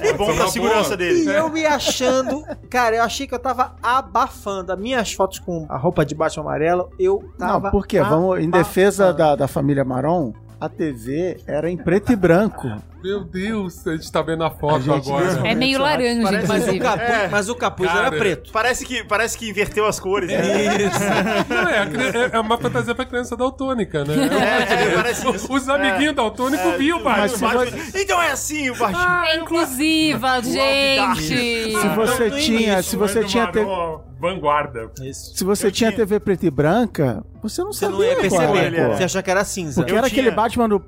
é 0.00 0.12
bom 0.12 0.34
pra 0.36 0.48
segurança 0.48 0.84
boa. 0.90 0.96
dele. 0.96 1.24
E 1.24 1.34
eu 1.34 1.48
me 1.48 1.66
achando. 1.66 2.44
Cara, 2.70 2.96
eu 2.96 3.02
achei 3.02 3.26
que 3.26 3.34
eu 3.34 3.38
tava 3.40 3.74
abafando. 3.82 4.72
As 4.72 4.78
minhas 4.78 5.12
fotos 5.12 5.38
com 5.40 5.66
a 5.68 5.76
roupa 5.76 6.04
de 6.04 6.14
Batman 6.14 6.44
amarelo, 6.44 6.90
eu 6.98 7.24
tava. 7.38 7.64
Não, 7.64 7.70
por 7.70 7.86
quê? 7.86 8.00
Vamos, 8.00 8.38
em 8.40 8.48
defesa 8.50 9.12
da, 9.12 9.34
da 9.34 9.48
família 9.48 9.84
Maron, 9.84 10.32
a 10.60 10.68
TV 10.68 11.40
era 11.46 11.68
em 11.68 11.76
preto 11.76 12.12
e 12.12 12.16
branco. 12.16 12.68
Meu 13.02 13.24
Deus, 13.24 13.86
a 13.86 13.92
gente 13.96 14.10
tá 14.12 14.20
vendo 14.22 14.44
a 14.44 14.50
foto 14.50 14.92
A 14.92 14.96
agora. 14.96 15.30
viu. 15.36 15.46
É 15.46 15.54
meio 15.54 15.80
laranja, 15.80 16.22
Mas 16.22 16.68
o 16.68 16.78
capuz, 16.78 17.30
mas 17.30 17.48
o 17.48 17.54
capuz 17.54 17.88
Cara, 17.90 18.06
era 18.08 18.16
preto. 18.16 18.52
Parece 18.52 18.84
que, 18.84 19.02
parece 19.04 19.38
que 19.38 19.48
inverteu 19.48 19.86
as 19.86 19.98
cores. 19.98 20.28
Né? 20.28 20.38
Não, 21.48 21.68
é, 21.68 22.26
é- 22.26 22.36
é 22.36 22.40
uma 22.40 22.58
fantasia 22.58 22.94
pra 22.94 23.04
criança 23.04 23.36
daltônica, 23.36 24.04
né? 24.04 24.14
É, 24.26 24.94
parece 24.94 25.26
isso. 25.28 25.52
Os 25.52 25.68
amiguinhos 25.68 26.14
daltônicos 26.14 26.74
viam, 26.76 26.98
se 26.98 27.38
Batman- 27.40 27.66
Então 27.94 28.22
é 28.22 28.30
assim 28.32 28.70
o 28.70 28.76
Batman. 28.76 29.24
É 29.28 29.36
inclusiva, 29.36 30.42
gente. 30.42 31.76
Se 31.80 31.88
você 31.96 32.30
tinha, 32.32 32.82
se 32.82 32.96
você 32.96 33.24
tinha, 33.24 33.46
te- 33.50 33.60
Vanguarda. 34.20 34.90
Isso. 35.02 35.34
se 35.34 35.42
você 35.44 35.70
tinha 35.70 35.90
tinha. 35.90 35.96
TV 36.06 36.20
preta 36.20 36.44
e 36.44 36.50
branca, 36.50 37.24
você 37.42 37.62
não 37.64 37.72
Você 37.72 37.86
sabia 37.86 37.96
não 37.96 38.04
ia 38.04 38.28
qual 38.28 38.40
perceber. 38.52 38.58
era. 38.76 38.86
cor. 38.88 38.96
Você 38.98 39.04
achou 39.04 39.22
que 39.22 39.30
era 39.30 39.44
cinza. 39.44 39.80
Porque 39.80 39.92
Eu 39.92 39.96
era 39.96 40.10
tinha- 40.10 40.20
aquele 40.20 40.36
Batman 40.36 40.68
do. 40.68 40.78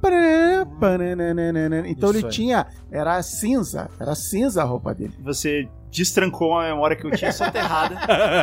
parananana. 0.79 1.89
Então 2.03 2.11
Isso 2.11 2.18
ele 2.18 2.26
aí. 2.26 2.32
tinha. 2.32 2.66
Era 2.90 3.22
cinza. 3.22 3.88
Era 4.00 4.14
cinza 4.16 4.62
a 4.62 4.64
roupa 4.64 4.92
dele. 4.92 5.14
Você 5.22 5.68
destrancou 5.90 6.50
uma 6.50 6.62
memória 6.64 6.96
que 6.96 7.07
eu 7.07 7.11
tinha 7.12 7.30
soterrada. 7.32 7.96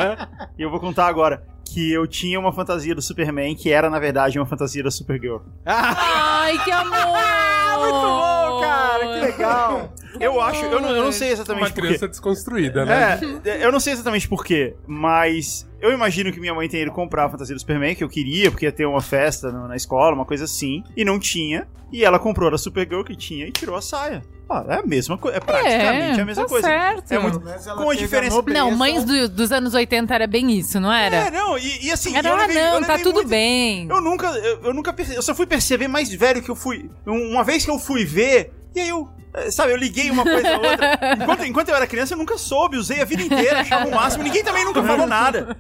e 0.58 0.62
eu 0.62 0.70
vou 0.72 0.80
contar 0.80 1.08
agora. 1.08 1.44
Que 1.66 1.92
eu 1.92 2.08
tinha 2.08 2.40
uma 2.40 2.54
fantasia 2.54 2.96
do 2.96 3.02
Superman 3.02 3.54
que 3.56 3.70
era, 3.70 3.90
na 3.90 4.00
verdade, 4.00 4.40
uma 4.40 4.46
fantasia 4.46 4.82
da 4.84 4.90
Supergirl. 4.90 5.38
Ai, 5.66 6.58
que 6.64 6.72
amor! 6.72 6.96
Muito 7.80 7.94
bom, 7.94 8.62
cara. 8.62 9.00
Que 9.00 9.20
legal. 9.26 9.94
Eu 10.20 10.40
acho, 10.42 10.64
eu 10.66 10.80
não, 10.82 10.90
eu 10.96 11.04
não 11.04 11.12
sei 11.12 11.28
Uma 11.30 11.34
exatamente 11.34 11.66
por 11.74 11.74
quê. 11.76 11.82
criança 11.82 12.08
desconstruída, 12.08 12.86
né? 12.86 13.20
É, 13.46 13.66
eu 13.66 13.72
não 13.72 13.80
sei 13.80 13.94
exatamente 13.94 14.28
porquê, 14.28 14.76
mas 14.88 15.68
eu 15.82 15.92
imagino 15.92 16.32
que 16.32 16.40
minha 16.40 16.54
mãe 16.54 16.68
tenha 16.68 16.84
ido 16.84 16.92
comprar 16.92 17.26
a 17.26 17.30
fantasia 17.30 17.56
do 17.56 17.60
Superman, 17.60 17.96
que 17.96 18.04
eu 18.04 18.10
queria, 18.10 18.50
porque 18.50 18.66
ia 18.66 18.72
ter 18.72 18.86
uma 18.86 19.02
festa 19.02 19.52
na 19.52 19.76
escola, 19.76 20.16
uma 20.16 20.26
coisa 20.26 20.46
assim, 20.46 20.84
e 20.96 21.04
não 21.06 21.20
tinha. 21.20 21.68
E 21.92 22.04
ela 22.06 22.20
comprou 22.20 22.54
a 22.54 22.58
Supergirl 22.58 23.04
que 23.04 23.16
tinha 23.16 23.48
e 23.48 23.52
tirou 23.52 23.76
a 23.76 23.82
saia. 23.82 24.22
Ah, 24.48 24.64
é 24.68 24.74
a 24.76 24.84
mesma 24.84 25.18
coisa, 25.18 25.38
é 25.38 25.40
praticamente 25.40 26.22
a 26.22 26.26
mesma 26.26 26.44
tá 26.44 26.50
coisa. 26.50 26.68
certo. 26.68 27.12
É 27.12 27.20
muito. 27.20 27.40
Com 27.40 27.90
a 27.90 27.96
diferença. 27.96 28.42
Não, 28.48 28.72
mães 28.76 29.04
do- 29.04 29.30
dos 29.30 29.52
anos 29.52 29.74
80 29.76 30.14
era 30.14 30.26
bem 30.28 30.52
isso, 30.52 30.80
não 30.80 30.92
era? 30.92 31.16
É, 31.16 31.32
não, 31.32 31.58
e, 31.58 31.86
e 31.86 31.92
assim. 31.92 32.16
Era, 32.16 32.30
eu 32.30 32.34
ah, 32.36 32.38
levei- 32.46 32.58
eu 32.58 32.72
não, 32.74 32.82
tá 32.82 32.88
levei 32.94 33.04
tudo 33.04 33.16
muito- 33.16 33.30
bem. 33.30 33.88
Eu 33.90 34.02
nunca, 34.02 34.28
eu, 34.28 34.62
eu 34.66 34.74
nunca 34.74 34.92
percebi, 34.94 35.18
eu 35.18 35.22
só 35.24 35.34
fui 35.36 35.46
perceber 35.46 35.88
mais 35.88 36.12
velho 36.14 36.42
que 36.44 36.50
eu 36.50 36.56
fui. 36.56 36.90
um- 37.08 37.32
Uma 37.32 37.44
vez 37.44 37.64
que 37.66 37.72
eu 37.72 37.78
fui 37.80 38.06
ver, 38.06 38.52
e 38.76 38.80
aí 38.80 38.90
eu. 38.90 39.10
eh, 39.34 39.52
Sabe, 39.52 39.72
eu 39.74 39.78
liguei 39.78 40.10
uma 40.12 40.24
coisa 40.24 40.48
a 40.50 40.58
outra. 40.58 41.00
Enquanto, 41.22 41.44
enquanto 41.46 41.70
eu 41.70 41.76
era 41.76 41.88
criança, 41.88 42.14
eu 42.14 42.18
nunca 42.18 42.38
soube, 42.38 42.78
usei 42.78 43.02
a 43.02 43.06
vida 43.06 43.22
inteira, 43.24 43.60
achava 43.62 43.88
o 43.88 43.92
máximo, 43.92 44.24
ninguém 44.24 44.44
também 44.44 44.66
nunca 44.66 44.82
falou 44.84 45.06
nada. 45.08 45.56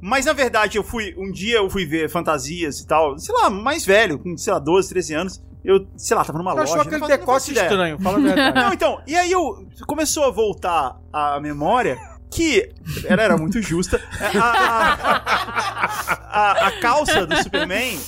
Mas 0.00 0.24
na 0.26 0.32
verdade, 0.32 0.78
eu 0.78 0.82
fui. 0.84 1.14
Um 1.18 1.30
dia 1.30 1.56
eu 1.56 1.68
fui 1.70 1.84
ver 1.86 2.08
fantasias 2.10 2.80
e 2.80 2.86
tal, 2.86 3.18
sei 3.18 3.34
lá, 3.34 3.50
mais 3.50 3.84
velho, 3.84 4.18
com, 4.18 4.36
sei 4.36 4.52
lá, 4.52 4.58
12, 4.58 4.88
13 4.88 5.14
anos. 5.14 5.42
Eu, 5.62 5.86
sei 5.94 6.16
lá, 6.16 6.24
tava 6.24 6.38
numa 6.38 6.52
Eu 6.52 6.56
loja. 6.56 6.72
achou 6.72 6.80
aquele 6.82 7.06
decote 7.06 7.52
estranho. 7.52 7.98
Fala 8.00 8.16
a 8.16 8.20
verdade. 8.22 8.60
Não, 8.60 8.72
então, 8.72 9.02
e 9.06 9.14
aí 9.14 9.30
eu 9.30 9.66
começou 9.86 10.24
a 10.24 10.30
voltar 10.30 10.96
a 11.12 11.38
memória 11.38 11.98
que 12.30 12.70
ela 13.04 13.22
era 13.22 13.36
muito 13.36 13.60
justa. 13.60 14.00
A, 14.40 14.48
a- 15.04 16.22
a- 16.32 16.66
a 16.68 16.80
calça 16.80 17.26
do 17.26 17.36
Superman 17.42 17.98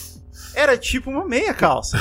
era 0.55 0.79
tipo 0.79 1.11
uma 1.11 1.27
meia 1.27 1.53
calça. 1.53 1.99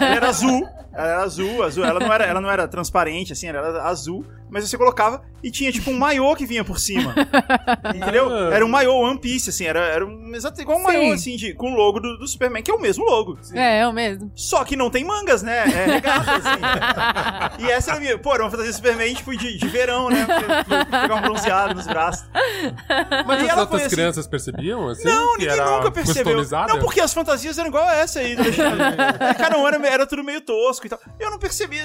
Ela 0.00 0.16
era 0.16 0.28
azul. 0.28 0.68
Ela 0.92 1.08
era 1.08 1.22
azul, 1.22 1.62
azul. 1.62 1.84
Ela 1.84 2.00
não 2.00 2.12
era, 2.12 2.24
ela 2.24 2.40
não 2.40 2.50
era 2.50 2.66
transparente, 2.68 3.32
assim, 3.32 3.46
ela 3.46 3.58
era 3.58 3.84
azul. 3.84 4.24
Mas 4.50 4.68
você 4.68 4.76
colocava 4.76 5.22
e 5.42 5.50
tinha 5.50 5.70
tipo 5.72 5.90
um 5.90 5.98
maiô 5.98 6.34
que 6.36 6.44
vinha 6.44 6.64
por 6.64 6.78
cima. 6.78 7.14
Entendeu? 7.94 8.30
Era 8.52 8.64
um 8.64 8.68
maiô 8.68 8.94
One 8.94 9.18
Piece, 9.18 9.50
assim. 9.50 9.64
Era, 9.64 9.80
era 9.80 10.04
um, 10.06 10.34
exato 10.34 10.60
igual 10.60 10.78
um 10.78 10.82
maiô, 10.82 11.00
Sim. 11.02 11.12
assim, 11.12 11.36
de, 11.36 11.54
com 11.54 11.72
o 11.72 11.76
logo 11.76 12.00
do, 12.00 12.18
do 12.18 12.26
Superman, 12.26 12.62
que 12.62 12.70
é 12.70 12.74
o 12.74 12.80
mesmo 12.80 13.04
logo. 13.04 13.38
É, 13.54 13.78
é 13.80 13.86
o 13.86 13.92
mesmo. 13.92 14.30
Só 14.34 14.64
que 14.64 14.76
não 14.76 14.90
tem 14.90 15.04
mangas, 15.04 15.42
né? 15.42 15.58
É 15.58 15.86
regata, 15.86 16.32
assim. 16.36 17.64
e 17.64 17.70
essa 17.70 17.90
era 17.90 17.98
a 17.98 18.00
minha. 18.00 18.18
Pô, 18.18 18.34
era 18.34 18.42
uma 18.44 18.50
fantasia 18.50 18.72
Superman, 18.72 19.14
tipo, 19.14 19.36
de, 19.36 19.56
de 19.58 19.68
verão, 19.68 20.10
né? 20.10 20.26
Pegar 20.90 21.14
um 21.14 21.22
bronzeado 21.22 21.74
nos 21.74 21.86
braços. 21.86 22.24
Mas 23.26 23.42
E 23.42 23.50
as 23.50 23.58
outras 23.58 23.82
assim- 23.82 23.94
crianças 23.94 24.26
percebiam, 24.26 24.88
assim? 24.88 25.04
Não, 25.04 25.32
ninguém 25.36 25.48
era 25.48 25.70
nunca 25.76 25.90
percebeu. 25.90 26.44
Não, 26.68 26.78
porque 26.80 27.00
as 27.00 27.12
fantasias 27.14 27.56
eram 27.58 27.68
igual 27.68 27.84
a 27.86 27.94
essa 27.96 28.20
aí. 28.20 28.34
do 28.36 28.42
Alexandre. 28.42 28.96
Cada 29.38 29.58
um 29.58 29.66
era, 29.66 29.86
era 29.86 30.06
tudo 30.06 30.22
meio 30.24 30.40
tosco 30.40 30.86
e 30.86 30.90
tal. 30.90 30.98
Eu 31.18 31.30
não 31.30 31.38
percebia. 31.38 31.82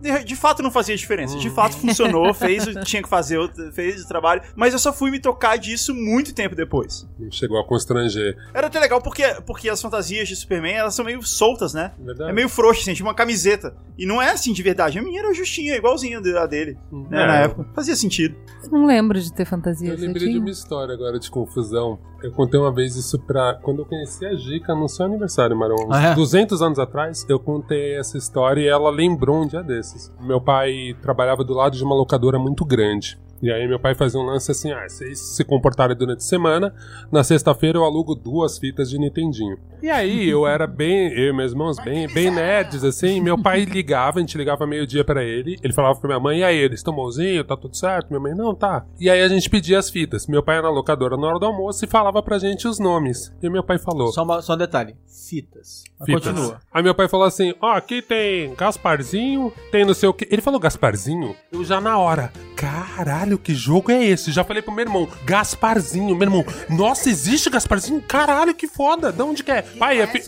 De, 0.00 0.24
de 0.24 0.36
fato, 0.36 0.62
não 0.62 0.70
fazia 0.70 0.96
diferença. 0.96 1.36
De 1.38 1.50
fato, 1.50 1.76
funcionou, 1.76 2.07
fez 2.34 2.66
o 2.66 2.72
que 2.74 2.84
tinha 2.84 3.02
que 3.02 3.08
fazer, 3.08 3.38
fez 3.72 4.02
o 4.04 4.08
trabalho. 4.08 4.42
Mas 4.56 4.72
eu 4.72 4.78
só 4.78 4.92
fui 4.92 5.10
me 5.10 5.20
tocar 5.20 5.56
disso 5.56 5.94
muito 5.94 6.34
tempo 6.34 6.54
depois. 6.54 7.06
Chegou 7.30 7.58
a 7.60 7.66
constranger. 7.66 8.36
Era 8.54 8.66
até 8.66 8.78
legal 8.80 9.00
porque, 9.00 9.22
porque 9.46 9.68
as 9.68 9.80
fantasias 9.80 10.28
de 10.28 10.36
Superman, 10.36 10.74
elas 10.74 10.94
são 10.94 11.04
meio 11.04 11.22
soltas, 11.22 11.74
né? 11.74 11.92
Verdade. 11.98 12.30
É 12.30 12.32
meio 12.32 12.48
frouxo, 12.48 12.82
assim, 12.82 12.94
tipo 12.94 13.08
uma 13.08 13.14
camiseta. 13.14 13.74
E 13.96 14.06
não 14.06 14.20
é 14.22 14.30
assim 14.30 14.52
de 14.52 14.62
verdade. 14.62 14.98
A 14.98 15.02
minha 15.02 15.20
era 15.20 15.32
justinha, 15.34 15.74
igualzinha 15.76 16.18
a 16.18 16.46
dele, 16.46 16.78
né, 16.92 17.22
É. 17.22 17.26
na 17.26 17.36
época. 17.40 17.66
Fazia 17.74 17.96
sentido. 17.96 18.36
Não 18.70 18.86
lembro 18.86 19.20
de 19.20 19.32
ter 19.32 19.44
fantasia. 19.44 19.88
Eu 19.90 19.96
lembrei 19.98 20.12
de 20.26 20.30
tinha? 20.30 20.40
uma 20.40 20.50
história 20.50 20.94
agora 20.94 21.18
de 21.18 21.30
confusão. 21.30 21.98
Eu 22.22 22.32
contei 22.32 22.58
uma 22.58 22.72
vez 22.72 22.96
isso 22.96 23.16
pra. 23.18 23.54
Quando 23.62 23.80
eu 23.82 23.86
conheci 23.86 24.26
a 24.26 24.34
Gica 24.34 24.74
no 24.74 24.88
seu 24.88 25.06
aniversário, 25.06 25.56
Marão. 25.56 25.76
Uns 25.76 25.94
Ah, 25.96 26.02
é? 26.08 26.14
200 26.14 26.60
anos 26.60 26.78
atrás, 26.78 27.24
eu 27.28 27.38
contei 27.38 27.96
essa 27.96 28.18
história 28.18 28.60
e 28.60 28.66
ela 28.66 28.90
lembrou 28.90 29.42
um 29.42 29.46
dia 29.46 29.62
desses. 29.62 30.12
Meu 30.20 30.40
pai 30.40 30.96
trabalhava 31.00 31.44
do 31.44 31.54
lado 31.54 31.76
de 31.76 31.84
uma 31.84 31.94
locadora 31.98 32.38
muito 32.38 32.64
grande. 32.64 33.18
E 33.42 33.50
aí 33.52 33.66
meu 33.68 33.78
pai 33.78 33.94
fazia 33.94 34.18
um 34.20 34.24
lance 34.24 34.50
assim, 34.50 34.72
ah, 34.72 34.88
vocês 34.88 35.18
se 35.36 35.44
comportarem 35.44 35.96
durante 35.96 36.18
a 36.18 36.22
semana, 36.22 36.74
na 37.10 37.22
sexta-feira 37.22 37.78
eu 37.78 37.84
alugo 37.84 38.14
duas 38.14 38.58
fitas 38.58 38.90
de 38.90 38.98
Nintendinho. 38.98 39.58
E 39.82 39.88
aí 39.88 40.28
eu 40.28 40.46
era 40.46 40.66
bem, 40.66 41.12
eu 41.12 41.28
e 41.28 41.32
meus 41.32 41.52
irmãos, 41.52 41.76
bem, 41.84 42.08
bem 42.12 42.30
nerds, 42.30 42.82
assim, 42.82 43.20
meu 43.20 43.40
pai 43.40 43.64
ligava, 43.64 44.18
a 44.18 44.20
gente 44.20 44.36
ligava 44.36 44.66
meio-dia 44.66 45.04
pra 45.04 45.22
ele, 45.22 45.56
ele 45.62 45.72
falava 45.72 45.98
pra 46.00 46.08
minha 46.08 46.20
mãe, 46.20 46.40
e 46.40 46.44
aí, 46.44 46.56
eles 46.56 46.80
estão 46.80 46.92
bonzinho, 46.94 47.44
tá 47.44 47.56
tudo 47.56 47.76
certo? 47.76 48.08
Minha 48.10 48.20
mãe, 48.20 48.34
não, 48.34 48.54
tá. 48.54 48.84
E 48.98 49.08
aí 49.08 49.22
a 49.22 49.28
gente 49.28 49.48
pedia 49.48 49.78
as 49.78 49.88
fitas. 49.88 50.26
Meu 50.26 50.42
pai 50.42 50.56
ia 50.56 50.62
na 50.62 50.70
locadora 50.70 51.16
na 51.16 51.26
hora 51.28 51.38
do 51.38 51.46
almoço 51.46 51.84
e 51.84 51.88
falava 51.88 52.22
pra 52.22 52.38
gente 52.38 52.66
os 52.66 52.78
nomes. 52.78 53.32
E 53.42 53.48
meu 53.48 53.62
pai 53.62 53.78
falou. 53.78 54.08
Só, 54.12 54.22
uma- 54.24 54.42
só 54.42 54.54
um 54.54 54.56
detalhe. 54.56 54.96
Fitas. 55.28 55.84
Fitas. 56.04 56.24
Continua. 56.26 56.60
Aí 56.72 56.82
meu 56.82 56.94
pai 56.94 57.06
falou 57.08 57.26
assim: 57.26 57.52
Ó, 57.60 57.72
aqui 57.72 58.00
tem 58.00 58.54
Gasparzinho, 58.54 59.52
tem 59.70 59.84
não 59.84 59.92
sei 59.94 60.08
o 60.08 60.14
que. 60.14 60.26
Ele 60.30 60.40
falou 60.40 60.58
Gasparzinho, 60.60 61.34
eu 61.52 61.64
já 61.64 61.80
na 61.80 61.98
hora. 61.98 62.32
Caralho, 62.56 63.27
que 63.36 63.52
jogo 63.54 63.90
é 63.90 64.04
esse? 64.04 64.30
Já 64.30 64.44
falei 64.44 64.62
pro 64.62 64.72
meu 64.72 64.84
irmão, 64.84 65.08
Gasparzinho. 65.24 66.14
Meu 66.14 66.26
irmão, 66.26 66.44
nossa, 66.70 67.10
existe 67.10 67.50
Gasparzinho? 67.50 68.00
Caralho, 68.00 68.54
que 68.54 68.68
foda. 68.68 69.10
De 69.10 69.22
onde 69.22 69.42
que 69.42 69.50
é? 69.50 69.62
Pai, 69.62 70.00
a 70.00 70.06
fi... 70.06 70.22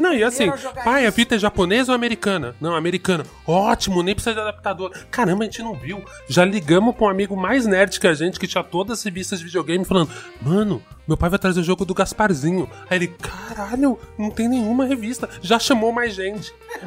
Não, 0.00 0.12
e 0.12 0.24
assim, 0.24 0.50
pai, 0.84 1.06
a 1.06 1.12
fita 1.12 1.36
é 1.36 1.38
japonesa 1.38 1.92
ou 1.92 1.96
americana? 1.96 2.56
Não, 2.60 2.74
americana. 2.74 3.24
Ótimo, 3.46 4.02
nem 4.02 4.14
precisa 4.14 4.34
de 4.34 4.40
adaptador. 4.40 4.90
Caramba, 5.10 5.44
a 5.44 5.46
gente 5.46 5.62
não 5.62 5.74
viu. 5.74 6.04
Já 6.28 6.44
ligamos 6.44 6.96
pra 6.96 7.06
um 7.06 7.08
amigo 7.08 7.36
mais 7.36 7.64
nerd 7.64 8.00
que 8.00 8.06
a 8.06 8.14
gente, 8.14 8.40
que 8.40 8.48
tinha 8.48 8.64
todas 8.64 8.98
as 8.98 9.04
revistas 9.04 9.38
de 9.38 9.44
videogame, 9.44 9.84
falando: 9.84 10.10
Mano, 10.40 10.82
meu 11.06 11.16
pai 11.16 11.30
vai 11.30 11.38
trazer 11.38 11.60
o 11.60 11.64
jogo 11.64 11.84
do 11.84 11.94
Gasparzinho. 11.94 12.68
Aí 12.88 12.98
ele, 12.98 13.08
caralho, 13.08 13.98
não 14.18 14.30
tem 14.30 14.48
nenhuma 14.48 14.84
revista. 14.84 15.28
Já 15.40 15.58
chamou 15.58 15.92
mais 15.92 16.14
gente. 16.14 16.52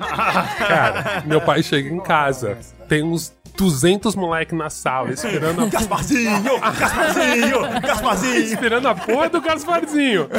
Cara, 0.57 1.23
meu 1.25 1.41
pai 1.41 1.61
chega 1.61 1.89
em 1.89 1.99
casa, 1.99 2.57
tem 2.87 3.03
uns 3.03 3.33
200 3.55 4.15
moleque 4.15 4.53
na 4.53 4.69
sala 4.69 5.11
esperando 5.11 5.63
a, 5.63 5.67
Gasparzinho! 5.67 6.59
Gasparzinho! 6.59 7.81
Gasparzinho! 7.81 8.35
esperando 8.37 8.87
a 8.87 8.95
porra 8.95 9.29
do 9.29 9.41
Gasparzinho. 9.41 10.29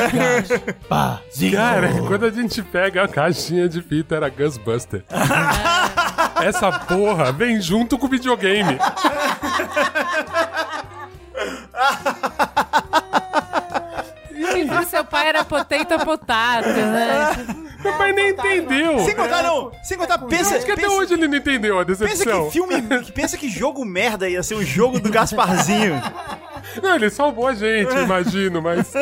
Cara, 1.53 1.89
quando 2.07 2.27
a 2.27 2.31
gente 2.31 2.63
pega 2.63 3.05
a 3.05 3.09
caixinha 3.09 3.69
de 3.69 3.83
fita 3.83 4.17
era 4.17 4.29
Ghostbuster. 4.29 5.05
Essa 6.43 6.71
porra 6.73 7.33
vem 7.33 7.61
junto 7.61 7.99
com 7.99 8.07
o 8.07 8.11
videogame. 8.11 8.79
E 14.63 14.87
seu 14.87 15.05
pai 15.05 15.29
era 15.29 15.45
potato 15.45 15.99
potato, 16.05 16.67
né? 16.69 17.65
Meu 17.85 17.93
pai 17.95 18.13
nem 18.13 18.31
entendeu. 18.31 18.99
Sem 19.01 19.15
contar, 19.15 19.43
não! 19.43 19.71
Sem 19.85 19.97
contar, 19.99 20.19
pensa. 20.19 20.57
Acho 20.57 20.67
que 20.67 20.73
até 20.73 20.83
pensa- 20.83 20.95
hoje 20.95 21.15
ele 21.15 21.29
não 21.29 21.37
entendeu 21.37 21.79
a 21.79 21.85
Pensa 21.85 22.07
decepção. 22.07 22.47
que 22.47 22.53
filme. 22.53 22.83
que 23.05 23.13
Pensa 23.13 23.37
que 23.37 23.49
jogo 23.49 23.85
merda 23.85 24.29
ia 24.29 24.43
ser 24.43 24.55
o 24.55 24.65
jogo 24.65 24.99
do 24.99 25.11
Gasparzinho. 25.11 26.01
Não, 26.83 26.95
ele 26.97 27.11
salvou 27.11 27.47
a 27.47 27.55
gente, 27.55 27.95
eu 27.95 28.03
imagino, 28.05 28.61
mas. 28.63 28.93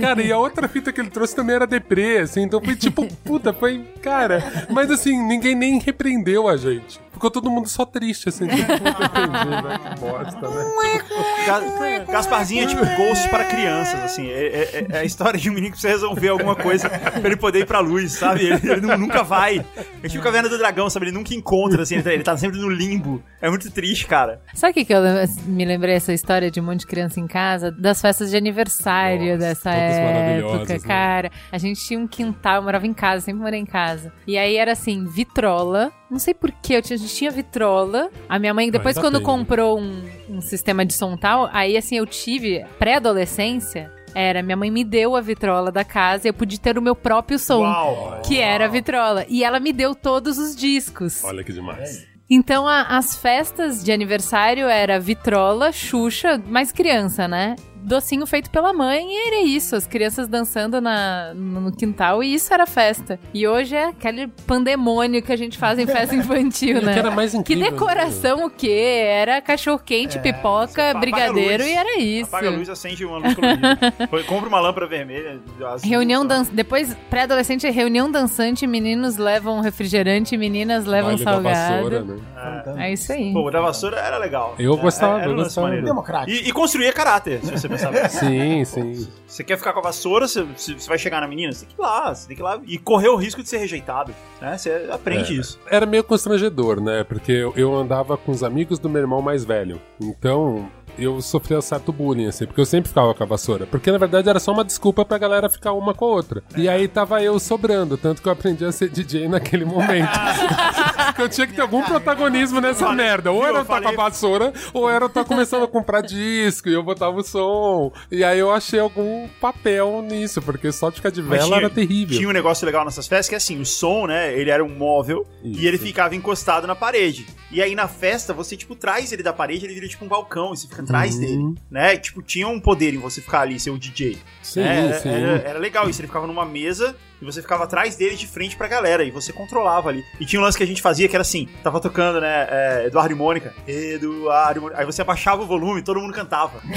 Cara, 0.00 0.22
e 0.22 0.32
a 0.32 0.38
outra 0.38 0.68
fita 0.68 0.92
que 0.92 1.00
ele 1.00 1.10
trouxe 1.10 1.34
também 1.34 1.56
era 1.56 1.66
deprê, 1.66 2.18
assim, 2.18 2.42
então 2.42 2.60
foi 2.62 2.76
tipo, 2.76 3.06
puta, 3.24 3.52
foi. 3.52 3.84
Cara, 4.02 4.42
mas 4.70 4.90
assim, 4.90 5.16
ninguém 5.26 5.54
nem 5.54 5.78
repreendeu 5.78 6.48
a 6.48 6.56
gente. 6.56 7.00
Ficou 7.12 7.30
todo 7.32 7.50
mundo 7.50 7.68
só 7.68 7.84
triste, 7.84 8.28
assim, 8.28 8.46
tipo, 8.46 8.60
entendi, 8.72 9.50
né? 9.50 9.80
Que 9.94 10.00
bosta, 10.00 10.48
né? 10.48 11.02
Ga- 11.46 12.12
Gasparzinho 12.12 12.62
é 12.64 12.66
tipo 12.66 12.84
Ghost 12.96 13.28
para 13.28 13.44
crianças, 13.44 14.00
assim. 14.04 14.28
É, 14.30 14.46
é- 14.46 14.86
é 14.90 14.98
a 15.00 15.04
história 15.04 15.38
de 15.38 15.50
um 15.50 15.54
menino 15.54 15.72
que 15.74 15.80
precisa 15.80 15.92
resolver 15.92 16.28
alguma 16.28 16.54
coisa 16.54 16.88
pra 16.88 17.20
ele 17.24 17.36
poder 17.36 17.60
ir 17.60 17.66
pra 17.66 17.80
luz, 17.80 18.12
sabe? 18.12 18.46
Ele, 18.46 18.70
ele 18.70 18.80
nu- 18.82 18.96
nunca 18.98 19.22
vai. 19.24 19.64
É 20.02 20.08
tipo 20.08 20.22
Caverna 20.22 20.48
do 20.48 20.56
Dragão, 20.58 20.88
sabe? 20.88 21.06
Ele 21.06 21.12
nunca 21.12 21.34
encontra, 21.34 21.82
assim. 21.82 21.96
Ele 21.96 22.18
tá, 22.22 22.32
tá 22.32 22.36
sempre 22.38 22.58
no 22.60 22.68
limbo. 22.68 23.22
É 23.40 23.48
muito 23.48 23.68
triste, 23.70 24.06
cara. 24.06 24.40
Sabe 24.54 24.70
o 24.70 24.74
que, 24.74 24.84
que 24.84 24.92
eu 24.94 25.00
me 25.46 25.64
lembrei 25.64 25.94
essa 25.94 26.12
história 26.12 26.50
de 26.50 26.60
um 26.60 26.64
monte 26.64 26.80
de 26.80 26.86
criança 26.86 27.07
em 27.16 27.26
casa? 27.26 27.70
Das 27.70 28.00
festas 28.00 28.30
de 28.30 28.36
aniversário 28.36 29.32
Nossa, 29.32 29.38
dessa 29.38 29.70
época, 29.70 30.74
né? 30.74 30.78
cara. 30.80 31.30
A 31.50 31.58
gente 31.58 31.80
tinha 31.80 31.98
um 31.98 32.06
quintal, 32.06 32.56
eu 32.56 32.62
morava 32.62 32.86
em 32.86 32.94
casa, 32.94 33.24
sempre 33.24 33.40
morei 33.40 33.60
em 33.60 33.66
casa. 33.66 34.12
E 34.26 34.36
aí 34.36 34.56
era 34.56 34.72
assim, 34.72 35.04
vitrola. 35.04 35.92
Não 36.10 36.18
sei 36.18 36.34
porquê, 36.34 36.76
a 36.76 36.80
gente 36.80 37.08
tinha 37.08 37.30
vitrola. 37.30 38.10
A 38.28 38.38
minha 38.38 38.52
mãe, 38.52 38.70
depois, 38.70 38.96
quando 38.98 39.18
tem, 39.18 39.26
né? 39.26 39.26
comprou 39.26 39.78
um, 39.78 40.02
um 40.28 40.40
sistema 40.40 40.84
de 40.84 40.94
som 40.94 41.16
tal, 41.16 41.48
aí 41.52 41.76
assim, 41.76 41.96
eu 41.96 42.06
tive 42.06 42.64
pré-adolescência. 42.78 43.92
Era, 44.14 44.42
minha 44.42 44.56
mãe 44.56 44.70
me 44.70 44.84
deu 44.84 45.14
a 45.14 45.20
vitrola 45.20 45.70
da 45.70 45.84
casa 45.84 46.26
e 46.26 46.30
eu 46.30 46.34
pude 46.34 46.58
ter 46.58 46.78
o 46.78 46.82
meu 46.82 46.96
próprio 46.96 47.38
som. 47.38 47.60
Uau! 47.60 48.20
Que 48.24 48.40
era 48.40 48.64
a 48.64 48.68
vitrola. 48.68 49.24
E 49.28 49.44
ela 49.44 49.60
me 49.60 49.72
deu 49.72 49.94
todos 49.94 50.38
os 50.38 50.56
discos. 50.56 51.22
Olha 51.24 51.44
que 51.44 51.52
demais. 51.52 52.06
Então 52.30 52.68
a- 52.68 52.82
as 52.98 53.16
festas 53.16 53.82
de 53.82 53.90
aniversário 53.90 54.66
era 54.68 55.00
vitrola, 55.00 55.72
Xuxa, 55.72 56.40
mais 56.46 56.70
criança, 56.70 57.26
né? 57.26 57.56
Docinho 57.82 58.26
feito 58.26 58.50
pela 58.50 58.72
mãe 58.72 59.06
e 59.08 59.26
era 59.28 59.40
isso, 59.42 59.74
as 59.76 59.86
crianças 59.86 60.28
dançando 60.28 60.80
na, 60.80 61.32
no 61.34 61.72
quintal 61.72 62.22
e 62.22 62.34
isso 62.34 62.52
era 62.52 62.66
festa. 62.66 63.18
E 63.32 63.46
hoje 63.46 63.74
é 63.74 63.84
aquele 63.86 64.28
pandemônio 64.46 65.22
que 65.22 65.32
a 65.32 65.36
gente 65.36 65.56
faz 65.56 65.78
em 65.78 65.86
festa 65.86 66.14
infantil, 66.16 66.82
né? 66.82 66.92
que 66.92 66.98
era 66.98 67.10
mais 67.10 67.32
Que 67.32 67.38
incrível, 67.38 67.64
né? 67.64 67.70
decoração 67.70 68.46
o 68.46 68.50
quê? 68.50 69.02
Era 69.06 69.40
cachorro 69.40 69.78
quente, 69.84 70.18
pipoca, 70.18 70.94
brigadeiro 70.94 71.62
luz. 71.62 71.72
e 71.72 71.74
era 71.76 71.98
isso. 71.98 72.28
Apaga 72.34 72.48
a 72.48 72.52
luz, 72.52 72.68
acende 72.68 73.04
uma 73.04 73.18
luz 73.18 73.34
colorida. 73.34 73.78
Compra 74.26 74.48
uma 74.48 74.60
lâmpada 74.60 74.86
vermelha. 74.86 75.40
Reunião 75.82 76.22
luzes- 76.24 76.48
dan... 76.48 76.54
Depois, 76.54 76.94
pré-adolescente 77.08 77.66
é 77.66 77.70
reunião 77.70 78.10
dançante, 78.10 78.66
meninos 78.66 79.16
levam 79.16 79.60
refrigerante, 79.60 80.36
meninas 80.36 80.84
levam 80.84 81.16
Baile 81.16 81.24
da 81.24 81.38
vassoura, 81.40 82.04
salgado. 82.04 82.72
né? 82.74 82.86
É 82.88 82.92
isso 82.92 83.12
aí. 83.12 83.32
Pô, 83.32 83.50
da 83.50 83.60
vassoura 83.60 83.96
era 83.98 84.18
legal. 84.18 84.54
Eu 84.58 84.74
É, 84.74 84.76
gostava, 84.76 85.20
era 85.20 85.30
eu 85.30 85.36
gostava. 85.36 85.70
Democrático. 85.70 86.30
E, 86.30 86.48
e 86.48 86.52
construía 86.52 86.92
caráter, 86.92 87.40
se 87.42 87.68
você 87.68 87.68
Sim, 88.08 88.64
sim. 88.64 89.08
Você 89.26 89.44
quer 89.44 89.56
ficar 89.58 89.72
com 89.72 89.80
a 89.80 89.82
vassoura, 89.82 90.26
você, 90.26 90.42
você 90.42 90.74
vai 90.88 90.98
chegar 90.98 91.20
na 91.20 91.28
menina, 91.28 91.52
você 91.52 91.66
tem 91.66 91.74
que 91.74 91.80
ir 91.80 91.84
lá, 91.84 92.14
você 92.14 92.26
tem 92.28 92.36
que 92.36 92.42
ir 92.42 92.44
lá 92.44 92.60
e 92.66 92.78
correr 92.78 93.08
o 93.08 93.16
risco 93.16 93.42
de 93.42 93.48
ser 93.48 93.58
rejeitado. 93.58 94.14
Né? 94.40 94.56
Você 94.56 94.88
aprende 94.90 95.32
É. 95.32 95.40
isso. 95.40 95.58
Era 95.70 95.86
meio 95.86 96.02
constrangedor, 96.04 96.80
né? 96.80 97.04
Porque 97.04 97.32
eu 97.54 97.74
andava 97.74 98.16
com 98.16 98.32
os 98.32 98.42
amigos 98.42 98.78
do 98.78 98.88
meu 98.88 99.00
irmão 99.02 99.20
mais 99.22 99.44
velho. 99.44 99.80
Então, 100.00 100.70
eu 100.98 101.20
sofria 101.20 101.60
certo 101.60 101.92
bullying, 101.92 102.26
assim, 102.26 102.46
porque 102.46 102.60
eu 102.60 102.66
sempre 102.66 102.88
ficava 102.88 103.14
com 103.14 103.22
a 103.22 103.26
vassoura. 103.26 103.66
Porque, 103.66 103.90
na 103.90 103.98
verdade, 103.98 104.28
era 104.28 104.40
só 104.40 104.52
uma 104.52 104.64
desculpa 104.64 105.04
pra 105.04 105.18
galera 105.18 105.48
ficar 105.48 105.72
uma 105.72 105.94
com 105.94 106.04
a 106.04 106.08
outra. 106.08 106.42
E 106.56 106.68
aí 106.68 106.88
tava 106.88 107.22
eu 107.22 107.38
sobrando, 107.38 107.96
tanto 107.96 108.22
que 108.22 108.28
eu 108.28 108.32
aprendi 108.32 108.64
a 108.64 108.72
ser 108.72 108.88
DJ 108.88 109.28
naquele 109.28 109.64
momento. 109.64 110.08
Porque 111.08 111.22
eu 111.22 111.28
tinha 111.28 111.46
que 111.46 111.54
ter 111.54 111.62
algum 111.62 111.82
protagonismo 111.82 112.60
nessa 112.60 112.92
merda. 112.92 113.32
Ou 113.32 113.44
era 113.44 113.58
eu 113.58 113.62
estar 113.62 113.80
com 113.80 113.88
a 113.88 113.92
vassoura, 113.92 114.52
ou 114.72 114.88
era 114.88 115.04
eu 115.04 115.08
estar 115.08 115.24
começando 115.24 115.64
a 115.64 115.68
comprar 115.68 116.00
disco, 116.00 116.68
e 116.68 116.74
eu 116.74 116.82
botava 116.82 117.16
o 117.16 117.22
som. 117.22 117.92
E 118.10 118.22
aí 118.22 118.38
eu 118.38 118.52
achei 118.52 118.78
algum 118.78 119.28
papel 119.40 120.02
nisso, 120.02 120.40
porque 120.42 120.70
só 120.70 120.90
ficar 120.90 121.10
de 121.10 121.22
vela 121.22 121.56
era 121.56 121.70
terrível. 121.70 122.16
Tinha 122.16 122.28
um 122.28 122.32
negócio 122.32 122.64
legal 122.64 122.84
nessas 122.84 123.06
festas 123.06 123.28
que 123.28 123.34
é 123.34 123.38
assim, 123.38 123.60
o 123.60 123.66
som, 123.66 124.06
né, 124.06 124.38
ele 124.38 124.50
era 124.50 124.64
um 124.64 124.68
móvel 124.68 125.26
Isso. 125.42 125.60
e 125.60 125.66
ele 125.66 125.78
ficava 125.78 126.14
encostado 126.14 126.66
na 126.66 126.74
parede. 126.74 127.26
E 127.50 127.62
aí 127.62 127.74
na 127.74 127.88
festa 127.88 128.32
você 128.32 128.56
tipo 128.56 128.74
traz 128.74 129.12
ele 129.12 129.22
da 129.22 129.32
parede, 129.32 129.64
ele 129.64 129.74
vira 129.74 129.88
tipo 129.88 130.04
um 130.04 130.08
balcão 130.08 130.52
e 130.52 130.56
você 130.56 130.66
fica 130.68 130.82
atrás 130.88 131.14
Uhum. 131.14 131.20
dele, 131.20 131.54
né? 131.70 131.96
Tipo, 131.96 132.22
tinha 132.22 132.48
um 132.48 132.58
poder 132.58 132.94
em 132.94 132.98
você 132.98 133.20
ficar 133.20 133.40
ali, 133.42 133.60
ser 133.60 133.70
o 133.70 133.78
DJ. 133.78 134.18
Sim, 134.42 134.60
É, 134.62 134.76
era, 134.86 135.00
sim. 135.00 135.08
Era, 135.10 135.32
era 135.48 135.58
legal 135.58 135.88
isso, 135.88 136.00
ele 136.00 136.08
ficava 136.08 136.26
numa 136.26 136.44
mesa 136.44 136.96
e 137.20 137.24
você 137.24 137.40
ficava 137.42 137.64
atrás 137.64 137.96
dele 137.96 138.16
de 138.16 138.26
frente 138.26 138.56
pra 138.56 138.68
galera 138.68 139.04
e 139.04 139.10
você 139.10 139.32
controlava 139.32 139.88
ali. 139.88 140.04
E 140.20 140.24
tinha 140.26 140.40
um 140.40 140.44
lance 140.44 140.56
que 140.56 140.64
a 140.64 140.66
gente 140.66 140.80
fazia 140.82 141.08
que 141.08 141.16
era 141.16 141.22
assim, 141.22 141.48
tava 141.62 141.80
tocando, 141.80 142.20
né, 142.20 142.46
é, 142.50 142.86
Eduardo 142.86 143.12
e 143.12 143.16
Mônica, 143.16 143.54
Eduardo 143.66 144.58
e 144.58 144.62
Mônica. 144.62 144.80
Aí 144.80 144.86
você 144.86 145.02
abaixava 145.02 145.42
o 145.42 145.46
volume 145.46 145.80
e 145.80 145.82
todo 145.82 146.00
mundo 146.00 146.12
cantava. 146.12 146.60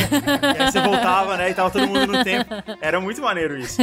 e 0.57 0.61
aí 0.61 0.71
você 0.71 0.81
voltava, 0.81 1.37
né, 1.37 1.49
e 1.49 1.53
tava 1.53 1.69
todo 1.69 1.87
mundo 1.87 2.07
no 2.07 2.23
tempo. 2.23 2.49
Era 2.81 2.99
muito 2.99 3.21
maneiro 3.21 3.57
isso. 3.57 3.77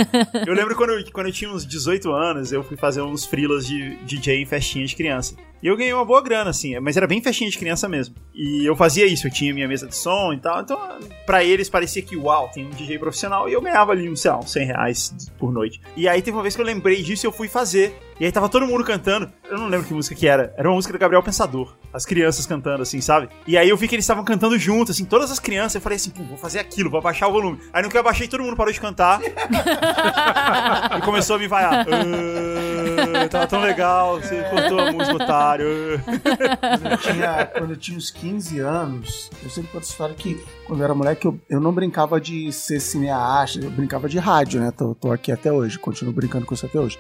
Eu 0.47 0.55
lembro 0.55 0.75
quando, 0.77 0.91
eu- 0.91 1.05
quando 1.13 1.27
eu 1.27 1.33
tinha 1.33 1.51
uns 1.51 1.67
18 1.67 2.11
anos, 2.13 2.53
eu 2.53 2.63
fui 2.63 2.77
fazer 2.77 3.03
uns 3.03 3.25
frilas 3.25 3.67
de 3.67 3.97
DJ 4.05 4.43
em 4.43 4.47
festinha 4.47 4.87
de 4.87 4.95
criança. 4.97 5.35
E 5.61 5.67
eu 5.67 5.77
ganhei 5.77 5.93
uma 5.93 6.05
boa 6.05 6.23
grana, 6.23 6.51
assim, 6.51 6.79
mas 6.79 6.97
era 6.97 7.05
bem 7.05 7.21
festinha 7.21 7.51
de 7.51 7.59
criança 7.59 7.89
mesmo. 7.89 8.15
E 8.33 8.65
eu 8.65 8.77
fazia 8.77 9.05
isso, 9.07 9.27
eu 9.27 9.31
tinha 9.33 9.53
minha 9.53 9.67
mesa 9.67 9.89
de 9.89 9.97
som 9.97 10.33
e 10.33 10.39
tal. 10.39 10.61
Então, 10.61 10.79
pra 11.27 11.43
eles 11.43 11.69
parecia 11.69 12.01
que, 12.01 12.17
uau, 12.17 12.49
tem 12.55 12.65
um 12.65 12.71
DJ 12.71 12.97
profissional. 12.97 13.49
E 13.49 13.55
eu 13.55 13.61
ganhava 13.61 13.91
ali, 13.91 14.17
sei 14.17 14.31
lá, 14.31 14.39
uns 14.39 14.53
100 14.53 14.67
reais 14.67 15.13
por 15.37 15.51
noite. 15.53 15.81
E 15.97 16.09
aí 16.09 16.23
teve 16.23 16.37
uma 16.37 16.45
vez 16.49 16.57
que 16.57 16.63
eu 16.63 16.67
lembrei 16.67 17.03
disso 17.03 17.27
eu 17.27 17.33
fui 17.33 17.47
fazer. 17.47 17.95
E 18.21 18.25
aí 18.25 18.33
tava 18.33 18.49
todo 18.49 18.67
mundo 18.67 18.83
cantando. 18.83 19.31
Eu 19.49 19.59
não 19.59 19.69
lembro 19.69 19.87
que 19.87 19.95
música 19.95 20.15
que 20.15 20.27
era. 20.27 20.53
Era 20.57 20.69
uma 20.69 20.75
música 20.75 20.93
do 20.93 20.99
Gabriel 20.99 21.23
Pensador. 21.23 21.77
As 21.93 22.05
crianças 22.05 22.47
cantando, 22.47 22.83
assim, 22.83 23.01
sabe? 23.01 23.29
E 23.47 23.57
aí 23.57 23.69
eu 23.69 23.77
vi 23.77 23.87
que 23.87 23.95
eles 23.95 24.05
estavam 24.05 24.25
cantando 24.25 24.59
junto, 24.59 24.91
assim, 24.91 25.05
todas 25.05 25.31
as 25.31 25.39
crianças. 25.39 25.77
Eu 25.77 25.81
falei 25.81 25.97
assim, 25.97 26.11
pô, 26.11 26.25
vou 26.25 26.37
fazer 26.37 26.59
aquilo, 26.59 26.91
vou 26.91 26.99
abaixar 26.99 27.29
o 27.29 27.33
volume. 27.33 27.61
Aí 27.73 27.83
no 27.83 27.89
que 27.89 27.97
eu 27.97 28.01
abaixei, 28.01 28.27
todo 28.27 28.43
mundo 28.43 28.57
parou 28.57 28.73
de 28.73 28.81
cantar. 28.81 29.21
e 30.99 31.01
começou 31.03 31.37
a 31.37 31.39
me 31.39 31.47
vaiar. 31.47 31.87
Ah, 31.87 33.29
tava 33.29 33.47
tão 33.47 33.61
legal, 33.61 34.21
você 34.21 34.43
cortou 34.51 34.81
a 34.81 34.93
música, 34.93 35.15
otário. 35.15 35.67
Quando 36.05 36.91
eu, 36.91 36.99
tinha, 36.99 37.47
quando 37.47 37.71
eu 37.71 37.77
tinha 37.77 37.97
uns 37.97 38.11
15 38.11 38.59
anos, 38.59 39.31
eu 39.43 39.51
sempre 39.51 39.71
conto 39.71 39.83
essa 39.83 39.93
história 39.93 40.15
que 40.15 40.45
quando 40.67 40.81
eu 40.81 40.85
era 40.85 40.95
moleque 40.95 41.27
eu, 41.27 41.41
eu 41.49 41.61
não 41.61 41.73
brincava 41.73 42.21
de 42.21 42.53
ser 42.53 42.81
cineasta, 42.81 43.61
eu 43.61 43.71
brincava 43.71 44.09
de 44.09 44.19
rádio, 44.19 44.61
né? 44.61 44.73
Tô, 44.73 44.95
tô 44.95 45.13
aqui 45.13 45.31
até 45.31 45.53
hoje, 45.53 45.79
continuo 45.79 46.13
brincando 46.13 46.45
com 46.45 46.55
isso 46.55 46.67
até 46.67 46.81
hoje. 46.81 46.99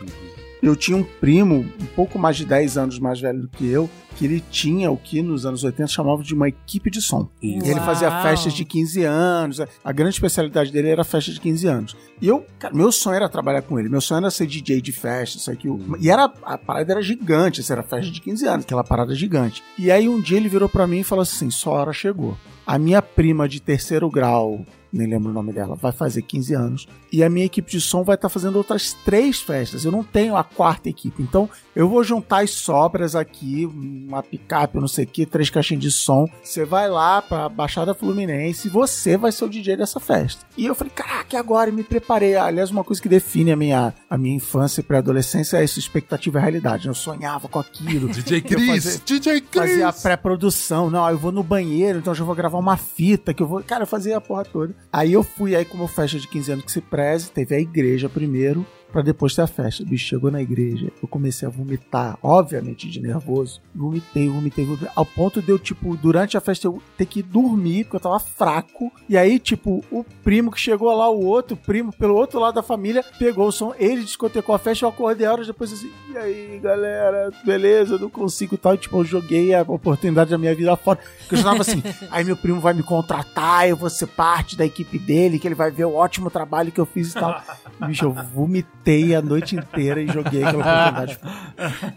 Eu 0.62 0.74
tinha 0.74 0.96
um 0.96 1.04
primo, 1.04 1.66
um 1.80 1.86
pouco 1.94 2.18
mais 2.18 2.36
de 2.36 2.44
10 2.44 2.76
anos 2.76 2.98
mais 2.98 3.20
velho 3.20 3.42
do 3.42 3.48
que 3.48 3.66
eu, 3.66 3.88
que 4.16 4.24
ele 4.24 4.42
tinha 4.50 4.90
o 4.90 4.96
que 4.96 5.22
nos 5.22 5.46
anos 5.46 5.62
80 5.62 5.86
chamava 5.86 6.22
de 6.22 6.34
uma 6.34 6.48
equipe 6.48 6.90
de 6.90 7.00
som. 7.00 7.28
Isso. 7.40 7.66
E 7.66 7.70
ele 7.70 7.80
fazia 7.80 8.10
festas 8.22 8.52
de 8.52 8.64
15 8.64 9.04
anos. 9.04 9.60
A 9.84 9.92
grande 9.92 10.14
especialidade 10.14 10.72
dele 10.72 10.88
era 10.88 11.04
festa 11.04 11.30
de 11.30 11.40
15 11.40 11.66
anos. 11.68 11.96
E 12.20 12.26
eu, 12.26 12.44
cara, 12.58 12.74
meu 12.74 12.90
sonho 12.90 13.14
era 13.14 13.28
trabalhar 13.28 13.62
com 13.62 13.78
ele. 13.78 13.88
Meu 13.88 14.00
sonho 14.00 14.18
era 14.18 14.30
ser 14.30 14.46
DJ 14.46 14.80
de 14.80 14.90
festa, 14.90 15.38
isso 15.38 15.50
aqui. 15.50 15.68
E 16.00 16.10
era, 16.10 16.24
a 16.42 16.58
parada 16.58 16.92
era 16.92 17.02
gigante, 17.02 17.60
isso 17.60 17.72
era 17.72 17.82
festa 17.82 18.10
de 18.10 18.20
15 18.20 18.46
anos, 18.46 18.64
aquela 18.64 18.82
parada 18.82 19.14
gigante. 19.14 19.62
E 19.78 19.90
aí 19.90 20.08
um 20.08 20.20
dia 20.20 20.36
ele 20.36 20.48
virou 20.48 20.68
pra 20.68 20.86
mim 20.86 20.98
e 21.00 21.04
falou 21.04 21.22
assim: 21.22 21.50
sua 21.50 21.74
hora 21.74 21.92
chegou. 21.92 22.36
A 22.66 22.78
minha 22.78 23.00
prima 23.00 23.48
de 23.48 23.60
terceiro 23.60 24.10
grau, 24.10 24.66
nem 24.92 25.06
lembro 25.06 25.30
o 25.30 25.34
nome 25.34 25.52
dela, 25.52 25.74
vai 25.74 25.92
fazer 25.92 26.22
15 26.22 26.54
anos. 26.54 26.88
E 27.12 27.22
a 27.22 27.28
minha 27.28 27.46
equipe 27.46 27.70
de 27.70 27.80
som 27.80 28.02
vai 28.02 28.14
estar 28.14 28.28
fazendo 28.28 28.56
outras 28.56 28.94
três 29.04 29.40
festas. 29.40 29.84
Eu 29.84 29.92
não 29.92 30.02
tenho 30.02 30.36
a 30.36 30.44
quarta 30.44 30.88
equipe. 30.88 31.22
Então 31.22 31.48
eu 31.78 31.88
vou 31.88 32.02
juntar 32.02 32.42
as 32.42 32.50
sobras 32.50 33.14
aqui, 33.14 33.64
uma 33.64 34.20
picape, 34.20 34.80
não 34.80 34.88
sei 34.88 35.04
o 35.04 35.06
que, 35.08 35.24
três 35.24 35.48
caixinhas 35.48 35.80
de 35.80 35.92
som. 35.92 36.26
Você 36.42 36.64
vai 36.64 36.88
lá 36.90 37.22
pra 37.22 37.48
Baixada 37.48 37.94
Fluminense 37.94 38.66
e 38.66 38.70
você 38.70 39.16
vai 39.16 39.30
ser 39.30 39.44
o 39.44 39.48
DJ 39.48 39.76
dessa 39.76 40.00
festa. 40.00 40.44
E 40.56 40.66
eu 40.66 40.74
falei, 40.74 40.92
caraca, 40.92 41.36
e 41.36 41.38
agora? 41.38 41.70
E 41.70 41.72
me 41.72 41.84
preparei. 41.84 42.34
Aliás, 42.34 42.72
uma 42.72 42.82
coisa 42.82 43.00
que 43.00 43.08
define 43.08 43.52
a 43.52 43.56
minha, 43.56 43.94
a 44.10 44.18
minha 44.18 44.34
infância 44.34 44.80
e 44.80 44.82
pré-adolescência 44.84 45.56
é 45.58 45.62
essa 45.62 45.78
expectativa 45.78 46.38
e 46.38 46.42
realidade. 46.42 46.88
Eu 46.88 46.94
sonhava 46.94 47.46
com 47.48 47.60
aquilo. 47.60 48.08
DJ 48.12 48.40
Chris! 48.40 48.66
fazia- 48.84 49.00
DJ 49.06 49.40
Chris! 49.40 49.70
Fazia 49.70 49.88
a 49.88 49.92
pré-produção. 49.92 50.90
Não, 50.90 51.08
eu 51.08 51.16
vou 51.16 51.30
no 51.30 51.44
banheiro, 51.44 52.00
então 52.00 52.10
eu 52.10 52.16
já 52.16 52.24
vou 52.24 52.34
gravar 52.34 52.58
uma 52.58 52.76
fita 52.76 53.32
que 53.32 53.40
eu 53.40 53.46
vou. 53.46 53.62
Cara, 53.62 53.84
eu 53.84 53.86
fazia 53.86 54.16
a 54.16 54.20
porra 54.20 54.44
toda. 54.44 54.74
Aí 54.92 55.12
eu 55.12 55.22
fui 55.22 55.54
aí 55.54 55.64
como 55.64 55.86
festa 55.86 56.18
de 56.18 56.26
15 56.26 56.52
anos 56.52 56.64
que 56.64 56.72
se 56.72 56.80
preze, 56.80 57.30
teve 57.30 57.54
a 57.54 57.60
igreja 57.60 58.08
primeiro. 58.08 58.66
Pra 58.92 59.02
depois 59.02 59.34
ter 59.34 59.42
a 59.42 59.46
festa. 59.46 59.84
Bicho, 59.84 60.06
chegou 60.06 60.30
na 60.30 60.40
igreja, 60.40 60.90
eu 61.02 61.08
comecei 61.08 61.46
a 61.46 61.50
vomitar, 61.50 62.18
obviamente 62.22 62.88
de 62.88 63.00
nervoso. 63.00 63.60
Vomitei, 63.74 64.28
vomitei, 64.28 64.64
vomitei. 64.64 64.88
Ao 64.94 65.04
ponto 65.04 65.42
de 65.42 65.50
eu, 65.50 65.58
tipo, 65.58 65.96
durante 65.96 66.36
a 66.36 66.40
festa 66.40 66.66
eu 66.66 66.82
ter 66.96 67.04
que 67.06 67.22
dormir, 67.22 67.84
porque 67.84 67.96
eu 67.96 68.00
tava 68.00 68.18
fraco. 68.18 68.90
E 69.08 69.16
aí, 69.16 69.38
tipo, 69.38 69.84
o 69.90 70.04
primo 70.24 70.50
que 70.50 70.60
chegou 70.60 70.94
lá, 70.96 71.08
o 71.10 71.24
outro 71.24 71.56
primo, 71.56 71.92
pelo 71.92 72.14
outro 72.14 72.40
lado 72.40 72.54
da 72.54 72.62
família, 72.62 73.04
pegou 73.18 73.48
o 73.48 73.52
som, 73.52 73.74
ele 73.78 74.02
discotecou 74.02 74.54
a 74.54 74.58
festa, 74.58 74.84
eu 74.84 74.88
acordei 74.88 75.26
horas 75.26 75.46
depois 75.46 75.72
assim, 75.72 75.90
e 76.10 76.16
aí, 76.16 76.58
galera, 76.58 77.30
beleza, 77.44 77.98
não 77.98 78.08
consigo 78.08 78.56
tal. 78.56 78.74
E, 78.74 78.78
tipo, 78.78 78.98
eu 78.98 79.04
joguei 79.04 79.54
a 79.54 79.62
oportunidade 79.62 80.30
da 80.30 80.38
minha 80.38 80.54
vida 80.54 80.74
fora. 80.76 80.98
Porque 81.18 81.34
eu 81.34 81.38
já 81.38 81.44
tava 81.44 81.60
assim, 81.60 81.82
aí 82.10 82.24
meu 82.24 82.36
primo 82.36 82.60
vai 82.60 82.72
me 82.72 82.82
contratar, 82.82 83.68
eu 83.68 83.76
vou 83.76 83.90
ser 83.90 84.06
parte 84.06 84.56
da 84.56 84.64
equipe 84.64 84.98
dele, 84.98 85.38
que 85.38 85.46
ele 85.46 85.54
vai 85.54 85.70
ver 85.70 85.84
o 85.84 85.94
ótimo 85.94 86.30
trabalho 86.30 86.72
que 86.72 86.80
eu 86.80 86.86
fiz 86.86 87.10
e 87.10 87.14
tal. 87.14 87.42
Bicho, 87.86 88.06
eu 88.06 88.12
vomitei 88.12 88.87
Cantei 88.88 89.14
a 89.14 89.20
noite 89.20 89.54
inteira 89.54 90.00
e 90.00 90.06
joguei 90.06 90.42
aquela 90.42 90.62
oportunidade. 90.62 91.18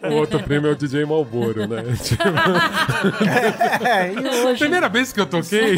O 0.12 0.16
outro 0.16 0.42
primo 0.44 0.68
é 0.68 0.72
o 0.72 0.76
DJ 0.76 1.06
Malboro, 1.06 1.68
né? 1.68 1.84
Tipo, 2.04 2.24
É, 3.86 4.12
e 4.12 4.46
hoje, 4.46 4.60
primeira 4.60 4.90
vez 4.90 5.14
que 5.14 5.22
eu 5.22 5.26
toquei, 5.26 5.76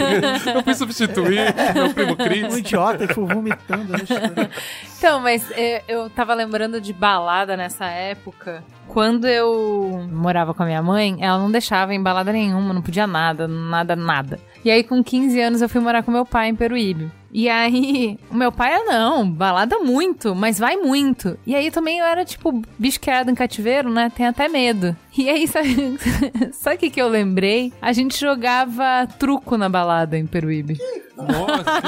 eu 0.56 0.64
fui 0.64 0.74
substituir 0.74 1.54
meu 1.76 1.94
primo 1.94 2.14
um 2.14 2.16
Chris. 2.16 2.58
idiota 2.58 3.04
e 3.04 3.14
fui 3.14 3.26
vomitando. 3.26 3.92
né? 3.92 4.50
Então, 4.98 5.20
mas 5.20 5.52
é, 5.52 5.84
eu 5.88 6.10
tava 6.10 6.34
lembrando 6.34 6.82
de 6.82 6.94
balada 6.94 7.56
nessa 7.56 7.86
época. 7.86 8.64
Quando 8.88 9.28
eu 9.28 10.08
morava 10.12 10.54
com 10.54 10.64
a 10.64 10.66
minha 10.66 10.82
mãe, 10.82 11.18
ela 11.20 11.38
não 11.38 11.52
deixava 11.52 11.94
em 11.94 12.02
balada 12.02 12.32
nenhuma, 12.32 12.74
não 12.74 12.82
podia 12.82 13.06
nada, 13.06 13.48
nada, 13.48 13.96
nada. 13.96 14.40
E 14.64 14.72
aí, 14.72 14.84
com 14.84 15.04
15 15.04 15.40
anos, 15.40 15.62
eu 15.62 15.70
fui 15.70 15.82
morar 15.82 16.04
com 16.04 16.12
meu 16.12 16.26
pai 16.26 16.50
em 16.50 16.56
Peruíbe. 16.56 17.12
E 17.32 17.50
aí, 17.50 18.18
o 18.30 18.36
meu 18.36 18.52
pai 18.52 18.74
era 18.74 18.86
não, 18.86 19.30
balada 19.30 19.80
muito, 19.80 20.36
mas 20.36 20.60
vai 20.60 20.78
muito. 20.78 21.38
E 21.46 21.56
aí 21.56 21.70
também 21.72 22.00
eu 22.00 22.06
era 22.06 22.24
tipo 22.24 22.62
bicho 22.78 23.00
criado 23.00 23.30
em 23.30 23.36
cativeiro, 23.36 23.90
né? 23.90 24.12
Tem 24.16 24.26
até 24.26 24.48
medo. 24.48 24.96
E 25.18 25.30
aí, 25.30 25.48
sabe, 25.48 25.98
sabe 26.54 26.76
o 26.76 26.80
que, 26.80 26.90
que 26.90 27.02
eu 27.02 27.08
lembrei? 27.08 27.72
A 27.82 27.94
gente 27.94 28.20
jogava 28.20 29.08
truco 29.20 29.58
na 29.58 29.70
balada 29.70 30.18
em 30.18 30.26
Peruíbe. 30.26 30.78
Nossa, 31.16 31.64
que 31.64 31.88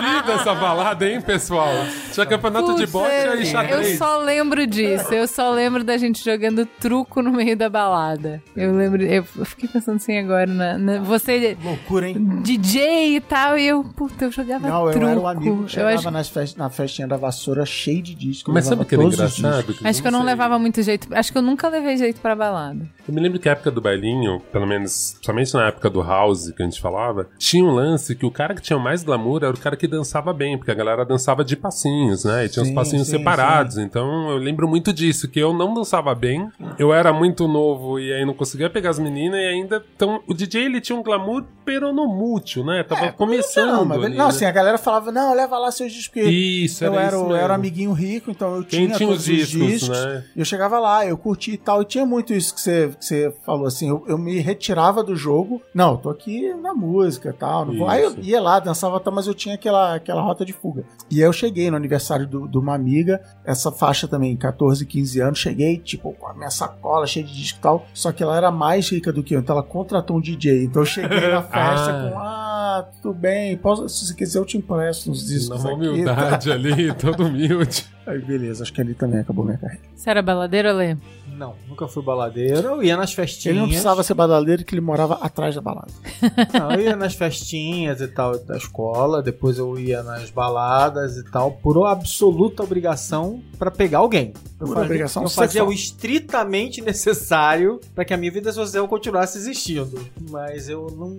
divertida 0.00 0.32
essa 0.32 0.54
balada, 0.54 1.06
hein, 1.06 1.20
pessoal? 1.20 1.68
Tinha 2.10 2.24
campeonato 2.24 2.68
de 2.74 2.86
Putz, 2.86 2.90
boxe 2.92 3.12
e 3.14 3.40
eu 3.40 3.44
xadrez. 3.44 3.98
só 3.98 4.18
lembro 4.20 4.66
disso. 4.66 5.12
Eu 5.12 5.28
só 5.28 5.50
lembro 5.50 5.84
da 5.84 5.98
gente 5.98 6.24
jogando 6.24 6.64
truco 6.80 7.20
no 7.20 7.30
meio 7.30 7.54
da 7.54 7.68
balada. 7.68 8.42
Eu 8.56 8.74
lembro. 8.74 9.02
Eu 9.02 9.22
eu 9.36 9.44
fiquei 9.44 9.68
pensando 9.68 9.96
assim 9.96 10.16
agora, 10.16 10.46
na, 10.46 10.78
na- 10.78 11.00
você 11.00 11.54
Loucura, 11.62 12.08
hein? 12.08 12.16
DJ 12.42 13.16
e 13.16 13.20
tal, 13.20 13.58
e 13.58 13.66
eu, 13.66 13.84
puta, 13.84 14.24
eu 14.24 14.32
jogava 14.32 14.66
Não, 14.66 14.86
eu 14.86 14.92
truco. 14.92 15.06
era 15.06 15.20
o 15.20 15.26
amigo 15.26 15.56
que 15.58 15.62
eu 15.64 15.68
chegava 15.68 15.94
acho, 15.94 16.10
nas 16.10 16.28
fest- 16.30 16.56
na 16.56 16.70
festinha 16.70 17.06
da 17.06 17.18
vassoura 17.18 17.66
cheio 17.66 18.00
de 18.02 18.14
discos. 18.14 18.52
Mas 18.54 18.64
sabe 18.64 18.80
o 18.82 18.84
que 18.86 18.94
era 18.94 19.04
engraçado? 19.04 19.74
acho 19.84 20.00
que 20.00 20.08
eu 20.08 20.12
não 20.12 20.20
sei. 20.20 20.26
levava 20.28 20.58
muito 20.58 20.82
jeito. 20.82 21.08
Acho 21.12 21.30
que 21.30 21.36
eu 21.36 21.42
nunca 21.42 21.68
levei 21.68 21.98
jeito 21.98 22.20
pra 22.22 22.34
balada. 22.34 22.61
Club. 22.62 22.88
Eu 23.06 23.14
me 23.14 23.20
lembro 23.20 23.38
que 23.38 23.48
a 23.48 23.52
época 23.52 23.70
do 23.70 23.80
bailinho, 23.80 24.40
pelo 24.52 24.66
menos, 24.66 25.16
somente 25.20 25.52
na 25.54 25.66
época 25.68 25.90
do 25.90 26.00
house 26.00 26.50
que 26.52 26.62
a 26.62 26.64
gente 26.64 26.80
falava, 26.80 27.28
tinha 27.38 27.64
um 27.64 27.70
lance 27.72 28.14
que 28.14 28.24
o 28.24 28.30
cara 28.30 28.54
que 28.54 28.62
tinha 28.62 28.78
mais 28.78 29.02
glamour 29.02 29.42
era 29.42 29.52
o 29.52 29.58
cara 29.58 29.76
que 29.76 29.86
dançava 29.88 30.32
bem, 30.32 30.56
porque 30.56 30.70
a 30.70 30.74
galera 30.74 31.04
dançava 31.04 31.44
de 31.44 31.56
passinhos, 31.56 32.24
né? 32.24 32.44
E 32.44 32.48
tinha 32.48 32.64
Sim, 32.64 32.70
os 32.70 32.74
passinhos 32.74 33.08
sim, 33.08 33.18
separados. 33.18 33.76
Então 33.78 34.30
eu 34.30 34.36
lembro 34.36 34.68
muito 34.68 34.92
disso, 34.92 35.28
que 35.28 35.40
eu 35.40 35.52
não 35.52 35.74
dançava 35.74 36.14
bem, 36.14 36.48
eu 36.78 36.92
era 36.94 37.12
muito 37.12 37.48
novo 37.48 37.98
e 37.98 38.12
aí 38.12 38.24
não 38.24 38.34
conseguia 38.34 38.70
pegar 38.70 38.90
as 38.90 38.98
meninas 38.98 39.40
e 39.40 39.44
ainda. 39.46 39.84
Então 39.96 40.22
o 40.28 40.34
DJ 40.34 40.64
ele 40.64 40.80
tinha 40.80 40.96
um 40.98 41.02
glamour 41.02 41.44
peronomútil, 41.64 42.64
né? 42.64 42.82
Tava 42.82 43.12
começando. 43.12 43.68
É, 43.68 43.72
Não, 43.72 43.84
mas, 43.84 44.04
ali, 44.04 44.16
não 44.16 44.24
né? 44.26 44.30
assim, 44.30 44.44
a 44.44 44.50
galera 44.52 44.78
falava, 44.78 45.10
não, 45.12 45.34
leva 45.34 45.58
lá 45.58 45.70
seus 45.70 45.92
discos, 45.92 46.22
Isso, 46.24 46.84
eu 46.84 46.94
era 46.94 47.02
era, 47.02 47.16
isso 47.16 47.34
era 47.34 47.54
amiguinho 47.54 47.92
rico, 47.92 48.30
então 48.30 48.56
eu 48.56 48.64
tinha, 48.64 48.86
tinha 48.86 48.98
todos 49.08 49.18
os 49.20 49.24
discos, 49.24 49.60
os 49.60 49.66
discos. 49.68 49.88
né? 49.88 50.24
E 50.36 50.38
eu 50.40 50.44
chegava 50.44 50.78
lá, 50.78 51.04
eu 51.06 51.16
curtia 51.18 51.54
e 51.54 51.58
tal, 51.58 51.82
e 51.82 51.84
tinha 51.84 52.06
muito 52.06 52.32
isso 52.32 52.54
que 52.54 52.60
você, 52.60 52.91
que 52.96 53.04
você 53.04 53.32
falou, 53.44 53.66
assim, 53.66 53.88
eu, 53.88 54.04
eu 54.06 54.16
me 54.18 54.38
retirava 54.40 55.02
do 55.02 55.14
jogo, 55.16 55.60
não, 55.74 55.96
tô 55.96 56.10
aqui 56.10 56.52
na 56.54 56.72
música 56.74 57.30
e 57.30 57.32
tal, 57.32 57.66
não 57.66 57.76
vou. 57.76 57.88
aí 57.88 58.02
eu 58.02 58.14
ia 58.20 58.40
lá, 58.40 58.58
dançava, 58.60 58.98
tal, 59.00 59.12
mas 59.12 59.26
eu 59.26 59.34
tinha 59.34 59.54
aquela, 59.54 59.94
aquela 59.94 60.22
rota 60.22 60.44
de 60.44 60.52
fuga. 60.52 60.84
E 61.10 61.16
aí 61.16 61.28
eu 61.28 61.32
cheguei 61.32 61.70
no 61.70 61.76
aniversário 61.76 62.26
do- 62.26 62.46
de 62.48 62.58
uma 62.58 62.74
amiga, 62.74 63.20
essa 63.44 63.70
faixa 63.72 64.06
também, 64.08 64.36
14, 64.36 64.84
15 64.86 65.20
anos, 65.20 65.38
cheguei, 65.38 65.78
tipo, 65.78 66.12
com 66.12 66.26
a 66.28 66.34
minha 66.34 66.50
sacola 66.50 67.06
cheia 67.06 67.24
de 67.24 67.34
disco 67.34 67.58
e 67.58 67.62
tal, 67.62 67.86
só 67.94 68.12
que 68.12 68.22
ela 68.22 68.36
era 68.36 68.50
mais 68.50 68.88
rica 68.90 69.12
do 69.12 69.22
que 69.22 69.34
eu, 69.34 69.40
então 69.40 69.54
ela 69.56 69.64
contratou 69.64 70.16
um 70.16 70.20
DJ, 70.20 70.64
então 70.64 70.82
eu 70.82 70.86
cheguei 70.86 71.28
na 71.28 71.42
festa 71.42 71.52
Ah. 71.90 72.10
com, 72.10 72.18
ah, 72.18 72.88
tudo 73.02 73.14
bem, 73.14 73.56
posso, 73.56 73.88
se 73.88 74.06
você 74.06 74.14
quiser 74.14 74.38
eu 74.38 74.44
te 74.44 74.56
empresto 74.56 75.10
uns 75.10 75.26
discos 75.26 75.62
Na 75.64 75.70
aqui. 75.72 75.88
humildade 75.88 76.50
ali, 76.52 76.92
todo 76.94 77.24
humilde. 77.26 77.86
Aí 78.06 78.18
beleza, 78.18 78.64
acho 78.64 78.72
que 78.72 78.80
ali 78.80 78.94
também 78.94 79.20
acabou 79.20 79.44
minha 79.44 79.56
carreira. 79.58 79.82
Você 79.94 80.10
era 80.10 80.20
baladeiro, 80.22 80.72
Lê? 80.72 80.96
Não, 81.36 81.54
nunca 81.68 81.86
fui 81.86 82.02
baladeiro. 82.02 82.81
Eu 82.82 82.88
ia 82.88 82.96
nas 82.96 83.12
festinhas. 83.12 83.46
Ele 83.54 83.60
não 83.60 83.68
precisava 83.68 84.02
ser 84.02 84.14
badaleiro 84.14 84.64
que 84.64 84.74
ele 84.74 84.80
morava 84.80 85.14
atrás 85.22 85.54
da 85.54 85.60
balada. 85.60 85.92
Não, 86.58 86.72
eu 86.72 86.80
ia 86.80 86.96
nas 86.96 87.14
festinhas 87.14 88.00
e 88.00 88.08
tal 88.08 88.36
da 88.38 88.56
escola, 88.56 89.22
depois 89.22 89.58
eu 89.58 89.78
ia 89.78 90.02
nas 90.02 90.30
baladas 90.30 91.16
e 91.16 91.24
tal, 91.30 91.52
por 91.52 91.86
absoluta 91.86 92.62
obrigação 92.62 93.40
pra 93.58 93.70
pegar 93.70 93.98
alguém. 93.98 94.32
Eu 94.60 94.66
Por 94.66 94.74
fazia, 94.74 94.84
obrigação 94.84 95.22
eu 95.22 95.28
fazia 95.28 95.48
sexual. 95.60 95.68
o 95.68 95.72
estritamente 95.72 96.80
necessário 96.80 97.80
pra 97.94 98.04
que 98.04 98.12
a 98.12 98.16
minha 98.16 98.30
vida 98.30 98.52
social 98.52 98.86
continuasse 98.88 99.38
existindo. 99.38 100.00
Mas 100.30 100.68
eu 100.68 100.86
não, 100.96 101.16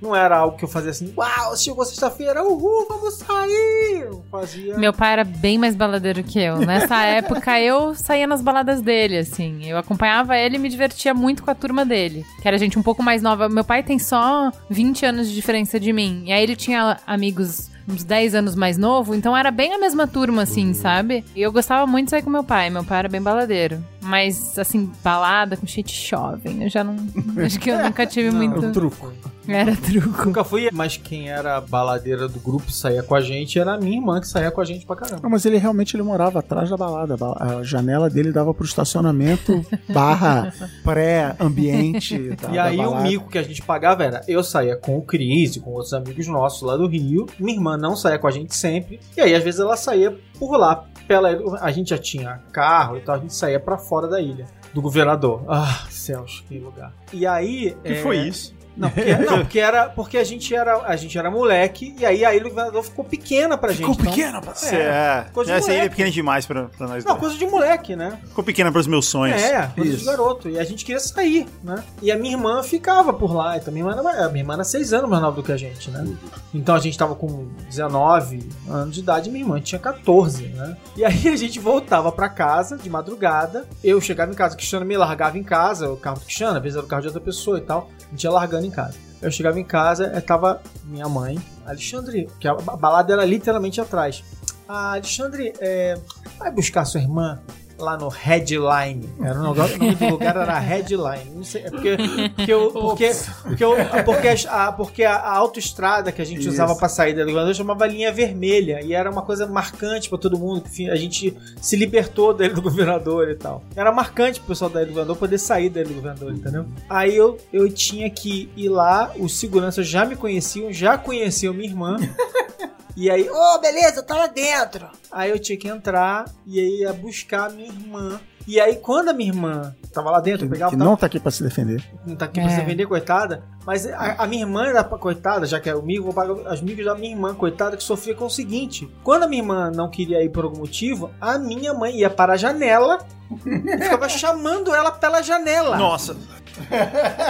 não 0.00 0.14
era 0.16 0.38
algo 0.38 0.56
que 0.56 0.64
eu 0.64 0.68
fazia 0.68 0.90
assim, 0.90 1.12
uau, 1.16 1.56
chegou 1.56 1.84
sexta-feira, 1.84 2.42
uhul, 2.42 2.86
vamos 2.88 3.14
sair! 3.14 4.02
Eu 4.02 4.22
fazia. 4.30 4.76
Meu 4.78 4.92
pai 4.92 5.12
era 5.12 5.24
bem 5.24 5.58
mais 5.58 5.74
baladeiro 5.74 6.22
que 6.22 6.38
eu. 6.38 6.58
Nessa 6.58 7.02
época 7.04 7.60
eu 7.60 7.94
saía 7.94 8.26
nas 8.26 8.40
baladas 8.42 8.80
dele, 8.80 9.18
assim. 9.18 9.64
Eu 9.66 9.76
acompanhava 9.78 10.36
ele 10.36 10.56
e 10.56 10.58
me 10.58 10.68
divertia 10.68 11.05
muito 11.14 11.42
com 11.42 11.50
a 11.50 11.54
turma 11.54 11.84
dele. 11.84 12.24
Que 12.40 12.48
era 12.48 12.58
gente 12.58 12.78
um 12.78 12.82
pouco 12.82 13.02
mais 13.02 13.22
nova. 13.22 13.48
Meu 13.48 13.64
pai 13.64 13.82
tem 13.82 13.98
só 13.98 14.50
20 14.70 15.06
anos 15.06 15.28
de 15.28 15.34
diferença 15.34 15.78
de 15.78 15.92
mim. 15.92 16.24
E 16.26 16.32
aí 16.32 16.42
ele 16.42 16.56
tinha 16.56 16.98
amigos 17.06 17.70
uns 17.88 18.02
10 18.04 18.34
anos 18.34 18.54
mais 18.54 18.76
novo, 18.76 19.14
então 19.14 19.36
era 19.36 19.50
bem 19.50 19.72
a 19.72 19.78
mesma 19.78 20.06
turma, 20.06 20.42
assim, 20.42 20.74
sabe? 20.74 21.24
E 21.34 21.42
eu 21.42 21.52
gostava 21.52 21.86
muito 21.86 22.06
de 22.06 22.10
sair 22.10 22.22
com 22.22 22.30
meu 22.30 22.42
pai. 22.42 22.68
Meu 22.68 22.84
pai 22.84 22.98
era 22.98 23.08
bem 23.08 23.22
baladeiro. 23.22 23.82
Mas, 24.02 24.58
assim, 24.58 24.90
balada 25.02 25.56
com 25.56 25.66
gente 25.66 25.94
jovem, 25.94 26.64
eu 26.64 26.68
já 26.68 26.82
não. 26.82 26.96
Acho 27.44 27.58
que 27.58 27.70
eu 27.70 27.78
nunca 27.82 28.06
tive 28.06 28.30
Não, 28.30 28.38
muito. 28.38 28.66
Um 28.66 28.72
truco. 28.72 29.12
Era 29.48 29.76
truco. 29.76 30.26
Nunca 30.26 30.44
fui, 30.44 30.68
mas 30.72 30.96
quem 30.96 31.28
era 31.28 31.60
baladeira 31.60 32.28
do 32.28 32.38
grupo 32.40 32.66
e 32.68 32.72
saía 32.72 33.02
com 33.02 33.14
a 33.14 33.20
gente 33.20 33.58
era 33.58 33.74
a 33.74 33.78
minha 33.78 33.96
irmã 33.96 34.20
que 34.20 34.28
saía 34.28 34.50
com 34.50 34.60
a 34.60 34.64
gente 34.64 34.84
pra 34.86 34.96
caramba. 34.96 35.20
Não, 35.22 35.30
mas 35.30 35.44
ele 35.44 35.56
realmente 35.58 35.96
ele 35.96 36.02
morava 36.02 36.40
atrás 36.40 36.70
da 36.70 36.76
balada. 36.76 37.16
A 37.36 37.58
A 37.58 37.62
janela 37.62 38.10
dele 38.10 38.32
dava 38.32 38.52
pro 38.52 38.64
estacionamento 38.64 39.64
barra 39.88 40.52
pré-ambiente. 40.82 42.16
E 42.26 42.56
da 42.56 42.64
aí 42.64 42.78
o 42.78 43.02
mico 43.02 43.28
que 43.28 43.38
a 43.38 43.42
gente 43.42 43.62
pagava 43.62 44.04
era, 44.04 44.20
eu 44.28 44.42
saía 44.42 44.76
com 44.76 44.96
o 44.96 45.02
Cris 45.02 45.56
e 45.56 45.60
com 45.60 45.70
outros 45.70 45.92
amigos 45.92 46.26
nossos 46.26 46.62
lá 46.62 46.76
do 46.76 46.86
Rio, 46.86 47.26
minha 47.38 47.56
irmã 47.56 47.76
não 47.76 47.96
saía 47.96 48.18
com 48.18 48.26
a 48.26 48.30
gente 48.30 48.54
sempre, 48.54 49.00
e 49.16 49.20
aí 49.20 49.34
às 49.34 49.42
vezes 49.42 49.60
ela 49.60 49.76
saía 49.76 50.16
por 50.38 50.56
lá, 50.56 50.84
pela, 51.06 51.30
a 51.60 51.70
gente 51.70 51.90
já 51.90 51.98
tinha 51.98 52.40
carro, 52.52 52.96
então 52.96 53.14
a 53.14 53.18
gente 53.18 53.34
saía 53.34 53.58
pra 53.58 53.78
fora 53.78 54.06
da 54.06 54.20
ilha, 54.20 54.46
do 54.72 54.80
governador. 54.80 55.44
Ah, 55.48 55.86
céus, 55.90 56.44
que 56.48 56.58
lugar. 56.58 56.92
E 57.12 57.26
aí... 57.26 57.76
que 57.82 57.92
é, 57.92 58.02
foi 58.02 58.18
isso? 58.18 58.54
Não, 58.76 58.90
porque, 58.90 59.14
não, 59.16 59.38
porque 59.38 59.58
era 59.58 59.88
porque 59.88 60.18
a 60.18 60.24
gente 60.24 60.54
era 60.54 60.76
a 60.86 60.96
gente 60.96 61.16
era 61.18 61.30
moleque 61.30 61.94
e 61.98 62.04
aí 62.04 62.24
a 62.24 62.34
ilha 62.34 62.44
do 62.44 62.50
governador 62.50 62.82
ficou 62.84 63.04
pequena 63.04 63.56
pra 63.56 63.72
Ficou 63.72 63.94
gente. 63.94 64.00
então- 64.02 64.12
pequena, 64.14 64.40
pra 64.40 64.54
Você 64.54 64.76
é. 64.76 65.26
coisa 65.32 65.52
de 65.52 65.58
Essa 65.58 65.70
aí 65.70 65.78
é 65.78 65.88
pequena 65.88 66.10
demais 66.10 66.46
pra, 66.46 66.64
pra 66.64 66.86
nós. 66.86 67.04
Não, 67.04 67.12
dois. 67.12 67.20
coisa 67.20 67.38
de 67.38 67.46
moleque, 67.46 67.96
né? 67.96 68.18
Ficou 68.26 68.44
pequena 68.44 68.70
pros 68.70 68.86
meus 68.86 69.06
sonhos. 69.06 69.40
É, 69.42 69.66
coisa 69.74 69.96
de 69.96 70.04
garoto. 70.04 70.48
E 70.48 70.58
a 70.58 70.64
gente 70.64 70.84
queria 70.84 71.00
sair, 71.00 71.46
né? 71.64 71.82
E 72.02 72.10
a 72.12 72.16
minha 72.18 72.34
irmã 72.34 72.62
ficava 72.62 73.12
por 73.12 73.34
lá. 73.34 73.56
Então, 73.56 73.72
minha 73.72 73.86
irmã 73.86 73.98
era, 74.10 74.26
a 74.26 74.28
minha 74.28 74.42
irmã 74.42 74.54
era 74.54 74.64
seis 74.64 74.92
anos 74.92 75.08
mais 75.08 75.22
nova 75.22 75.36
do 75.36 75.42
que 75.42 75.52
a 75.52 75.56
gente, 75.56 75.90
né? 75.90 76.06
Então 76.54 76.74
a 76.74 76.78
gente 76.78 76.96
tava 76.98 77.14
com 77.14 77.48
19 77.68 78.48
anos 78.68 78.94
de 78.94 79.00
idade 79.00 79.28
e 79.28 79.32
minha 79.32 79.44
irmã 79.44 79.60
tinha 79.60 79.78
14, 79.78 80.44
né? 80.48 80.76
E 80.96 81.04
aí 81.04 81.28
a 81.28 81.36
gente 81.36 81.58
voltava 81.60 82.10
pra 82.10 82.28
casa 82.28 82.76
de 82.76 82.88
madrugada. 82.90 83.66
Eu 83.82 84.00
chegava 84.00 84.30
em 84.32 84.34
casa, 84.34 84.54
o 84.54 84.56
Cristiano 84.56 84.84
me 84.84 84.96
largava 84.96 85.38
em 85.38 85.42
casa, 85.42 85.90
o 85.90 85.96
carro 85.96 86.18
do 86.18 86.24
Cristiano, 86.24 86.56
às 86.56 86.62
vezes 86.62 86.76
era 86.76 86.84
o 86.84 86.88
carro 86.88 87.02
de 87.02 87.08
outra 87.08 87.20
pessoa 87.22 87.58
e 87.58 87.60
tal. 87.62 87.88
A 88.06 88.10
gente 88.10 88.24
ia 88.24 88.30
largando 88.30 88.65
em 88.66 88.70
casa. 88.70 88.98
Eu 89.20 89.30
chegava 89.30 89.58
em 89.58 89.64
casa, 89.64 90.12
eh, 90.14 90.20
tava 90.20 90.60
minha 90.84 91.08
mãe, 91.08 91.38
Alexandre, 91.64 92.28
que 92.38 92.46
a 92.46 92.54
balada 92.54 93.12
era 93.12 93.24
literalmente 93.24 93.80
atrás. 93.80 94.22
Ah, 94.68 94.92
Alexandre, 94.92 95.52
é, 95.60 95.98
vai 96.38 96.50
buscar 96.50 96.84
sua 96.84 97.00
irmã 97.00 97.40
lá 97.78 97.96
no 97.96 98.08
Headline. 98.08 99.08
Era 99.22 99.38
o 99.40 99.46
lugar- 99.48 99.70
o 99.70 99.78
nome 99.78 99.94
do 99.94 100.08
lugar 100.08 100.36
era 100.36 100.58
Headline. 100.58 101.30
Não 101.34 101.44
sei, 101.44 101.62
é 101.62 101.70
porque 101.70 101.96
porque 102.36 102.52
eu, 102.52 102.70
porque 102.70 103.10
porque, 103.42 103.64
eu, 103.64 103.74
porque, 104.04 104.28
a, 104.48 104.72
porque 104.72 105.04
a, 105.04 105.14
a 105.16 105.36
autoestrada 105.36 106.10
que 106.12 106.22
a 106.22 106.24
gente 106.24 106.40
Isso. 106.40 106.50
usava 106.50 106.74
pra 106.76 106.88
sair 106.88 107.14
da 107.14 107.22
governador 107.24 107.54
chamava 107.54 107.86
linha 107.86 108.12
vermelha 108.12 108.80
e 108.82 108.92
era 108.94 109.10
uma 109.10 109.22
coisa 109.22 109.46
marcante 109.46 110.08
pra 110.08 110.18
todo 110.18 110.38
mundo. 110.38 110.62
Enfim, 110.66 110.88
a 110.88 110.96
gente 110.96 111.36
se 111.60 111.76
libertou 111.76 112.32
da 112.32 112.44
ilha 112.46 112.54
do 112.54 112.62
governador 112.62 113.28
e 113.30 113.34
tal. 113.34 113.62
Era 113.74 113.92
marcante 113.92 114.40
pro 114.40 114.48
pessoal 114.48 114.70
da 114.70 114.80
ilha 114.80 114.86
do 114.86 114.92
governador 114.94 115.16
poder 115.16 115.38
sair 115.38 115.68
da 115.68 115.80
ilha 115.80 115.88
do 115.88 115.94
governador, 115.94 116.32
entendeu? 116.32 116.66
Aí 116.88 117.14
eu, 117.16 117.36
eu 117.52 117.70
tinha 117.70 118.08
que 118.10 118.50
ir 118.56 118.68
lá, 118.68 119.12
os 119.18 119.38
seguranças 119.38 119.86
já 119.86 120.04
me 120.04 120.16
conheciam, 120.16 120.72
já 120.72 120.96
conheciam 120.98 121.52
minha 121.54 121.68
irmã. 121.68 121.96
E 122.96 123.10
aí, 123.10 123.28
ô, 123.28 123.58
beleza, 123.60 124.02
tá 124.02 124.14
lá 124.16 124.26
dentro. 124.26 124.88
Aí 125.12 125.30
eu 125.30 125.38
tinha 125.38 125.58
que 125.58 125.68
entrar 125.68 126.24
e 126.46 126.58
aí 126.58 126.80
ia 126.80 126.92
buscar 126.92 127.46
a 127.46 127.50
minha 127.50 127.68
irmã. 127.68 128.18
E 128.48 128.60
aí, 128.60 128.76
quando 128.76 129.08
a 129.08 129.12
minha 129.12 129.28
irmã 129.28 129.74
tava 129.92 130.08
lá 130.10 130.20
dentro, 130.20 130.44
eu 130.44 130.48
Que, 130.48 130.54
pegava 130.54 130.70
que 130.70 130.76
tava- 130.78 130.88
não 130.88 130.96
tá 130.96 131.06
aqui 131.06 131.18
pra 131.18 131.32
se 131.32 131.42
defender. 131.42 131.82
não 132.06 132.14
tá 132.14 132.26
aqui 132.26 132.40
pra 132.40 132.48
É. 132.50 132.54
você 132.56 132.62
vender, 132.64 132.86
coitada. 132.86 133.42
Mas 133.66 133.86
a, 133.86 134.14
a 134.22 134.26
minha 134.26 134.42
irmã 134.44 134.66
era 134.66 134.84
pra- 134.84 134.96
coitada, 134.98 135.44
já 135.46 135.58
que 135.58 135.68
é 135.68 135.74
o 135.74 135.82
mico, 135.82 136.04
vou 136.04 136.14
pagar 136.14 136.46
as 136.46 136.60
micos 136.62 136.84
da 136.84 136.94
minha 136.94 137.10
irmã, 137.12 137.34
coitada, 137.34 137.76
que 137.76 137.82
sofria 137.82 138.14
com 138.14 138.26
o 138.26 138.30
seguinte: 138.30 138.88
quando 139.02 139.24
a 139.24 139.26
minha 139.26 139.42
irmã 139.42 139.70
não 139.74 139.90
queria 139.90 140.22
ir 140.22 140.28
por 140.30 140.44
algum 140.44 140.58
motivo, 140.60 141.10
a 141.20 141.36
minha 141.38 141.74
mãe 141.74 141.98
ia 141.98 142.08
para 142.08 142.34
a 142.34 142.36
janela 142.36 142.98
ficava 143.42 144.08
chamando 144.08 144.74
ela 144.74 144.90
pela 144.90 145.22
janela. 145.22 145.76
Nossa. 145.76 146.16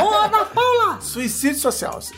Ô, 0.03 0.15
Ana 0.15 0.45
Paula! 0.45 1.01
Suicídio 1.01 1.59
social. 1.59 1.99
assim. 1.99 2.15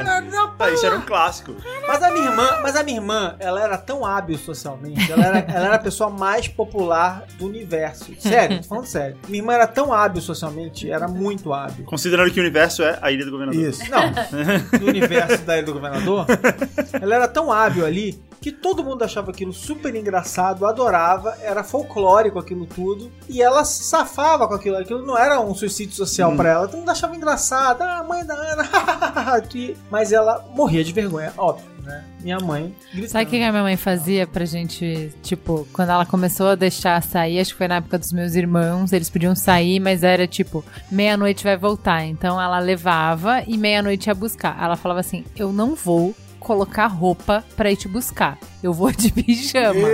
Ana 0.00 0.46
Tá, 0.56 0.70
isso 0.70 0.86
era 0.86 0.96
um 0.96 1.02
clássico. 1.02 1.54
Mas 1.86 2.02
a 2.02 2.10
minha 2.10 2.30
irmã, 2.30 2.58
mas 2.62 2.76
a 2.76 2.82
minha 2.82 2.96
irmã, 2.98 3.36
ela 3.38 3.62
era 3.62 3.76
tão 3.76 4.04
hábil 4.06 4.38
socialmente, 4.38 5.10
ela 5.12 5.24
era, 5.24 5.38
ela 5.38 5.66
era 5.66 5.76
a 5.76 5.78
pessoa 5.78 6.08
mais 6.08 6.48
popular 6.48 7.24
do 7.38 7.46
universo. 7.46 8.12
Sério, 8.18 8.58
tô 8.62 8.68
falando 8.68 8.86
sério. 8.86 9.16
Minha 9.28 9.42
irmã 9.42 9.52
era 9.52 9.66
tão 9.66 9.92
hábil 9.92 10.22
socialmente, 10.22 10.90
era 10.90 11.06
muito 11.06 11.52
hábil. 11.52 11.84
Considerando 11.84 12.30
que 12.30 12.40
o 12.40 12.42
universo 12.42 12.82
é 12.82 12.98
a 13.02 13.12
ilha 13.12 13.24
do 13.24 13.30
governador. 13.30 13.60
Isso. 13.62 13.82
Não, 13.90 14.10
do 14.80 14.86
universo 14.86 15.44
da 15.44 15.56
Ilha 15.56 15.66
do 15.66 15.74
Governador, 15.74 16.26
ela 17.00 17.14
era 17.14 17.28
tão 17.28 17.52
hábil 17.52 17.84
ali 17.84 18.18
que 18.46 18.52
todo 18.52 18.84
mundo 18.84 19.02
achava 19.02 19.32
aquilo 19.32 19.52
super 19.52 19.92
engraçado, 19.96 20.64
adorava, 20.66 21.36
era 21.42 21.64
folclórico 21.64 22.38
aquilo 22.38 22.64
tudo, 22.64 23.10
e 23.28 23.42
ela 23.42 23.64
se 23.64 23.82
safava 23.82 24.46
com 24.46 24.54
aquilo. 24.54 24.76
Aquilo 24.76 25.04
não 25.04 25.18
era 25.18 25.40
um 25.40 25.52
suicídio 25.52 25.96
social 25.96 26.32
pra 26.36 26.50
ela, 26.50 26.68
todo 26.68 26.78
mundo 26.78 26.88
achava 26.88 27.16
engraçado, 27.16 27.82
ah, 27.82 28.04
mãe 28.08 28.24
da 28.24 28.34
Ana, 28.34 28.70
mas 29.90 30.12
ela 30.12 30.48
morria 30.54 30.84
de 30.84 30.92
vergonha, 30.92 31.34
óbvio, 31.36 31.66
né? 31.82 32.04
Minha 32.20 32.38
mãe 32.38 32.72
gritando. 32.92 33.10
Sabe 33.10 33.24
o 33.24 33.28
que 33.28 33.42
a 33.42 33.50
minha 33.50 33.64
mãe 33.64 33.76
fazia 33.76 34.28
pra 34.28 34.44
gente, 34.44 35.12
tipo, 35.24 35.66
quando 35.72 35.90
ela 35.90 36.06
começou 36.06 36.50
a 36.50 36.54
deixar 36.54 37.02
sair, 37.02 37.40
acho 37.40 37.50
que 37.50 37.58
foi 37.58 37.66
na 37.66 37.76
época 37.76 37.98
dos 37.98 38.12
meus 38.12 38.36
irmãos, 38.36 38.92
eles 38.92 39.10
podiam 39.10 39.34
sair, 39.34 39.80
mas 39.80 40.04
era 40.04 40.24
tipo, 40.28 40.64
meia-noite 40.88 41.42
vai 41.42 41.56
voltar. 41.56 42.04
Então 42.04 42.40
ela 42.40 42.60
levava 42.60 43.42
e 43.44 43.58
meia-noite 43.58 44.08
ia 44.08 44.14
buscar. 44.14 44.56
Ela 44.62 44.76
falava 44.76 45.00
assim: 45.00 45.24
eu 45.36 45.52
não 45.52 45.74
vou 45.74 46.14
colocar 46.46 46.86
roupa 46.86 47.42
pra 47.56 47.70
ir 47.72 47.76
te 47.76 47.88
buscar. 47.88 48.38
Eu 48.62 48.72
vou 48.72 48.92
de 48.92 49.10
pijama. 49.12 49.88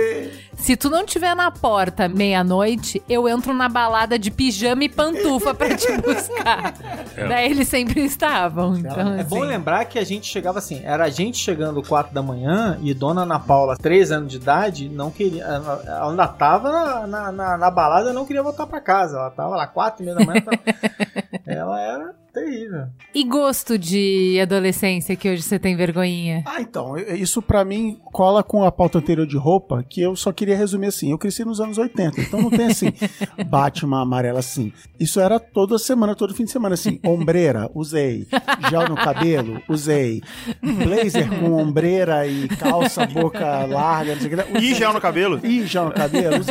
Se 0.55 0.75
tu 0.77 0.89
não 0.89 1.03
tiver 1.05 1.35
na 1.35 1.49
porta 1.51 2.07
meia-noite, 2.07 3.01
eu 3.09 3.27
entro 3.27 3.53
na 3.53 3.67
balada 3.67 4.17
de 4.19 4.29
pijama 4.29 4.83
e 4.83 4.89
pantufa 4.89 5.53
pra 5.53 5.75
te 5.75 5.91
buscar. 5.99 6.73
Daí 7.15 7.49
eles 7.51 7.67
sempre 7.67 8.01
estavam. 8.05 8.77
Então, 8.77 9.17
É 9.17 9.23
bom 9.23 9.37
assim, 9.41 9.47
lembrar 9.47 9.85
que 9.85 9.97
a 9.97 10.03
gente 10.03 10.27
chegava 10.27 10.59
assim, 10.59 10.81
era 10.83 11.05
a 11.05 11.09
gente 11.09 11.37
chegando 11.39 11.81
4 11.81 12.13
da 12.13 12.21
manhã 12.21 12.77
e 12.81 12.93
Dona 12.93 13.23
Ana 13.23 13.39
Paula, 13.39 13.75
3 13.75 14.11
anos 14.11 14.29
de 14.31 14.37
idade, 14.37 14.87
não 14.89 15.09
queria. 15.09 15.43
Ela 15.43 16.09
ainda 16.11 16.27
tava 16.27 16.71
na, 16.71 17.07
na, 17.07 17.31
na, 17.31 17.57
na 17.57 17.71
balada 17.71 18.11
e 18.11 18.13
não 18.13 18.25
queria 18.25 18.43
voltar 18.43 18.67
pra 18.67 18.79
casa. 18.79 19.17
Ela 19.17 19.31
tava 19.31 19.55
lá 19.55 19.65
4 19.67 20.01
e 20.01 20.05
meia 20.05 20.17
da 20.17 20.25
manhã. 20.25 20.41
tava- 20.41 20.59
ela 21.53 21.79
era 21.81 22.23
terrível. 22.33 22.87
E 23.13 23.23
gosto 23.23 23.77
de 23.77 24.39
adolescência 24.41 25.15
que 25.15 25.29
hoje 25.29 25.43
você 25.43 25.59
tem 25.59 25.75
vergonhinha? 25.75 26.43
Ah, 26.45 26.59
então, 26.59 26.97
isso 26.97 27.41
pra 27.41 27.63
mim 27.63 27.99
cola 28.11 28.43
com 28.43 28.63
a 28.63 28.71
pauta 28.71 28.97
anterior 28.97 29.27
de 29.27 29.37
roupa, 29.37 29.85
que 29.87 30.01
eu 30.01 30.15
só 30.15 30.31
queria 30.31 30.57
resumir 30.57 30.87
assim. 30.87 31.11
Eu 31.11 31.17
cresci 31.17 31.45
nos 31.45 31.61
anos 31.61 31.77
80, 31.77 32.19
então 32.21 32.41
não 32.41 32.49
tem 32.49 32.65
assim, 32.65 32.87
Batman 33.47 34.01
amarela 34.01 34.39
assim. 34.39 34.73
Isso 34.99 35.19
era 35.19 35.39
toda 35.39 35.77
semana, 35.77 36.15
todo 36.15 36.33
fim 36.33 36.43
de 36.43 36.51
semana 36.51 36.73
assim. 36.73 36.99
Ombreira, 37.05 37.69
usei. 37.75 38.27
Gel 38.69 38.89
no 38.89 38.95
cabelo, 38.95 39.61
usei. 39.69 40.21
Blazer 40.61 41.29
com 41.39 41.53
ombreira 41.53 42.25
e 42.25 42.47
calça, 42.47 43.05
boca 43.05 43.65
larga, 43.65 44.15
não 44.15 44.21
sei 44.21 44.33
o 44.33 44.37
que. 44.37 44.57
E 44.57 44.73
gel 44.73 44.93
no 44.93 45.01
cabelo? 45.01 45.39
Ih, 45.45 45.67
gel 45.67 45.85
no 45.85 45.91
cabelo, 45.91 46.43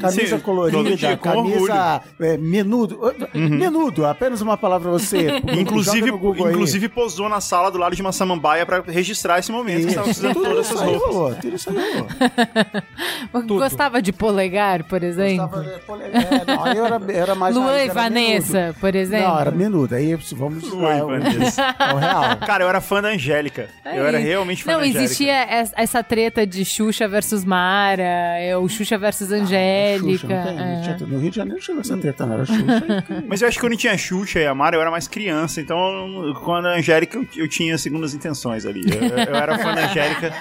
camisa 0.00 0.36
Sim, 0.36 0.42
colorida, 0.42 1.16
camisa 1.16 2.02
é, 2.18 2.36
menudo. 2.36 2.98
Menudo, 3.34 4.04
apenas 4.04 4.31
uma 4.40 4.56
palavra 4.56 4.90
pra 4.90 4.98
você. 4.98 5.40
Inclusive, 5.58 6.10
aí. 6.10 6.16
inclusive 6.50 6.88
posou 6.88 7.28
na 7.28 7.40
sala 7.40 7.70
do 7.70 7.78
lado 7.78 7.94
de 7.94 8.02
uma 8.02 8.12
samambaia 8.12 8.64
pra 8.64 8.80
registrar 8.86 9.38
esse 9.38 9.50
momento 9.52 9.82
que 9.86 9.88
Isso. 9.88 9.88
estava 9.90 10.10
usando 10.10 10.34
Tudo 10.34 10.44
todas 10.48 10.66
essas 10.66 10.80
aí 10.82 10.88
roupas. 10.94 11.14
rolou, 11.14 11.34
tudo 11.34 11.56
isso 11.56 11.70
aí 11.70 11.76
rolou. 11.92 13.58
Gostava 13.58 14.00
de 14.02 14.12
polegar, 14.12 14.84
por 14.84 15.02
exemplo? 15.02 15.48
Gostava 15.48 15.74
de 15.74 15.80
polegar. 15.80 16.22
É, 16.32 16.44
não, 16.46 16.64
aí 16.64 16.76
eu 16.76 16.86
era, 16.86 17.00
era 17.12 17.34
mais 17.34 17.54
Luan 17.54 17.82
e 17.82 17.88
Vanessa, 17.88 18.58
menudo. 18.60 18.78
por 18.80 18.94
exemplo? 18.94 19.28
Não, 19.28 19.40
era 19.40 19.50
menudo. 19.50 19.94
Aí 19.94 20.14
vamos 20.32 20.68
Luan 20.70 20.82
lá, 20.82 20.94
e 20.94 20.98
é 20.98 21.04
Vanessa. 21.04 21.62
é 21.78 21.94
o 21.94 21.96
real. 21.98 22.36
Cara, 22.38 22.64
eu 22.64 22.68
era 22.68 22.80
fã 22.80 23.00
da 23.02 23.08
Angélica. 23.08 23.68
eu 23.84 24.06
era 24.06 24.18
Aí. 24.18 24.24
realmente 24.24 24.62
fã 24.64 24.72
Não, 24.72 24.78
da 24.78 24.84
Angélica. 24.84 25.04
existia 25.04 25.60
es- 25.62 25.72
essa 25.76 26.02
treta 26.02 26.46
de 26.46 26.64
Xuxa 26.64 27.08
versus 27.08 27.44
Mara, 27.44 28.02
é, 28.02 28.56
o 28.56 28.68
Xuxa 28.68 28.98
versus 28.98 29.30
Angélica. 29.32 30.18
Xuxa, 30.18 30.26
não 30.28 30.44
tem, 30.44 30.54
não 30.56 30.62
é. 30.64 30.80
tinha- 30.96 31.06
no 31.08 31.18
Rio 31.18 31.30
de 31.30 31.36
Janeiro 31.36 31.56
não 31.58 31.62
chegou 31.64 31.80
essa 31.80 31.96
treta, 31.96 32.26
não 32.26 32.34
era 32.34 32.44
Xuxa. 32.44 33.04
Mas 33.26 33.42
eu 33.42 33.48
acho 33.48 33.56
que 33.58 33.66
quando 33.66 33.76
tinha 33.76 33.96
Xuxa 33.96 34.12
e 34.24 34.46
Amara, 34.46 34.76
eu 34.76 34.80
era 34.80 34.90
mais 34.90 35.08
criança. 35.08 35.60
Então, 35.60 36.34
quando 36.44 36.66
a 36.66 36.76
Angélica, 36.76 37.18
eu, 37.18 37.26
eu 37.36 37.48
tinha 37.48 37.76
segundas 37.78 38.14
intenções 38.14 38.66
ali. 38.66 38.82
Eu, 38.86 39.08
eu 39.18 39.34
era 39.34 39.58
fã 39.58 39.74
da 39.74 39.86
Angélica. 39.86 40.34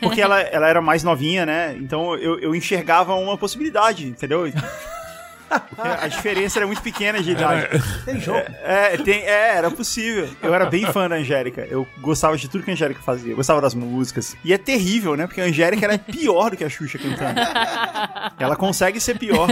Porque 0.00 0.20
ela, 0.20 0.40
ela 0.40 0.68
era 0.68 0.80
mais 0.80 1.02
novinha, 1.02 1.44
né? 1.44 1.74
Então 1.78 2.14
eu, 2.14 2.38
eu 2.38 2.54
enxergava 2.54 3.14
uma 3.14 3.36
possibilidade, 3.36 4.06
entendeu? 4.06 4.50
A 5.76 6.06
diferença 6.06 6.60
era 6.60 6.66
muito 6.66 6.80
pequena 6.80 7.20
de 7.20 7.32
idade. 7.32 7.66
Tem 8.04 8.20
jogo. 8.20 8.38
É, 8.62 8.96
tem, 8.98 9.22
é, 9.22 9.56
era 9.56 9.70
possível. 9.70 10.28
Eu 10.40 10.54
era 10.54 10.66
bem 10.66 10.86
fã 10.86 11.08
da 11.08 11.16
Angélica. 11.16 11.66
Eu 11.68 11.88
gostava 11.98 12.36
de 12.36 12.48
tudo 12.48 12.62
que 12.62 12.70
a 12.70 12.74
Angélica 12.74 13.00
fazia. 13.02 13.32
Eu 13.32 13.36
gostava 13.36 13.60
das 13.60 13.74
músicas. 13.74 14.36
E 14.44 14.52
é 14.52 14.58
terrível, 14.58 15.16
né? 15.16 15.26
Porque 15.26 15.40
a 15.40 15.44
Angélica 15.44 15.84
era 15.86 15.98
pior 15.98 16.50
do 16.50 16.56
que 16.56 16.62
a 16.62 16.70
Xuxa 16.70 16.98
cantando. 16.98 17.40
Ela 18.38 18.54
consegue 18.54 19.00
ser 19.00 19.18
pior. 19.18 19.48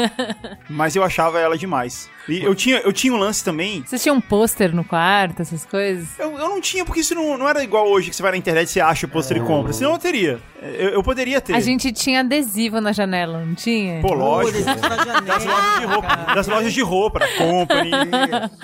Mas 0.68 0.94
eu 0.94 1.02
achava 1.02 1.40
ela 1.40 1.58
demais. 1.58 2.08
E 2.28 2.42
eu 2.42 2.54
tinha, 2.54 2.78
eu 2.78 2.92
tinha 2.92 3.12
um 3.12 3.16
lance 3.16 3.42
também. 3.42 3.82
Vocês 3.86 4.02
tinham 4.02 4.16
um 4.16 4.20
pôster 4.20 4.74
no 4.74 4.84
quarto, 4.84 5.40
essas 5.40 5.64
coisas? 5.64 6.08
Eu, 6.18 6.32
eu 6.38 6.48
não 6.48 6.60
tinha, 6.60 6.84
porque 6.84 7.00
isso 7.00 7.14
não, 7.14 7.38
não 7.38 7.48
era 7.48 7.62
igual 7.64 7.88
hoje, 7.88 8.10
que 8.10 8.16
você 8.16 8.22
vai 8.22 8.32
na 8.32 8.36
internet, 8.38 8.68
você 8.70 8.80
acha 8.80 9.06
o 9.06 9.08
pôster 9.08 9.36
e 9.36 9.40
compra. 9.40 9.72
Senão 9.72 9.92
eu 9.92 9.98
teria. 9.98 10.38
Eu, 10.60 10.90
eu 10.90 11.02
poderia 11.02 11.40
ter. 11.40 11.54
A 11.54 11.60
gente 11.60 11.92
tinha 11.92 12.20
adesivo 12.20 12.80
na 12.80 12.92
janela, 12.92 13.44
não 13.44 13.54
tinha? 13.54 14.00
Pô, 14.00 14.12
lógico. 14.12 14.52
Pô, 14.52 14.58
desenho 14.58 14.80
na 14.88 14.96
janela, 15.04 15.20
Das 15.22 15.44
lojas 15.46 15.78
de 15.80 15.86
roupa. 15.86 16.16
Das 16.34 16.46
lojas 16.48 16.72
de 16.74 16.80
roupa, 16.82 17.18
da 17.20 17.28
Company, 17.28 17.90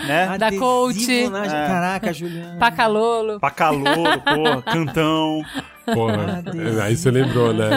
né? 0.06 0.38
Da 0.38 0.52
Coach. 0.52 1.28
na- 1.28 1.44
É. 1.46 1.66
Caraca, 1.66 2.12
Juliana. 2.12 2.58
Pacalolo. 2.58 3.40
Pacalolo, 3.40 4.20
pô, 4.20 4.62
cantão. 4.62 5.42
Porra, 5.92 6.42
aí 6.82 6.96
você 6.96 7.10
lembrou, 7.10 7.52
né? 7.52 7.68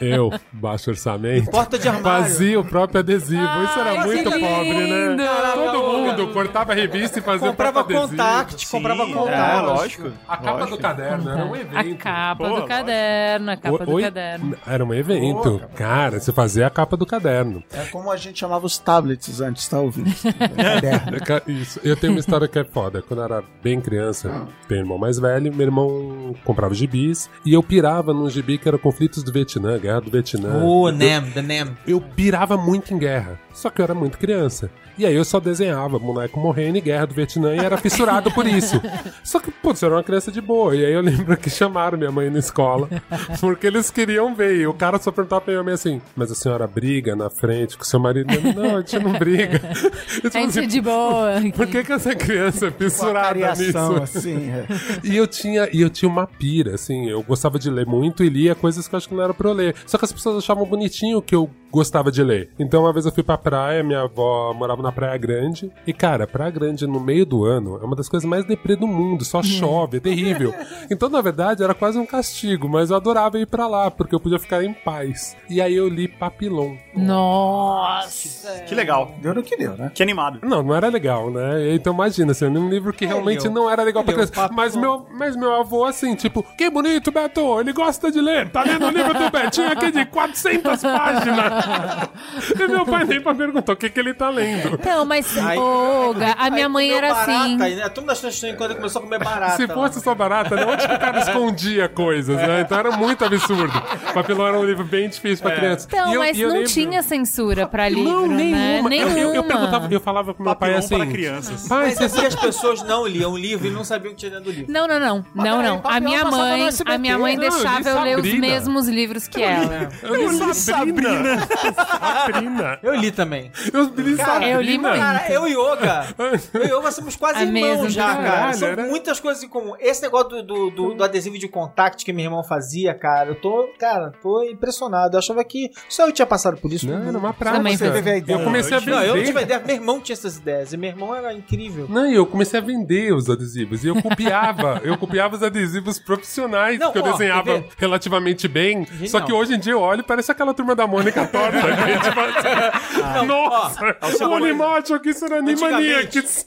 Eu, 0.00 0.32
baixo 0.52 0.90
orçamento, 0.90 1.50
Porta 1.50 1.78
de 1.78 1.88
armário. 1.88 2.24
fazia 2.24 2.58
o 2.60 2.64
próprio 2.64 3.00
adesivo. 3.00 3.42
Isso 3.64 3.78
era 3.78 4.04
muito 4.06 4.30
pobre, 4.30 4.86
né? 5.16 5.16
Todo 5.54 5.82
mundo 5.92 6.28
cortava 6.32 6.72
a 6.72 6.74
revista 6.74 7.18
e 7.18 7.22
fazia 7.22 7.48
Comprava 7.48 7.80
o 7.80 7.84
próprio 7.84 7.98
adesivo. 8.02 8.22
contact, 8.22 8.68
comprava 8.68 9.04
Sim, 9.06 9.12
contact. 9.12 9.58
É, 9.58 9.60
lógico. 9.62 10.12
A 10.28 10.36
capa 10.36 10.50
lógico. 10.52 10.76
do 10.76 10.82
caderno 10.82 11.30
era 11.30 11.44
um 11.44 11.56
evento. 11.56 11.76
A 11.76 11.96
capa 11.96 12.48
Pô, 12.48 12.60
do 12.60 12.66
caderno, 12.66 13.50
a 13.50 13.56
capa 13.56 13.84
do 13.86 13.92
Oi? 13.92 14.02
caderno. 14.02 14.56
Era 14.66 14.84
um 14.84 14.94
evento. 14.94 15.62
Cara, 15.74 16.20
você 16.20 16.32
fazia 16.32 16.66
a 16.66 16.70
capa 16.70 16.96
do 16.96 17.06
caderno. 17.06 17.62
É 17.72 17.84
como 17.86 18.10
a 18.10 18.16
gente 18.16 18.38
chamava 18.40 18.66
os 18.66 18.78
tablets 18.78 19.40
antes, 19.40 19.66
tá 19.68 19.80
ouvindo? 19.80 20.10
Caderno. 20.56 21.20
Ca- 21.24 21.42
Isso. 21.46 21.80
Eu 21.84 21.96
tenho 21.96 22.12
uma 22.12 22.20
história 22.20 22.48
que 22.48 22.58
é 22.58 22.64
foda. 22.64 23.02
Quando 23.02 23.20
eu 23.20 23.24
era 23.24 23.42
bem 23.62 23.80
criança, 23.80 24.46
tenho 24.68 24.80
um 24.80 24.84
irmão 24.84 24.98
mais 24.98 25.18
velho, 25.18 25.52
meu 25.54 25.66
irmão 25.66 26.34
comprava 26.44 26.74
gibis 27.04 27.30
e 27.44 27.52
eu 27.52 27.62
pirava 27.62 28.12
num 28.12 28.28
gibi 28.28 28.58
que 28.58 28.68
era 28.68 28.78
Conflitos 28.78 29.22
do 29.22 29.32
Vietnã, 29.32 29.78
Guerra 29.78 30.00
do 30.00 30.10
Vietnã. 30.10 30.60
Oh, 30.62 30.88
Eu- 30.88 30.92
NEM, 30.92 31.30
the 31.32 31.42
NEM. 31.42 31.68
eu 31.86 32.00
pirava 32.00 32.56
muito 32.56 32.92
em 32.94 32.98
guerra. 32.98 33.38
Só 33.52 33.70
que 33.70 33.80
eu 33.80 33.84
era 33.84 33.94
muito 33.94 34.18
criança. 34.18 34.70
E 34.96 35.04
aí 35.04 35.14
eu 35.14 35.24
só 35.24 35.40
desenhava 35.40 35.98
boneco 35.98 36.38
morrendo 36.38 36.78
em 36.78 36.82
guerra 36.82 37.06
do 37.06 37.14
Vietnã 37.14 37.54
e 37.54 37.58
era 37.58 37.76
fissurado 37.76 38.30
por 38.30 38.46
isso. 38.46 38.80
Só 39.24 39.40
que, 39.40 39.50
putz, 39.50 39.82
eu 39.82 39.86
era 39.86 39.96
uma 39.96 40.02
criança 40.04 40.30
de 40.30 40.40
boa. 40.40 40.76
E 40.76 40.84
aí 40.84 40.92
eu 40.92 41.00
lembro 41.00 41.36
que 41.36 41.50
chamaram 41.50 41.98
minha 41.98 42.12
mãe 42.12 42.30
na 42.30 42.38
escola 42.38 42.88
porque 43.40 43.66
eles 43.66 43.90
queriam 43.90 44.34
ver. 44.34 44.56
E 44.56 44.66
o 44.66 44.74
cara 44.74 44.98
só 44.98 45.10
perguntava 45.10 45.40
pra 45.42 45.52
minha 45.52 45.64
mãe 45.64 45.74
assim: 45.74 46.00
Mas 46.14 46.30
a 46.30 46.34
senhora 46.34 46.66
briga 46.66 47.16
na 47.16 47.28
frente 47.28 47.76
com 47.76 47.84
seu 47.84 47.98
marido? 47.98 48.28
Não, 48.54 48.76
a 48.76 48.80
gente 48.80 48.98
não 49.00 49.12
briga. 49.12 49.60
Eu, 50.22 50.30
tipo 50.30 50.38
A 50.38 50.40
gente 50.40 50.58
assim, 50.58 50.68
de 50.68 50.80
boa. 50.80 51.32
por 51.56 51.66
que, 51.66 51.82
que 51.82 51.92
essa 51.92 52.14
criança 52.14 52.66
é 52.66 52.70
fissurada 52.70 53.54
nisso? 53.54 53.78
assim. 54.02 54.50
é. 54.50 54.66
E 55.02 55.16
eu 55.16 55.26
tinha, 55.26 55.68
e 55.72 55.80
eu 55.80 55.90
tinha 55.90 56.08
uma 56.08 56.26
pira, 56.26 56.74
assim, 56.74 57.08
eu 57.08 57.22
gostava 57.22 57.58
de 57.58 57.68
ler 57.70 57.86
muito 57.86 58.22
e 58.24 58.28
lia 58.28 58.54
coisas 58.54 58.86
que 58.86 58.94
eu 58.94 58.96
acho 58.96 59.08
que 59.08 59.14
não 59.14 59.22
era 59.22 59.34
pra 59.34 59.48
eu 59.48 59.52
ler. 59.52 59.74
Só 59.86 59.98
que 59.98 60.04
as 60.04 60.12
pessoas 60.12 60.38
achavam 60.38 60.64
bonitinho 60.64 61.20
que 61.20 61.34
eu 61.34 61.50
gostava 61.74 62.10
de 62.12 62.22
ler. 62.22 62.50
Então 62.56 62.82
uma 62.82 62.92
vez 62.92 63.04
eu 63.04 63.10
fui 63.10 63.24
pra 63.24 63.36
praia, 63.36 63.82
minha 63.82 64.02
avó 64.02 64.54
morava 64.54 64.80
na 64.80 64.92
Praia 64.92 65.18
Grande, 65.18 65.72
e 65.84 65.92
cara, 65.92 66.24
Praia 66.24 66.50
Grande 66.50 66.86
no 66.86 67.00
meio 67.00 67.26
do 67.26 67.44
ano 67.44 67.80
é 67.82 67.84
uma 67.84 67.96
das 67.96 68.08
coisas 68.08 68.28
mais 68.28 68.44
deprê 68.44 68.76
do 68.76 68.86
mundo, 68.86 69.24
só 69.24 69.42
chove, 69.42 69.96
é 69.96 70.00
terrível. 70.00 70.54
Então 70.90 71.08
na 71.08 71.20
verdade 71.20 71.62
era 71.62 71.72
quase 71.74 71.98
um 71.98 72.04
castigo, 72.04 72.68
mas 72.68 72.90
eu 72.90 72.96
adorava 72.96 73.38
ir 73.38 73.46
pra 73.46 73.66
lá, 73.66 73.90
porque 73.90 74.14
eu 74.14 74.20
podia 74.20 74.38
ficar 74.38 74.62
em 74.62 74.72
paz. 74.72 75.34
E 75.48 75.60
aí 75.60 75.74
eu 75.74 75.88
li 75.88 76.06
Papilon. 76.06 76.76
Nossa. 76.94 78.60
Que 78.66 78.74
legal. 78.74 79.14
Deu 79.20 79.34
no 79.34 79.42
que 79.42 79.56
deu, 79.56 79.76
né? 79.76 79.90
Que 79.94 80.02
animado. 80.02 80.40
Não, 80.42 80.62
não 80.62 80.74
era 80.74 80.88
legal, 80.88 81.30
né? 81.30 81.74
Então 81.74 81.94
imagina, 81.94 82.32
assim, 82.32 82.46
um 82.46 82.68
livro 82.68 82.92
que 82.92 83.06
realmente 83.06 83.44
leu. 83.44 83.52
não 83.52 83.70
era 83.70 83.82
legal 83.82 84.04
pra 84.04 84.12
criança. 84.12 84.50
Mas 84.52 84.76
meu, 84.76 85.06
mas 85.10 85.34
meu 85.36 85.54
avô, 85.54 85.84
assim, 85.84 86.14
tipo, 86.14 86.44
que 86.56 86.68
bonito, 86.68 87.10
Beto, 87.10 87.60
ele 87.60 87.72
gosta 87.72 88.12
de 88.12 88.20
ler. 88.20 88.50
Tá 88.50 88.62
lendo 88.62 88.86
o 88.86 88.90
livro 88.90 89.14
do 89.14 89.30
Betinho 89.30 89.72
aqui 89.72 89.90
de 89.90 90.04
400 90.04 90.82
páginas. 90.82 91.63
E 92.58 92.66
meu 92.68 92.84
pai 92.84 93.04
nem 93.04 93.20
pra 93.20 93.34
perguntar 93.34 93.72
o 93.72 93.76
que, 93.76 93.88
que 93.88 94.00
ele 94.00 94.12
tá 94.14 94.28
lendo. 94.28 94.78
Não, 94.84 95.04
mas, 95.04 95.36
Aí- 95.38 95.58
ô, 95.58 96.12
Ga, 96.14 96.34
a 96.38 96.50
minha 96.50 96.68
mãe 96.68 96.92
era 96.92 97.12
assim. 97.12 97.56
barata, 97.58 97.74
né? 97.76 97.88
Todo 97.88 98.00
mundo 98.02 98.12
achou 98.12 98.28
estranho 98.30 98.56
quando 98.56 98.74
começou 98.74 99.00
a 99.00 99.02
comer 99.04 99.18
barata. 99.22 99.56
Se 99.56 99.66
fosse 99.68 100.00
só 100.00 100.14
barata, 100.14 100.56
né? 100.56 100.64
onde 100.66 100.86
que 100.86 100.94
o 100.94 100.98
cara 100.98 101.18
escondia 101.20 101.88
coisas, 101.88 102.36
né? 102.36 102.60
Então 102.62 102.78
era 102.78 102.90
muito 102.92 103.24
absurdo. 103.24 103.72
Papilão 104.12 104.46
era 104.48 104.58
um 104.58 104.64
livro 104.64 104.84
bem 104.84 105.08
difícil 105.08 105.44
pra 105.44 105.56
criança. 105.56 105.86
Então, 105.88 106.10
E 106.10 106.14
eu- 106.14 106.20
mas 106.20 106.36
e 106.36 106.40
eu 106.42 106.48
não 106.48 106.56
lembro- 106.56 106.70
tinha 106.72 107.02
censura 107.02 107.66
pra 107.66 107.88
livro, 107.88 108.10
Não, 108.12 108.26
né? 108.26 108.36
nenhuma. 108.36 108.94
Eu, 108.94 109.00
eu, 109.02 109.08
eu 109.08 109.14
Nenhuma. 109.14 109.42
perguntava, 109.44 109.88
eu 109.92 110.00
falava 110.00 110.34
pro 110.34 110.44
meu 110.44 110.56
pai 110.56 110.70
Papilão 110.70 110.78
assim. 110.86 110.96
para 110.96 111.06
crianças. 111.06 111.68
Pai, 111.68 111.84
Mas 111.86 112.00
é 112.00 112.08
porque 112.08 112.26
as 112.26 112.34
pessoas 112.34 112.82
não 112.82 113.06
liam 113.06 113.32
o 113.32 113.36
livro 113.36 113.66
e 113.66 113.70
não 113.70 113.84
sabiam 113.84 114.12
o 114.12 114.14
que 114.14 114.20
tinha 114.20 114.30
dentro 114.30 114.46
do 114.46 114.50
livro. 114.50 114.72
Não, 114.72 114.86
não, 114.88 114.98
não. 115.00 115.24
Não, 115.34 115.44
peraí, 115.58 115.62
não. 115.62 115.80
A 115.84 116.00
minha 116.00 116.24
mãe, 116.24 116.68
a 116.86 116.98
minha 116.98 117.18
mãe 117.18 117.36
Não, 117.36 117.44
eu 117.44 117.50
deixava 117.50 117.88
eu 117.88 118.02
ler 118.02 118.18
os 118.18 118.32
mesmos 118.34 118.88
livros 118.88 119.28
que 119.28 119.42
ela. 119.42 119.88
Eu 120.02 120.30
li 120.30 120.54
Sabrina. 120.54 121.46
Sabrina. 121.74 122.78
Eu 122.82 122.94
li 122.94 123.10
também. 123.10 123.50
Eu 123.72 123.84
li 123.96 124.16
Sabrina. 124.16 124.52
eu 124.52 124.60
li 124.60 124.78
muito. 124.78 124.96
Cara, 124.96 125.30
eu 125.32 125.46
e 125.48 125.52
Yoga. 125.52 126.06
Eu 126.54 126.64
e 126.64 126.68
Yoga 126.78 126.90
somos 126.90 127.16
quase 127.16 127.38
A 127.38 127.42
irmãos 127.42 127.60
mesma 127.62 127.90
já, 127.90 128.16
cara. 128.16 128.52
São 128.52 128.68
era- 128.68 128.84
muitas 128.84 129.20
coisas 129.20 129.42
em 129.42 129.48
comum. 129.48 129.74
Esse 129.78 130.02
negócio 130.02 130.28
do, 130.30 130.42
do, 130.42 130.70
do- 130.70 130.94
do 130.94 131.04
adesivo 131.04 131.38
de 131.38 131.48
contact 131.48 132.04
que 132.04 132.12
meu 132.12 132.24
irmão 132.24 132.42
fazia, 132.44 132.94
cara, 132.94 133.30
eu 133.30 133.34
tô, 133.34 133.68
cara, 133.78 134.12
tô 134.22 134.42
impressionado. 134.44 135.14
Eu 135.16 135.18
achava 135.18 135.42
que 135.44 135.70
só 135.88 136.06
eu 136.06 136.12
tinha 136.12 136.26
passado 136.26 136.56
por 136.58 136.72
isso. 136.72 136.86
Não, 136.86 137.08
era 137.08 137.18
uma 137.18 137.32
Também 137.32 137.76
praça. 137.76 137.92
teve 137.92 138.10
a 138.10 138.16
ideia. 138.16 138.36
Eu 138.36 138.44
comecei 138.44 138.76
a 138.76 138.80
Não, 138.80 139.02
eu 139.02 139.16
não 139.16 139.22
tive 139.24 139.32
vender. 139.32 139.42
ideia. 139.44 139.62
Meu 139.66 139.76
irmão 139.76 140.00
tinha 140.00 140.14
essas 140.14 140.36
ideias. 140.36 140.72
E 140.72 140.76
meu 140.76 140.90
irmão 140.90 141.14
era 141.14 141.32
incrível. 141.32 141.86
Não, 141.88 142.06
e 142.06 142.14
eu 142.14 142.26
comecei 142.26 142.58
a 142.58 142.62
vender 142.62 143.12
os 143.14 143.28
adesivos. 143.30 143.84
E 143.84 143.88
eu 143.88 144.00
copiava. 144.00 144.80
eu 144.84 144.96
copiava 144.98 145.36
os 145.36 145.42
adesivos 145.42 145.98
profissionais, 145.98 146.78
Não, 146.78 146.92
porque 146.92 146.98
eu 147.06 147.10
ó, 147.10 147.12
desenhava 147.12 147.64
relativamente 147.76 148.48
bem. 148.48 148.84
Genial. 148.86 149.08
Só 149.08 149.20
que 149.20 149.32
hoje 149.32 149.54
em 149.54 149.58
dia 149.58 149.72
eu 149.72 149.80
olho 149.80 150.00
e 150.00 150.04
parece 150.04 150.30
aquela 150.30 150.54
turma 150.54 150.74
da 150.74 150.86
Mônica 150.86 151.26
torta. 151.52 151.76
que 151.76 151.82
a 151.82 151.86
gente 151.92 152.10
faz. 152.14 153.26
Nossa! 153.26 153.84
é 153.86 154.06
o 154.06 154.08
o 154.08 154.12
Cebolinha. 154.12 154.50
Animation 154.52 154.94
aqui 154.94 155.12
será 155.14 155.36
Animaniacs. 155.38 156.44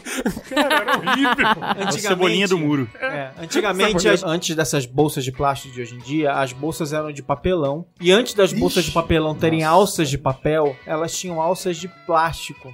Cara, 0.50 0.76
era 0.76 0.98
horrível. 0.98 1.86
É 1.86 1.90
o 1.90 1.92
cebolinha 1.92 2.48
do 2.48 2.58
muro. 2.58 2.90
É, 3.00 3.32
antigamente, 3.42 4.08
as- 4.08 4.24
antes 4.24 4.56
dessas 4.56 4.86
bolsas 4.86 5.24
de 5.24 5.32
plástico 5.32 5.74
de 5.74 5.82
hoje 5.82 5.96
em 5.96 6.00
dia, 6.00 6.34
as 6.34 6.54
bolsas 6.54 6.94
eram 6.94 7.12
de 7.12 7.22
papelão. 7.24 7.86
E 8.00 8.12
antes 8.12 8.34
das 8.34 8.54
bolsas 8.54 8.86
de 8.86 8.92
papelão 8.92 9.36
terem 9.36 9.64
alças 9.64 10.10
de 10.10 10.18
papel, 10.18 10.76
elas 10.86 11.16
tinham 11.18 11.42
alças 11.42 11.78
de 11.78 11.88
plástico. 12.06 12.74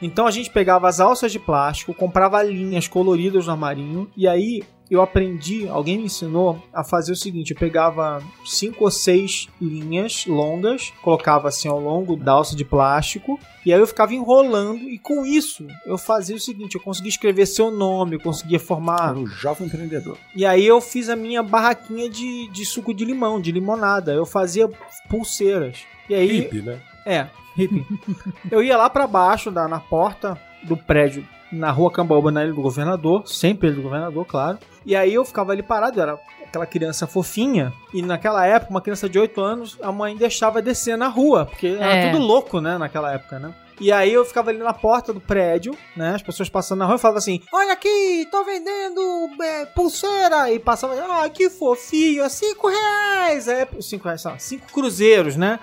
Então 0.00 0.26
a 0.26 0.30
gente 0.30 0.50
pegava 0.50 0.88
as 0.88 1.00
alças 1.00 1.32
de 1.32 1.38
plástico, 1.38 1.94
comprava 1.94 2.42
linhas 2.42 2.86
coloridas 2.88 3.46
no 3.46 3.52
armarinho, 3.52 4.10
e 4.16 4.28
aí 4.28 4.62
eu 4.90 5.00
aprendi, 5.00 5.68
alguém 5.68 5.98
me 5.98 6.04
ensinou 6.04 6.62
a 6.72 6.84
fazer 6.84 7.12
o 7.12 7.16
seguinte: 7.16 7.52
eu 7.52 7.58
pegava 7.58 8.22
cinco 8.44 8.84
ou 8.84 8.90
seis 8.90 9.48
linhas 9.60 10.26
longas, 10.26 10.92
colocava 11.02 11.48
assim 11.48 11.68
ao 11.68 11.80
longo 11.80 12.16
da 12.16 12.32
alça 12.32 12.54
de 12.54 12.64
plástico, 12.64 13.38
e 13.64 13.72
aí 13.72 13.80
eu 13.80 13.86
ficava 13.86 14.14
enrolando, 14.14 14.88
e 14.88 14.98
com 14.98 15.24
isso 15.24 15.66
eu 15.86 15.96
fazia 15.96 16.36
o 16.36 16.40
seguinte: 16.40 16.74
eu 16.74 16.80
conseguia 16.80 17.08
escrever 17.08 17.46
seu 17.46 17.70
nome, 17.70 18.16
eu 18.16 18.20
conseguia 18.20 18.60
formar 18.60 19.10
Era 19.10 19.18
o 19.18 19.26
jovem 19.26 19.66
empreendedor. 19.66 20.18
e 20.36 20.44
aí 20.44 20.66
eu 20.66 20.80
fiz 20.80 21.08
a 21.08 21.16
minha 21.16 21.42
barraquinha 21.42 22.08
de, 22.08 22.48
de 22.48 22.64
suco 22.64 22.92
de 22.94 23.04
limão, 23.04 23.40
de 23.40 23.50
limonada. 23.50 24.12
Eu 24.12 24.26
fazia 24.26 24.68
pulseiras. 25.08 25.78
E 26.08 26.14
aí. 26.14 26.40
Hippie, 26.40 26.62
né? 26.62 26.78
É, 27.06 27.26
hippie. 27.56 27.86
eu 28.50 28.62
ia 28.62 28.76
lá 28.76 28.90
pra 28.90 29.06
baixo, 29.06 29.50
da, 29.50 29.66
na 29.66 29.80
porta 29.80 30.38
do 30.62 30.76
prédio, 30.76 31.26
na 31.54 31.70
rua 31.70 31.90
Cambaúba, 31.90 32.30
na 32.30 32.42
Ilha 32.44 32.52
do 32.52 32.60
Governador, 32.60 33.26
sempre 33.26 33.68
Ilha 33.68 33.76
do 33.76 33.82
Governador, 33.82 34.24
claro. 34.26 34.58
E 34.84 34.94
aí 34.94 35.14
eu 35.14 35.24
ficava 35.24 35.52
ali 35.52 35.62
parado, 35.62 35.98
eu 35.98 36.02
era 36.02 36.18
aquela 36.46 36.66
criança 36.66 37.06
fofinha. 37.06 37.72
E 37.92 38.02
naquela 38.02 38.44
época, 38.46 38.70
uma 38.70 38.80
criança 38.80 39.08
de 39.08 39.18
8 39.18 39.40
anos, 39.40 39.78
a 39.82 39.90
mãe 39.90 40.16
deixava 40.16 40.60
descer 40.60 40.96
na 40.98 41.08
rua, 41.08 41.46
porque 41.46 41.68
era 41.68 41.94
É. 41.94 42.10
tudo 42.12 42.22
louco, 42.22 42.60
né, 42.60 42.76
naquela 42.78 43.12
época, 43.12 43.38
né? 43.38 43.54
E 43.80 43.90
aí 43.90 44.12
eu 44.12 44.24
ficava 44.24 44.50
ali 44.50 44.58
na 44.58 44.72
porta 44.72 45.12
do 45.12 45.20
prédio, 45.20 45.76
né? 45.96 46.14
As 46.14 46.22
pessoas 46.22 46.48
passando 46.48 46.78
na 46.80 46.86
rua 46.86 46.96
e 46.96 46.98
falavam 46.98 47.18
assim: 47.18 47.40
Olha 47.52 47.72
aqui, 47.72 48.26
tô 48.30 48.44
vendendo 48.44 49.30
é, 49.42 49.66
pulseira. 49.66 50.50
E 50.52 50.58
passava, 50.58 50.94
ah, 50.94 51.28
que 51.28 51.50
fofinho, 51.50 52.22
é 52.22 52.28
cinco 52.28 52.68
reais. 52.68 53.48
Aí, 53.48 53.66
cinco 53.80 54.04
reais, 54.04 54.24
lá, 54.24 54.38
cinco 54.38 54.66
cruzeiros, 54.72 55.36
né? 55.36 55.58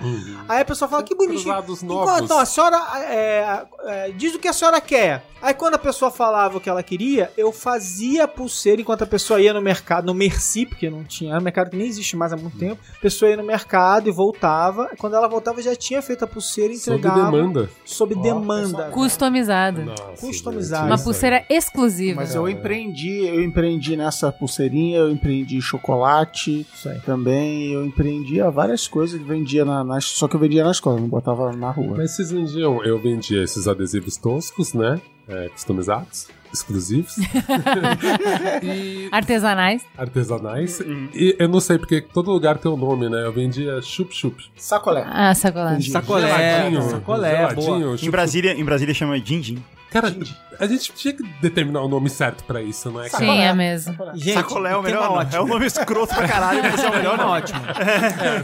Aí 0.48 0.62
a 0.62 0.66
pessoa 0.66 0.90
fala, 0.90 1.04
que 1.04 1.16
bonitinho. 1.16 1.54
Enquanto 1.84 2.34
a 2.34 2.46
senhora 2.46 2.78
é, 2.98 3.66
é, 3.86 4.12
diz 4.12 4.36
o 4.36 4.40
que 4.40 4.48
a 4.48 4.54
senhora 4.54 4.82
quer. 4.82 5.24
Aí 5.42 5.54
quando 5.56 5.74
a 5.74 5.80
pessoa 5.80 6.12
falava 6.12 6.58
o 6.58 6.62
que 6.62 6.70
ela 6.70 6.84
queria, 6.84 7.32
eu 7.36 7.52
fazia 7.52 8.26
a 8.26 8.28
pulseira 8.28 8.80
enquanto 8.82 9.04
a 9.04 9.08
pessoa 9.08 9.42
ia 9.42 9.54
no 9.54 9.62
mercado, 9.62 10.06
no 10.06 10.14
Merci, 10.14 10.68
porque 10.68 10.88
não 10.90 11.04
tinha, 11.04 11.32
era 11.32 11.40
um 11.40 11.44
mercado 11.44 11.72
que 11.72 11.78
nem 11.78 11.88
existe 11.88 12.16
mais 12.16 12.32
há 12.32 12.38
muito 12.38 12.58
tempo. 12.58 12.80
A 12.96 13.02
pessoa 13.02 13.30
ia 13.32 13.38
no 13.38 13.44
mercado 13.44 14.08
e 14.08 14.12
voltava. 14.12 14.90
Quando 15.00 15.16
ela 15.16 15.28
voltava, 15.28 15.62
já 15.62 15.76
tinha 15.76 16.02
feito 16.02 16.24
a 16.24 16.28
pulseira 16.28 16.74
e 16.74 16.78
Sob 16.78 16.98
entregava. 16.98 17.32
demanda. 17.32 17.70
Sob 18.02 18.16
demanda. 18.16 18.90
Customizada. 18.92 19.82
Nossa, 19.86 20.26
Customizado. 20.26 20.84
gente, 20.88 20.92
Uma 20.98 21.04
pulseira 21.04 21.46
exclusiva. 21.50 22.22
Mas 22.22 22.34
eu 22.36 22.48
empreendi, 22.50 23.26
eu 23.26 23.44
empreendi 23.44 23.96
nessa 23.96 24.32
pulseirinha, 24.32 24.98
eu 25.00 25.12
empreendi 25.12 25.58
em 25.58 25.62
chocolate 25.62 26.66
também, 27.06 27.72
eu 27.74 27.86
empreendia 27.86 28.50
várias 28.50 28.88
coisas 28.88 29.20
que 29.20 29.26
vendia 29.28 29.64
na, 29.66 29.84
na- 29.84 30.02
só 30.02 30.28
que 30.28 30.36
eu 30.36 30.40
vendia 30.40 30.64
na 30.64 30.72
escola, 30.72 31.00
não 31.00 31.08
botava 31.08 31.52
na 31.54 31.72
rua. 31.72 31.96
Mas 31.98 32.12
vocês 32.12 32.32
vendiam, 32.32 32.84
eu 32.84 33.00
vendia 33.00 33.44
esses 33.44 33.68
adesivos 33.68 34.18
toscos, 34.18 34.74
né? 34.74 35.00
É, 35.28 35.50
customizados, 35.50 36.28
exclusivos. 36.54 37.18
e 38.64 39.10
Artesanais. 39.12 39.84
artesanais. 39.98 40.80
E 41.14 41.36
eu 41.40 41.48
não 41.48 41.60
sei, 41.60 41.78
porque 41.78 42.02
todo 42.02 42.32
lugar 42.32 42.58
tem 42.58 42.72
um 42.72 42.78
nome, 42.78 43.10
né? 43.10 43.26
Eu 43.26 43.32
vendia 43.34 43.82
chup-chup. 43.82 44.44
Sacolé. 44.56 45.04
Ah, 45.08 45.34
sacolé. 45.34 45.80
Sacolé, 45.82 46.28
Geladinho, 46.28 46.82
sacolé, 46.90 47.32
geladinho, 47.38 47.66
boa. 47.66 47.78
Em 47.78 47.82
chup-chup. 47.84 48.10
Brasília, 48.12 48.54
em 48.54 48.64
Brasília 48.64 48.94
chama 48.94 49.20
din-din. 49.20 49.64
Cara, 49.92 50.16
a 50.60 50.66
gente 50.68 50.94
tinha 50.94 51.14
que 51.14 51.22
determinar 51.42 51.82
o 51.82 51.88
nome 51.90 52.10
certo 52.10 52.44
pra 52.46 52.62
isso, 52.62 52.90
não 52.90 53.04
é? 53.04 53.10
cara? 53.10 53.24
Sim, 53.26 53.40
é 53.42 53.54
mesmo. 53.54 53.94
Gente, 54.16 54.34
Sacolé 54.36 54.72
é 54.72 54.76
o 54.78 54.82
melhor 54.82 55.10
nome. 55.12 55.30
É 55.34 55.42
um 55.42 55.46
nome 55.48 55.66
escroto 55.66 56.16
pra 56.16 56.28
caralho, 56.28 56.64
mas 56.64 56.82
é 56.82 56.88
o 56.90 56.92
melhor 56.96 57.18
Tema 57.18 57.24
nome. 57.28 57.38
ótimo. 57.42 57.60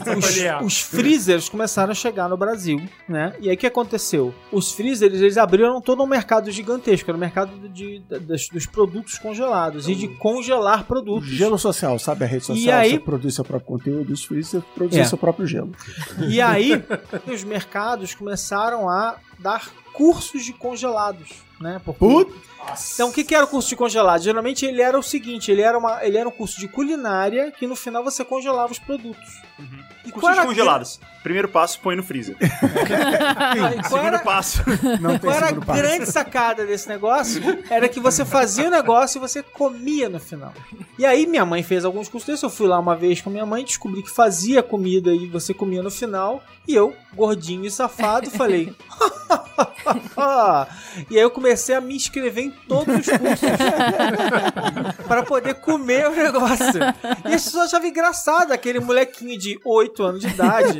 Sacolé. 0.04 0.58
Os, 0.60 0.66
os 0.66 0.80
freezers 0.82 1.50
começaram 1.50 1.92
a 1.92 1.96
chegar 1.96 2.28
no 2.28 2.38
Brasil, 2.38 2.82
né? 3.08 3.34
E 3.40 3.50
aí 3.50 3.56
o 3.56 3.58
que 3.58 3.66
aconteceu? 3.68 4.34
Os 4.52 4.72
freezers, 4.72 5.14
eles 5.14 5.38
abriram 5.38 5.80
todo 5.82 6.04
um 6.04 6.08
mercado 6.08 6.52
gigantesco, 6.52 7.10
era 7.10 7.18
o 7.18 7.20
mercado 7.20 7.52
de, 7.70 8.00
de- 8.00 8.20
das- 8.20 8.50
dos 8.50 8.66
produtos 8.66 9.18
congelados 9.18 9.88
e 9.88 9.96
de 9.96 10.08
congelar 10.08 10.84
produtos. 10.84 11.30
Gelo 11.30 11.58
social, 11.58 11.98
sabe 12.00 12.26
a 12.26 12.28
rede 12.28 12.46
social? 12.46 12.66
E 12.66 12.72
aí- 12.72 12.92
Você 12.92 13.00
produz 13.00 13.36
seu 13.36 13.46
próprio 13.46 13.68
conteúdo, 13.68 14.12
os 14.12 14.24
freezer 14.26 14.62
produzem 14.76 15.02
É. 15.02 15.06
seu 15.06 15.18
próprio 15.18 15.48
gelo. 15.48 15.72
E 16.28 16.42
aí 16.42 16.84
os 17.32 17.44
mercados 17.44 18.14
começaram 18.16 18.90
a 18.90 19.16
dar 19.40 19.70
cursos 19.98 20.46
de 20.46 20.54
congelados, 20.54 21.28
né? 21.60 21.82
Porque- 21.84 22.06
Então, 22.96 23.10
o 23.10 23.14
que, 23.14 23.24
que 23.24 23.34
era 23.34 23.46
o 23.46 23.48
curso 23.48 23.70
de 23.70 23.78
congelado? 23.78 24.22
Geralmente 24.22 24.66
ele 24.66 24.82
era 24.82 25.00
o 25.00 25.04
seguinte: 25.04 25.50
ele 25.50 25.62
era, 25.62 25.78
uma, 25.78 26.04
ele 26.04 26.18
era 26.18 26.28
um 26.28 26.32
curso 26.32 26.60
de 26.60 26.68
culinária 26.68 27.50
que 27.52 27.66
no 27.66 27.78
final 27.78 28.04
você 28.04 28.26
congelava 28.26 28.74
os 28.74 28.80
produtos. 28.80 29.26
E 30.06 30.12
qual 30.12 30.22
Cursos 30.22 30.30
era 30.38 30.42
a 30.42 30.46
congelados. 30.46 31.00
Primeiro 31.24 31.48
passo, 31.50 31.80
põe 31.82 31.96
no 31.96 32.04
freezer. 32.04 32.36
e 32.40 33.84
Segundo 33.84 34.06
era- 34.08 34.20
passo. 34.20 34.62
Não 35.02 35.18
Qual 35.18 35.34
era 35.34 35.48
a 35.48 35.52
grande 35.52 36.06
sacada 36.06 36.66
desse 36.66 36.88
negócio? 36.90 37.42
Era 37.70 37.88
que 37.90 38.00
você 38.00 38.24
fazia 38.26 38.68
o 38.68 38.72
negócio 38.72 39.18
e 39.18 39.22
você 39.22 39.42
comia 39.42 40.10
no 40.10 40.20
final. 40.20 40.54
E 41.00 41.06
aí 41.06 41.26
minha 41.26 41.46
mãe 41.46 41.64
fez 41.64 41.86
alguns 41.86 42.08
cursos 42.10 42.28
desses. 42.28 42.44
Eu 42.44 42.50
fui 42.50 42.68
lá 42.68 42.78
uma 42.80 42.96
vez 42.96 43.22
com 43.22 43.30
minha 43.30 43.46
mãe, 43.46 43.64
descobri 43.64 44.04
que 44.04 44.10
fazia 44.12 44.62
comida 44.62 45.14
e 45.14 45.28
você 45.28 45.54
comia 45.54 45.82
no 45.84 45.92
final. 45.92 46.44
E 46.68 46.76
eu, 46.76 46.94
gordinho 47.14 47.66
e 47.66 47.72
safado, 47.72 48.30
falei. 48.30 48.74
e 51.10 51.16
aí 51.18 51.22
eu 51.24 51.32
comecei 51.32 51.47
a 51.76 51.82
me 51.82 51.96
inscrever 51.96 52.44
em 52.46 52.52
todos 52.52 52.96
os 52.96 53.06
cursos 53.06 53.50
para 55.08 55.24
poder 55.24 55.56
comer 55.56 56.08
o 56.08 56.16
negócio. 56.16 56.80
E 57.30 57.34
as 57.34 57.44
pessoas 57.46 57.66
achavam 57.68 57.88
engraçado 57.88 58.52
aquele 58.52 58.80
molequinho 58.80 59.38
de 59.38 59.60
8 59.64 60.04
anos 60.04 60.22
de 60.22 60.28
idade 60.28 60.80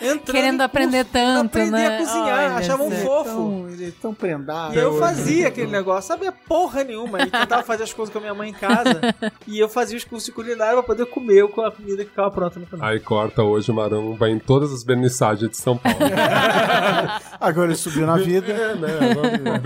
entrando 0.00 0.22
Querendo 0.32 0.60
aprender 0.62 1.04
curso, 1.04 1.12
tanto, 1.12 1.46
aprender 1.46 1.70
né? 1.70 1.96
a 1.96 1.98
cozinhar, 1.98 2.38
Olha 2.38 2.54
achavam 2.56 2.90
só. 2.90 2.96
fofo. 2.96 3.30
Tão, 3.30 3.68
ele 3.70 3.88
é 3.88 3.92
tão 4.00 4.14
prendado. 4.14 4.74
E 4.74 4.78
eu 4.78 4.98
fazia 4.98 5.48
aquele 5.48 5.70
negócio, 5.70 6.08
sabia 6.08 6.32
porra 6.32 6.84
nenhuma. 6.84 7.22
E 7.22 7.30
tentava 7.30 7.62
fazer 7.62 7.84
as 7.84 7.92
coisas 7.92 8.12
com 8.12 8.18
a 8.18 8.22
minha 8.22 8.34
mãe 8.34 8.50
em 8.50 8.54
casa. 8.54 9.00
e 9.46 9.58
eu 9.58 9.68
fazia 9.68 9.96
os 9.96 10.04
cursos 10.04 10.26
de 10.26 10.32
culinária 10.32 10.74
pra 10.74 10.82
poder 10.82 11.06
comer 11.06 11.46
com 11.48 11.62
a 11.62 11.70
comida 11.70 12.04
que 12.04 12.10
ficava 12.10 12.30
pronta 12.30 12.58
no 12.58 12.66
final. 12.66 12.88
Aí 12.88 13.00
corta 13.00 13.42
hoje, 13.42 13.70
o 13.70 13.74
Marão 13.74 14.14
vai 14.14 14.30
em 14.30 14.38
todas 14.38 14.72
as 14.72 14.82
vernissagens 14.82 15.50
de 15.50 15.56
São 15.56 15.76
Paulo. 15.76 15.98
Agora 17.40 17.68
ele 17.68 17.76
subiu 17.76 18.06
na 18.06 18.16
vida. 18.16 18.52
é, 18.52 18.74
né? 18.74 18.88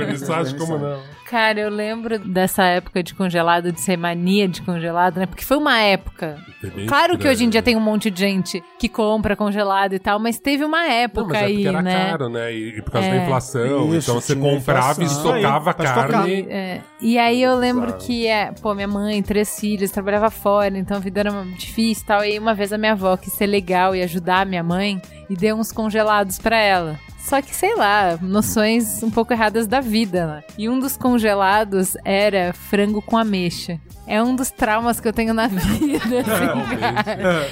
Vernissagem, 0.07 0.59
como 0.59 0.79
não? 0.79 1.01
Cara, 1.29 1.59
eu 1.59 1.69
lembro 1.71 2.21
dessa 2.21 2.63
época 2.65 3.03
de 3.03 3.13
congelado, 3.13 3.73
de 3.73 3.81
ser 3.81 3.97
mania 3.97 4.47
de 4.47 4.63
congelado, 4.63 5.19
né? 5.19 5.27
Porque 5.27 5.45
foi 5.45 5.57
uma 5.57 5.77
época. 5.81 6.39
Bem 6.75 6.87
Claro 6.87 7.19
que 7.19 7.25
hoje 7.27 7.43
em 7.45 7.49
estranho. 7.49 7.51
dia 7.51 7.63
tem 7.63 7.75
um 7.77 7.81
monte 7.81 8.11
de 8.13 8.21
gente 8.21 8.63
que 8.79 8.89
compra 8.89 9.35
congelado 9.35 9.93
e 9.93 9.99
tal, 9.99 10.21
mas 10.21 10.39
teve 10.39 10.65
uma 10.65 10.87
época 10.87 11.23
Não, 11.23 11.29
mas 11.31 11.43
é 11.43 11.45
aí, 11.47 11.55
porque 11.55 11.69
era 11.69 11.83
né? 11.83 12.11
caro, 12.11 12.29
né? 12.29 12.55
E, 12.55 12.79
e 12.79 12.83
por 12.83 12.93
causa 12.93 13.09
É. 13.09 13.19
da 13.19 13.25
inflação. 13.25 13.95
Isso, 13.95 14.11
então 14.11 14.21
você 14.21 14.37
comprava 14.37 15.03
e 15.03 15.07
Isso 15.07 15.33
aí, 15.33 15.43
carne. 15.75 16.47
É, 16.49 16.81
e 17.01 17.19
aí 17.19 17.43
eu 17.43 17.57
lembro 17.57 17.87
Bizarro. 17.87 18.03
que, 18.05 18.27
é, 18.29 18.53
pô, 18.63 18.73
minha 18.75 18.87
mãe, 18.89 19.21
três 19.23 19.59
filhos, 19.59 19.91
trabalhava 19.91 20.31
fora, 20.31 20.79
então 20.79 20.97
a 20.97 21.01
vida 21.01 21.21
era 21.21 21.31
difícil 21.59 22.05
e 22.05 22.07
tal. 22.07 22.21
E 22.25 22.33
aí 22.33 22.39
uma 22.39 22.55
vez 22.55 22.73
a 22.73 22.79
minha 22.79 22.93
avó 22.93 23.17
quis 23.17 23.33
ser 23.33 23.47
legal 23.47 23.97
e 23.97 24.03
ajudar 24.03 24.43
a 24.43 24.45
minha 24.45 24.63
mãe 24.63 25.03
e 25.29 25.35
deu 25.35 25.57
uns 25.57 25.73
congelados 25.73 26.39
pra 26.39 26.57
ela. 26.59 26.99
Só 27.27 27.43
que, 27.43 27.53
sei 27.53 27.75
lá, 27.75 28.17
noções 28.23 29.03
um 29.03 29.11
pouco 29.11 29.33
erradas 29.33 29.67
da 29.67 29.81
vida, 29.81 30.27
né? 30.29 30.45
E 30.57 30.69
um 30.69 30.79
dos 30.79 30.97
congelados 30.97 31.97
era 32.05 32.53
frango 32.53 33.03
com 33.03 33.19
ameixa. 33.19 33.81
É 34.07 34.23
um 34.23 34.37
dos 34.37 34.53
traumas 34.53 35.01
que 35.01 35.09
eu 35.09 35.13
tenho 35.13 35.35
na 35.35 35.49
vida, 35.51 36.21
assim, 36.21 36.77
cara. 36.79 37.51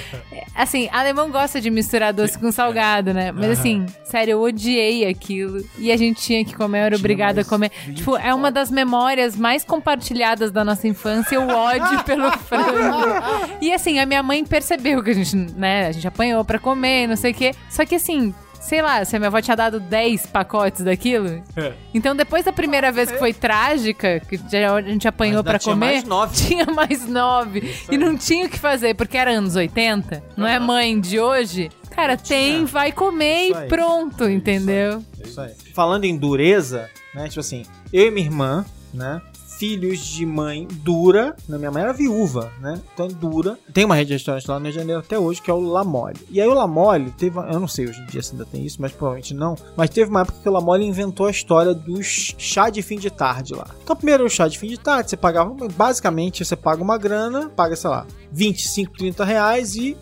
Assim, 0.54 0.88
alemão 0.92 1.28
gosta 1.28 1.60
de 1.60 1.70
misturar 1.70 2.12
doce 2.12 2.38
com 2.38 2.52
salgado, 2.52 3.12
né? 3.12 3.32
Mas 3.32 3.58
assim, 3.58 3.84
sério, 4.04 4.32
eu 4.32 4.42
odiei 4.42 5.08
aquilo. 5.08 5.64
E 5.76 5.90
a 5.90 5.96
gente 5.96 6.22
tinha 6.22 6.44
que 6.44 6.54
comer, 6.54 6.82
eu 6.82 6.84
era 6.84 6.96
obrigada 6.96 7.40
a 7.40 7.44
comer. 7.44 7.72
20 7.84 7.96
Tipo, 7.96 8.16
é 8.16 8.32
uma 8.32 8.52
das 8.52 8.70
memórias 8.70 9.34
mais 9.34 9.64
compartilhadas 9.64 10.52
da 10.52 10.64
nossa 10.64 10.86
infância, 10.86 11.40
o 11.40 11.48
ódio 11.48 12.00
pelo 12.06 12.30
frango. 12.30 13.58
E 13.60 13.72
assim, 13.72 13.98
a 13.98 14.06
minha 14.06 14.22
mãe 14.22 14.44
percebeu 14.44 15.02
que 15.02 15.10
a 15.10 15.14
gente, 15.14 15.34
né, 15.34 15.88
a 15.88 15.92
gente 15.92 16.06
apanhou 16.06 16.44
pra 16.44 16.60
comer, 16.60 17.08
não 17.08 17.16
sei 17.16 17.32
o 17.32 17.34
quê. 17.34 17.52
Só 17.68 17.84
que 17.84 17.96
assim, 17.96 18.32
sei 18.64 18.80
lá, 18.80 19.04
se 19.04 19.14
a 19.14 19.18
minha 19.18 19.28
avó 19.28 19.40
tinha 19.40 19.56
dado 19.56 19.78
10 19.78 20.26
pacotes 20.26 20.82
daquilo. 20.82 21.42
É. 21.54 21.72
Então, 21.92 22.16
depois 22.16 22.44
da 22.44 22.52
primeira 22.52 22.90
vez 22.90 23.10
que 23.10 23.18
foi 23.18 23.32
trágica, 23.32 24.20
que 24.20 24.40
já 24.50 24.74
a 24.74 24.80
gente 24.80 25.06
apanhou 25.06 25.38
ainda 25.38 25.50
pra 25.50 25.58
tinha 25.58 25.74
comer, 25.74 25.86
mais 25.86 26.04
nove. 26.04 26.36
tinha 26.48 26.66
mais 26.66 27.06
nove. 27.06 27.74
E 27.90 27.98
não 27.98 28.16
tinha 28.16 28.46
o 28.46 28.48
que 28.48 28.58
fazer, 28.58 28.94
porque 28.94 29.18
era 29.18 29.30
anos 29.32 29.54
80, 29.54 30.22
não 30.36 30.46
é 30.46 30.58
mãe 30.58 30.98
de 30.98 31.20
hoje. 31.20 31.70
Cara, 31.90 32.16
tem, 32.16 32.64
vai 32.64 32.90
comer 32.90 33.50
Isso 33.50 33.58
e 33.58 33.62
aí. 33.62 33.68
pronto, 33.68 34.28
entendeu? 34.28 35.04
Isso 35.22 35.40
aí. 35.40 35.52
Falando 35.74 36.04
em 36.04 36.16
dureza, 36.16 36.90
né? 37.14 37.28
Tipo 37.28 37.40
assim, 37.40 37.64
eu 37.92 38.06
e 38.06 38.10
minha 38.10 38.26
irmã, 38.26 38.64
né? 38.92 39.20
Filhos 39.58 40.00
de 40.00 40.26
mãe 40.26 40.66
dura, 40.70 41.36
né? 41.48 41.58
Minha 41.58 41.70
mãe 41.70 41.82
era 41.82 41.92
viúva, 41.92 42.52
né? 42.60 42.80
Então 42.92 43.08
dura. 43.08 43.58
Tem 43.72 43.84
uma 43.84 43.94
rede 43.94 44.08
de 44.08 44.14
restaurante 44.14 44.48
lá 44.48 44.58
no 44.58 44.64
Rio 44.64 44.72
de 44.72 44.78
Janeiro 44.78 45.00
até 45.00 45.18
hoje, 45.18 45.40
que 45.40 45.50
é 45.50 45.54
o 45.54 45.60
La 45.60 45.84
Mole. 45.84 46.18
E 46.30 46.40
aí 46.40 46.48
o 46.48 46.54
La 46.54 46.66
Mole 46.66 47.10
teve, 47.12 47.38
eu 47.38 47.60
não 47.60 47.68
sei 47.68 47.88
hoje 47.88 48.00
em 48.00 48.06
dia 48.06 48.22
se 48.22 48.32
ainda 48.32 48.44
tem 48.44 48.64
isso, 48.64 48.80
mas 48.80 48.92
provavelmente 48.92 49.32
não. 49.34 49.56
Mas 49.76 49.90
teve 49.90 50.10
uma 50.10 50.22
época 50.22 50.38
que 50.42 50.48
o 50.48 50.52
La 50.52 50.60
Mole 50.60 50.84
inventou 50.84 51.26
a 51.26 51.30
história 51.30 51.72
dos 51.72 52.34
chá 52.36 52.68
de 52.70 52.82
fim 52.82 52.98
de 52.98 53.10
tarde 53.10 53.54
lá. 53.54 53.66
Então 53.82 53.94
primeiro 53.94 54.24
o 54.24 54.30
chá 54.30 54.48
de 54.48 54.58
fim 54.58 54.68
de 54.68 54.78
tarde, 54.78 55.10
você 55.10 55.16
pagava, 55.16 55.54
basicamente 55.68 56.44
você 56.44 56.56
paga 56.56 56.82
uma 56.82 56.98
grana, 56.98 57.48
paga, 57.48 57.76
sei 57.76 57.90
lá, 57.90 58.06
25, 58.32 58.92
30 58.94 59.24
reais 59.24 59.76
e 59.76 59.96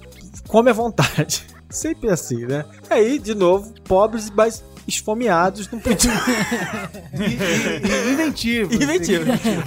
come 0.49 0.71
à 0.71 0.73
vontade. 0.73 1.45
Sempre 1.69 2.11
assim, 2.11 2.45
né? 2.45 2.67
Aí, 2.91 3.19
de 3.19 3.35
novo, 3.35 3.73
pobres, 3.85 4.31
mas 4.31 4.63
esfomeados, 4.87 5.71
não 5.71 5.79
podiam. 5.79 6.13
E- 7.15 8.09
e- 8.09 8.13
Inventivo. 8.13 8.75
Inventivo. 8.75 9.25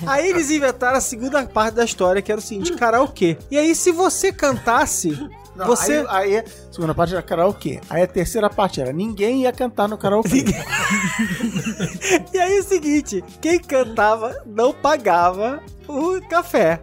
Aí 0.08 0.30
eles 0.30 0.50
inventaram 0.50 0.98
a 0.98 1.02
segunda 1.02 1.46
parte 1.46 1.76
da 1.76 1.86
história, 1.86 2.22
que 2.22 2.32
era 2.32 2.40
o 2.40 2.44
seguinte: 2.44 2.74
karaokê. 2.74 3.38
E 3.52 3.58
aí, 3.58 3.74
se 3.76 3.92
você 3.92 4.32
cantasse, 4.32 5.12
Não, 5.56 5.66
você. 5.68 6.06
Aí, 6.10 6.36
aí, 6.36 6.40
a 6.40 6.44
segunda 6.72 6.94
parte 6.94 7.14
era 7.14 7.22
karaokê. 7.22 7.80
Aí 7.90 8.02
a 8.04 8.08
terceira 8.08 8.50
parte 8.50 8.82
era 8.82 8.92
ninguém 8.92 9.44
ia 9.44 9.52
cantar 9.54 9.88
no 9.88 9.98
karaokê. 9.98 10.44
E 12.34 12.38
aí 12.40 12.58
é 12.58 12.60
o 12.60 12.64
seguinte: 12.64 13.24
quem 13.42 13.60
cantava 13.60 14.36
não 14.46 14.74
pagava 14.74 15.62
o 15.88 16.20
café. 16.30 16.82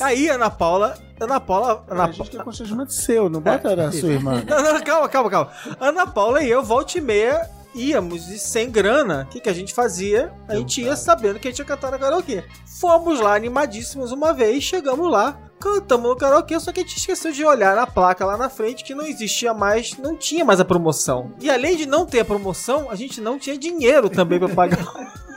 Aí, 0.00 0.28
Ana 0.28 0.50
Paula. 0.50 0.98
Ana 1.20 1.38
Paula. 1.38 1.84
Ana 1.88 2.04
a 2.04 2.06
Pa- 2.08 2.12
gente 2.14 2.30
quer 2.30 2.42
constrangimento 2.42 2.92
seu, 2.92 3.28
não 3.28 3.40
bota 3.40 3.76
da 3.76 3.92
sua 3.92 4.08
irmã. 4.12 4.42
Não, 4.48 4.62
não, 4.62 4.80
calma, 4.82 5.08
calma, 5.08 5.30
calma. 5.30 5.50
Ana 5.78 6.06
Paula 6.06 6.42
e 6.42 6.50
eu, 6.50 6.62
volta 6.62 6.96
e 6.96 7.00
meia, 7.00 7.48
íamos 7.74 8.28
e 8.28 8.38
sem 8.38 8.70
grana. 8.70 9.26
O 9.28 9.32
que, 9.32 9.40
que 9.40 9.48
a 9.48 9.52
gente 9.52 9.72
fazia? 9.74 10.32
A 10.48 10.56
gente 10.56 10.82
ia 10.82 10.96
sabendo 10.96 11.38
que 11.38 11.48
a 11.48 11.50
gente 11.50 11.60
ia 11.60 11.64
cantar 11.64 11.90
no 11.90 11.98
karaokê. 11.98 12.44
Fomos 12.80 13.20
lá 13.20 13.34
animadíssimos 13.34 14.12
uma 14.12 14.32
vez, 14.32 14.64
chegamos 14.64 15.10
lá, 15.10 15.38
cantamos 15.60 16.08
no 16.08 16.16
karaokê, 16.16 16.58
só 16.58 16.72
que 16.72 16.80
a 16.80 16.82
gente 16.82 16.96
esqueceu 16.96 17.32
de 17.32 17.44
olhar 17.44 17.76
na 17.76 17.86
placa 17.86 18.24
lá 18.24 18.36
na 18.36 18.48
frente 18.48 18.82
que 18.82 18.94
não 18.94 19.06
existia 19.06 19.52
mais, 19.52 19.96
não 19.98 20.16
tinha 20.16 20.44
mais 20.44 20.60
a 20.60 20.64
promoção. 20.64 21.32
E 21.40 21.50
além 21.50 21.76
de 21.76 21.86
não 21.86 22.06
ter 22.06 22.20
a 22.20 22.24
promoção, 22.24 22.90
a 22.90 22.94
gente 22.94 23.20
não 23.20 23.38
tinha 23.38 23.58
dinheiro 23.58 24.08
também 24.08 24.38
pra 24.38 24.48
pagar. 24.48 25.20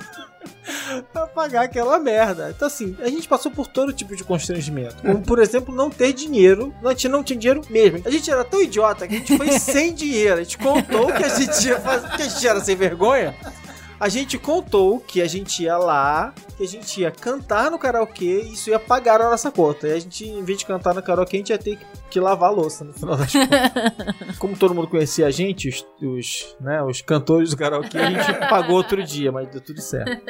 pra 1.11 1.27
pagar 1.27 1.63
aquela 1.63 1.99
merda. 1.99 2.53
Então, 2.55 2.67
assim, 2.67 2.95
a 2.99 3.09
gente 3.09 3.27
passou 3.27 3.51
por 3.51 3.67
todo 3.67 3.93
tipo 3.93 4.15
de 4.15 4.23
constrangimento. 4.23 4.95
Como, 5.01 5.21
por 5.21 5.39
exemplo, 5.39 5.73
não 5.73 5.89
ter 5.89 6.13
dinheiro. 6.13 6.73
A 6.83 6.89
gente 6.89 7.09
não 7.09 7.23
tinha 7.23 7.37
dinheiro 7.37 7.61
mesmo. 7.69 8.01
A 8.05 8.09
gente 8.09 8.29
era 8.29 8.43
tão 8.43 8.61
idiota 8.61 9.07
que 9.07 9.15
a 9.15 9.17
gente 9.19 9.37
foi 9.37 9.51
sem 9.59 9.93
dinheiro. 9.93 10.39
A 10.39 10.43
gente 10.43 10.57
contou 10.57 11.07
que 11.07 11.23
a 11.23 11.29
gente 11.29 11.67
ia 11.67 11.79
fazer, 11.79 12.09
que 12.15 12.21
a 12.21 12.27
gente 12.27 12.47
era 12.47 12.59
sem 12.61 12.75
vergonha. 12.75 13.35
A 14.03 14.09
gente 14.09 14.37
contou 14.37 14.99
que 14.99 15.21
a 15.21 15.27
gente 15.29 15.63
ia 15.63 15.77
lá, 15.77 16.33
que 16.57 16.63
a 16.65 16.67
gente 16.67 16.99
ia 16.99 17.09
cantar 17.09 17.71
no 17.71 17.79
karaokê 17.79 18.41
e 18.41 18.51
isso 18.51 18.69
ia 18.69 18.77
pagar 18.77 19.21
a 19.21 19.29
nossa 19.29 19.49
conta. 19.49 19.87
E 19.87 19.93
a 19.93 19.97
gente, 19.97 20.27
em 20.27 20.43
vez 20.43 20.59
de 20.59 20.65
cantar 20.65 20.93
no 20.93 21.01
karaokê, 21.01 21.37
a 21.37 21.39
gente 21.39 21.49
ia 21.51 21.57
ter 21.57 21.77
que, 21.77 21.85
que 22.09 22.19
lavar 22.19 22.49
a 22.49 22.51
louça 22.51 22.83
no 22.83 22.91
final 22.91 23.15
das 23.15 23.31
contas. 23.31 24.35
Como 24.37 24.57
todo 24.57 24.75
mundo 24.75 24.89
conhecia 24.89 25.25
a 25.25 25.31
gente, 25.31 25.69
os, 25.69 25.87
os, 26.01 26.57
né, 26.59 26.83
os 26.83 27.01
cantores 27.01 27.51
do 27.51 27.55
karaokê, 27.55 27.97
a 27.97 28.09
gente 28.09 28.49
pagou 28.49 28.75
outro 28.75 29.01
dia, 29.01 29.31
mas 29.31 29.47
deu 29.47 29.61
tudo 29.61 29.79
certo. 29.79 30.21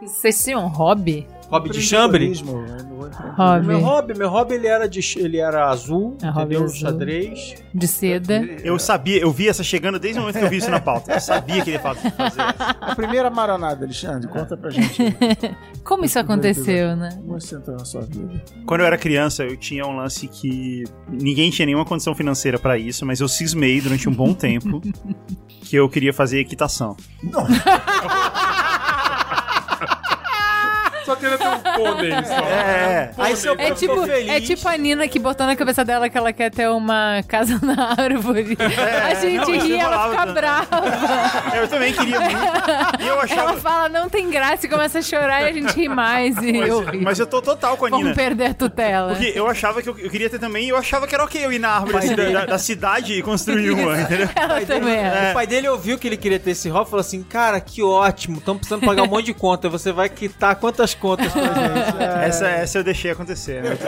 Vocês 0.00 0.42
tinham 0.42 0.64
um 0.64 0.68
hobby? 0.68 1.26
Hobby 1.50 1.70
de 1.70 1.80
chambre? 1.82 2.32
Hobby. 3.36 3.66
Meu 3.66 3.80
hobby, 3.80 4.14
meu 4.18 4.28
hobby 4.28 4.54
ele 4.54 4.66
era 4.66 4.88
de 4.88 5.00
ele 5.18 5.38
era 5.38 5.68
azul, 5.70 6.16
É, 6.22 6.28
entendeu? 6.28 6.64
azul. 6.64 6.76
Xadrez. 6.76 7.54
De 7.74 7.88
seda? 7.88 8.44
Eu 8.62 8.78
sabia, 8.78 9.18
eu 9.20 9.30
vi 9.32 9.48
essa 9.48 9.62
chegando 9.64 9.98
desde 9.98 10.18
o 10.18 10.22
momento 10.22 10.38
que 10.38 10.44
eu 10.44 10.50
vi 10.50 10.58
isso 10.58 10.70
na 10.70 10.78
pauta. 10.80 11.12
Eu 11.14 11.20
sabia 11.20 11.62
que 11.62 11.70
ele 11.70 11.76
ia 11.76 11.80
fa- 11.80 11.94
fazer 11.94 12.40
essa. 12.40 12.76
A 12.80 12.94
primeira 12.94 13.30
maronada, 13.30 13.84
Alexandre, 13.84 14.28
conta 14.28 14.56
pra 14.56 14.70
gente. 14.70 15.02
Como 15.82 16.04
isso 16.04 16.18
aconteceu, 16.18 16.94
né? 16.96 17.08
Como 17.16 17.40
você 17.40 17.56
entrou 17.56 17.76
na 17.78 17.84
sua 17.84 18.02
vida? 18.02 18.42
Quando 18.66 18.82
eu 18.82 18.86
era 18.86 18.98
criança, 18.98 19.42
eu 19.44 19.56
tinha 19.56 19.86
um 19.86 19.96
lance 19.96 20.28
que 20.28 20.84
ninguém 21.08 21.50
tinha 21.50 21.64
nenhuma 21.66 21.84
condição 21.86 22.14
financeira 22.14 22.58
pra 22.58 22.76
isso, 22.76 23.06
mas 23.06 23.20
eu 23.20 23.28
cismei 23.28 23.80
durante 23.80 24.08
um 24.08 24.12
bom 24.12 24.34
tempo 24.34 24.80
que 25.62 25.76
eu 25.76 25.88
queria 25.88 26.12
fazer 26.12 26.40
equitação. 26.40 26.94
Só 31.08 31.16
queria 31.16 31.38
ter 31.38 31.48
um 31.48 31.58
pônei 31.60 32.10
só. 32.12 32.34
É. 32.44 33.10
Aí 33.16 33.36
seu 33.36 33.54
É 33.58 33.70
tipo, 33.72 34.02
feliz. 34.06 34.28
é 34.30 34.40
tipo 34.40 34.68
a 34.68 34.76
Nina 34.76 35.08
que 35.08 35.18
botou 35.18 35.46
na 35.46 35.56
cabeça 35.56 35.84
dela 35.84 36.08
que 36.08 36.18
ela 36.18 36.32
quer 36.32 36.50
ter 36.50 36.68
uma 36.68 37.22
casa 37.26 37.58
na 37.62 37.94
árvore. 37.98 38.56
a 39.10 39.14
gente 39.14 39.36
não, 39.36 39.58
ri 39.58 39.68
e 39.72 39.78
ela 39.78 40.10
fica 40.10 40.26
brava. 40.26 40.68
Eu 41.56 41.68
também 41.68 41.92
queria 41.92 42.20
muito. 42.20 42.36
E 43.00 43.06
eu 43.06 43.14
Ela 43.14 43.22
achava. 43.24 43.56
fala, 43.56 43.88
não 43.88 44.08
tem 44.08 44.28
graça 44.28 44.66
e 44.66 44.68
começa 44.68 44.98
a 44.98 45.02
chorar 45.02 45.42
e 45.42 45.48
a 45.48 45.52
gente 45.52 45.72
ri 45.74 45.88
mais. 45.88 46.36
E 46.38 46.56
eu 46.56 46.80
ri. 46.80 46.98
Mas, 46.98 47.02
mas 47.02 47.18
eu 47.18 47.26
tô 47.26 47.40
total 47.40 47.76
com 47.76 47.86
a 47.86 47.88
Vamos 47.88 48.04
Nina. 48.04 48.14
perder 48.16 48.46
a 48.50 48.54
tutela. 48.54 49.14
Porque 49.14 49.32
eu 49.34 49.46
achava 49.46 49.80
que 49.82 49.88
eu, 49.88 49.98
eu 49.98 50.10
queria 50.10 50.28
ter 50.28 50.38
também, 50.38 50.66
e 50.66 50.68
eu 50.68 50.76
achava 50.76 51.06
que 51.06 51.14
era 51.14 51.24
ok 51.24 51.44
eu 51.44 51.52
ir 51.52 51.58
na 51.58 51.70
árvore 51.70 51.96
assim, 51.98 52.14
da, 52.14 52.24
da- 52.30 52.46
da 52.46 52.58
cidade 52.58 53.14
e 53.14 53.22
construir 53.22 53.70
uma, 53.70 54.00
entendeu? 54.00 54.28
Ela 54.36 54.60
também 54.66 54.96
é. 54.98 55.30
O 55.30 55.34
pai 55.34 55.46
dele 55.46 55.68
ouviu 55.68 55.98
que 55.98 56.06
ele 56.06 56.16
queria 56.16 56.38
ter 56.38 56.50
esse 56.50 56.68
hobby 56.68 56.86
e 56.86 56.90
falou 56.90 57.00
assim: 57.00 57.22
Cara, 57.22 57.60
que 57.60 57.82
ótimo, 57.82 58.38
estamos 58.38 58.60
precisando 58.60 58.84
pagar 58.84 59.02
um 59.02 59.06
monte 59.06 59.26
de 59.26 59.34
conta. 59.34 59.68
Você 59.68 59.92
vai 59.92 60.08
quitar 60.08 60.56
quantas 60.56 60.94
contas 60.98 61.32
pra 61.32 61.42
gente? 61.42 62.02
É. 62.02 62.18
Essa, 62.28 62.46
essa 62.48 62.78
eu 62.78 62.84
deixei 62.84 63.10
acontecer, 63.10 63.62
né? 63.62 63.78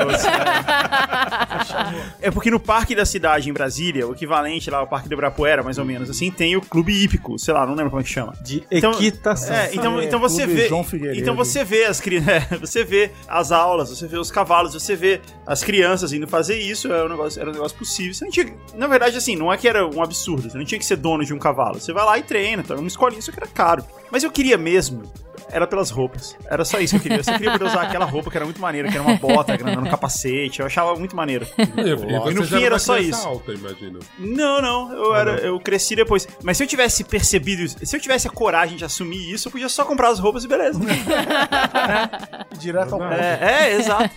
É. 2.21 2.27
é 2.29 2.31
porque 2.31 2.51
no 2.51 2.59
parque 2.59 2.95
da 2.95 3.05
cidade 3.05 3.51
em 3.51 3.53
Brasília, 3.53 4.07
o 4.07 4.13
equivalente 4.13 4.71
lá 4.71 4.79
ao 4.79 4.87
Parque 4.87 5.09
do 5.09 5.13
Ibirapuera, 5.13 5.63
mais 5.63 5.77
ou 5.79 5.85
menos, 5.85 6.09
assim, 6.09 6.31
tem 6.31 6.57
o 6.57 6.61
clube 6.61 6.93
hípico, 6.93 7.39
sei 7.39 7.53
lá, 7.53 7.67
não 7.67 7.75
lembro 7.75 7.91
como 7.91 8.01
é 8.01 8.05
que 8.05 8.11
chama. 8.11 8.33
De 8.41 8.65
Então- 8.71 8.93
equitação. 8.93 9.55
É, 9.55 9.75
então, 9.75 10.01
É, 10.01 10.05
então 10.05 10.19
você 10.21 10.45
Clube 10.45 10.61
vê. 10.63 10.69
João 10.69 10.85
Figueiredo. 10.85 11.21
Então 11.21 11.35
você 11.35 11.65
vê 11.65 11.85
as 11.85 12.01
crianças. 12.01 12.21
Você 12.61 12.85
vê 12.85 13.11
as 13.27 13.51
aulas, 13.53 13.89
você 13.91 14.07
vê 14.07 14.17
os 14.19 14.31
cavalos, 14.31 14.73
você 14.75 14.95
vê 14.95 15.21
as 15.47 15.65
crianças 15.65 16.13
indo 16.13 16.27
fazer 16.29 16.59
isso, 16.59 16.93
era 16.93 17.07
um 17.07 17.09
negócio, 17.09 17.41
era 17.41 17.51
um 17.51 17.53
negócio 17.53 17.77
possível. 17.77 18.13
Você 18.15 18.25
não 18.25 18.31
tinha. 18.31 18.47
Na 18.75 18.87
verdade, 18.87 19.17
assim, 19.17 19.35
não 19.35 19.53
é 19.53 19.57
que 19.57 19.67
era 19.67 19.87
um 19.87 20.03
absurdo, 20.03 20.51
você 20.51 20.57
não 20.59 20.65
tinha 20.65 20.79
que 20.79 20.85
ser 20.85 20.97
dono 20.97 21.25
de 21.25 21.33
um 21.35 21.39
cavalo. 21.39 21.81
Você 21.81 21.93
vai 21.93 22.05
lá 22.05 22.19
e 22.19 22.23
treina, 22.23 22.63
tá? 22.63 22.75
Uma 22.75 22.87
escolinha, 22.87 23.19
isso 23.19 23.33
que 23.33 23.39
era 23.39 23.47
caro. 23.49 23.85
Mas 24.11 24.23
eu 24.23 24.31
queria 24.31 24.57
mesmo. 24.59 25.03
Era 25.53 25.67
pelas 25.67 25.91
roupas. 25.91 26.37
Era 26.49 26.65
só 26.65 26.79
isso 26.79 26.93
que 26.95 26.99
eu 26.99 27.03
queria. 27.03 27.19
Eu 27.19 27.25
só 27.25 27.33
queria 27.33 27.53
poder 27.53 27.65
usar 27.65 27.83
aquela 27.83 28.05
roupa 28.05 28.31
que 28.31 28.37
era 28.37 28.45
muito 28.45 28.61
maneira, 28.61 28.89
que 28.89 28.97
era 28.97 29.07
uma 29.07 29.17
bota 29.17 29.57
grandona, 29.57 29.87
um 29.87 29.91
capacete. 29.91 30.61
Eu 30.61 30.67
achava 30.67 30.95
muito 30.97 31.15
maneiro. 31.17 31.47
E, 31.59 32.31
e 32.31 32.35
no 32.35 32.45
fim 32.45 32.57
era 32.57 32.67
era 32.67 32.79
só 32.79 32.99
isso. 32.99 33.27
alta, 33.27 33.53
imagino. 33.53 33.99
Não, 34.19 34.63
não, 34.63 34.93
eu, 34.93 35.15
era, 35.15 35.33
eu 35.41 35.59
cresci 35.61 35.97
depois. 35.97 36.27
Mas 36.43 36.57
se 36.57 36.63
eu 36.63 36.67
tivesse 36.67 37.03
percebido 37.05 37.63
isso, 37.63 37.77
se 37.85 37.97
eu 37.97 38.01
tivesse 38.01 38.29
a 38.29 38.31
coragem 38.31 38.77
de 38.77 38.85
assumir 38.85 39.33
isso, 39.33 39.49
eu 39.49 39.53
podia 39.53 39.69
só 39.69 39.85
comprar 39.85 40.09
as 40.11 40.19
roupas 40.19 40.45
e 40.45 40.49
beleza. 40.49 40.79
Direto 42.59 42.95
ao 42.95 42.99
ponto. 43.01 43.13
É, 43.13 43.39
é, 43.71 43.75
exato. 43.77 44.11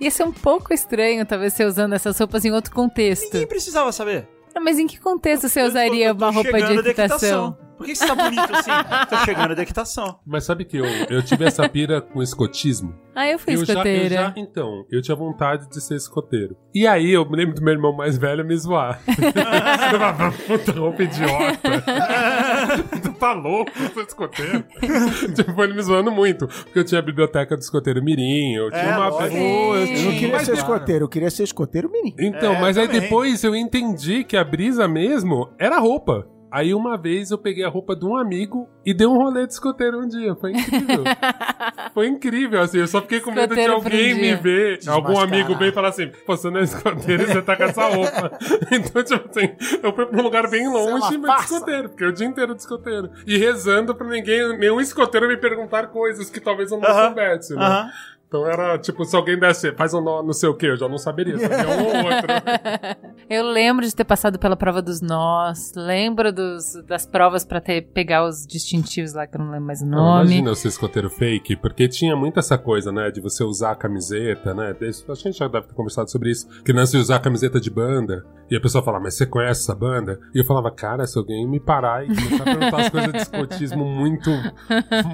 Ia 0.00 0.10
ser 0.10 0.24
um 0.24 0.32
pouco 0.32 0.72
estranho, 0.72 1.24
talvez, 1.24 1.52
você 1.54 1.64
usando 1.64 1.94
essas 1.94 2.18
roupas 2.18 2.44
em 2.44 2.50
outro 2.52 2.72
contexto. 2.72 3.24
Ninguém 3.32 3.46
precisava 3.46 3.90
saber. 3.92 4.28
Não, 4.54 4.62
mas 4.62 4.78
em 4.78 4.86
que 4.86 4.98
contexto 4.98 5.48
você 5.48 5.60
Eu 5.60 5.64
tô- 5.64 5.70
usaria 5.70 6.06
eu 6.08 6.14
tô 6.14 6.24
uma 6.24 6.32
roupa 6.32 6.60
de 6.60 6.72
equitação? 6.90 7.56
Por 7.80 7.86
que 7.86 7.94
você 7.94 8.06
tá 8.06 8.14
bonito 8.14 8.54
assim? 8.54 8.70
Tá 9.08 9.22
chegando 9.24 9.52
a 9.52 9.54
dequitação. 9.54 10.18
Mas 10.26 10.44
sabe 10.44 10.66
que 10.66 10.76
eu, 10.76 10.84
eu 11.08 11.22
tive 11.22 11.46
essa 11.46 11.66
pira 11.66 11.98
com 12.02 12.22
escotismo? 12.22 12.94
Ah, 13.14 13.26
eu 13.26 13.38
fui 13.38 13.54
eu 13.54 13.64
já, 13.64 13.72
eu 13.72 13.78
escoteira. 13.78 14.14
já, 14.14 14.32
então, 14.36 14.84
eu 14.90 15.00
tinha 15.00 15.16
vontade 15.16 15.66
de 15.68 15.80
ser 15.80 15.94
escoteiro. 15.96 16.54
E 16.74 16.86
aí 16.86 17.10
eu 17.10 17.28
me 17.28 17.36
lembro 17.36 17.54
do 17.54 17.62
meu 17.62 17.72
irmão 17.72 17.92
mais 17.96 18.18
velho 18.18 18.44
me 18.44 18.54
zoar. 18.56 19.00
eu 19.08 19.98
falava, 19.98 20.30
puta 20.46 20.72
roupa 20.72 21.02
idiota. 21.02 21.58
tu 23.02 23.12
tá 23.14 23.32
louco, 23.32 23.70
eu 23.80 23.88
sou 23.94 24.02
escoteiro. 24.02 24.62
tipo, 25.34 25.64
ele 25.64 25.72
me 25.74 25.82
zoando 25.82 26.12
muito. 26.12 26.46
Porque 26.46 26.78
eu 26.78 26.84
tinha 26.84 26.98
a 26.98 27.02
biblioteca 27.02 27.56
do 27.56 27.60
escoteiro 27.60 28.02
Mirim, 28.04 28.54
eu 28.56 28.70
tinha 28.70 28.82
É, 28.82 28.96
uma. 28.96 29.08
lógico. 29.08 29.36
Eu 29.36 30.04
não 30.04 30.12
queria 30.12 30.32
Mas 30.32 30.42
ser 30.46 30.54
escoteiro, 30.54 31.04
eu 31.04 31.08
queria 31.08 31.30
ser 31.30 31.44
escoteiro 31.44 31.90
menino. 31.90 32.16
Então, 32.20 32.52
É, 32.54 32.60
mas 32.60 32.76
aí 32.78 32.86
também. 32.86 33.00
depois 33.00 33.42
eu 33.42 33.54
entendi 33.56 34.22
que 34.24 34.36
a 34.36 34.44
brisa 34.44 34.86
mesmo 34.86 35.48
era 35.58 35.78
roupa. 35.78 36.26
Aí 36.50 36.74
uma 36.74 36.96
vez 36.96 37.30
eu 37.30 37.38
peguei 37.38 37.64
a 37.64 37.68
roupa 37.68 37.94
de 37.94 38.04
um 38.04 38.16
amigo 38.16 38.68
e 38.84 38.92
dei 38.92 39.06
um 39.06 39.16
rolê 39.16 39.46
de 39.46 39.52
escoteiro 39.52 40.00
um 40.00 40.08
dia. 40.08 40.34
Foi 40.34 40.50
incrível. 40.50 41.04
Foi 41.94 42.06
incrível, 42.06 42.60
assim. 42.60 42.78
Eu 42.78 42.86
só 42.88 43.00
fiquei 43.00 43.20
com 43.20 43.30
medo 43.30 43.54
de 43.54 43.60
Escoteiro 43.60 43.72
um 43.72 43.76
alguém 43.76 44.14
me 44.14 44.34
ver, 44.36 44.78
algum 44.88 45.18
amigo 45.18 45.56
ver 45.56 45.68
e 45.70 45.72
falar 45.72 45.88
assim: 45.88 46.10
Pô, 46.26 46.36
você 46.36 46.50
não 46.50 46.60
é 46.60 46.62
escoteiro 46.64 47.22
e 47.22 47.26
você 47.26 47.42
tá 47.42 47.56
com 47.56 47.64
essa 47.64 47.86
roupa. 47.88 48.38
então, 48.70 49.02
tipo 49.02 49.28
assim, 49.30 49.54
eu 49.82 49.94
fui 49.94 50.06
pra 50.06 50.18
um 50.18 50.22
lugar 50.22 50.48
bem 50.48 50.68
longe, 50.68 50.90
uma 50.90 51.00
mas 51.00 51.10
de 51.10 51.26
farsa. 51.26 51.54
escoteiro. 51.54 51.88
Fiquei 51.90 52.06
o 52.06 52.12
dia 52.12 52.26
inteiro 52.26 52.54
de 52.54 52.60
escoteiro. 52.60 53.10
E 53.26 53.38
rezando 53.38 53.94
pra 53.94 54.06
ninguém, 54.06 54.56
nenhum 54.58 54.80
escoteiro 54.80 55.28
me 55.28 55.36
perguntar 55.36 55.88
coisas 55.88 56.30
que 56.30 56.40
talvez 56.40 56.70
eu 56.70 56.78
não 56.78 56.88
Aham. 56.88 57.06
soubesse, 57.06 57.54
né? 57.54 57.64
Aham. 57.64 57.90
Então 58.30 58.46
era 58.46 58.78
tipo, 58.78 59.04
se 59.04 59.16
alguém 59.16 59.36
desse, 59.36 59.72
faz 59.72 59.92
um 59.92 60.00
nó, 60.00 60.22
não 60.22 60.32
sei 60.32 60.48
o 60.48 60.54
que, 60.54 60.66
eu 60.66 60.76
já 60.76 60.88
não 60.88 60.98
saberia, 60.98 61.36
sabia 61.36 61.68
um 61.68 61.84
ou 61.84 61.96
outro. 62.04 63.10
Eu 63.28 63.44
lembro 63.44 63.84
de 63.84 63.94
ter 63.94 64.04
passado 64.04 64.38
pela 64.40 64.56
prova 64.56 64.82
dos 64.82 65.00
nós, 65.00 65.72
lembro 65.76 66.32
dos, 66.32 66.74
das 66.86 67.06
provas 67.06 67.44
pra 67.44 67.60
ter, 67.60 67.82
pegar 67.82 68.24
os 68.24 68.44
distintivos 68.44 69.14
lá, 69.14 69.24
que 69.24 69.36
eu 69.36 69.40
não 69.40 69.52
lembro 69.52 69.66
mais 69.66 69.82
o 69.82 69.86
nome. 69.86 70.24
imagina 70.24 70.50
eu 70.50 70.54
ser 70.56 70.66
escoteiro 70.66 71.08
fake, 71.08 71.54
porque 71.56 71.86
tinha 71.86 72.16
muito 72.16 72.40
essa 72.40 72.58
coisa, 72.58 72.90
né, 72.90 73.08
de 73.10 73.20
você 73.20 73.44
usar 73.44 73.70
a 73.72 73.76
camiseta, 73.76 74.52
né, 74.52 74.74
desde, 74.78 75.04
acho 75.10 75.22
que 75.22 75.28
a 75.28 75.30
gente 75.30 75.38
já 75.38 75.46
deve 75.46 75.68
ter 75.68 75.74
conversado 75.74 76.10
sobre 76.10 76.30
isso, 76.30 76.48
que 76.64 76.72
não 76.72 76.84
se 76.84 76.96
usar 76.96 77.16
a 77.16 77.20
camiseta 77.20 77.60
de 77.60 77.70
banda, 77.70 78.24
e 78.50 78.56
a 78.56 78.60
pessoa 78.60 78.82
fala, 78.82 78.98
mas 78.98 79.14
você 79.14 79.24
conhece 79.26 79.62
essa 79.62 79.76
banda? 79.76 80.18
E 80.34 80.40
eu 80.40 80.44
falava, 80.44 80.72
cara, 80.72 81.06
se 81.06 81.16
alguém 81.16 81.46
me 81.48 81.60
parar 81.60 82.04
e 82.04 82.08
começar 82.08 82.42
a 82.42 82.44
perguntar 82.44 82.80
as 82.80 82.88
coisas 82.88 83.12
de 83.12 83.18
escotismo 83.18 83.84
muito, 83.84 84.28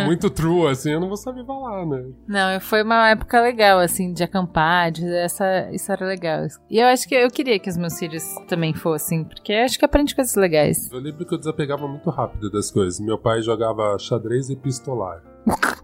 muito 0.06 0.30
true, 0.30 0.68
assim, 0.68 0.92
eu 0.92 1.00
não 1.00 1.08
vou 1.08 1.18
saber 1.18 1.44
falar, 1.44 1.84
né. 1.84 2.02
Não, 2.26 2.60
foi 2.60 2.82
uma 2.82 3.05
época 3.10 3.40
legal, 3.40 3.78
assim, 3.78 4.12
de 4.12 4.22
acampar, 4.22 4.90
de 4.90 5.06
essa, 5.16 5.70
isso 5.72 5.90
era 5.90 6.06
legal. 6.06 6.46
E 6.70 6.78
eu 6.78 6.86
acho 6.86 7.08
que 7.08 7.14
eu 7.14 7.30
queria 7.30 7.58
que 7.58 7.68
os 7.68 7.76
meus 7.76 7.98
filhos 7.98 8.24
também 8.48 8.74
fossem, 8.74 9.24
porque 9.24 9.52
acho 9.52 9.78
que 9.78 9.84
aprende 9.84 10.14
coisas 10.14 10.34
legais. 10.34 10.90
Eu 10.90 11.00
lembro 11.00 11.26
que 11.26 11.34
eu 11.34 11.38
desapegava 11.38 11.86
muito 11.86 12.08
rápido 12.10 12.50
das 12.50 12.70
coisas. 12.70 13.00
Meu 13.00 13.18
pai 13.18 13.42
jogava 13.42 13.98
xadrez 13.98 14.50
e 14.50 14.56
pistolar. 14.56 15.22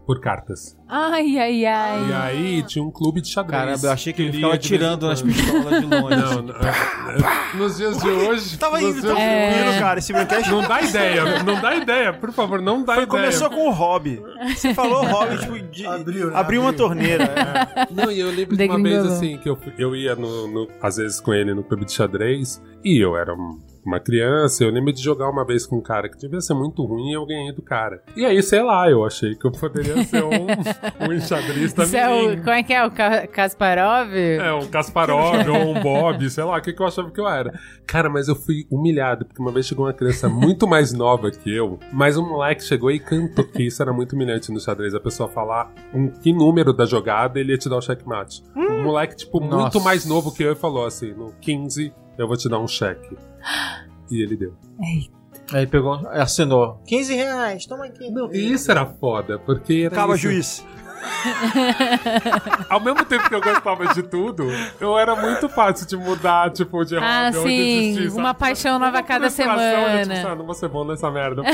Por 0.05 0.21
cartas. 0.21 0.77
Ai, 0.89 1.39
ai, 1.39 1.65
ai. 1.65 2.09
E 2.09 2.13
aí 2.13 2.63
tinha 2.65 2.85
um 2.85 2.91
clube 2.91 3.21
de 3.21 3.29
xadrez. 3.29 3.61
Caramba, 3.63 3.87
eu 3.87 3.93
achei 3.93 4.13
que 4.13 4.21
ele 4.23 4.33
ficava 4.33 4.55
atirando 4.55 5.07
nas 5.07 5.23
pistolas 5.23 5.81
de 5.81 5.87
longe. 5.87 6.17
Não, 6.17 6.43
não, 6.43 6.55
é, 6.57 7.57
nos 7.57 7.77
dias 7.77 7.97
de 7.99 8.09
hoje. 8.09 8.59
Tava 8.59 8.83
indo 8.83 9.01
tão 9.01 9.15
de- 9.15 9.21
tranquilo, 9.21 9.79
cara. 9.79 9.99
Esse 10.01 10.13
Braincast 10.13 10.51
Não 10.51 10.61
dá 10.67 10.83
ideia, 10.83 11.43
não 11.45 11.61
dá 11.61 11.75
ideia, 11.77 12.13
por 12.13 12.33
favor, 12.33 12.61
não 12.61 12.83
dá 12.85 12.95
foi, 12.95 13.05
ideia. 13.05 13.23
começou 13.23 13.49
com 13.51 13.69
o 13.69 13.71
hobby. 13.71 14.21
Você 14.55 14.75
falou 14.75 15.05
hobby, 15.07 15.39
tipo, 15.39 15.59
de 15.61 15.87
Abriu, 15.87 16.31
né? 16.31 16.37
abrir 16.37 16.59
uma 16.59 16.71
Abriu. 16.71 16.85
torneira. 16.87 17.25
é. 17.25 17.87
Não, 17.95 18.11
e 18.11 18.19
eu 18.19 18.31
lembro 18.33 18.57
de 18.57 18.65
uma 18.65 18.83
vez 18.83 19.07
assim, 19.07 19.39
que 19.39 19.49
eu, 19.49 19.57
eu 19.79 19.95
ia 19.95 20.17
no, 20.17 20.49
no- 20.49 20.69
às 20.83 20.97
vezes 20.97 21.21
com 21.21 21.33
ele 21.33 21.55
no 21.55 21.63
clube 21.63 21.85
de 21.85 21.93
xadrez, 21.93 22.61
e 22.85 22.99
eu 23.03 23.17
era 23.17 23.33
um- 23.33 23.61
uma 23.85 23.99
criança, 24.01 24.63
eu 24.65 24.71
lembro 24.71 24.93
de 24.93 25.03
jogar 25.03 25.29
uma 25.29 25.45
vez 25.45 25.67
com 25.67 25.77
um 25.77 25.81
cara 25.83 26.09
que 26.09 26.17
devia 26.17 26.41
ser 26.41 26.55
muito 26.55 26.85
ruim 26.85 27.11
e 27.11 27.15
eu 27.15 27.27
ganhei 27.27 27.53
do 27.53 27.63
cara. 27.63 28.03
E 28.17 28.25
aí, 28.25 28.43
sei 28.43 28.63
lá, 28.63 28.89
eu 28.91 29.05
achei 29.05 29.35
que 29.35 29.45
eu 29.47 29.53
poderia 29.53 30.03
ser 30.05 30.23
um, 30.23 30.47
um 31.09 31.13
enxadrista 31.13 31.83
Isso 31.83 31.97
é 31.97 32.09
o, 32.09 32.37
como 32.39 32.51
é 32.51 32.63
que 32.63 32.73
é? 32.73 32.85
O 32.87 32.91
Ka- 32.91 33.27
Kasparov? 33.27 34.15
É, 34.15 34.53
um 34.53 34.67
Kasparov 34.69 35.49
ou 35.49 35.77
um 35.77 35.81
Bob, 35.81 36.29
sei 36.31 36.45
lá, 36.45 36.59
o 36.59 36.61
que, 36.63 36.73
que 36.73 36.81
eu 36.81 36.87
achava 36.87 37.11
que 37.11 37.21
eu 37.21 37.29
era. 37.29 37.53
Cara, 37.87 38.09
mas 38.09 38.29
eu 38.29 38.37
fui 38.37 38.67
humilhado, 38.71 39.25
porque 39.27 39.41
uma 39.43 39.51
vez 39.53 39.67
chegou 39.67 39.87
uma 39.87 39.93
criança 39.93 40.29
muito 40.29 40.67
mais 40.67 40.93
nova 40.93 41.31
que 41.31 41.55
eu, 41.55 41.79
mas 41.93 42.17
um 42.17 42.27
moleque 42.29 42.63
chegou 42.65 42.91
e 42.91 42.99
cantou, 43.01 43.45
que 43.45 43.65
isso 43.67 43.83
era 43.83 43.93
muito 43.93 44.15
humilhante 44.15 44.53
no 44.53 44.61
xadrez, 44.61 44.95
a 44.95 45.01
pessoa 45.01 45.29
falar 45.29 45.73
um, 45.93 46.09
que 46.09 46.33
número 46.33 46.73
da 46.73 46.85
jogada 46.85 47.41
ele 47.41 47.53
ia 47.53 47.59
te 47.59 47.69
dar 47.69 47.77
o 47.79 47.83
checkmate. 47.83 48.43
Um 48.57 48.83
moleque, 48.83 49.17
tipo, 49.17 49.41
muito 49.41 49.55
Nossa. 49.55 49.81
mais 49.81 50.07
novo 50.07 50.33
que 50.33 50.43
eu 50.43 50.53
e 50.53 50.57
falou 50.57 50.87
assim, 50.87 51.13
no 51.13 51.33
15 51.41 51.93
eu 52.19 52.29
vou 52.29 52.37
te 52.37 52.49
dar 52.49 52.59
um 52.59 52.69
cheque. 52.69 53.17
E 54.11 54.23
ele 54.23 54.37
deu. 54.37 54.55
Aí 55.53 55.67
pegou, 55.67 55.95
assinou. 56.09 56.81
15 56.87 57.15
reais, 57.15 57.67
toma 57.67 57.87
aqui. 57.87 58.11
Não, 58.11 58.33
e 58.33 58.53
isso 58.53 58.71
era 58.71 58.87
foda, 58.87 59.39
porque 59.39 59.83
era 59.87 59.95
Acaba 59.95 60.15
isso. 60.15 60.23
juiz. 60.23 60.65
Ao 62.69 62.81
mesmo 62.81 63.05
tempo 63.05 63.29
que 63.29 63.35
eu 63.35 63.41
gostava 63.41 63.87
de 63.95 64.03
tudo, 64.03 64.45
eu 64.81 64.99
era 64.99 65.15
muito 65.17 65.49
fácil 65.49 65.87
de 65.87 65.97
mudar, 65.97 66.51
tipo, 66.51 66.85
de 66.85 66.97
Ah, 66.97 67.31
hobby 67.35 67.49
sim, 67.49 67.95
desistir, 67.95 68.19
uma 68.19 68.35
paixão 68.35 68.79
nova 68.79 68.99
a 68.99 69.03
cada 69.03 69.31
frustração, 69.31 69.63
eu, 69.65 70.03
tipo, 70.03 70.15
semana. 70.15 70.33
ah, 70.33 70.37
não 70.37 70.45
vou 70.47 70.55
ser 70.55 70.69
bom 70.69 70.85
nessa 70.85 71.11
merda. 71.11 71.43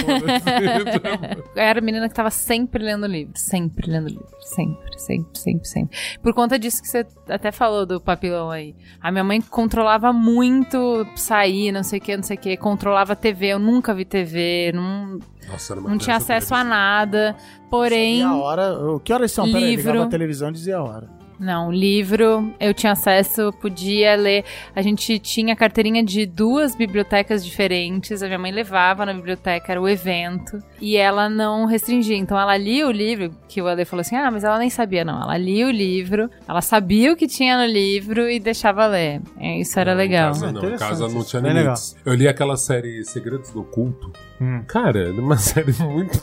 Eu 1.55 1.62
era 1.62 1.81
menina 1.81 2.09
que 2.09 2.15
tava 2.15 2.31
sempre 2.31 2.83
lendo 2.83 3.07
livro. 3.07 3.33
Sempre 3.37 3.91
lendo 3.91 4.09
livro. 4.09 4.27
Sempre, 4.41 4.99
sempre, 4.99 5.39
sempre, 5.39 5.69
sempre. 5.69 5.99
Por 6.23 6.33
conta 6.35 6.59
disso 6.59 6.81
que 6.83 6.89
você 6.89 7.07
até 7.29 7.51
falou 7.53 7.85
do 7.87 8.01
papilão 8.01 8.51
aí. 8.51 8.75
A 9.01 9.11
minha 9.11 9.25
mãe 9.25 9.41
controlava 9.41 10.12
muito 10.12 11.07
sair, 11.16 11.73
não 11.73 11.83
sei 11.83 11.99
o 11.99 12.03
que, 12.03 12.16
não 12.16 12.23
sei 12.23 12.37
o 12.37 12.41
que. 12.41 12.57
Controlava 12.57 13.15
TV. 13.16 13.49
Eu 13.49 13.59
nunca 13.59 13.95
vi 13.95 14.05
TV. 14.05 14.73
Não, 14.75 15.19
Nossa, 15.51 15.73
era 15.73 15.81
uma 15.81 15.91
não 15.91 15.99
tinha 15.99 16.16
acesso 16.16 16.55
a 16.55 16.62
nada. 16.65 17.37
Porém. 17.70 18.19
E 18.20 18.23
a 18.23 18.35
hora. 18.37 18.73
o- 18.79 19.01
Que 19.01 19.12
horas 19.12 19.33
são? 19.33 19.47
Peraí, 19.47 19.70
Livro. 19.77 19.93
ligava 19.93 20.07
a 20.07 20.11
televisão 20.11 20.49
e 20.51 20.53
dizia 20.53 20.77
a 20.79 20.83
hora. 20.83 21.19
Não, 21.41 21.70
livro, 21.70 22.53
eu 22.59 22.75
tinha 22.75 22.91
acesso, 22.91 23.53
podia 23.61 24.16
ler. 24.16 24.45
A 24.75 24.83
gente 24.83 25.20
tinha 25.20 25.55
carteirinha 25.55 26.03
de 26.03 26.27
duas 26.27 26.75
bibliotecas 26.75 27.45
diferentes. 27.47 28.25
A 28.25 28.27
minha 28.27 28.41
mãe 28.41 28.51
levava 28.51 29.07
na 29.07 29.15
biblioteca, 29.15 29.70
era 29.70 29.81
o 29.81 29.89
evento. 29.89 30.59
E 30.81 30.97
ela 30.97 31.29
não 31.31 31.65
restringia. 31.65 32.16
Então 32.16 32.37
ela 32.37 32.57
lia 32.57 32.89
o 32.89 32.91
livro, 32.91 33.31
que 33.49 33.62
o 33.62 33.69
Ale 33.69 33.85
falou 33.85 34.01
assim: 34.01 34.16
ah, 34.16 34.33
mas 34.33 34.43
ela 34.43 34.59
nem 34.59 34.69
sabia, 34.69 35.05
não. 35.05 35.23
Ela 35.23 35.39
lia 35.39 35.69
o 35.69 35.70
livro, 35.70 36.29
ela 36.49 36.61
sabia 36.61 37.12
o 37.12 37.16
que 37.16 37.29
tinha 37.29 37.57
no 37.57 37.73
livro 37.73 38.29
e 38.29 38.41
deixava 38.41 38.85
ler. 38.89 39.20
É, 39.39 39.61
Isso 39.61 39.79
era 39.79 39.93
Não, 39.93 39.99
legal. 39.99 40.31
Em 40.31 40.33
casa, 40.41 40.53
não, 40.53 40.69
em 40.70 40.77
casa 40.77 41.09
não 41.09 41.23
tinha 41.25 41.41
limites. 41.41 41.97
Eu 42.05 42.15
li 42.15 42.27
aquela 42.27 42.57
série 42.57 43.05
Segredos 43.05 43.53
do 43.53 43.62
Culto. 43.62 44.11
Hum. 44.40 44.62
Cara, 44.66 45.09
era 45.09 45.20
uma 45.20 45.36
série 45.39 45.73
muito, 45.82 46.23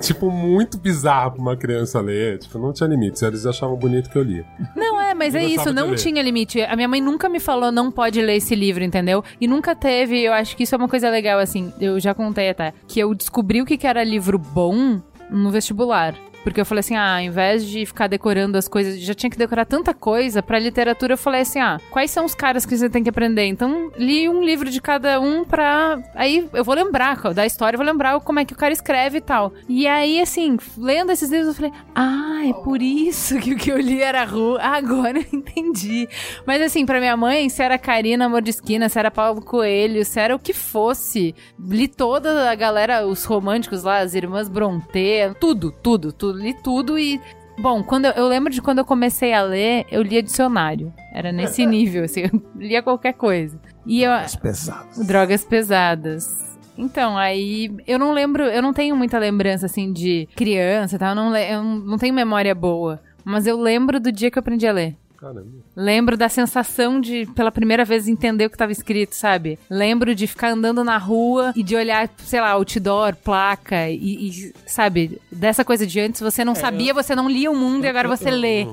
tipo, 0.00 0.30
muito 0.30 0.78
bizarra 0.78 1.32
pra 1.32 1.40
uma 1.40 1.56
criança 1.56 2.00
ler. 2.00 2.38
Tipo, 2.38 2.58
não 2.58 2.72
tinha 2.72 2.88
limites. 2.88 3.22
Eles 3.22 3.44
achavam 3.46 3.76
bonito 3.76 4.08
que 4.10 4.16
eu 4.16 4.22
lia. 4.22 4.44
Não, 4.74 5.00
é, 5.00 5.14
mas 5.14 5.34
Eu 5.34 5.40
é 5.40 5.44
isso, 5.44 5.72
não 5.72 5.90
ler. 5.90 5.96
tinha 5.98 6.22
limite. 6.22 6.60
A 6.62 6.76
minha 6.76 6.88
mãe 6.88 7.00
nunca 7.00 7.28
me 7.28 7.40
falou, 7.40 7.72
não 7.72 7.90
pode 7.90 8.20
ler 8.20 8.36
esse 8.36 8.54
livro, 8.54 8.84
entendeu? 8.84 9.22
E 9.40 9.46
nunca 9.48 9.74
teve, 9.74 10.20
eu 10.22 10.32
acho 10.32 10.56
que 10.56 10.62
isso 10.62 10.74
é 10.74 10.78
uma 10.78 10.88
coisa 10.88 11.08
legal, 11.10 11.38
assim, 11.38 11.72
eu 11.80 11.98
já 11.98 12.14
contei 12.14 12.50
até, 12.50 12.72
que 12.86 13.00
eu 13.00 13.14
descobri 13.14 13.60
o 13.62 13.66
que 13.66 13.76
que 13.76 13.86
era 13.86 14.02
livro 14.04 14.38
bom 14.38 15.00
no 15.30 15.50
vestibular. 15.50 16.14
Porque 16.46 16.60
eu 16.60 16.64
falei 16.64 16.78
assim, 16.78 16.94
ah, 16.94 17.16
ao 17.16 17.22
invés 17.22 17.66
de 17.66 17.84
ficar 17.84 18.06
decorando 18.06 18.56
as 18.56 18.68
coisas, 18.68 19.00
já 19.00 19.12
tinha 19.12 19.28
que 19.28 19.36
decorar 19.36 19.64
tanta 19.64 19.92
coisa, 19.92 20.40
pra 20.40 20.60
literatura 20.60 21.14
eu 21.14 21.18
falei 21.18 21.40
assim, 21.40 21.58
ah, 21.58 21.80
quais 21.90 22.12
são 22.12 22.24
os 22.24 22.36
caras 22.36 22.64
que 22.64 22.76
você 22.76 22.88
tem 22.88 23.02
que 23.02 23.08
aprender? 23.10 23.46
Então, 23.46 23.90
li 23.98 24.28
um 24.28 24.44
livro 24.44 24.70
de 24.70 24.80
cada 24.80 25.20
um 25.20 25.44
pra... 25.44 25.98
Aí 26.14 26.48
eu 26.52 26.62
vou 26.62 26.76
lembrar 26.76 27.16
da 27.34 27.44
história, 27.44 27.74
eu 27.74 27.78
vou 27.78 27.84
lembrar 27.84 28.20
como 28.20 28.38
é 28.38 28.44
que 28.44 28.52
o 28.52 28.56
cara 28.56 28.72
escreve 28.72 29.18
e 29.18 29.20
tal. 29.20 29.52
E 29.68 29.88
aí, 29.88 30.20
assim, 30.20 30.56
lendo 30.78 31.10
esses 31.10 31.28
livros, 31.28 31.48
eu 31.48 31.54
falei, 31.54 31.72
ah, 31.92 32.46
é 32.46 32.52
por 32.62 32.80
isso 32.80 33.40
que 33.40 33.52
o 33.52 33.56
que 33.56 33.72
eu 33.72 33.80
li 33.80 34.00
era 34.00 34.24
ruim. 34.24 34.58
Agora 34.60 35.18
eu 35.18 35.26
entendi. 35.32 36.08
Mas 36.46 36.62
assim, 36.62 36.86
pra 36.86 37.00
minha 37.00 37.16
mãe, 37.16 37.48
se 37.48 37.60
era 37.60 37.76
Karina 37.76 38.26
Amor 38.26 38.40
de 38.42 38.50
Esquina, 38.50 38.88
se 38.88 38.96
era 38.96 39.10
Paulo 39.10 39.42
Coelho, 39.42 40.04
se 40.04 40.20
era 40.20 40.36
o 40.36 40.38
que 40.38 40.52
fosse, 40.52 41.34
li 41.58 41.88
toda 41.88 42.48
a 42.48 42.54
galera, 42.54 43.04
os 43.04 43.24
românticos 43.24 43.82
lá, 43.82 43.98
as 43.98 44.14
irmãs 44.14 44.48
Brontë, 44.48 45.34
tudo, 45.40 45.72
tudo, 45.72 46.12
tudo, 46.12 46.35
li 46.36 46.54
tudo 46.54 46.98
e. 46.98 47.20
Bom, 47.58 47.82
quando 47.82 48.04
eu, 48.04 48.12
eu 48.12 48.28
lembro 48.28 48.52
de 48.52 48.60
quando 48.60 48.78
eu 48.78 48.84
comecei 48.84 49.32
a 49.32 49.42
ler, 49.42 49.86
eu 49.90 50.02
lia 50.02 50.22
dicionário. 50.22 50.92
Era 51.12 51.32
nesse 51.32 51.64
nível, 51.66 52.04
assim, 52.04 52.22
eu 52.22 52.42
lia 52.54 52.82
qualquer 52.82 53.14
coisa. 53.14 53.58
E 53.86 54.02
eu, 54.02 54.12
As 54.12 54.36
pesadas. 54.36 55.06
Drogas 55.06 55.44
pesadas. 55.44 56.46
Então, 56.76 57.16
aí 57.16 57.74
eu 57.86 57.98
não 57.98 58.12
lembro, 58.12 58.44
eu 58.44 58.60
não 58.60 58.72
tenho 58.74 58.94
muita 58.94 59.18
lembrança 59.18 59.64
assim 59.66 59.92
de 59.92 60.28
criança, 60.36 60.98
tá? 60.98 61.08
Eu 61.10 61.14
não, 61.14 61.34
eu 61.36 61.62
não 61.62 61.96
tenho 61.96 62.12
memória 62.12 62.54
boa. 62.54 63.00
Mas 63.24 63.46
eu 63.46 63.58
lembro 63.58 63.98
do 63.98 64.12
dia 64.12 64.30
que 64.30 64.38
eu 64.38 64.40
aprendi 64.40 64.66
a 64.66 64.72
ler. 64.72 64.96
Caramba. 65.18 65.46
Lembro 65.74 66.16
da 66.16 66.28
sensação 66.28 67.00
de, 67.00 67.26
pela 67.34 67.50
primeira 67.50 67.84
vez, 67.84 68.06
entender 68.08 68.46
o 68.46 68.50
que 68.50 68.54
estava 68.56 68.72
escrito, 68.72 69.14
sabe? 69.14 69.58
Lembro 69.70 70.14
de 70.14 70.26
ficar 70.26 70.50
andando 70.50 70.82
na 70.84 70.98
rua 70.98 71.52
e 71.56 71.62
de 71.62 71.74
olhar, 71.76 72.08
sei 72.18 72.40
lá, 72.40 72.50
outdoor, 72.50 73.14
placa 73.16 73.88
e, 73.88 74.28
e, 74.28 74.52
sabe? 74.66 75.20
Dessa 75.30 75.64
coisa 75.64 75.86
de 75.86 75.98
antes 76.00 76.20
você 76.20 76.44
não 76.44 76.54
sabia, 76.54 76.92
você 76.94 77.14
não 77.14 77.28
lia 77.28 77.50
o 77.50 77.56
mundo 77.56 77.84
e 77.84 77.88
agora 77.88 78.08
você 78.08 78.30
lê. 78.30 78.66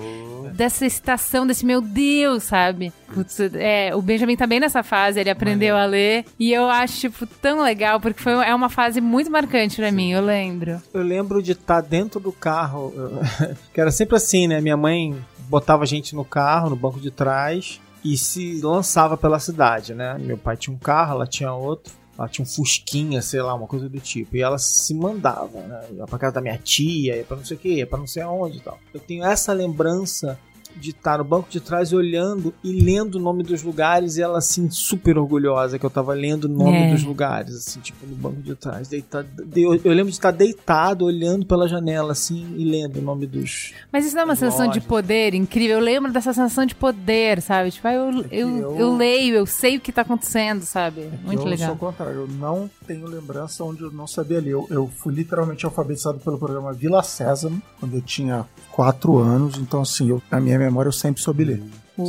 dessa 0.53 0.85
estação, 0.85 1.47
desse 1.47 1.65
meu 1.65 1.81
Deus, 1.81 2.43
sabe? 2.43 2.93
Putz, 3.13 3.39
é, 3.55 3.95
o 3.95 4.01
Benjamin 4.01 4.35
tá 4.35 4.45
bem 4.45 4.59
nessa 4.59 4.83
fase, 4.83 5.19
ele 5.19 5.29
aprendeu 5.29 5.75
a 5.75 5.85
ler. 5.85 6.25
E 6.39 6.51
eu 6.53 6.69
acho, 6.69 6.99
tipo, 6.99 7.25
tão 7.25 7.61
legal, 7.63 7.99
porque 7.99 8.21
foi, 8.21 8.33
é 8.33 8.53
uma 8.53 8.69
fase 8.69 8.99
muito 9.01 9.31
marcante 9.31 9.77
pra 9.77 9.91
mim, 9.91 10.11
eu 10.11 10.21
lembro. 10.23 10.79
Eu 10.93 11.01
lembro 11.03 11.41
de 11.41 11.53
estar 11.53 11.81
dentro 11.81 12.19
do 12.19 12.31
carro, 12.31 12.93
eu- 12.95 13.19
que 13.73 13.79
era 13.81 13.89
sempre 13.91 14.15
assim, 14.15 14.47
né? 14.47 14.61
Minha 14.61 14.77
mãe 14.77 15.15
botava 15.47 15.83
a 15.83 15.85
gente 15.85 16.15
no 16.15 16.25
carro, 16.25 16.69
no 16.69 16.75
banco 16.75 16.99
de 16.99 17.11
trás, 17.11 17.79
e 18.03 18.17
se 18.17 18.59
lançava 18.61 19.15
pela 19.15 19.39
cidade, 19.39 19.93
né? 19.93 20.17
Meu 20.19 20.37
pai 20.37 20.57
tinha 20.57 20.75
um 20.75 20.79
carro, 20.79 21.13
ela 21.13 21.27
tinha 21.27 21.53
outro. 21.53 21.93
Ela 22.17 22.27
tinha 22.27 22.43
um 22.43 22.47
fusquinha, 22.47 23.21
sei 23.23 23.41
lá, 23.41 23.55
uma 23.55 23.65
coisa 23.65 23.89
do 23.89 23.99
tipo. 23.99 24.35
E 24.35 24.41
ela 24.41 24.59
se 24.59 24.93
mandava, 24.93 25.59
né? 25.61 25.81
Ia 25.93 26.05
pra 26.05 26.19
casa 26.19 26.35
da 26.35 26.41
minha 26.41 26.57
tia, 26.57 27.17
ia 27.17 27.23
pra 27.23 27.37
não 27.37 27.43
sei 27.45 27.57
o 27.57 27.59
que, 27.59 27.73
ia 27.73 27.87
pra 27.87 27.97
não 27.97 28.05
sei 28.05 28.21
aonde 28.21 28.57
e 28.57 28.61
tal. 28.61 28.77
Eu 28.93 28.99
tenho 28.99 29.23
essa 29.23 29.51
lembrança 29.51 30.37
de 30.75 30.91
estar 30.91 31.17
no 31.19 31.23
banco 31.23 31.49
de 31.49 31.59
trás 31.59 31.93
olhando 31.93 32.53
e 32.63 32.71
lendo 32.81 33.15
o 33.15 33.19
nome 33.21 33.43
dos 33.43 33.61
lugares 33.63 34.17
e 34.17 34.21
ela 34.21 34.37
assim 34.39 34.69
super 34.69 35.17
orgulhosa 35.17 35.77
que 35.79 35.85
eu 35.85 35.89
tava 35.89 36.13
lendo 36.13 36.45
o 36.45 36.49
nome 36.49 36.77
É. 36.77 36.91
dos 36.91 37.03
lugares 37.03 37.55
assim 37.55 37.79
tipo 37.79 38.05
no 38.05 38.15
banco 38.15 38.41
de 38.41 38.55
trás 38.55 38.87
deitado 38.87 39.27
eu, 39.55 39.75
eu 39.75 39.91
lembro 39.93 40.05
de 40.11 40.17
estar 40.17 40.31
deitado 40.31 41.05
olhando 41.05 41.45
pela 41.45 41.67
janela 41.67 42.11
assim 42.11 42.53
e 42.57 42.63
lendo 42.63 42.97
o 42.99 43.01
nome 43.01 43.25
dos 43.27 43.73
Mas 43.91 44.05
isso 44.05 44.15
não 44.15 44.23
é 44.23 44.25
uma 44.25 44.35
sensação 44.35 44.65
de 44.67 44.79
Lógico. 44.79 44.87
poder 44.87 45.33
incrível. 45.33 45.77
Eu 45.77 45.83
lembro 45.83 46.11
dessa 46.11 46.33
sensação 46.33 46.65
de 46.65 46.75
poder, 46.75 47.41
sabe? 47.41 47.71
Tipo, 47.71 47.87
ah, 47.87 47.93
eu, 47.93 48.11
eu, 48.31 48.49
eu- 48.57 48.79
eu 48.79 48.95
leio, 48.97 49.35
eu 49.35 49.45
sei 49.45 49.77
o 49.77 49.79
que 49.81 49.91
tá 49.91 50.01
acontecendo, 50.01 50.63
sabe? 50.63 51.09
Muito 51.23 51.41
eu 51.43 51.47
legal. 51.47 51.67
sou 51.67 51.75
o 51.75 51.79
contrário, 51.79 52.21
eu 52.21 52.27
não 52.27 52.69
tenho 52.87 53.05
lembrança 53.07 53.63
onde 53.63 53.81
eu 53.83 53.91
não 53.91 54.07
sabia 54.07 54.39
ler. 54.39 54.51
Eu, 54.51 54.67
eu 54.69 54.87
fui 54.87 55.13
literalmente 55.13 55.65
alfabetizado 55.65 56.19
pelo 56.19 56.37
programa 56.37 56.73
Vila 56.73 57.01
Sésamo, 57.03 57.61
quando 57.79 57.95
eu 57.95 58.01
tinha 58.01 58.45
quatro 58.73 59.19
anos, 59.19 59.57
então 59.57 59.81
assim, 59.81 60.09
eu, 60.09 60.21
na 60.31 60.39
minha 60.39 60.57
memória 60.57 60.87
eu 60.87 60.93
sempre 60.93 61.21
soube 61.21 61.43
ler. 61.43 61.63
Eu 61.95 62.05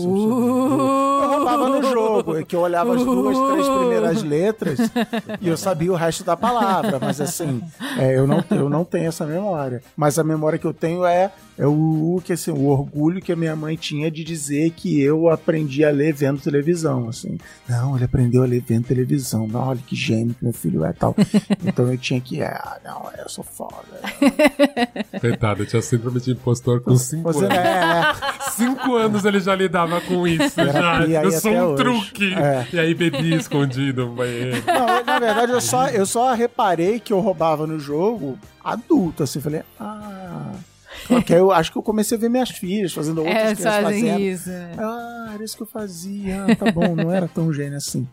roubava 1.28 1.68
no 1.68 1.82
jogo, 1.82 2.38
é 2.38 2.42
que 2.42 2.56
eu 2.56 2.60
olhava 2.60 2.94
as 2.94 3.04
duas, 3.04 3.36
três 3.52 3.68
primeiras 3.68 4.22
letras 4.22 4.78
e 5.42 5.48
eu 5.48 5.58
sabia 5.58 5.92
o 5.92 5.94
resto 5.94 6.24
da 6.24 6.34
palavra, 6.38 6.98
mas 6.98 7.20
assim, 7.20 7.62
é, 7.98 8.16
eu, 8.16 8.26
não, 8.26 8.42
eu 8.50 8.70
não 8.70 8.82
tenho 8.82 9.08
essa 9.08 9.26
memória. 9.26 9.82
Mas 9.94 10.18
a 10.18 10.24
memória 10.24 10.58
que 10.58 10.66
eu 10.66 10.72
tenho 10.72 11.04
é, 11.04 11.30
é 11.56 11.66
o, 11.66 12.20
que, 12.24 12.32
assim, 12.32 12.50
o 12.50 12.64
orgulho 12.66 13.20
que 13.22 13.30
a 13.32 13.36
minha 13.36 13.54
mãe 13.54 13.76
tinha 13.76 14.10
de 14.10 14.24
dizer 14.24 14.70
que 14.70 15.00
eu 15.00 15.28
aprendi 15.28 15.84
a 15.84 15.90
ler 15.90 16.12
vendo 16.12 16.40
televisão, 16.40 17.08
assim. 17.08 17.38
Não, 17.68 17.94
ele 17.94 18.04
aprendeu 18.04 18.42
a 18.42 18.46
ler 18.46 18.60
vendo 18.66 18.86
televisão. 18.86 19.46
Não, 19.46 19.68
olha 19.68 19.80
que 19.86 19.94
gênio 19.94 20.34
que 20.34 20.42
meu 20.44 20.52
filho 20.52 20.84
é 20.84 20.92
tal. 20.92 21.14
Então 21.66 21.90
eu 21.90 21.96
tinha 21.96 22.20
que, 22.20 22.42
ah, 22.42 22.78
não, 22.84 23.08
eu 23.18 23.28
sou 23.28 23.42
foda. 23.44 23.74
Coitado, 25.20 25.64
tinha 25.64 25.80
síndrome 25.80 26.20
de 26.20 26.32
impostor 26.32 26.80
com 26.80 26.96
5 26.96 27.22
Você 27.22 27.44
anos. 27.44 27.56
é. 27.56 28.50
Cinco 28.52 28.96
anos 28.96 29.24
ele 29.24 29.40
já 29.40 29.54
lidava 29.54 30.00
com 30.02 30.26
isso. 30.26 30.56
Já. 30.56 30.72
Terapia 30.72 31.22
Eu 31.22 31.32
sou 31.32 31.52
um 31.52 31.64
hoje. 31.68 31.82
truque. 31.82 32.34
É. 32.34 32.66
E 32.72 32.78
aí 32.78 32.94
bebia 32.94 33.36
escondido 33.36 34.06
no 34.06 34.14
banheiro. 34.14 34.62
Não, 34.66 35.04
na 35.04 35.18
verdade, 35.18 35.52
eu 35.52 35.60
só, 35.60 35.88
eu 35.88 36.04
só 36.06 36.32
reparei 36.34 37.00
que 37.00 37.12
eu 37.12 37.20
roubava 37.20 37.66
no 37.66 37.78
jogo 37.78 38.38
adulto, 38.62 39.22
assim, 39.22 39.40
falei, 39.40 39.62
ah. 39.80 40.52
Porque 41.08 41.32
eu 41.34 41.50
acho 41.52 41.70
que 41.72 41.78
eu 41.78 41.82
comecei 41.82 42.16
a 42.16 42.20
ver 42.20 42.28
minhas 42.28 42.50
filhas 42.50 42.92
fazendo 42.92 43.18
outras 43.18 43.36
É, 43.36 43.54
crianças 43.54 43.64
fazem 43.82 44.02
fazendo. 44.02 44.20
isso. 44.20 44.48
né? 44.50 44.72
Ah, 44.78 45.30
era 45.34 45.44
isso 45.44 45.56
que 45.56 45.62
eu 45.62 45.66
fazia. 45.66 46.44
Ah, 46.48 46.54
tá 46.56 46.70
bom, 46.72 46.94
não 46.94 47.10
era 47.12 47.28
tão 47.28 47.52
gênio 47.52 47.76
assim. 47.76 48.06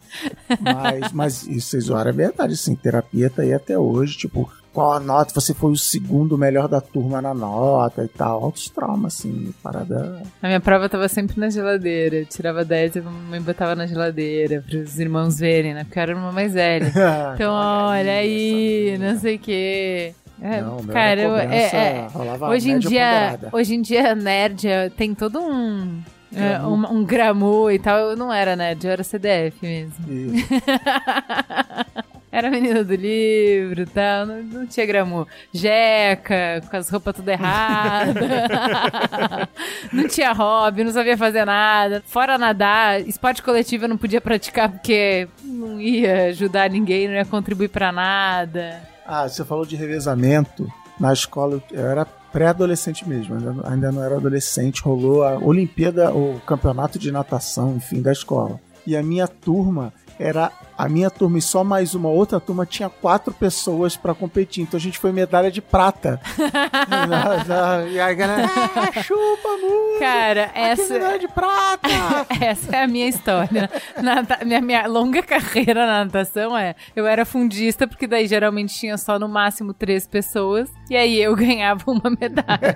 Mas, 0.59 1.11
mas 1.11 1.47
isso, 1.47 1.69
vocês 1.69 1.85
zoaram, 1.85 2.09
é 2.09 2.13
verdade, 2.13 2.53
assim, 2.53 2.75
terapia 2.75 3.29
tá 3.29 3.41
aí 3.41 3.53
até 3.53 3.77
hoje, 3.77 4.17
tipo, 4.17 4.49
qual 4.73 4.93
a 4.93 4.99
nota? 5.01 5.33
Você 5.39 5.53
foi 5.53 5.71
o 5.71 5.75
segundo 5.77 6.37
melhor 6.37 6.67
da 6.69 6.79
turma 6.79 7.21
na 7.21 7.33
nota 7.33 8.03
e 8.05 8.07
tal. 8.07 8.41
Altos 8.45 8.69
traumas, 8.69 9.15
assim, 9.19 9.53
parada. 9.61 10.23
A 10.41 10.47
minha 10.47 10.61
prova 10.61 10.87
tava 10.87 11.09
sempre 11.09 11.37
na 11.39 11.49
geladeira. 11.49 12.15
Eu 12.17 12.25
tirava 12.25 12.63
10 12.63 12.95
e 12.95 12.99
a 12.99 13.01
mamãe 13.01 13.41
botava 13.41 13.75
na 13.75 13.85
geladeira 13.85 14.63
pros 14.65 14.97
irmãos 14.97 15.37
verem, 15.37 15.73
né? 15.73 15.83
Porque 15.83 15.99
eu 15.99 16.03
era 16.03 16.15
uma 16.15 16.31
mais 16.31 16.53
velha. 16.53 16.89
Então, 17.35 17.53
olha 17.53 18.13
aí, 18.13 18.97
não 18.97 19.19
sei 19.19 19.35
o 19.35 19.39
quê. 19.39 20.13
É, 20.41 20.61
Não, 20.61 20.81
meu 20.81 20.93
cara, 20.93 21.21
eu, 21.21 21.37
é, 21.37 21.55
é, 21.55 22.07
hoje 22.49 22.71
em 22.71 22.79
dia, 22.79 23.05
ponderada. 23.05 23.49
hoje 23.51 23.75
em 23.75 23.81
dia 23.81 24.15
nerd 24.15 24.67
é, 24.67 24.89
tem 24.89 25.13
todo 25.13 25.39
um 25.39 26.01
é, 26.35 26.59
um, 26.61 26.97
um 26.97 27.05
glamour 27.05 27.71
e 27.71 27.79
tal. 27.79 27.97
Eu 27.97 28.15
não 28.15 28.33
era 28.33 28.55
nerd, 28.55 28.85
eu 28.85 28.91
era 28.91 29.03
CDF 29.03 29.57
mesmo. 29.61 30.05
Era 32.31 32.49
menina 32.49 32.81
do 32.81 32.95
livro 32.95 33.81
e 33.81 33.85
tal, 33.85 34.25
não, 34.25 34.41
não 34.41 34.65
tinha 34.65 34.85
glamour. 34.85 35.27
Jeca, 35.53 36.61
com 36.71 36.77
as 36.77 36.89
roupas 36.89 37.13
tudo 37.13 37.27
erradas. 37.27 38.15
não 39.91 40.07
tinha 40.07 40.31
hobby, 40.31 40.85
não 40.85 40.93
sabia 40.93 41.17
fazer 41.17 41.43
nada. 41.43 42.01
Fora 42.05 42.37
nadar, 42.37 43.01
esporte 43.01 43.43
coletivo 43.43 43.83
eu 43.83 43.89
não 43.89 43.97
podia 43.97 44.21
praticar 44.21 44.69
porque 44.69 45.27
não 45.43 45.81
ia 45.81 46.27
ajudar 46.27 46.69
ninguém, 46.69 47.09
não 47.09 47.15
ia 47.15 47.25
contribuir 47.25 47.67
pra 47.67 47.91
nada. 47.91 48.81
Ah, 49.05 49.27
você 49.27 49.43
falou 49.43 49.65
de 49.65 49.75
revezamento. 49.75 50.71
Na 50.99 51.11
escola 51.13 51.61
eu 51.71 51.85
era 51.87 52.05
pré-adolescente 52.05 53.07
mesmo, 53.07 53.35
ainda, 53.65 53.91
não- 53.91 54.03
era 54.03 54.15
adolescente. 54.17 54.81
Rolou 54.81 55.23
a 55.23 55.37
Olimpíada, 55.37 56.13
o 56.13 56.39
campeonato 56.45 56.97
de 56.99 57.11
natação, 57.11 57.75
enfim, 57.75 58.01
da 58.01 58.11
escola. 58.11 58.59
E 58.85 58.95
a 58.95 59.03
minha 59.03 59.27
turma 59.27 59.93
era. 60.19 60.51
A 60.81 60.89
minha 60.89 61.11
turma 61.11 61.37
e 61.37 61.41
só 61.43 61.63
mais 61.63 61.93
uma 61.93 62.09
outra 62.09 62.39
turma 62.39 62.65
tinha 62.65 62.89
quatro 62.89 63.31
pessoas 63.31 63.95
pra 63.95 64.15
competir. 64.15 64.63
Então 64.63 64.79
a 64.79 64.81
gente 64.81 64.97
foi 64.97 65.11
medalha 65.11 65.51
de 65.51 65.61
prata. 65.61 66.19
E 67.91 67.99
a 67.99 68.13
galera, 68.13 68.49
ah, 68.75 69.01
chupa, 69.03 69.49
muito! 69.61 69.99
Cara, 69.99 70.45
Aqui 70.45 70.59
essa. 70.59 70.93
medalha 70.93 71.19
de 71.19 71.27
prata! 71.27 71.87
Essa 72.41 72.75
é 72.77 72.83
a 72.83 72.87
minha 72.87 73.07
história. 73.07 73.69
Nata- 74.01 74.43
minha, 74.43 74.59
minha 74.61 74.87
longa 74.87 75.21
carreira 75.21 75.85
na 75.85 76.05
natação 76.05 76.57
é: 76.57 76.73
eu 76.95 77.05
era 77.05 77.25
fundista, 77.25 77.87
porque 77.87 78.07
daí 78.07 78.27
geralmente 78.27 78.73
tinha 78.73 78.97
só 78.97 79.19
no 79.19 79.27
máximo 79.29 79.73
três 79.73 80.07
pessoas, 80.07 80.69
e 80.89 80.95
aí 80.97 81.21
eu 81.21 81.35
ganhava 81.37 81.83
uma 81.91 82.09
medalha. 82.09 82.75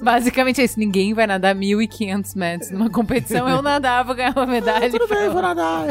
Basicamente 0.00 0.60
é 0.60 0.64
isso: 0.64 0.78
ninguém 0.80 1.14
vai 1.14 1.26
nadar 1.26 1.54
1.500 1.54 2.36
metros 2.36 2.70
numa 2.72 2.90
competição. 2.90 3.48
Eu 3.48 3.62
nadava, 3.62 4.12
ganhava 4.14 4.40
uma 4.40 4.46
medalha. 4.46 4.90
Tudo 4.90 5.06
bem, 5.06 5.28
vou 5.28 5.42
nadar. 5.42 5.86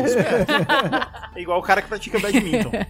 Igual 1.46 1.60
o 1.60 1.62
cara 1.62 1.80
que 1.80 1.88
pratica 1.88 2.20
badminton. 2.20 2.72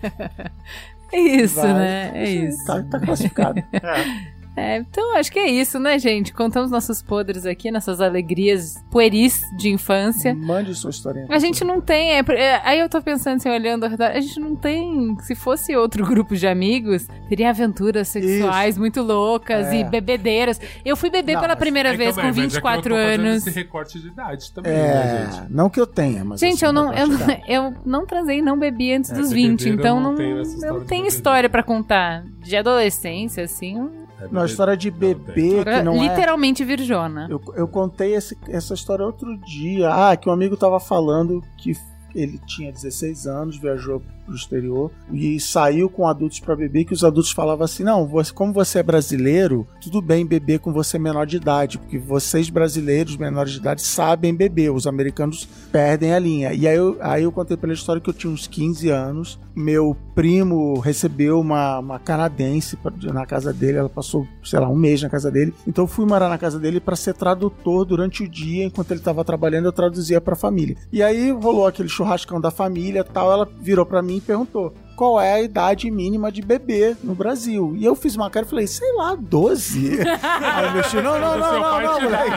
É 1.13 1.19
isso, 1.19 1.55
Vai. 1.61 1.73
né? 1.73 2.11
É 2.15 2.29
isso. 2.29 2.65
Tá, 2.65 2.83
tá 2.83 2.99
classificado. 2.99 3.63
É. 3.71 4.34
É, 4.57 4.77
então 4.77 5.15
acho 5.17 5.31
que 5.31 5.37
é 5.39 5.47
isso, 5.49 5.77
né, 5.79 5.99
gente? 5.99 6.31
Contamos 6.33 6.71
nossos 6.71 7.01
podres 7.01 7.45
aqui, 7.45 7.69
nossas 7.69 7.99
alegrias 7.99 8.75
pueris 8.89 9.41
de 9.57 9.69
infância. 9.69 10.33
Mande 10.33 10.73
sua 10.75 10.89
historinha. 10.91 11.27
A 11.29 11.39
gente 11.39 11.63
não 11.65 11.81
tem. 11.81 12.13
é, 12.13 12.19
é, 12.29 12.61
aí 12.63 12.79
eu 12.79 12.87
tô 12.87 13.01
pensando 13.01 13.35
assim, 13.35 13.49
olhando 13.49 13.83
ao 13.83 13.89
redor, 13.89 14.05
a 14.11 14.19
gente 14.19 14.39
não 14.39 14.55
tem. 14.55 15.15
Se 15.21 15.35
fosse 15.35 15.75
outro 15.75 16.05
grupo 16.07 16.35
de 16.35 16.47
amigos, 16.47 17.05
teria 17.27 17.49
aventuras 17.49 18.07
sexuais 18.07 18.77
muito 18.77 19.01
loucas 19.01 19.67
É. 19.67 19.81
e 19.81 19.83
bebedeiras. 19.83 20.59
Eu 20.85 20.95
fui 20.95 21.09
beber 21.09 21.33
Não, 21.33 21.41
pela 21.41 21.53
mas- 21.53 21.59
primeira 21.59 21.89
É, 21.89 21.97
vez 21.97 22.15
também, 22.15 22.31
com 22.31 22.37
mas 22.37 22.37
é 22.37 22.49
que 22.49 22.55
eu 22.57 22.61
tô 22.61 22.69
24 22.89 22.95
anos. 22.95 23.47
Esse 23.47 23.49
recorte 23.55 23.99
de 23.99 24.07
idade 24.07 24.51
também, 24.53 24.71
né, 24.71 25.27
É, 25.27 25.31
gente? 25.31 25.51
não 25.53 25.69
que 25.69 25.79
eu 25.81 25.87
tenha, 25.87 26.23
mas. 26.23 26.39
Gente, 26.39 26.55
assim, 26.63 26.65
eu 26.65 26.71
não, 26.73 26.93
eu, 26.93 27.07
quantidade. 27.07 27.43
eu 27.47 27.73
não 27.85 28.05
transei, 28.07 28.41
não 28.41 28.57
bebi 28.57 28.93
antes 28.93 29.11
É, 29.11 29.15
dos 29.15 29.29
de 29.29 29.35
20, 29.35 29.49
bebedeira 29.65 29.75
então 29.81 29.97
eu 29.97 30.01
não 30.03 30.09
não, 30.11 30.17
tenho 30.17 30.39
essa 30.39 30.51
história 30.53 30.67
eu 30.69 30.73
não 30.73 30.79
bebedeira. 30.79 31.07
história 31.09 31.49
pra 31.49 31.61
contar. 31.63 32.23
De 32.39 32.55
adolescência, 32.55 33.43
assim, 33.43 33.89
É, 34.25 34.33
Não, 34.33 34.41
a 34.41 34.45
história 34.45 34.75
de 34.77 34.89
bebê 34.91 35.63
que 35.63 35.83
não 35.83 35.95
é. 35.95 36.07
literalmente 36.09 36.63
virjona. 36.63 37.27
Eu, 37.29 37.41
eu 37.55 37.67
contei 37.67 38.15
esse- 38.15 38.37
essa 38.47 38.73
história 38.73 39.05
outro 39.05 39.37
dia. 39.39 39.89
Ah, 39.93 40.15
que 40.17 40.27
um 40.29 40.31
amigo 40.31 40.55
tava 40.57 40.79
falando 40.79 41.43
que 41.57 41.73
ele 42.13 42.39
tinha 42.45 42.71
16 42.71 43.27
anos, 43.27 43.57
viajou 43.57 44.01
pro 44.25 44.35
exterior 44.35 44.91
e 45.11 45.39
saiu 45.39 45.89
com 45.89 46.07
adultos 46.07 46.39
pra 46.39 46.55
beber, 46.55 46.85
que 46.85 46.93
os 46.93 47.03
adultos 47.03 47.31
falavam 47.31 47.65
assim: 47.65 47.83
não, 47.83 48.07
você, 48.07 48.33
como 48.33 48.51
você 48.51 48.79
é 48.79 48.83
brasileiro, 48.83 49.67
tudo 49.81 50.01
bem 50.01 50.25
beber 50.25 50.59
com 50.59 50.73
você 50.73 50.97
menor 50.97 51.25
de 51.25 51.37
idade, 51.37 51.77
porque 51.77 51.97
vocês 51.97 52.49
brasileiros 52.49 53.17
menores 53.17 53.53
de 53.53 53.59
idade 53.59 53.81
sabem 53.81 54.33
beber, 54.33 54.71
os 54.71 54.87
americanos 54.87 55.47
perdem 55.71 56.13
a 56.13 56.19
linha. 56.19 56.53
E 56.53 56.67
aí 56.67 56.75
eu, 56.75 56.97
aí 56.99 57.23
eu 57.23 57.31
contei 57.31 57.55
pela 57.55 57.73
história 57.73 58.01
que 58.01 58.09
eu 58.09 58.13
tinha 58.13 58.31
uns 58.31 58.47
15 58.47 58.89
anos, 58.89 59.39
meu 59.55 59.95
primo 60.13 60.79
recebeu 60.79 61.39
uma, 61.39 61.79
uma 61.79 61.99
canadense 61.99 62.77
na 63.03 63.25
casa 63.25 63.53
dele, 63.53 63.77
ela 63.77 63.89
passou, 63.89 64.27
sei 64.43 64.59
lá, 64.59 64.69
um 64.69 64.75
mês 64.75 65.01
na 65.01 65.09
casa 65.09 65.29
dele, 65.29 65.53
então 65.67 65.83
eu 65.83 65.87
fui 65.87 66.05
morar 66.05 66.29
na 66.29 66.37
casa 66.37 66.59
dele 66.59 66.79
pra 66.79 66.95
ser 66.95 67.13
tradutor 67.13 67.85
durante 67.85 68.23
o 68.23 68.27
dia, 68.27 68.65
enquanto 68.65 68.91
ele 68.91 68.99
tava 68.99 69.23
trabalhando, 69.23 69.65
eu 69.65 69.73
traduzia 69.73 70.19
pra 70.19 70.35
família. 70.35 70.75
E 70.91 71.03
aí 71.03 71.31
rolou 71.31 71.67
aquele 71.67 71.89
churrascão 71.89 72.39
da 72.39 72.51
família 72.51 73.03
tal, 73.03 73.31
ela 73.31 73.47
virou 73.61 73.85
pra 73.85 74.01
mim 74.01 74.14
e 74.17 74.21
perguntou: 74.21 74.73
qual 74.95 75.19
é 75.19 75.33
a 75.33 75.41
idade 75.41 75.91
mínima 75.91 76.31
de 76.31 76.41
bebê 76.41 76.95
no 77.03 77.13
Brasil? 77.13 77.73
E 77.75 77.83
eu 77.83 77.95
fiz 77.95 78.15
uma 78.15 78.29
cara 78.29 78.45
e 78.45 78.49
falei, 78.49 78.65
sei 78.65 78.93
lá, 78.93 79.15
12. 79.15 79.99
Aí 80.23 80.65
eu 80.65 80.71
mexi, 80.71 80.95
não, 80.97 81.19
não, 81.19 81.37
não, 81.37 81.59
não, 81.59 81.81
não, 81.81 82.01
moleque. 82.01 82.35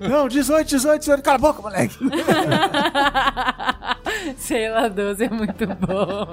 Não, 0.08 0.28
18, 0.28 0.68
18, 0.68 1.00
18, 1.00 1.22
cala 1.22 1.36
a 1.36 1.38
boca, 1.38 1.62
moleque. 1.62 1.96
Sei 4.36 4.68
lá, 4.70 4.88
12 4.88 5.24
é 5.24 5.28
muito 5.30 5.66
bom. 5.66 6.26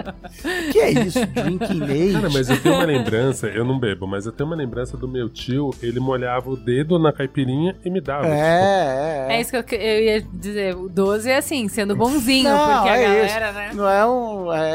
que 0.71 0.79
é 0.79 0.91
isso? 0.91 1.25
Drinking 1.25 1.83
Age? 1.83 2.13
Cara, 2.13 2.29
mas 2.31 2.49
eu 2.49 2.61
tenho 2.61 2.75
uma 2.75 2.85
lembrança, 2.85 3.47
eu 3.47 3.65
não 3.65 3.79
bebo, 3.79 4.07
mas 4.07 4.25
eu 4.25 4.31
tenho 4.31 4.49
uma 4.49 4.55
lembrança 4.55 4.97
do 4.97 5.07
meu 5.07 5.29
tio, 5.29 5.71
ele 5.81 5.99
molhava 5.99 6.49
o 6.49 6.55
dedo 6.57 6.97
na 6.99 7.11
caipirinha 7.11 7.75
e 7.83 7.89
me 7.89 7.99
dava. 8.01 8.27
É, 8.27 9.27
é. 9.29 9.35
É 9.35 9.41
isso 9.41 9.51
que 9.63 9.75
eu, 9.75 9.79
eu 9.79 10.01
ia 10.01 10.21
dizer. 10.33 10.75
O 10.75 10.87
12 10.89 11.29
é 11.29 11.37
assim, 11.37 11.67
sendo 11.67 11.95
bonzinho, 11.95 12.49
Não, 12.49 12.73
porque 12.75 12.89
a 12.89 12.97
é 12.97 13.03
galera, 13.03 13.25
isso. 13.49 13.57
né? 13.57 13.71
Não 13.73 13.89
é 13.89 14.05
um. 14.05 14.53
É, 14.53 14.69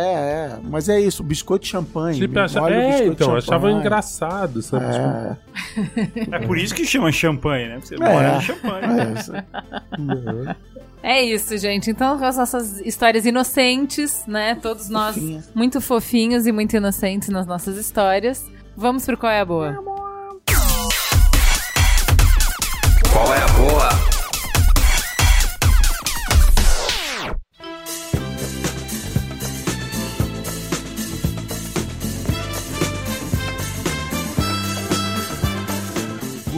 é. 0.54 0.58
Mas 0.64 0.88
é 0.88 1.00
isso, 1.00 1.22
biscoito 1.22 1.64
de 1.64 1.70
champanhe. 1.70 2.18
Tipo, 2.18 2.38
eu 2.38 2.42
achava, 2.44 2.66
Molha 2.66 2.76
o 2.78 2.80
é, 2.82 2.88
biscoito 2.90 3.12
então, 3.22 3.36
achava 3.36 3.70
engraçado, 3.70 4.62
sabe? 4.62 4.86
Tipo, 4.86 5.00
É, 6.32 6.36
É 6.36 6.38
por 6.46 6.58
isso 6.58 6.74
que 6.74 6.84
chama 6.84 7.10
champanhe, 7.12 7.68
né? 7.68 7.74
Porque 7.80 7.88
você 7.88 7.94
É. 7.96 7.98
mora 8.12 8.34
no 8.34 8.40
champanhe. 8.42 8.86
é. 10.48 10.56
É 11.02 11.22
isso, 11.22 11.56
gente. 11.56 11.90
Então, 11.90 12.18
com 12.18 12.24
as 12.24 12.36
nossas 12.36 12.80
histórias 12.80 13.24
inocentes, 13.24 14.24
né? 14.26 14.54
Todos 14.54 14.88
nós 14.88 15.14
Fofinhas. 15.14 15.50
muito 15.54 15.80
fofinhos 15.80 16.46
e 16.46 16.52
muito 16.52 16.76
inocentes 16.76 17.28
nas 17.28 17.46
nossas 17.46 17.76
histórias. 17.76 18.44
Vamos 18.76 19.04
pro 19.04 19.16
Qual 19.16 19.32
é 19.32 19.40
a 19.40 19.44
Boa? 19.44 19.74
Qual 19.74 19.99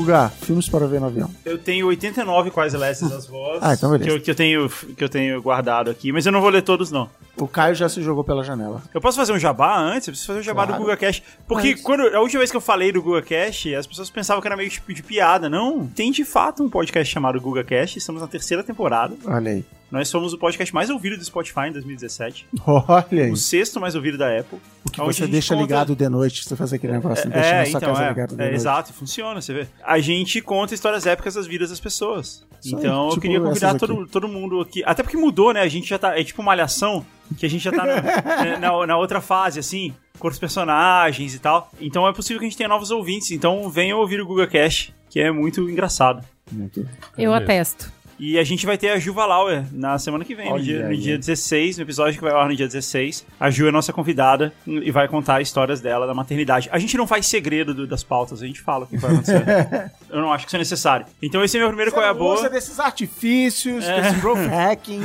Guga, 0.03 0.29
filmes 0.29 0.69
para 0.69 0.85
ver 0.87 1.01
no 1.01 1.07
avião. 1.07 1.31
Eu 1.45 1.57
tenho 1.57 1.87
89 1.87 2.51
quase 2.51 2.77
lesses 2.77 3.09
das 3.09 3.27
vozes. 3.27 3.62
Ah, 3.62 3.74
então 3.74 3.89
beleza. 3.91 4.11
Que 4.11 4.16
eu, 4.16 4.20
que, 4.20 4.31
eu 4.31 4.35
tenho, 4.35 4.69
que 4.69 5.05
eu 5.05 5.09
tenho 5.09 5.41
guardado 5.41 5.91
aqui, 5.91 6.11
mas 6.11 6.27
eu 6.27 6.33
não 6.33 6.41
vou 6.41 6.51
ler 6.51 6.62
todos, 6.62 6.91
não. 6.91 7.09
O 7.37 7.49
Caio 7.49 7.75
já 7.75 7.89
se 7.89 8.03
jogou 8.03 8.23
pela 8.23 8.45
janela. 8.45 8.83
Eu 8.93 9.01
posso 9.01 9.17
fazer 9.17 9.33
um 9.33 9.39
jabá 9.39 9.79
antes? 9.79 10.07
Eu 10.07 10.13
preciso 10.13 10.27
fazer 10.29 10.41
um 10.41 10.43
jabá 10.43 10.67
Claro. 10.67 10.73
do 10.75 10.85
Google 10.85 10.97
Cash. 10.99 11.23
Porque 11.49 11.73
Mas- 11.73 11.81
quando, 11.81 12.03
a 12.15 12.21
última 12.21 12.41
vez 12.41 12.51
que 12.51 12.57
eu 12.57 12.61
falei 12.61 12.93
do 12.93 13.03
Google 13.03 13.23
Cash, 13.23 13.67
as 13.79 13.87
pessoas 13.87 14.11
pensavam 14.11 14.41
que 14.43 14.47
era 14.47 14.57
meio 14.57 14.69
tipo 14.69 14.93
de 14.93 15.03
piada. 15.03 15.49
Não, 15.49 15.87
tem 15.87 16.13
de 16.13 16.25
fato 16.25 16.63
um 16.63 16.69
podcast 16.69 17.13
chamado 17.13 17.41
Google 17.41 17.65
Cash. 17.65 17.97
Estamos 17.97 18.21
na 18.21 18.29
terceira 18.29 18.63
temporada. 18.63 19.17
Olha 19.25 19.51
aí. 19.53 19.65
Nós 19.91 20.09
somos 20.09 20.33
o 20.33 20.39
podcast 20.39 20.73
mais 20.75 20.89
ouvido 20.89 21.19
do 21.19 21.25
Spotify 21.25 21.69
em 21.69 21.73
2017. 21.73 22.47
Olha 22.67 23.25
aí. 23.25 23.31
O 23.31 23.37
sexto 23.37 23.79
mais 23.79 23.95
ouvido 23.95 24.17
da 24.17 24.39
Apple. 24.39 24.59
O 24.87 24.91
que 24.91 25.01
você 25.01 25.27
deixa 25.27 25.55
conta- 25.55 25.63
ligado 25.67 25.95
de 25.97 26.09
noite, 26.09 26.45
você 26.45 26.57
faz 26.57 26.73
aquele 26.73 26.95
negócio, 26.95 27.29
deixa 27.31 27.47
É, 27.47 27.59
na 27.61 27.67
sua 27.67 27.79
então, 27.79 27.89
casa 27.93 28.05
é, 28.05 28.09
ligado 28.09 28.29
de 28.31 28.35
é, 28.35 28.45
noite. 28.45 28.55
exato, 28.55 28.93
funciona, 28.95 29.41
você 29.41 29.53
vê. 29.53 29.67
A 29.85 29.99
gente 30.01 30.41
conta 30.41 30.75
histórias 30.75 31.07
épicas 31.07 31.35
das 31.35 31.47
vidas 31.47 31.69
das 31.71 31.79
pessoas. 31.81 32.43
Isso 32.65 32.75
aí, 32.77 32.83
então 32.83 33.05
eu 33.05 33.09
tipo 33.11 33.21
queria 33.21 33.41
convidar 33.41 33.75
todo, 33.75 34.07
todo 34.07 34.29
mundo 34.29 34.61
aqui. 34.61 34.83
Até 34.87 35.03
porque 35.03 35.17
mudou, 35.17 35.53
né? 35.53 35.61
A 35.61 35.69
gente 35.69 35.89
já 35.89 35.99
tá. 35.99 36.19
É 36.19 36.25
tipo 36.25 36.41
uma 36.41 36.53
alhação 36.53 37.05
que 37.36 37.47
a 37.47 37.51
gente 37.51 37.62
já 37.62 37.70
tá 37.70 37.85
na, 37.85 38.03
né, 38.44 38.57
na, 38.59 38.86
na 38.86 38.97
outra 38.97 39.20
fase, 39.20 39.59
assim, 39.59 39.94
com 40.19 40.28
os 40.28 40.39
personagens 40.39 41.35
e 41.35 41.39
tal. 41.39 41.70
Então 41.81 42.07
é 42.07 42.12
possível 42.12 42.39
que 42.39 42.47
a 42.47 42.49
gente 42.49 42.57
tenha 42.57 42.69
novos 42.69 42.90
ouvintes. 42.90 43.31
Então 43.31 43.69
venham 43.69 43.99
ouvir 43.99 44.20
o 44.20 44.27
Guga 44.27 44.47
Cash, 44.47 44.93
que 45.11 45.20
é 45.20 45.31
muito 45.31 45.69
engraçado. 45.69 46.24
Muito. 46.51 46.89
Eu 47.16 47.32
atesto. 47.32 47.93
E 48.24 48.39
a 48.39 48.44
gente 48.44 48.65
vai 48.65 48.78
ter 48.78 48.90
a 48.90 48.99
Juva 49.01 49.27
Lauer 49.27 49.65
na 49.73 49.99
semana 49.99 50.24
que 50.24 50.32
vem, 50.32 50.49
no 50.49 50.61
dia, 50.61 50.86
no 50.89 50.97
dia 50.97 51.19
16, 51.19 51.78
no 51.78 51.82
episódio 51.82 52.15
que 52.16 52.23
vai 52.24 52.32
ao 52.32 52.47
no 52.47 52.55
dia 52.55 52.69
16. 52.69 53.27
A 53.40 53.51
Ju 53.51 53.66
é 53.66 53.73
nossa 53.73 53.93
convidada 53.93 54.53
e 54.65 54.93
vai 54.93 55.09
contar 55.09 55.40
histórias 55.40 55.81
dela 55.81 56.07
da 56.07 56.15
maternidade. 56.15 56.69
A 56.70 56.78
gente 56.78 56.97
não 56.97 57.05
faz 57.05 57.27
segredo 57.27 57.74
do- 57.74 57.85
das 57.85 58.05
pautas, 58.05 58.40
a 58.40 58.47
gente 58.47 58.61
fala 58.61 58.85
o 58.85 58.86
que 58.86 58.97
vai 58.97 59.11
acontecer. 59.11 59.43
Eu 60.09 60.20
não 60.20 60.32
acho 60.32 60.44
que 60.44 60.51
isso 60.51 60.57
é 60.57 60.59
necessário. 60.61 61.05
Então 61.20 61.43
esse 61.43 61.57
é 61.57 61.61
meu 61.61 61.66
primeiro 61.69 61.90
qual 61.90 62.05
é 62.07 62.09
a 62.11 62.15
boa. 62.15 62.35
Usa 62.36 62.49
desses 62.49 62.78
artifícios, 62.78 63.85
desse 63.85 64.15
growth 64.20 64.39
hacking 64.47 65.01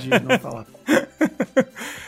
de 0.00 0.08
não 0.22 0.38
falar. 0.38 0.66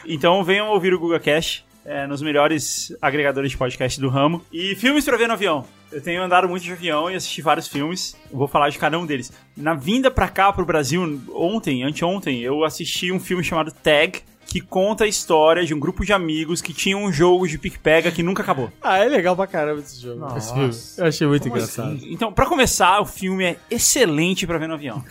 Então 0.07 0.43
venham 0.45 0.69
ouvir 0.69 0.95
o 0.95 0.99
Guga 0.99 1.19
Cash. 1.19 1.65
é, 1.85 2.07
nos 2.07 2.23
melhores 2.23 2.95
agregadores 3.03 3.51
de 3.51 3.57
podcast 3.57 4.01
do 4.01 4.09
ramo. 4.09 4.41
E 4.53 4.75
filmes 4.77 5.05
pra 5.05 5.17
ver 5.17 5.27
no 5.27 5.35
avião. 5.35 5.65
Eu 5.93 6.01
tenho 6.01 6.23
andado 6.23 6.49
muito 6.49 6.63
de 6.63 6.73
avião 6.73 7.11
e 7.11 7.15
assisti 7.15 7.43
vários 7.43 7.69
filmes. 7.69 8.17
Vou 8.33 8.49
falar 8.49 8.71
de 8.71 8.79
cada 8.79 8.99
um 8.99 9.05
deles. 9.05 9.31
Na 9.55 9.75
vinda 9.75 10.11
pra 10.11 10.27
cá, 10.27 10.51
pro 10.51 10.65
Brasil, 10.65 11.21
ontem, 11.35 11.83
anteontem, 11.83 12.41
eu 12.41 12.65
assisti 12.65 13.13
um 13.13 13.21
filme 13.21 13.45
chamado 13.45 13.71
Tag, 13.71 14.23
que 14.53 14.61
conta 14.61 15.05
a 15.05 15.07
história 15.07 15.65
de 15.65 15.73
um 15.73 15.81
grupo 15.81 16.05
de 16.05 16.13
amigos 16.13 16.61
que 16.61 16.75
tinham 16.75 17.03
um 17.03 17.11
jogo 17.11 17.49
de 17.49 17.57
pique-pega 17.57 18.11
que 18.11 18.23
nunca 18.23 18.43
acabou. 18.43 18.71
Ah, 18.83 18.99
é 18.99 19.09
legal 19.09 19.35
pra 19.35 19.47
caramba 19.47 19.81
esse 19.81 19.99
jogo. 19.99 20.21
Nossa. 20.21 20.55
Eu 20.99 21.07
achei 21.07 21.27
muito 21.27 21.49
engraçado. 21.49 21.99
Então, 22.03 22.31
pra 22.31 22.45
começar, 22.45 23.01
o 23.01 23.07
filme 23.07 23.45
é 23.45 23.57
excelente 23.71 24.47
pra 24.47 24.59
ver 24.59 24.69
no 24.69 24.75
avião. 24.75 25.03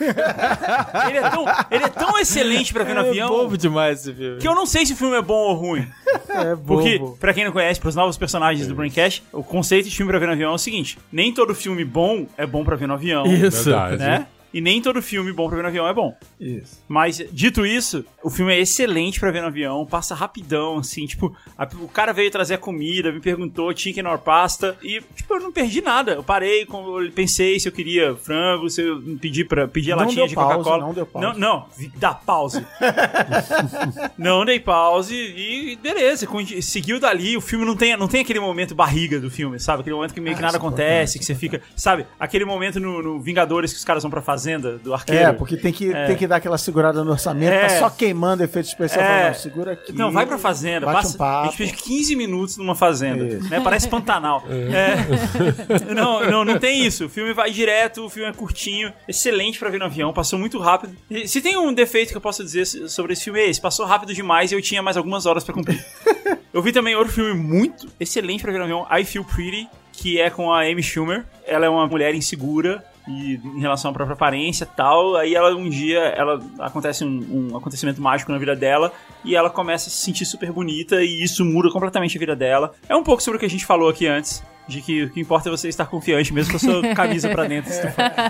ele, 1.09 1.18
é 1.18 1.27
tão, 1.27 1.45
ele 1.72 1.84
é 1.84 1.89
tão 1.89 2.19
excelente 2.19 2.72
pra 2.72 2.84
ver 2.84 2.93
no 2.93 3.01
É 3.01 3.09
avião 3.09 3.30
bobo 3.30 3.57
demais 3.57 4.01
esse 4.01 4.13
filme. 4.13 4.38
que 4.39 4.47
eu 4.47 4.53
não 4.53 4.68
sei 4.68 4.85
se 4.85 4.93
o 4.93 4.95
filme 4.95 5.15
é 5.18 5.22
bom 5.23 5.34
ou 5.34 5.55
ruim. 5.55 5.88
É 6.30 6.55
bobo. 6.55 6.76
Porque, 6.76 7.01
pra 7.19 7.34
quem 7.34 7.43
não 7.43 7.51
conhece, 7.51 7.80
pros 7.80 7.95
novos 7.95 8.19
personagens 8.19 8.68
do 8.68 8.76
Braincast, 8.76 9.23
o 9.34 9.41
conceito 9.43 9.89
de 9.89 9.95
filme 9.95 10.11
pra 10.11 10.19
ver 10.19 10.27
no 10.27 10.34
avião 10.34 10.51
é 10.51 10.53
o 10.53 10.59
seguinte: 10.59 10.99
nem 11.11 11.34
todo 11.34 11.55
filme 11.55 11.84
bom 11.84 12.27
é 12.38 12.45
bom 12.45 12.63
pra 12.63 12.76
ver 12.76 12.88
no 12.88 12.93
avião. 12.93 13.26
Isso. 13.26 13.63
Verdade. 13.72 14.27
E 14.53 14.60
nem 14.60 14.82
todo 14.82 15.02
filme 15.02 15.32
bom 15.32 15.48
pra 15.48 15.56
ver 15.57 15.61
no 15.64 15.68
avião 15.69 15.88
é 15.88 15.94
bom. 15.94 16.15
Isso. 16.40 16.84
Mas, 16.88 17.23
dito 17.32 17.65
isso, 17.65 18.03
o 18.23 18.30
filme 18.30 18.53
é 18.53 18.60
excelente 18.60 19.19
pra 19.19 19.32
ver 19.32 19.41
no 19.41 19.48
avião, 19.48 19.86
passa 19.86 20.14
rapidão, 20.14 20.80
assim, 20.80 21.06
tipo, 21.06 21.34
a- 21.57 21.68
o 21.80 21.88
cara 21.88 22.11
veio 22.11 22.30
trazer 22.30 22.56
a 22.56 22.57
comida, 22.57 23.11
me 23.11 23.19
perguntou, 23.22 23.73
tinha 23.73 23.94
que 23.94 23.99
ir 24.02 24.03
na 24.03 24.18
pasta, 24.18 24.78
e, 24.84 25.02
tipo, 25.15 25.34
eu 25.36 25.40
não 25.40 25.52
perdi 25.52 25.82
nada. 25.82 26.11
Eu 26.14 26.23
parei, 26.23 26.65
com- 26.65 26.99
eu 27.02 27.11
pensei 27.11 27.60
se 27.60 27.68
eu 27.69 27.72
queria 27.72 28.15
frango, 28.15 28.69
se 28.69 28.82
eu 28.82 29.02
pedi 29.22 29.45
pra 29.45 29.68
pedir 29.68 29.94
a 29.94 29.95
Não 29.95 30.03
latinha 30.06 30.28
de 30.28 30.36
Coca-Cola. 30.36 30.80
não 30.80 30.94
deu 30.94 31.06
pause. 31.06 31.26
Não, 31.28 31.34
não, 31.40 31.65
dá 31.98 32.14
pause. 32.14 32.65
não 34.18 34.45
dei 34.45 34.60
pause 34.60 35.15
e 35.15 35.76
beleza, 35.82 36.28
seguiu 36.61 36.99
dali. 36.99 37.38
O 37.38 37.41
filme 37.41 37.65
não 37.65 37.76
tem, 37.76 37.95
não 37.98 38.07
tem 38.07 38.22
aquele 38.22 38.40
momento 38.40 38.76
barriga 38.76 39.19
do 39.19 39.30
filme, 39.30 39.60
sabe? 39.60 39.82
Aquele 39.82 39.95
momento 39.95 40.14
que 40.14 40.19
meio 40.22 40.36
que 40.36 40.41
Ah, 40.41 40.45
nada 40.48 40.57
é 40.57 40.60
acontece, 40.60 41.19
que 41.19 41.26
você 41.26 41.36
fica, 41.36 41.61
sabe? 41.76 42.06
Aquele 42.19 42.45
momento 42.45 42.80
no, 42.80 43.02
no 43.02 43.19
Vingadores 43.22 43.72
que 43.72 43.80
os 43.80 43.86
caras 43.86 44.03
vão 44.03 44.10
pra 44.10 44.22
fazenda 44.41 44.77
do 44.80 44.93
arqueiro. 44.93 45.23
É, 45.23 45.34
porque 45.34 45.55
tem 45.55 45.72
que, 45.72 45.91
tem 46.07 46.15
que 46.15 46.26
dar 46.26 46.38
aquela 46.38 46.57
segurada 46.57 47.03
no 47.03 47.11
orçamento, 47.11 47.51
É. 47.53 47.68
tá 47.68 47.80
só 47.80 47.89
queimando 47.89 48.43
efeito 48.43 48.65
especial. 48.65 49.03
É. 49.03 49.27
Não, 49.27 49.34
segura 49.35 49.73
aqui. 49.73 49.93
Não, 49.93 50.11
vai 50.11 50.26
pra 50.26 50.38
fazenda. 50.38 50.85
Bate 50.88 50.97
Passa, 51.03 51.15
um 51.15 51.18
papo. 51.18 51.41
a 51.41 51.45
gente 51.45 51.57
fez 51.57 51.72
15 51.73 52.15
minutos 52.15 52.57
numa 52.57 52.73
fazenda. 52.76 53.39
Né? 53.49 53.61
Parece 53.63 53.88
Pantanal. 53.88 54.43
É. 54.72 55.93
não, 55.93 56.30
não, 56.30 56.45
não 56.45 56.57
tem 56.59 56.85
isso. 56.85 57.05
O 57.05 57.09
filme 57.09 57.34
vai 57.34 57.51
direto, 57.51 58.05
o 58.05 58.09
filme 58.09 58.30
é 58.30 58.34
curtinho, 58.34 58.91
excelente 59.07 59.59
pra 59.59 59.69
ver 59.69 59.80
no 59.80 59.85
avião, 59.85 60.13
passou 60.13 60.39
muito 60.39 60.57
rápido. 60.59 60.95
E 61.09 61.27
se 61.27 61.41
tem 61.41 61.57
um 61.57 61.73
defeito 61.73 62.11
que 62.11 62.18
eu 62.18 62.22
posso 62.22 62.43
dizer 62.43 62.65
sobre 62.65 63.13
esse 63.13 63.23
filme 63.23 63.39
é 63.39 63.49
esse, 63.49 63.59
passou 63.59 63.85
rápido 63.85 64.13
demais 64.13 64.51
e 64.51 64.55
eu 64.55 64.61
tinha 64.61 64.81
mais 64.81 64.97
algumas 64.97 65.26
horas 65.26 65.43
pra 65.43 65.53
cumprir. 65.53 65.84
eu 66.53 66.61
vi 66.61 66.72
também 66.72 66.95
outro 66.95 67.13
filme 67.13 67.34
muito 67.34 67.88
excelente 67.99 68.41
pra 68.41 68.51
ver 68.51 68.59
no 68.59 68.63
avião, 68.63 68.88
I 68.91 69.03
Feel 69.03 69.26
Pretty, 69.26 69.68
que 69.91 70.19
é 70.19 70.30
com 70.30 70.51
a 70.51 70.61
Amy 70.61 70.81
Schumer. 70.81 71.26
Ela 71.45 71.65
é 71.65 71.69
uma 71.69 71.85
mulher 71.88 72.15
insegura 72.15 72.84
e 73.07 73.36
em 73.36 73.60
relação 73.60 73.91
à 73.91 73.94
própria 73.94 74.14
aparência 74.14 74.64
e 74.64 74.76
tal. 74.76 75.15
Aí 75.15 75.36
ela 75.36 75.56
um 75.56 75.69
dia 75.69 75.99
ela 75.99 76.41
acontece 76.60 77.03
um, 77.03 77.52
um 77.52 77.57
acontecimento 77.57 78.02
mágico 78.02 78.32
na 78.32 78.38
vida 78.38 78.56
dela 78.56 78.91
e 79.23 79.36
ela 79.36 79.49
começa 79.49 79.90
a 79.90 79.91
se 79.91 79.98
sentir 79.98 80.26
super 80.26 80.52
bonita 80.52 81.03
e 81.03 81.23
isso 81.23 81.44
muda 81.45 81.69
completamente 81.72 82.18
a 82.18 82.19
vida 82.19 82.36
dela. 82.36 82.73
É 82.88 82.95
um 82.95 83.03
pouco 83.03 83.22
sobre 83.22 83.38
o 83.38 83.40
que 83.40 83.45
a 83.45 83.49
gente 83.49 83.65
falou 83.65 83.90
aqui 83.90 84.07
antes, 84.07 84.44
de 84.68 84.82
que 84.82 85.03
o 85.03 85.10
que 85.10 85.19
importa 85.19 85.49
é 85.49 85.52
você 85.52 85.68
estar 85.68 85.86
confiante, 85.86 86.34
mesmo 86.34 86.52
com 86.52 86.57
a 86.57 86.60
sua 86.60 86.82
camisa 86.95 87.30
pra 87.30 87.45
dentro. 87.45 87.72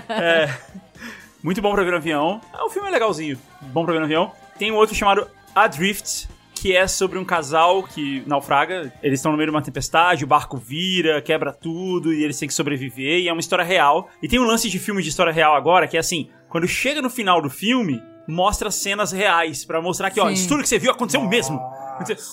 É. 0.08 0.48
Muito 1.42 1.60
bom 1.60 1.72
pra 1.72 1.82
ver 1.82 1.90
no 1.90 1.96
avião. 1.96 2.40
Ah, 2.52 2.64
o 2.64 2.70
filme 2.70 2.88
é 2.88 2.90
legalzinho. 2.92 3.36
Bom 3.60 3.84
pra 3.84 3.92
ver 3.92 3.98
no 3.98 4.04
avião. 4.04 4.30
Tem 4.56 4.70
um 4.70 4.76
outro 4.76 4.94
chamado 4.94 5.26
Adrift, 5.54 6.28
que 6.62 6.76
é 6.76 6.86
sobre 6.86 7.18
um 7.18 7.24
casal 7.24 7.82
que 7.82 8.22
naufraga. 8.24 8.92
Eles 9.02 9.18
estão 9.18 9.32
no 9.32 9.36
meio 9.36 9.50
de 9.50 9.56
uma 9.56 9.60
tempestade, 9.60 10.22
o 10.22 10.28
barco 10.28 10.56
vira, 10.56 11.20
quebra 11.20 11.52
tudo 11.52 12.14
e 12.14 12.22
eles 12.22 12.38
têm 12.38 12.46
que 12.46 12.54
sobreviver. 12.54 13.18
E 13.18 13.26
é 13.28 13.32
uma 13.32 13.40
história 13.40 13.64
real. 13.64 14.08
E 14.22 14.28
tem 14.28 14.38
um 14.38 14.44
lance 14.44 14.70
de 14.70 14.78
filme 14.78 15.02
de 15.02 15.08
história 15.08 15.32
real 15.32 15.56
agora, 15.56 15.88
que 15.88 15.96
é 15.96 16.00
assim: 16.00 16.30
quando 16.48 16.68
chega 16.68 17.02
no 17.02 17.10
final 17.10 17.42
do 17.42 17.50
filme, 17.50 18.00
mostra 18.28 18.70
cenas 18.70 19.10
reais 19.10 19.64
pra 19.64 19.82
mostrar 19.82 20.12
que, 20.12 20.20
ó, 20.20 20.28
Sim. 20.28 20.34
isso 20.34 20.46
tudo 20.46 20.62
que 20.62 20.68
você 20.68 20.78
viu 20.78 20.92
aconteceu 20.92 21.20
mesmo. 21.28 21.60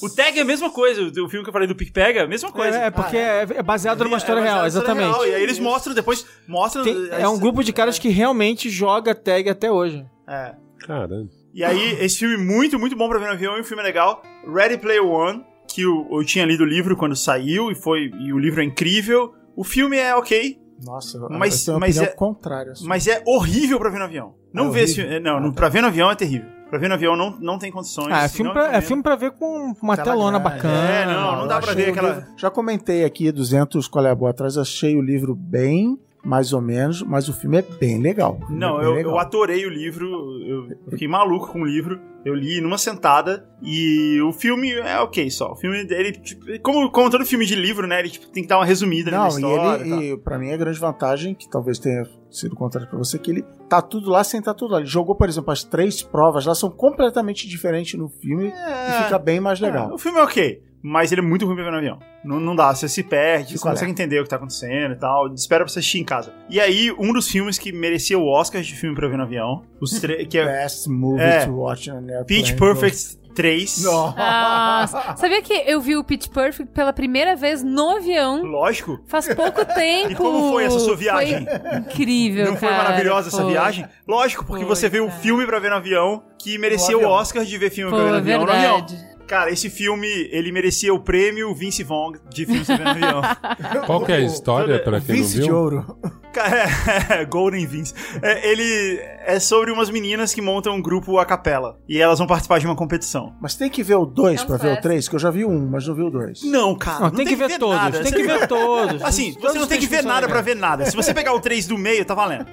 O 0.03 0.09
tag 0.09 0.37
é 0.37 0.41
a 0.43 0.45
mesma 0.45 0.69
coisa, 0.69 1.01
o 1.01 1.27
filme 1.27 1.43
que 1.43 1.49
eu 1.49 1.53
falei 1.53 1.67
do 1.67 1.75
Pick 1.75 1.91
Pega 1.91 2.19
é 2.19 2.23
a 2.23 2.27
mesma 2.27 2.51
coisa. 2.51 2.77
É, 2.77 2.85
é 2.85 2.91
porque 2.91 3.17
é, 3.17 3.47
é 3.55 3.63
baseado 3.63 4.03
numa 4.03 4.17
história 4.17 4.41
É 4.41 4.43
real, 4.43 4.61
baseado 4.61 4.85
na 4.85 4.91
história 4.91 4.99
exatamente. 5.01 5.25
real. 5.25 5.27
E 5.27 5.35
aí 5.35 5.41
eles 5.43 5.57
mostram 5.57 5.95
depois. 5.95 6.23
Mostram. 6.47 6.83
Tem- 6.83 7.09
é 7.11 7.27
um 7.27 7.39
grupo 7.39 7.63
de 7.63 7.73
caras 7.73 7.97
que 7.97 8.09
realmente 8.09 8.69
joga 8.69 9.15
tag 9.15 9.49
até 9.49 9.71
hoje. 9.71 10.05
É. 10.27 10.53
Caramba. 10.85 11.38
E 11.53 11.63
aí, 11.63 11.97
esse 11.99 12.19
filme 12.19 12.37
muito, 12.37 12.77
muito 12.79 12.95
bom 12.95 13.09
pra 13.09 13.17
ver 13.19 13.25
no 13.25 13.31
avião 13.33 13.57
e 13.57 13.61
um 13.61 13.63
filme 13.63 13.81
legal. 13.83 14.21
Ready 14.47 14.77
Player 14.77 15.03
One, 15.05 15.43
que 15.67 15.81
eu, 15.81 16.07
eu 16.11 16.23
tinha 16.23 16.45
lido 16.45 16.61
o 16.63 16.65
livro 16.67 16.95
quando 16.95 17.15
saiu 17.15 17.71
e 17.71 17.75
foi 17.75 18.11
e 18.19 18.31
o 18.33 18.37
livro 18.39 18.61
é 18.61 18.63
incrível. 18.63 19.33
O 19.55 19.63
filme 19.63 19.97
é 19.97 20.15
ok, 20.15 20.57
Nossa, 20.85 21.19
Mas- 21.29 21.67
mas 21.79 21.97
é- 21.97 22.05
contrária. 22.07 22.71
assim. 22.71 22.87
mas 22.87 23.05
é 23.05 23.21
horrível 23.27 23.77
pra 23.79 23.89
ver 23.89 23.97
no 23.99 24.05
avião. 24.05 24.33
Não 24.53 24.67
É 24.67 24.71
vê 24.71 24.81
esse 24.83 24.95
filme. 24.95 25.19
Não, 25.19 25.37
não, 25.39 25.51
pra 25.51 25.67
ver 25.67 25.81
no 25.81 25.87
avião 25.87 26.09
é 26.09 26.15
terrível. 26.15 26.47
Pra 26.69 26.77
ver 26.79 26.87
no 26.87 26.93
avião 26.93 27.17
não, 27.17 27.31
não 27.39 27.57
tem 27.59 27.69
condições. 27.71 28.07
Ah, 28.11 28.23
é 28.23 28.29
filme, 28.29 28.45
não 28.47 28.53
pra, 28.53 28.77
é 28.77 28.79
filme 28.79 29.03
pra 29.03 29.15
ver 29.17 29.31
com 29.31 29.73
uma 29.81 29.95
Tela 29.97 30.11
telona 30.11 30.39
grande. 30.39 30.55
bacana. 30.55 30.89
É, 30.89 31.05
não, 31.05 31.35
não 31.37 31.47
dá 31.47 31.59
pra 31.59 31.73
ver 31.73 31.89
aquela- 31.89 32.13
livro- 32.13 32.27
Já 32.37 32.49
comentei 32.49 33.03
aqui 33.03 33.29
200 33.31 33.87
qual 33.89 34.05
é 34.05 34.11
a 34.11 34.15
boa 34.15 34.29
atrás, 34.31 34.55
achei 34.57 34.95
o 34.95 35.01
livro 35.01 35.35
bem 35.35 35.99
mais 36.23 36.51
ou 36.53 36.61
menos, 36.61 37.01
mas 37.01 37.29
o 37.29 37.33
filme 37.33 37.57
é 37.57 37.61
bem 37.61 38.01
legal. 38.01 38.37
Filme 38.39 38.59
Não, 38.59 38.75
é 38.77 38.79
bem 38.79 38.85
eu, 38.89 38.93
legal. 38.93 39.11
eu 39.13 39.19
adorei 39.19 39.65
o 39.65 39.69
livro, 39.69 40.07
eu 40.45 40.67
fiquei 40.91 41.07
maluco 41.07 41.47
com 41.51 41.61
o 41.61 41.65
livro. 41.65 41.99
Eu 42.25 42.33
li 42.35 42.59
numa 42.59 42.77
sentada 42.77 43.47
e 43.63 44.19
o 44.21 44.33
filme 44.33 44.69
é 44.73 44.99
ok 44.99 45.31
só. 45.31 45.53
O 45.53 45.55
filme 45.55 45.85
dele, 45.85 46.11
tipo, 46.11 46.43
como, 46.61 46.91
como 46.91 47.09
todo 47.09 47.25
filme 47.25 47.45
de 47.45 47.55
livro, 47.55 47.87
né? 47.87 47.97
Ele 47.99 48.09
tipo, 48.09 48.27
tem 48.27 48.43
que 48.43 48.49
dar 48.49 48.57
uma 48.57 48.65
resumida 48.65 49.09
na 49.09 49.19
Não, 49.19 49.25
e 49.27 49.29
história. 49.29 49.83
e 49.85 49.91
ele, 49.93 50.11
e 50.11 50.17
pra 50.17 50.37
mim 50.37 50.51
a 50.51 50.57
grande 50.57 50.77
vantagem, 50.77 51.33
que 51.33 51.49
talvez 51.49 51.79
tenha 51.79 52.03
sido 52.29 52.51
o 52.51 52.55
contrário 52.57 52.89
pra 52.89 52.99
você, 52.99 53.17
que 53.17 53.31
ele 53.31 53.45
tá 53.69 53.81
tudo 53.81 54.09
lá 54.09 54.21
sem 54.21 54.41
tá 54.41 54.53
tudo 54.53 54.73
lá. 54.73 54.79
Ele 54.79 54.87
jogou, 54.87 55.15
por 55.15 55.29
exemplo, 55.29 55.49
as 55.53 55.63
três 55.63 56.03
provas 56.03 56.45
lá, 56.45 56.53
são 56.53 56.69
completamente 56.69 57.47
diferentes 57.47 57.97
no 57.97 58.09
filme 58.09 58.47
e 58.49 59.03
fica 59.03 59.17
bem 59.17 59.39
mais 59.39 59.61
É, 59.61 59.65
legal. 59.67 59.93
o 59.93 59.97
filme 59.97 60.19
é 60.19 60.23
ok, 60.23 60.61
mas 60.81 61.11
ele 61.11 61.21
é 61.21 61.23
muito 61.23 61.45
ruim 61.45 61.55
pra 61.55 61.63
ver 61.65 61.71
no 61.71 61.77
avião. 61.77 61.99
Não, 62.23 62.39
não 62.39 62.55
dá, 62.55 62.73
você 62.73 62.87
se 62.89 63.01
perde, 63.03 63.57
você 63.57 63.65
não 63.65 63.71
consegue 63.73 63.91
entender 63.91 64.19
o 64.19 64.23
que 64.23 64.29
tá 64.29 64.35
acontecendo 64.35 64.93
e 64.93 64.97
tal. 64.97 65.33
Espera 65.33 65.63
pra 65.63 65.71
você 65.71 65.79
assistir 65.79 65.99
em 65.99 66.03
casa. 66.03 66.33
E 66.49 66.59
aí, 66.59 66.91
um 66.99 67.13
dos 67.13 67.29
filmes 67.29 67.57
que 67.57 67.71
merecia 67.71 68.17
o 68.19 68.27
Oscar 68.27 68.61
de 68.61 68.75
filme 68.75 68.95
pra 68.95 69.07
ver 69.07 69.17
no 69.17 69.23
avião, 69.23 69.63
os 69.79 69.91
tre- 69.99 70.25
que 70.25 70.37
é 70.37 70.45
Best 70.45 70.89
movie 70.89 71.21
É. 71.23 71.45
to 71.45 71.51
watch 71.53 71.89
on 71.89 71.95
an 71.95 72.07
airplane. 72.11 72.25
Pitch 72.25 72.55
Perfect 72.57 73.17
3. 73.35 73.83
Nossa. 73.83 75.15
Sabia 75.15 75.41
que 75.41 75.53
eu 75.53 75.79
vi 75.79 75.95
o 75.95 76.03
Pitch 76.03 76.27
Perfect 76.27 76.73
pela 76.73 76.91
primeira 76.91 77.35
vez 77.37 77.63
no 77.63 77.91
avião? 77.97 78.43
Lógico. 78.43 78.99
Faz 79.07 79.33
pouco 79.33 79.63
tempo. 79.73 80.11
E 80.11 80.15
como 80.15 80.49
foi 80.49 80.65
essa 80.65 80.79
sua 80.79 80.95
viagem? 80.95 81.45
Foi 81.45 81.77
incrível, 81.79 82.45
Não 82.47 82.57
foi 82.57 82.67
cara. 82.69 82.83
maravilhosa 82.83 83.29
essa 83.29 83.41
Foi. 83.41 83.51
viagem? 83.51 83.85
Lógico, 84.07 84.43
porque 84.45 84.65
Foi, 84.65 84.75
você 84.75 84.89
vê 84.89 84.99
o 84.99 85.07
cara. 85.07 85.19
filme 85.19 85.45
pra 85.45 85.59
ver 85.59 85.69
no 85.69 85.75
avião 85.77 86.23
que 86.37 86.57
merecia 86.57 86.95
o 86.97 86.99
avião. 86.99 87.11
Oscar 87.11 87.45
de 87.45 87.57
ver 87.57 87.69
filme 87.69 87.91
Pô, 87.91 87.97
pra 87.97 88.05
ver 88.05 88.11
no 88.11 88.17
avião 88.17 88.45
no 88.45 88.51
avião. 88.51 88.85
Cara, 89.29 89.51
esse 89.51 89.69
filme, 89.69 90.07
ele 90.31 90.51
merecia 90.51 90.91
o 90.91 90.99
prêmio 90.99 91.53
Vince 91.53 91.83
Vaughn 91.83 92.13
de 92.33 92.47
filme 92.47 92.63
ver 92.63 92.79
no 92.79 92.89
avião. 92.89 93.21
Qual 93.85 94.03
que 94.03 94.11
é 94.11 94.15
a 94.15 94.21
história, 94.21 94.79
pra 94.79 94.99
quem 94.99 95.17
não 95.17 95.21
Vice 95.23 95.35
de 95.35 95.45
viu? 95.45 95.55
ouro. 95.55 95.97
Cara, 96.33 96.65
é, 97.11 97.25
Golden 97.25 97.63
Vince. 97.67 97.93
É, 98.23 98.49
ele 98.49 98.99
é 99.27 99.39
sobre 99.39 99.71
umas 99.71 99.91
meninas 99.91 100.33
que 100.33 100.41
montam 100.41 100.73
um 100.73 100.81
grupo 100.81 101.19
a 101.19 101.25
capela. 101.27 101.77
E 101.87 102.01
elas 102.01 102.17
vão 102.17 102.27
participar 102.27 102.59
de 102.59 102.65
uma 102.65 102.75
competição. 102.75 103.35
Mas 103.39 103.53
tem 103.53 103.69
que 103.69 103.83
ver 103.83 103.95
o 103.95 104.05
2 104.05 104.39
É 104.39 104.43
um 104.43 104.47
pra 104.47 104.57
ver 104.57 104.65
o 104.65 104.69
sucesso. 104.69 104.81
3, 104.81 105.09
que 105.09 105.15
eu 105.15 105.19
já 105.19 105.29
vi 105.29 105.45
1, 105.45 105.69
mas 105.69 105.87
não 105.87 105.93
vi 105.93 106.01
o 106.01 106.09
2. 106.09 106.43
Não, 106.45 106.75
cara. 106.75 107.01
Não, 107.01 107.11
tem, 107.11 107.27
que 107.27 107.35
ver, 107.35 107.59
todos. 107.59 107.75
nada. 107.75 108.01
Tem 108.01 108.11
que 108.11 108.23
ver 108.23 108.47
todos. 108.47 109.03
Assim, 109.03 109.33
Todos 109.33 109.53
você 109.53 109.59
não 109.59 109.67
tem 109.67 109.79
que 109.79 109.85
ver 109.85 110.03
nada 110.03 110.27
pra 110.27 110.41
ver 110.41 110.55
nada. 110.55 110.85
Se 110.87 110.95
você 110.95 111.13
pegar 111.13 111.33
o 111.33 111.39
3 111.39 111.67
do 111.67 111.77
meio, 111.77 112.03
tá 112.03 112.15
valendo. 112.15 112.47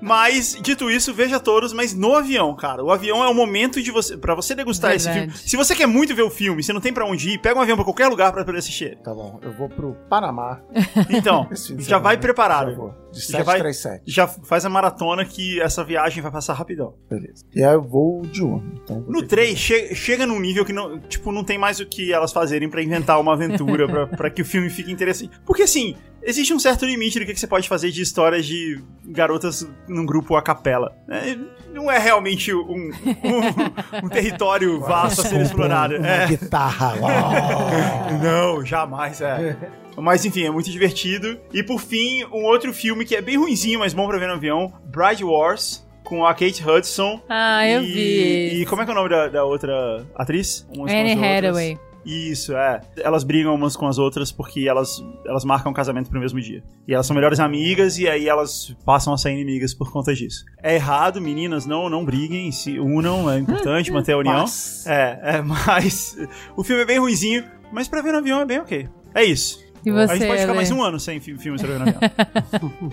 Mas, 0.00 0.56
dito 0.60 0.90
isso, 0.90 1.12
veja 1.12 1.38
todos, 1.38 1.72
mas 1.72 1.94
no 1.94 2.14
avião, 2.16 2.54
cara. 2.56 2.82
O 2.82 2.90
avião 2.90 3.22
é 3.22 3.28
o 3.28 3.34
momento 3.34 3.82
de 3.82 3.90
você 3.90 4.16
para 4.16 4.34
você 4.34 4.54
degustar 4.54 4.92
esse 4.94 5.04
Verdade. 5.04 5.09
Filme. 5.12 5.32
Se 5.34 5.56
você 5.56 5.74
quer 5.74 5.86
muito 5.86 6.14
ver 6.14 6.22
o 6.22 6.30
filme, 6.30 6.62
você 6.62 6.72
não 6.72 6.80
tem 6.80 6.92
pra 6.92 7.04
onde 7.04 7.30
ir, 7.30 7.38
pega 7.38 7.58
um 7.58 7.62
avião 7.62 7.76
pra 7.76 7.84
qualquer 7.84 8.08
lugar 8.08 8.32
pra 8.32 8.44
poder 8.44 8.58
assistir. 8.58 8.96
Tá 9.02 9.12
bom, 9.14 9.38
eu 9.42 9.52
vou 9.52 9.68
pro 9.68 9.94
Panamá. 10.08 10.60
Então, 11.10 11.46
de 11.50 11.56
já 11.56 11.64
semana. 11.82 11.98
vai 12.02 12.14
Já 12.16 12.20
preparado. 12.20 12.76
vou. 12.76 12.94
De 13.12 13.20
Já 13.20 13.42
vai- 13.42 13.56
737. 13.58 14.02
Já 14.06 14.26
faz 14.28 14.64
a 14.64 14.68
maratona 14.68 15.24
que 15.24 15.60
essa 15.60 15.82
viagem 15.82 16.22
vai 16.22 16.30
passar 16.30 16.54
rapidão. 16.54 16.94
Beleza. 17.08 17.44
E 17.54 17.62
aí 17.62 17.74
eu 17.74 17.82
vou 17.82 18.22
diurno. 18.22 18.72
Então 18.82 19.00
vou 19.02 19.10
No 19.12 19.18
ter 19.20 19.26
que- 19.26 19.28
3, 19.54 19.58
che 19.58 19.94
chega 19.94 20.26
num 20.26 20.38
nível 20.38 20.64
que 20.64 20.72
não, 20.72 20.98
tipo, 21.00 21.32
não 21.32 21.42
tem 21.42 21.58
mais 21.58 21.80
o 21.80 21.86
que 21.86 22.12
elas 22.12 22.32
fazerem 22.32 22.68
pra 22.70 22.82
inventar 22.82 23.20
uma 23.20 23.32
aventura, 23.34 23.86
pra, 23.88 24.06
pra 24.06 24.30
que 24.30 24.42
o 24.42 24.44
filme 24.44 24.70
fique 24.70 24.92
interessante. 24.92 25.40
Porque 25.44 25.62
assim, 25.62 25.96
existe 26.22 26.52
um 26.54 26.58
certo 26.58 26.84
limite 26.84 27.18
do 27.18 27.26
que, 27.26 27.34
você 27.34 27.46
pode 27.46 27.68
fazer 27.68 27.90
de 27.90 28.02
histórias 28.02 28.46
de 28.46 28.80
garotas 29.04 29.66
num 29.88 30.04
grupo 30.06 30.36
a 30.36 30.42
capela. 30.42 30.94
É, 31.08 31.36
não 31.72 31.90
é 31.90 31.98
realmente 31.98 32.52
um, 32.54 32.58
um- 32.60 34.04
um 34.04 34.08
território 34.08 34.80
vasto 34.80 35.20
a 35.22 35.24
ser 35.24 35.40
explorado. 35.40 35.96
Uma 35.96 36.06
É. 36.06 36.26
guitarra. 36.26 36.94
Não, 38.22 38.64
jamais, 38.64 39.20
é. 39.20 39.56
Mas 39.96 40.24
enfim, 40.24 40.44
é 40.44 40.50
muito 40.50 40.70
divertido. 40.70 41.38
E 41.52 41.62
por 41.62 41.80
fim, 41.80 42.24
um 42.26 42.44
outro 42.44 42.72
filme 42.72 43.04
que 43.04 43.14
é 43.16 43.20
bem 43.20 43.36
ruinzinho, 43.36 43.78
mas 43.78 43.92
bom 43.92 44.06
pra 44.08 44.18
ver 44.18 44.28
no 44.28 44.34
avião, 44.34 44.72
Bride 44.86 45.24
Wars, 45.24 45.86
com 46.04 46.24
a 46.24 46.32
Kate 46.32 46.64
Hudson. 46.66 47.20
Ah, 47.28 47.66
eu 47.68 47.82
e, 47.82 47.86
vi. 47.92 48.62
E 48.62 48.66
como 48.66 48.82
é 48.82 48.84
que 48.84 48.90
é 48.90 48.94
o 48.94 48.96
nome 48.96 49.10
da, 49.10 49.28
da 49.28 49.44
outra 49.44 50.04
atriz? 50.14 50.66
Anne 50.72 51.14
outras. 51.14 51.89
Isso, 52.04 52.56
é. 52.56 52.80
Elas 52.98 53.24
brigam 53.24 53.54
umas 53.54 53.76
com 53.76 53.86
as 53.86 53.98
outras 53.98 54.32
porque 54.32 54.66
elas, 54.68 55.04
elas 55.26 55.44
marcam 55.44 55.72
casamento 55.72 56.08
pro 56.10 56.18
mesmo 56.18 56.40
dia. 56.40 56.62
E 56.88 56.94
elas 56.94 57.06
são 57.06 57.14
melhores 57.14 57.38
amigas 57.40 57.98
e 57.98 58.08
aí 58.08 58.28
elas 58.28 58.74
passam 58.86 59.12
a 59.12 59.18
ser 59.18 59.30
inimigas 59.32 59.74
por 59.74 59.92
conta 59.92 60.14
disso. 60.14 60.44
É 60.62 60.74
errado, 60.74 61.20
meninas, 61.20 61.66
não, 61.66 61.88
não 61.90 62.04
briguem, 62.04 62.50
se 62.52 62.78
unam, 62.80 63.30
é 63.30 63.38
importante 63.38 63.90
manter 63.92 64.12
a 64.12 64.18
união. 64.18 64.40
Mas- 64.40 64.86
É, 64.86 65.18
é, 65.36 65.42
mas 65.42 66.16
o 66.56 66.64
filme 66.64 66.82
é 66.82 66.86
bem 66.86 66.98
ruizinho, 66.98 67.44
mas 67.72 67.86
pra 67.86 68.00
ver 68.02 68.12
no 68.12 68.18
avião 68.18 68.40
é 68.40 68.46
bem 68.46 68.60
ok. 68.60 68.88
É 69.14 69.22
isso. 69.24 69.62
E 69.84 69.90
você, 69.90 70.12
a 70.12 70.16
gente 70.16 70.26
pode 70.26 70.40
ficar 70.40 70.50
Ale? 70.52 70.56
mais 70.56 70.70
um 70.70 70.82
ano 70.82 71.00
sem 71.00 71.20
fi- 71.20 71.38
filmes 71.38 71.62
pra 71.62 71.70
ver 71.70 71.78
no 71.78 71.88
avião. 71.88 72.92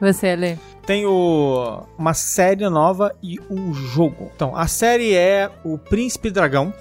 Você, 0.00 0.28
Ale? 0.28 0.58
Tenho 0.86 1.84
uma 1.98 2.14
série 2.14 2.68
nova 2.68 3.12
e 3.20 3.38
um 3.50 3.74
jogo. 3.74 4.30
Então, 4.34 4.54
a 4.54 4.68
série 4.68 5.12
é 5.14 5.50
O 5.64 5.76
Príncipe 5.76 6.30
Dragão. 6.30 6.72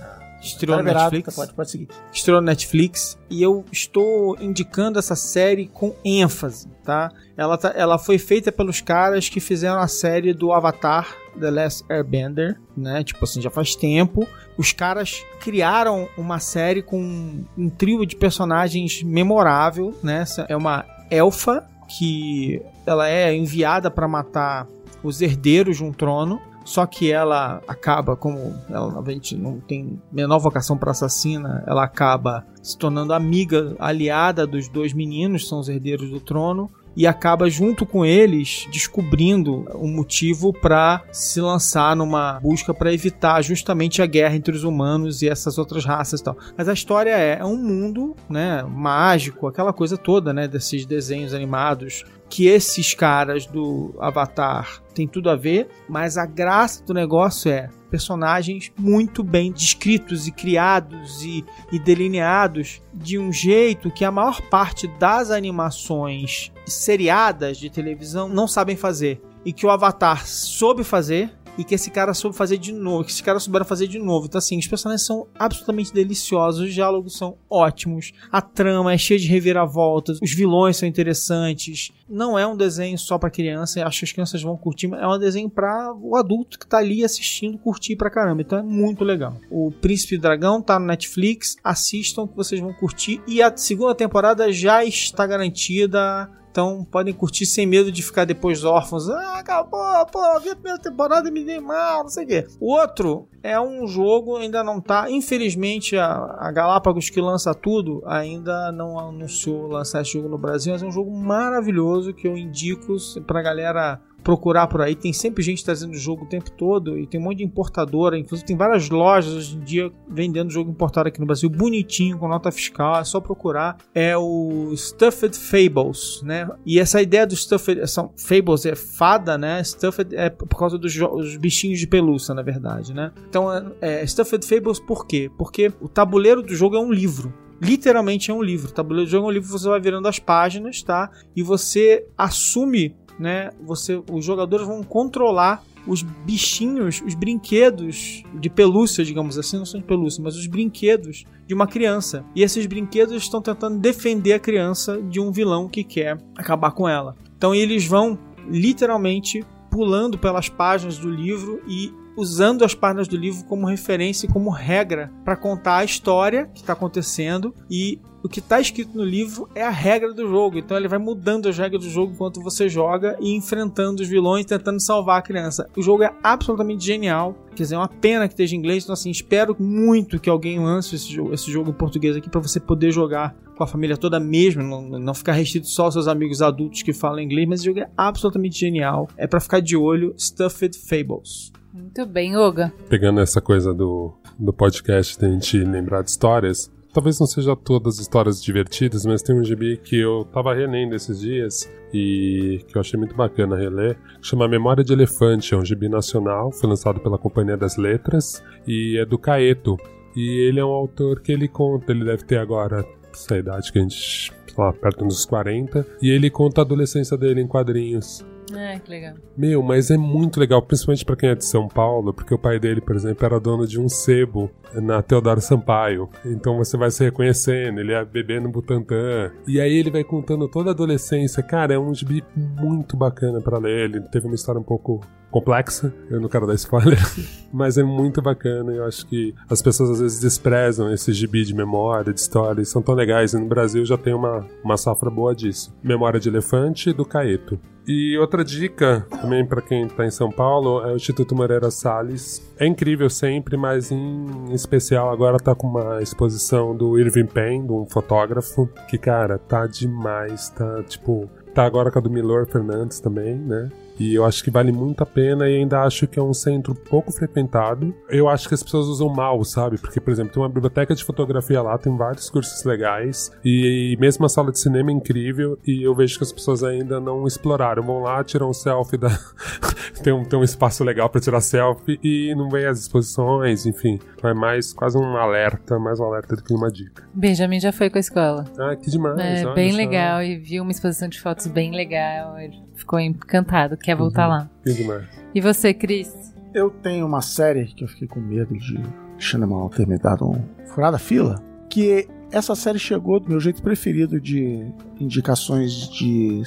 Estreou 0.42 0.78
Tá 0.78 0.84
no 0.84 0.88
liberado, 0.88 1.12
Netflix. 1.16 1.36
tá, 1.36 1.42
pode, 1.42 1.54
pode 1.54 1.72
seguir. 1.72 1.88
estreou 2.14 2.40
no 2.42 2.46
Netflix 2.48 3.18
e 3.30 3.42
eu 3.42 3.66
estou 3.72 4.38
indicando 4.40 5.00
essa 5.00 5.16
série 5.16 5.68
com 5.68 5.96
ênfase, 6.06 6.68
tá? 6.84 7.12
Ela, 7.36 7.58
tá, 7.58 7.74
ela 7.76 7.98
foi 7.98 8.18
feita 8.18 8.52
pelos 8.52 8.80
caras 8.82 9.30
que 9.30 9.40
fizeram 9.40 9.80
a 9.80 9.88
série 9.88 10.34
do 10.34 10.52
Avatar 10.52 11.08
The 11.40 11.52
Last 11.52 11.84
Airbender, 11.90 12.60
né? 12.76 13.04
Tipo 13.04 13.26
assim, 13.26 13.42
já 13.42 13.50
faz 13.50 13.76
tempo. 13.76 14.28
Os 14.58 14.72
caras 14.72 15.24
criaram 15.40 16.08
uma 16.18 16.40
série 16.40 16.82
com 16.82 17.44
um 17.58 17.70
trio 17.70 18.06
de 18.06 18.16
personagens 18.16 19.04
memorável, 19.04 19.94
né? 20.02 20.24
É 20.48 20.56
uma 20.56 20.86
elfa 21.12 21.68
que 21.98 22.62
ela 22.86 23.08
é 23.10 23.34
enviada 23.36 23.90
para 23.90 24.08
matar 24.08 24.68
os 25.04 25.22
herdeiros 25.22 25.78
de 25.78 25.84
um 25.84 25.92
trono. 25.92 26.42
Só 26.68 26.86
que 26.86 27.10
ela 27.10 27.62
acaba, 27.66 28.18
como 28.18 28.54
ela 28.70 28.88
obviamente 28.88 29.38
não 29.38 29.58
tem 29.62 30.02
menor 30.12 30.38
vocação 30.38 30.78
para 30.78 30.92
assassina, 30.92 31.64
ela 31.66 31.86
acaba 31.86 32.46
se 32.62 32.78
tornando 32.78 33.14
amiga, 33.14 33.74
aliada 33.80 34.46
dos 34.46 34.68
dois 34.68 34.92
meninos, 34.92 35.48
são 35.48 35.60
os 35.60 35.70
herdeiros 35.70 36.10
do 36.10 36.20
trono, 36.20 36.70
e 36.98 37.06
acaba 37.06 37.48
junto 37.48 37.86
com 37.86 38.04
eles 38.04 38.68
descobrindo 38.72 39.66
um 39.76 39.88
motivo 39.88 40.52
para 40.52 41.04
se 41.12 41.40
lançar 41.40 41.96
numa 41.96 42.40
busca 42.40 42.74
para 42.74 42.92
evitar 42.92 43.44
justamente 43.44 44.02
a 44.02 44.08
guerra 44.08 44.36
entre 44.36 44.56
os 44.56 44.64
humanos 44.64 45.22
e 45.22 45.30
essas 45.30 45.60
outras 45.60 45.86
raças 45.86 46.20
e 46.20 46.24
tal. 46.24 46.36
Mas 46.58 46.68
a 46.68 46.74
história 46.74 47.12
é, 47.12 47.38
é 47.40 47.46
um 47.46 47.56
mundo, 47.56 48.16
né, 48.28 48.64
mágico, 48.64 49.46
aquela 49.46 49.72
coisa 49.72 49.96
toda, 49.96 50.34
né, 50.34 50.48
desses 50.48 50.88
desenhos 50.88 51.36
animados 51.36 52.04
que 52.30 52.48
esses 52.48 52.94
caras 52.94 53.46
do 53.46 53.96
Avatar 54.00 54.82
têm 54.94 55.08
tudo 55.08 55.30
a 55.30 55.36
ver, 55.36 55.70
mas 55.88 56.18
a 56.18 56.26
graça 56.26 56.84
do 56.84 56.94
negócio 56.94 57.52
é 57.52 57.70
personagens 57.90 58.72
muito 58.78 59.24
bem 59.24 59.52
descritos 59.52 60.28
e 60.28 60.32
criados 60.32 61.24
e, 61.24 61.44
e 61.72 61.80
delineados 61.80 62.82
de 62.94 63.18
um 63.18 63.32
jeito 63.32 63.92
que 63.92 64.06
a 64.06 64.12
maior 64.12 64.42
parte 64.42 64.88
das 65.00 65.32
animações 65.32 66.52
seriadas 66.66 67.58
de 67.58 67.70
televisão 67.70 68.28
não 68.30 68.48
sabem 68.48 68.76
fazer. 68.76 69.22
E 69.46 69.54
que 69.54 69.66
o 69.66 69.70
Avatar 69.70 70.28
soube 70.28 70.84
fazer 70.84 71.32
e 71.58 71.64
que 71.64 71.76
esse 71.76 71.90
cara 71.90 72.14
soube 72.14 72.36
fazer 72.36 72.58
de 72.58 72.72
novo, 72.72 73.04
que 73.04 73.12
esse 73.12 73.24
cara 73.24 73.40
souberam 73.40 73.66
fazer 73.66 73.88
de 73.88 74.00
novo. 74.00 74.28
Então, 74.28 74.40
assim, 74.40 74.58
os 74.58 74.68
personagens 74.68 75.06
são 75.06 75.28
absolutamente 75.38 75.94
deliciosos, 75.94 76.62
os 76.62 76.74
diálogos 76.74 77.18
são 77.18 77.38
ótimos, 77.50 78.14
a 78.32 78.42
trama 78.42 78.94
é 78.94 78.98
cheia 78.98 79.20
de 79.20 79.28
reviravoltas, 79.28 80.20
os 80.22 80.34
vilões 80.34 80.78
são 80.78 80.88
interessantes. 80.88 81.92
Não 82.10 82.38
é 82.38 82.48
um 82.48 82.56
desenho 82.56 82.98
só 82.98 83.18
pra 83.18 83.30
criança, 83.30 83.86
acho 83.86 84.00
que 84.00 84.06
as 84.06 84.12
crianças 84.12 84.42
vão 84.42 84.56
curtir, 84.56 84.88
mas 84.88 85.02
é 85.02 85.08
um 85.08 85.20
desenho 85.20 85.50
pra 85.50 85.94
o 85.94 86.16
adulto 86.16 86.58
que 86.58 86.68
tá 86.68 86.78
ali 86.78 87.04
assistindo 87.04 87.58
curtir 87.58 87.96
pra 87.96 88.10
caramba. 88.10 88.42
Então 88.42 88.60
é 88.60 88.64
muito 88.64 89.04
legal. 89.04 89.36
O 89.50 89.72
Príncipe 89.72 90.18
Dragão 90.18 90.62
tá 90.62 90.80
no 90.80 90.86
Netflix, 90.86 91.56
assistam 91.64 92.28
que 92.28 92.36
vocês 92.36 92.62
vão 92.62 92.74
curtir. 92.74 93.22
E 93.28 93.42
a 93.42 93.56
segunda 93.56 93.94
temporada 93.96 94.52
já 94.52 94.86
está 94.86 95.26
garantida. 95.26 96.30
Então 96.58 96.84
podem 96.84 97.14
curtir 97.14 97.46
sem 97.46 97.68
medo 97.68 97.92
de 97.92 98.02
ficar 98.02 98.26
depois 98.26 98.64
órfãos. 98.64 99.08
Ah, 99.12 99.38
acabou, 99.38 99.80
pô, 100.08 100.40
vi 100.40 100.50
a 100.50 100.56
primeira 100.56 100.80
temporada 100.80 101.30
e 101.30 101.32
me 101.32 101.44
dei 101.44 101.60
mal, 101.60 102.02
não 102.02 102.10
sei 102.10 102.24
o 102.24 102.28
quê. 102.28 102.48
O 102.60 102.74
outro 102.74 103.28
é 103.44 103.62
um 103.62 103.86
jogo, 103.86 104.38
ainda 104.38 104.64
não 104.64 104.82
tá. 104.82 105.08
Infelizmente, 105.08 105.96
a, 105.96 106.36
a 106.40 106.52
Galápagos 106.52 107.12
que 107.12 107.22
lança 107.22 107.54
tudo 107.54 108.02
ainda 108.08 108.72
não 108.72 108.98
anunciou 108.98 109.68
lançar 109.68 110.02
esse 110.02 110.14
jogo 110.14 110.28
no 110.28 110.38
Brasil, 110.40 110.74
mas 110.74 110.82
é 110.82 110.86
um 110.88 110.92
jogo 110.92 111.16
maravilhoso 111.16 112.12
que 112.12 112.28
eu 112.28 112.36
indico 112.36 112.96
pra 113.28 113.44
galera 113.44 114.02
procurar 114.28 114.68
por 114.68 114.82
aí. 114.82 114.94
Tem 114.94 115.14
sempre 115.14 115.42
gente 115.42 115.64
trazendo 115.64 115.94
jogo 115.94 116.26
o 116.26 116.28
tempo 116.28 116.52
todo 116.52 117.00
e 117.00 117.08
tem 117.08 117.18
um 117.18 117.24
monte 117.24 117.38
de 117.38 117.46
importadora. 117.46 118.20
Inclusive, 118.20 118.46
tem 118.46 118.58
várias 118.58 118.90
lojas 118.90 119.34
hoje 119.34 119.56
em 119.56 119.62
dia 119.62 119.90
vendendo 120.06 120.52
jogo 120.52 120.70
importado 120.70 121.08
aqui 121.08 121.18
no 121.18 121.26
Brasil, 121.26 121.50
bonitinho, 121.50 122.18
com 122.18 122.28
nota 122.28 122.52
fiscal. 122.52 123.00
É 123.00 123.06
só 123.06 123.22
procurar. 123.22 123.78
É 123.96 124.18
o 124.18 124.74
Stuffed 124.76 125.38
Fables, 125.38 126.22
né? 126.24 126.46
E 126.66 126.78
essa 126.78 127.02
ideia 127.02 127.26
do 127.26 127.38
Stuffed. 127.38 127.88
São, 127.88 128.12
Fables 128.18 128.66
é 128.66 128.76
fada, 128.76 129.38
né? 129.38 129.64
Stuffed 129.64 130.14
é 130.14 130.30
por 130.30 130.60
causa 130.60 130.78
dos 130.78 130.94
bichinhos 131.38 131.80
de 131.80 131.88
pelúcia, 131.88 132.36
na 132.36 132.42
verdade, 132.42 132.94
né? 132.94 133.14
Então, 133.30 133.50
é, 133.50 134.02
é 134.02 134.06
Stuffed 134.06 134.46
Fables 134.46 134.78
por 134.78 135.08
quê? 135.08 135.32
Porque 135.38 135.72
o 135.80 135.88
tabuleiro 135.88 136.44
do 136.44 136.54
jogo 136.54 136.76
é 136.76 136.80
um 136.82 136.92
livro. 136.92 137.34
literalmente 137.62 138.30
é 138.30 138.34
um 138.34 138.44
livro. 138.44 138.70
O 138.70 138.74
tabuleiro 138.74 139.06
de 139.06 139.12
jogo 139.12 139.28
é 139.28 139.30
um 139.30 139.34
livro, 139.34 139.48
você 139.48 139.70
vai 139.70 139.80
virando 139.80 140.06
as 140.08 140.20
páginas, 140.20 140.84
tá? 140.84 141.10
E 141.34 141.42
você 141.42 142.06
assume, 142.18 142.94
né? 143.20 143.50
Você, 143.62 144.02
os 144.12 144.24
jogadores 144.24 144.66
vão 144.66 144.84
controlar 144.84 145.64
os 145.88 146.02
bichinhos, 146.02 147.02
os 147.02 147.16
brinquedos 147.16 148.24
de 148.40 148.50
pelúcia, 148.50 149.06
digamos 149.06 149.38
assim, 149.38 149.58
não 149.58 149.66
são 149.66 149.80
de 149.80 149.86
pelúcia, 149.86 150.22
mas 150.22 150.36
os 150.36 150.46
brinquedos 150.46 151.24
de 151.46 151.54
uma 151.54 151.66
criança. 151.66 152.26
E 152.36 152.44
esses 152.44 152.66
brinquedos 152.66 153.24
estão 153.24 153.42
tentando 153.42 153.80
defender 153.80 154.34
a 154.34 154.40
criança 154.40 155.02
de 155.02 155.20
um 155.20 155.32
vilão 155.32 155.70
que 155.70 155.84
quer 155.84 156.18
acabar 156.38 156.72
com 156.72 156.88
ela. 156.88 157.16
Então 157.38 157.56
eles 157.56 157.86
vão 157.86 158.20
literalmente 158.50 159.46
pulando 159.72 160.18
pelas 160.18 160.50
páginas 160.50 160.98
do 160.98 161.10
livro 161.10 161.62
e 161.68 161.92
usando 162.18 162.66
as 162.66 162.74
páginas 162.74 163.08
do 163.08 163.16
livro 163.16 163.46
como 163.46 163.68
referência 163.68 164.26
e 164.26 164.30
como 164.30 164.50
regra 164.50 165.12
para 165.24 165.38
contar 165.38 165.78
a 165.78 165.86
história 165.86 166.48
que 166.48 166.62
está 166.62 166.74
acontecendo 166.74 167.54
e 167.70 168.02
o 168.24 168.30
que 168.30 168.40
está 168.40 168.60
escrito 168.60 168.98
no 168.98 169.06
livro 169.06 169.48
é 169.56 169.64
a 169.64 169.70
regra 169.70 170.14
do 170.14 170.28
jogo. 170.28 170.58
Então 170.58 170.76
ele 170.76 170.88
vai 170.88 171.00
mudando 171.00 171.48
as 171.48 171.58
regras 171.58 171.84
do 171.84 171.90
jogo 171.90 172.12
enquanto 172.14 172.42
você 172.42 172.68
joga 172.68 173.16
e 173.22 173.34
enfrentando 173.36 174.02
os 174.02 174.08
vilões, 174.08 174.46
tentando 174.46 174.82
salvar 174.82 175.20
a 175.20 175.22
criança. 175.22 175.70
O 175.78 175.82
jogo 175.82 176.04
é 176.04 176.14
absolutamente 176.24 176.84
genial. 176.84 177.38
Quer 177.56 177.64
dizer, 177.64 177.76
é 177.76 177.78
uma 177.78 177.88
pena 177.88 178.28
que 178.28 178.34
esteja 178.34 178.56
em 178.56 178.60
inglês. 178.60 178.84
Então, 178.84 178.94
assim, 178.94 179.12
espero 179.12 179.56
muito 179.60 180.20
que 180.20 180.30
alguém 180.30 180.60
lance 180.60 180.96
esse 180.96 181.12
jogo, 181.14 181.34
esse 181.34 181.52
jogo 181.52 181.70
em 181.70 181.74
português 181.74 182.16
aqui 182.16 182.30
para 182.30 182.42
você 182.42 182.60
poder 182.60 182.92
jogar 182.92 183.36
com 183.56 183.64
a 183.64 183.68
família 183.68 183.96
toda 183.96 184.20
mesmo, 184.20 184.62
não, 184.62 184.82
não 185.00 185.14
ficar 185.14 185.32
restrito 185.32 185.68
só 185.68 185.86
aos 185.86 185.94
seus 185.94 186.08
amigos 186.08 186.42
adultos 186.42 186.84
que 186.84 186.94
falam 186.94 187.20
inglês. 187.20 187.48
Mas 187.48 187.60
esse 187.60 187.68
jogo 187.68 187.80
é 187.80 187.90
absolutamente 187.96 188.60
genial. 188.60 189.08
É 189.16 189.28
para 189.28 189.40
ficar 189.40 189.62
de 189.62 189.78
olho. 189.78 190.14
Stuffed 190.18 190.78
Fables. 190.78 191.52
Muito 191.78 192.06
bem, 192.08 192.36
Olga. 192.36 192.74
Pegando 192.90 193.22
essa 193.22 193.40
coisa 193.40 193.72
do, 193.72 194.12
do 194.38 194.52
podcast, 194.52 195.20
da 195.20 195.30
gente 195.30 195.60
lembrar 195.60 196.02
de 196.02 196.10
histórias, 196.10 196.72
talvez 196.92 197.20
não 197.20 197.28
seja 197.28 197.56
todas 197.56 198.00
histórias 198.00 198.42
divertidas, 198.42 199.06
mas 199.06 199.22
tem 199.22 199.40
um 199.40 199.44
gibi 199.44 199.78
que 199.78 199.96
eu 200.00 200.26
tava 200.26 200.56
relendo 200.56 200.96
esses 200.96 201.20
dias 201.20 201.72
e 201.94 202.66
que 202.68 202.76
eu 202.76 202.82
achei 202.82 203.00
muito 203.00 203.16
bacana 203.16 203.56
reler, 203.56 203.96
chama 204.22 204.48
Memória 204.48 204.84
de 204.84 204.92
Elefante, 204.92 205.54
é 205.54 205.58
um 205.58 205.64
gibi 205.64 205.88
nacional, 205.88 206.52
foi 206.52 206.68
lançado 206.68 207.00
pela 207.00 207.18
Companhia 207.18 207.56
das 207.56 207.78
Letras 207.78 208.44
e 208.68 208.98
é 209.00 209.06
do 209.06 209.20
Caeto. 209.20 209.78
E 210.16 210.48
ele 210.48 210.60
é 210.60 210.66
um 210.66 210.70
autor 210.70 211.22
que 211.22 211.32
ele 211.32 211.48
conta, 211.48 211.92
ele 211.92 212.04
deve 212.04 212.24
ter 212.24 212.40
agora 212.40 212.84
essa 213.14 213.38
idade 213.38 213.72
que 213.72 213.78
a 213.78 213.82
gente, 213.84 214.34
sei 214.48 214.56
lá, 214.58 214.74
perto 214.74 215.06
dos 215.06 215.26
40, 215.26 215.86
e 216.02 216.10
ele 216.10 216.32
conta 216.32 216.62
a 216.62 216.64
adolescência 216.64 217.16
dele 217.16 217.42
em 217.42 217.48
quadrinhos. 217.48 218.26
Ah, 218.54 218.80
que 218.80 218.90
legal. 218.90 219.16
Meu, 219.36 219.62
mas 219.62 219.92
é 219.92 219.98
muito 219.98 220.40
legal, 220.40 220.62
principalmente 220.62 221.06
pra 221.06 221.16
quem 221.16 221.30
é 221.30 221.36
de 221.36 221.46
São 221.46 221.68
Paulo, 221.68 222.14
porque 222.14 222.34
o 222.34 222.40
pai 222.40 222.60
dele, 222.60 222.82
por 222.82 222.96
exemplo, 222.96 223.26
era 223.26 223.40
dono 223.40 223.68
de 223.68 223.80
um 223.80 223.90
sebo 223.90 224.50
na 224.74 225.02
Teodoro 225.02 225.42
Sampaio. 225.42 226.10
Então 226.26 226.58
você 226.58 226.78
vai 226.78 226.92
se 226.92 227.04
reconhecendo, 227.04 227.80
ele 227.80 227.94
é 227.94 228.04
bebê 228.06 228.40
no 228.40 228.50
Butantã. 228.50 229.32
E 229.48 229.60
aí 229.60 229.78
ele 229.78 229.92
vai 229.92 230.04
contando 230.04 230.48
toda 230.48 230.70
a 230.70 230.74
adolescência. 230.74 231.44
Cara, 231.44 231.74
é 231.74 231.80
um 231.80 231.94
gibi 231.94 232.24
muito 232.36 232.96
bacana 232.96 233.42
pra 233.42 233.58
ler. 233.58 233.90
Ele 233.90 234.02
teve 234.02 234.26
uma 234.26 234.36
história 234.36 234.60
um 234.60 234.64
pouco 234.64 235.02
complexa, 235.30 235.94
eu 236.10 236.22
não 236.22 236.30
quero 236.30 236.48
dar 236.48 236.54
spoiler, 236.56 236.98
mas 237.52 237.78
é 237.78 237.84
muito 237.84 238.22
bacana. 238.22 238.72
Eu 238.72 238.86
acho 238.86 239.06
que 239.08 239.36
as 239.50 239.62
pessoas 239.62 239.92
às 239.92 240.00
vezes 240.00 240.20
desprezam 240.20 240.92
esse 240.92 241.12
gibi 241.12 241.44
de 241.44 241.54
memória, 241.54 242.14
de 242.14 242.20
história, 242.20 242.62
e 242.62 242.66
são 242.66 242.82
tão 242.82 242.96
legais. 242.96 243.34
E 243.34 243.40
no 243.40 243.48
Brasil 243.48 243.86
já 243.86 243.98
tem 243.98 244.14
uma, 244.14 244.46
uma 244.64 244.78
safra 244.78 245.10
boa 245.10 245.36
disso. 245.36 245.76
Memória 245.84 246.20
de 246.20 246.30
Elefante 246.30 246.94
do 246.94 247.06
Caeto. 247.06 247.60
E 247.88 248.18
outra 248.18 248.44
dica, 248.44 249.08
também 249.22 249.46
para 249.46 249.62
quem 249.62 249.88
tá 249.88 250.06
em 250.06 250.12
São 250.12 250.30
Paulo, 250.30 250.86
é 250.86 250.92
o 250.92 250.98
Instituto 250.98 251.34
Moreira 251.34 251.72
Salles. 251.72 252.44
É 252.60 252.66
incrível 252.66 253.10
sempre, 253.10 253.56
mas 253.56 253.92
em 253.92 254.52
especial 254.52 255.10
agora 255.10 255.40
tá 255.40 255.56
com 255.56 255.68
uma 255.68 256.02
exposição 256.02 256.76
do 256.76 257.00
Irving 257.00 257.28
Penn, 257.28 257.66
de 257.66 257.72
um 257.72 257.86
fotógrafo, 257.86 258.70
que, 258.90 258.98
cara, 258.98 259.38
tá 259.38 259.66
demais, 259.66 260.50
tá, 260.50 260.84
tipo... 260.84 261.30
Tá 261.54 261.64
agora 261.64 261.90
com 261.90 261.98
a 261.98 262.02
do 262.02 262.10
Milor 262.10 262.46
Fernandes 262.46 263.00
também, 263.00 263.36
né? 263.36 263.72
E 264.00 264.14
eu 264.14 264.26
acho 264.26 264.44
que 264.44 264.52
vale 264.52 264.72
muito 264.72 265.02
a 265.02 265.06
pena 265.06 265.50
e 265.50 265.58
ainda 265.58 265.82
acho 265.82 266.08
que 266.08 266.20
é 266.20 266.22
um 266.22 266.34
centro 266.34 266.76
pouco 266.76 267.12
frequentado. 267.12 267.96
Eu 268.10 268.30
acho 268.30 268.48
que 268.48 268.54
as 268.54 268.64
pessoas 268.64 268.88
usam 268.88 269.10
mal, 269.10 269.44
sabe? 269.44 269.78
Porque, 269.78 270.00
por 270.00 270.12
exemplo, 270.12 270.34
tem 270.34 270.42
uma 270.42 270.50
biblioteca 270.50 270.94
de 270.94 271.04
fotografia 271.04 271.62
lá, 271.62 271.78
tem 271.78 271.96
vários 271.96 272.30
cursos 272.30 272.64
legais 272.64 273.32
e 273.44 273.98
mesmo 274.00 274.26
a 274.26 274.30
sala 274.30 274.52
de 274.52 274.60
cinema 274.60 274.92
é 274.92 274.94
incrível 274.94 275.58
e 275.66 275.84
eu 275.84 275.96
vejo 275.96 276.18
que 276.18 276.24
as 276.24 276.32
pessoas 276.32 276.64
ainda 276.64 277.00
não 277.00 277.26
exploraram. 277.26 277.84
Vão 277.84 278.02
lá, 278.02 278.24
tiram 278.24 278.50
um 278.50 278.54
selfie 278.54 278.98
da... 278.98 279.10
tem, 280.04 280.14
um, 280.14 280.24
tem 280.24 280.40
um 280.40 280.44
espaço 280.44 280.84
legal 280.84 281.10
para 281.10 281.22
tirar 281.22 281.42
selfie 281.42 282.00
e 282.04 282.34
não 282.36 282.50
vem 282.50 282.66
as 282.66 282.80
exposições, 282.80 283.66
enfim. 283.66 284.00
É 284.24 284.34
mais 284.34 284.74
quase 284.74 284.98
um 284.98 285.16
alerta, 285.16 285.80
mais 285.80 286.00
um 286.00 286.06
alerta 286.06 286.36
do 286.36 286.44
que 286.44 286.54
uma 286.54 286.70
dica. 286.70 287.08
Benjamin 287.14 287.60
já 287.60 287.72
foi 287.72 287.90
com 287.90 287.98
a 287.98 288.02
escola. 288.02 288.46
Ah, 288.60 288.76
que 288.76 288.90
demais. 288.90 289.20
É 289.20 289.46
olha 289.46 289.56
bem 289.56 289.72
só. 289.72 289.78
legal 289.78 290.22
e 290.22 290.38
viu 290.38 290.64
uma 290.64 290.72
exposição 290.72 291.08
de 291.08 291.20
fotos 291.20 291.48
bem 291.48 291.72
legal. 291.72 292.38
Ele 292.38 292.67
ficou 292.78 293.00
encantado, 293.00 293.76
quer 293.76 293.96
voltar 293.96 294.28
lá. 294.28 294.50
Que 294.64 294.74
demais. 294.74 295.06
E 295.36 295.42
você, 295.42 295.74
Cris? 295.74 296.34
Eu 296.54 296.70
tenho 296.70 297.06
uma 297.06 297.22
série 297.22 297.66
que 297.66 297.84
eu 297.84 297.88
fiquei 297.88 298.08
com 298.08 298.22
medo 298.22 298.58
de 298.58 298.82
Xanamal 299.18 299.70
ter 299.70 299.86
me 299.86 299.98
dado 299.98 300.26
um 300.26 300.42
furada 300.68 300.98
fila, 300.98 301.44
que 301.70 302.08
essa 302.32 302.56
série 302.56 302.80
chegou 302.80 303.20
do 303.20 303.30
meu 303.30 303.40
jeito 303.40 303.62
preferido 303.62 304.20
de 304.20 304.66
indicações 305.00 305.90
de, 305.90 306.42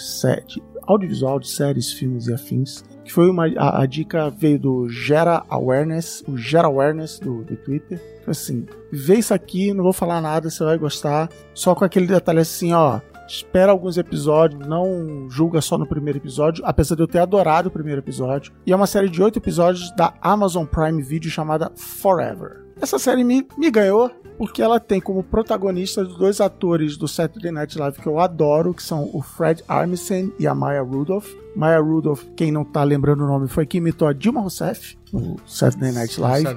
de 0.47 0.63
audiovisual, 0.83 1.39
de 1.39 1.49
séries, 1.49 1.93
filmes 1.93 2.27
e 2.27 2.35
afins. 2.35 2.85
Que 3.05 3.13
foi 3.13 3.31
uma. 3.31 3.47
A, 3.57 3.83
a 3.83 3.87
dica 3.87 4.31
veio 4.31 4.59
do 4.59 4.89
Gera 4.89 5.43
Awareness, 5.49 6.23
o 6.29 6.37
Gera 6.37 6.69
Awareness 6.69 7.19
do, 7.19 7.45
do 7.45 7.57
Twitter. 7.57 8.01
Assim: 8.27 8.67
vê 8.93 9.17
isso 9.17 9.33
aqui, 9.33 9.73
não 9.73 9.83
vou 9.83 9.93
falar 9.93 10.21
nada, 10.21 10.51
você 10.51 10.63
vai 10.63 10.79
gostar. 10.79 11.29
Só 11.55 11.75
com 11.75 11.85
aquele 11.85 12.07
detalhe 12.07 12.41
assim, 12.41 12.73
ó. 12.73 13.01
Espera 13.31 13.71
alguns 13.71 13.97
episódios, 13.97 14.67
não 14.67 15.31
julga 15.31 15.61
só 15.61 15.79
no 15.79 15.87
primeiro 15.87 16.19
episódio, 16.19 16.65
apesar 16.67 16.97
de 16.97 17.03
eu 17.03 17.07
ter 17.07 17.21
adorado 17.21 17.69
o 17.69 17.71
primeiro 17.71 18.01
episódio. 18.01 18.53
E 18.67 18.73
é 18.73 18.77
uma 18.77 18.89
série 18.89 19.09
de 19.09 19.23
oito 19.23 19.39
episódios 19.39 19.95
da 19.95 20.13
Amazon 20.21 20.67
Prime 20.67 21.01
Video 21.01 21.31
chamada 21.31 21.71
Forever. 21.77 22.65
Essa 22.81 22.99
série 22.99 23.23
me, 23.23 23.47
me 23.57 23.71
ganhou 23.71 24.11
porque 24.41 24.63
ela 24.63 24.81
tem 24.81 25.03
como 25.03 25.23
protagonistas 25.23 26.09
dois 26.17 26.41
atores 26.41 26.97
do 26.97 27.07
Saturday 27.07 27.53
Night 27.53 27.79
Live 27.79 28.01
que 28.01 28.07
eu 28.07 28.19
adoro, 28.19 28.73
que 28.73 28.83
são 28.83 29.11
o 29.13 29.21
Fred 29.21 29.63
Armisen 29.69 30.33
e 30.39 30.47
a 30.47 30.55
Maya 30.55 30.81
Rudolph. 30.81 31.29
Maya 31.55 31.79
Rudolph, 31.79 32.25
quem 32.35 32.51
não 32.51 32.65
tá 32.65 32.83
lembrando 32.83 33.23
o 33.23 33.27
nome, 33.27 33.49
foi 33.49 33.67
quem 33.67 33.83
imitou 33.83 34.09
a 34.09 34.15
Dilma 34.15 34.41
Rousseff 34.41 34.97
no 35.13 35.37
Saturday 35.47 35.93
Night 35.93 36.19
Live. 36.19 36.49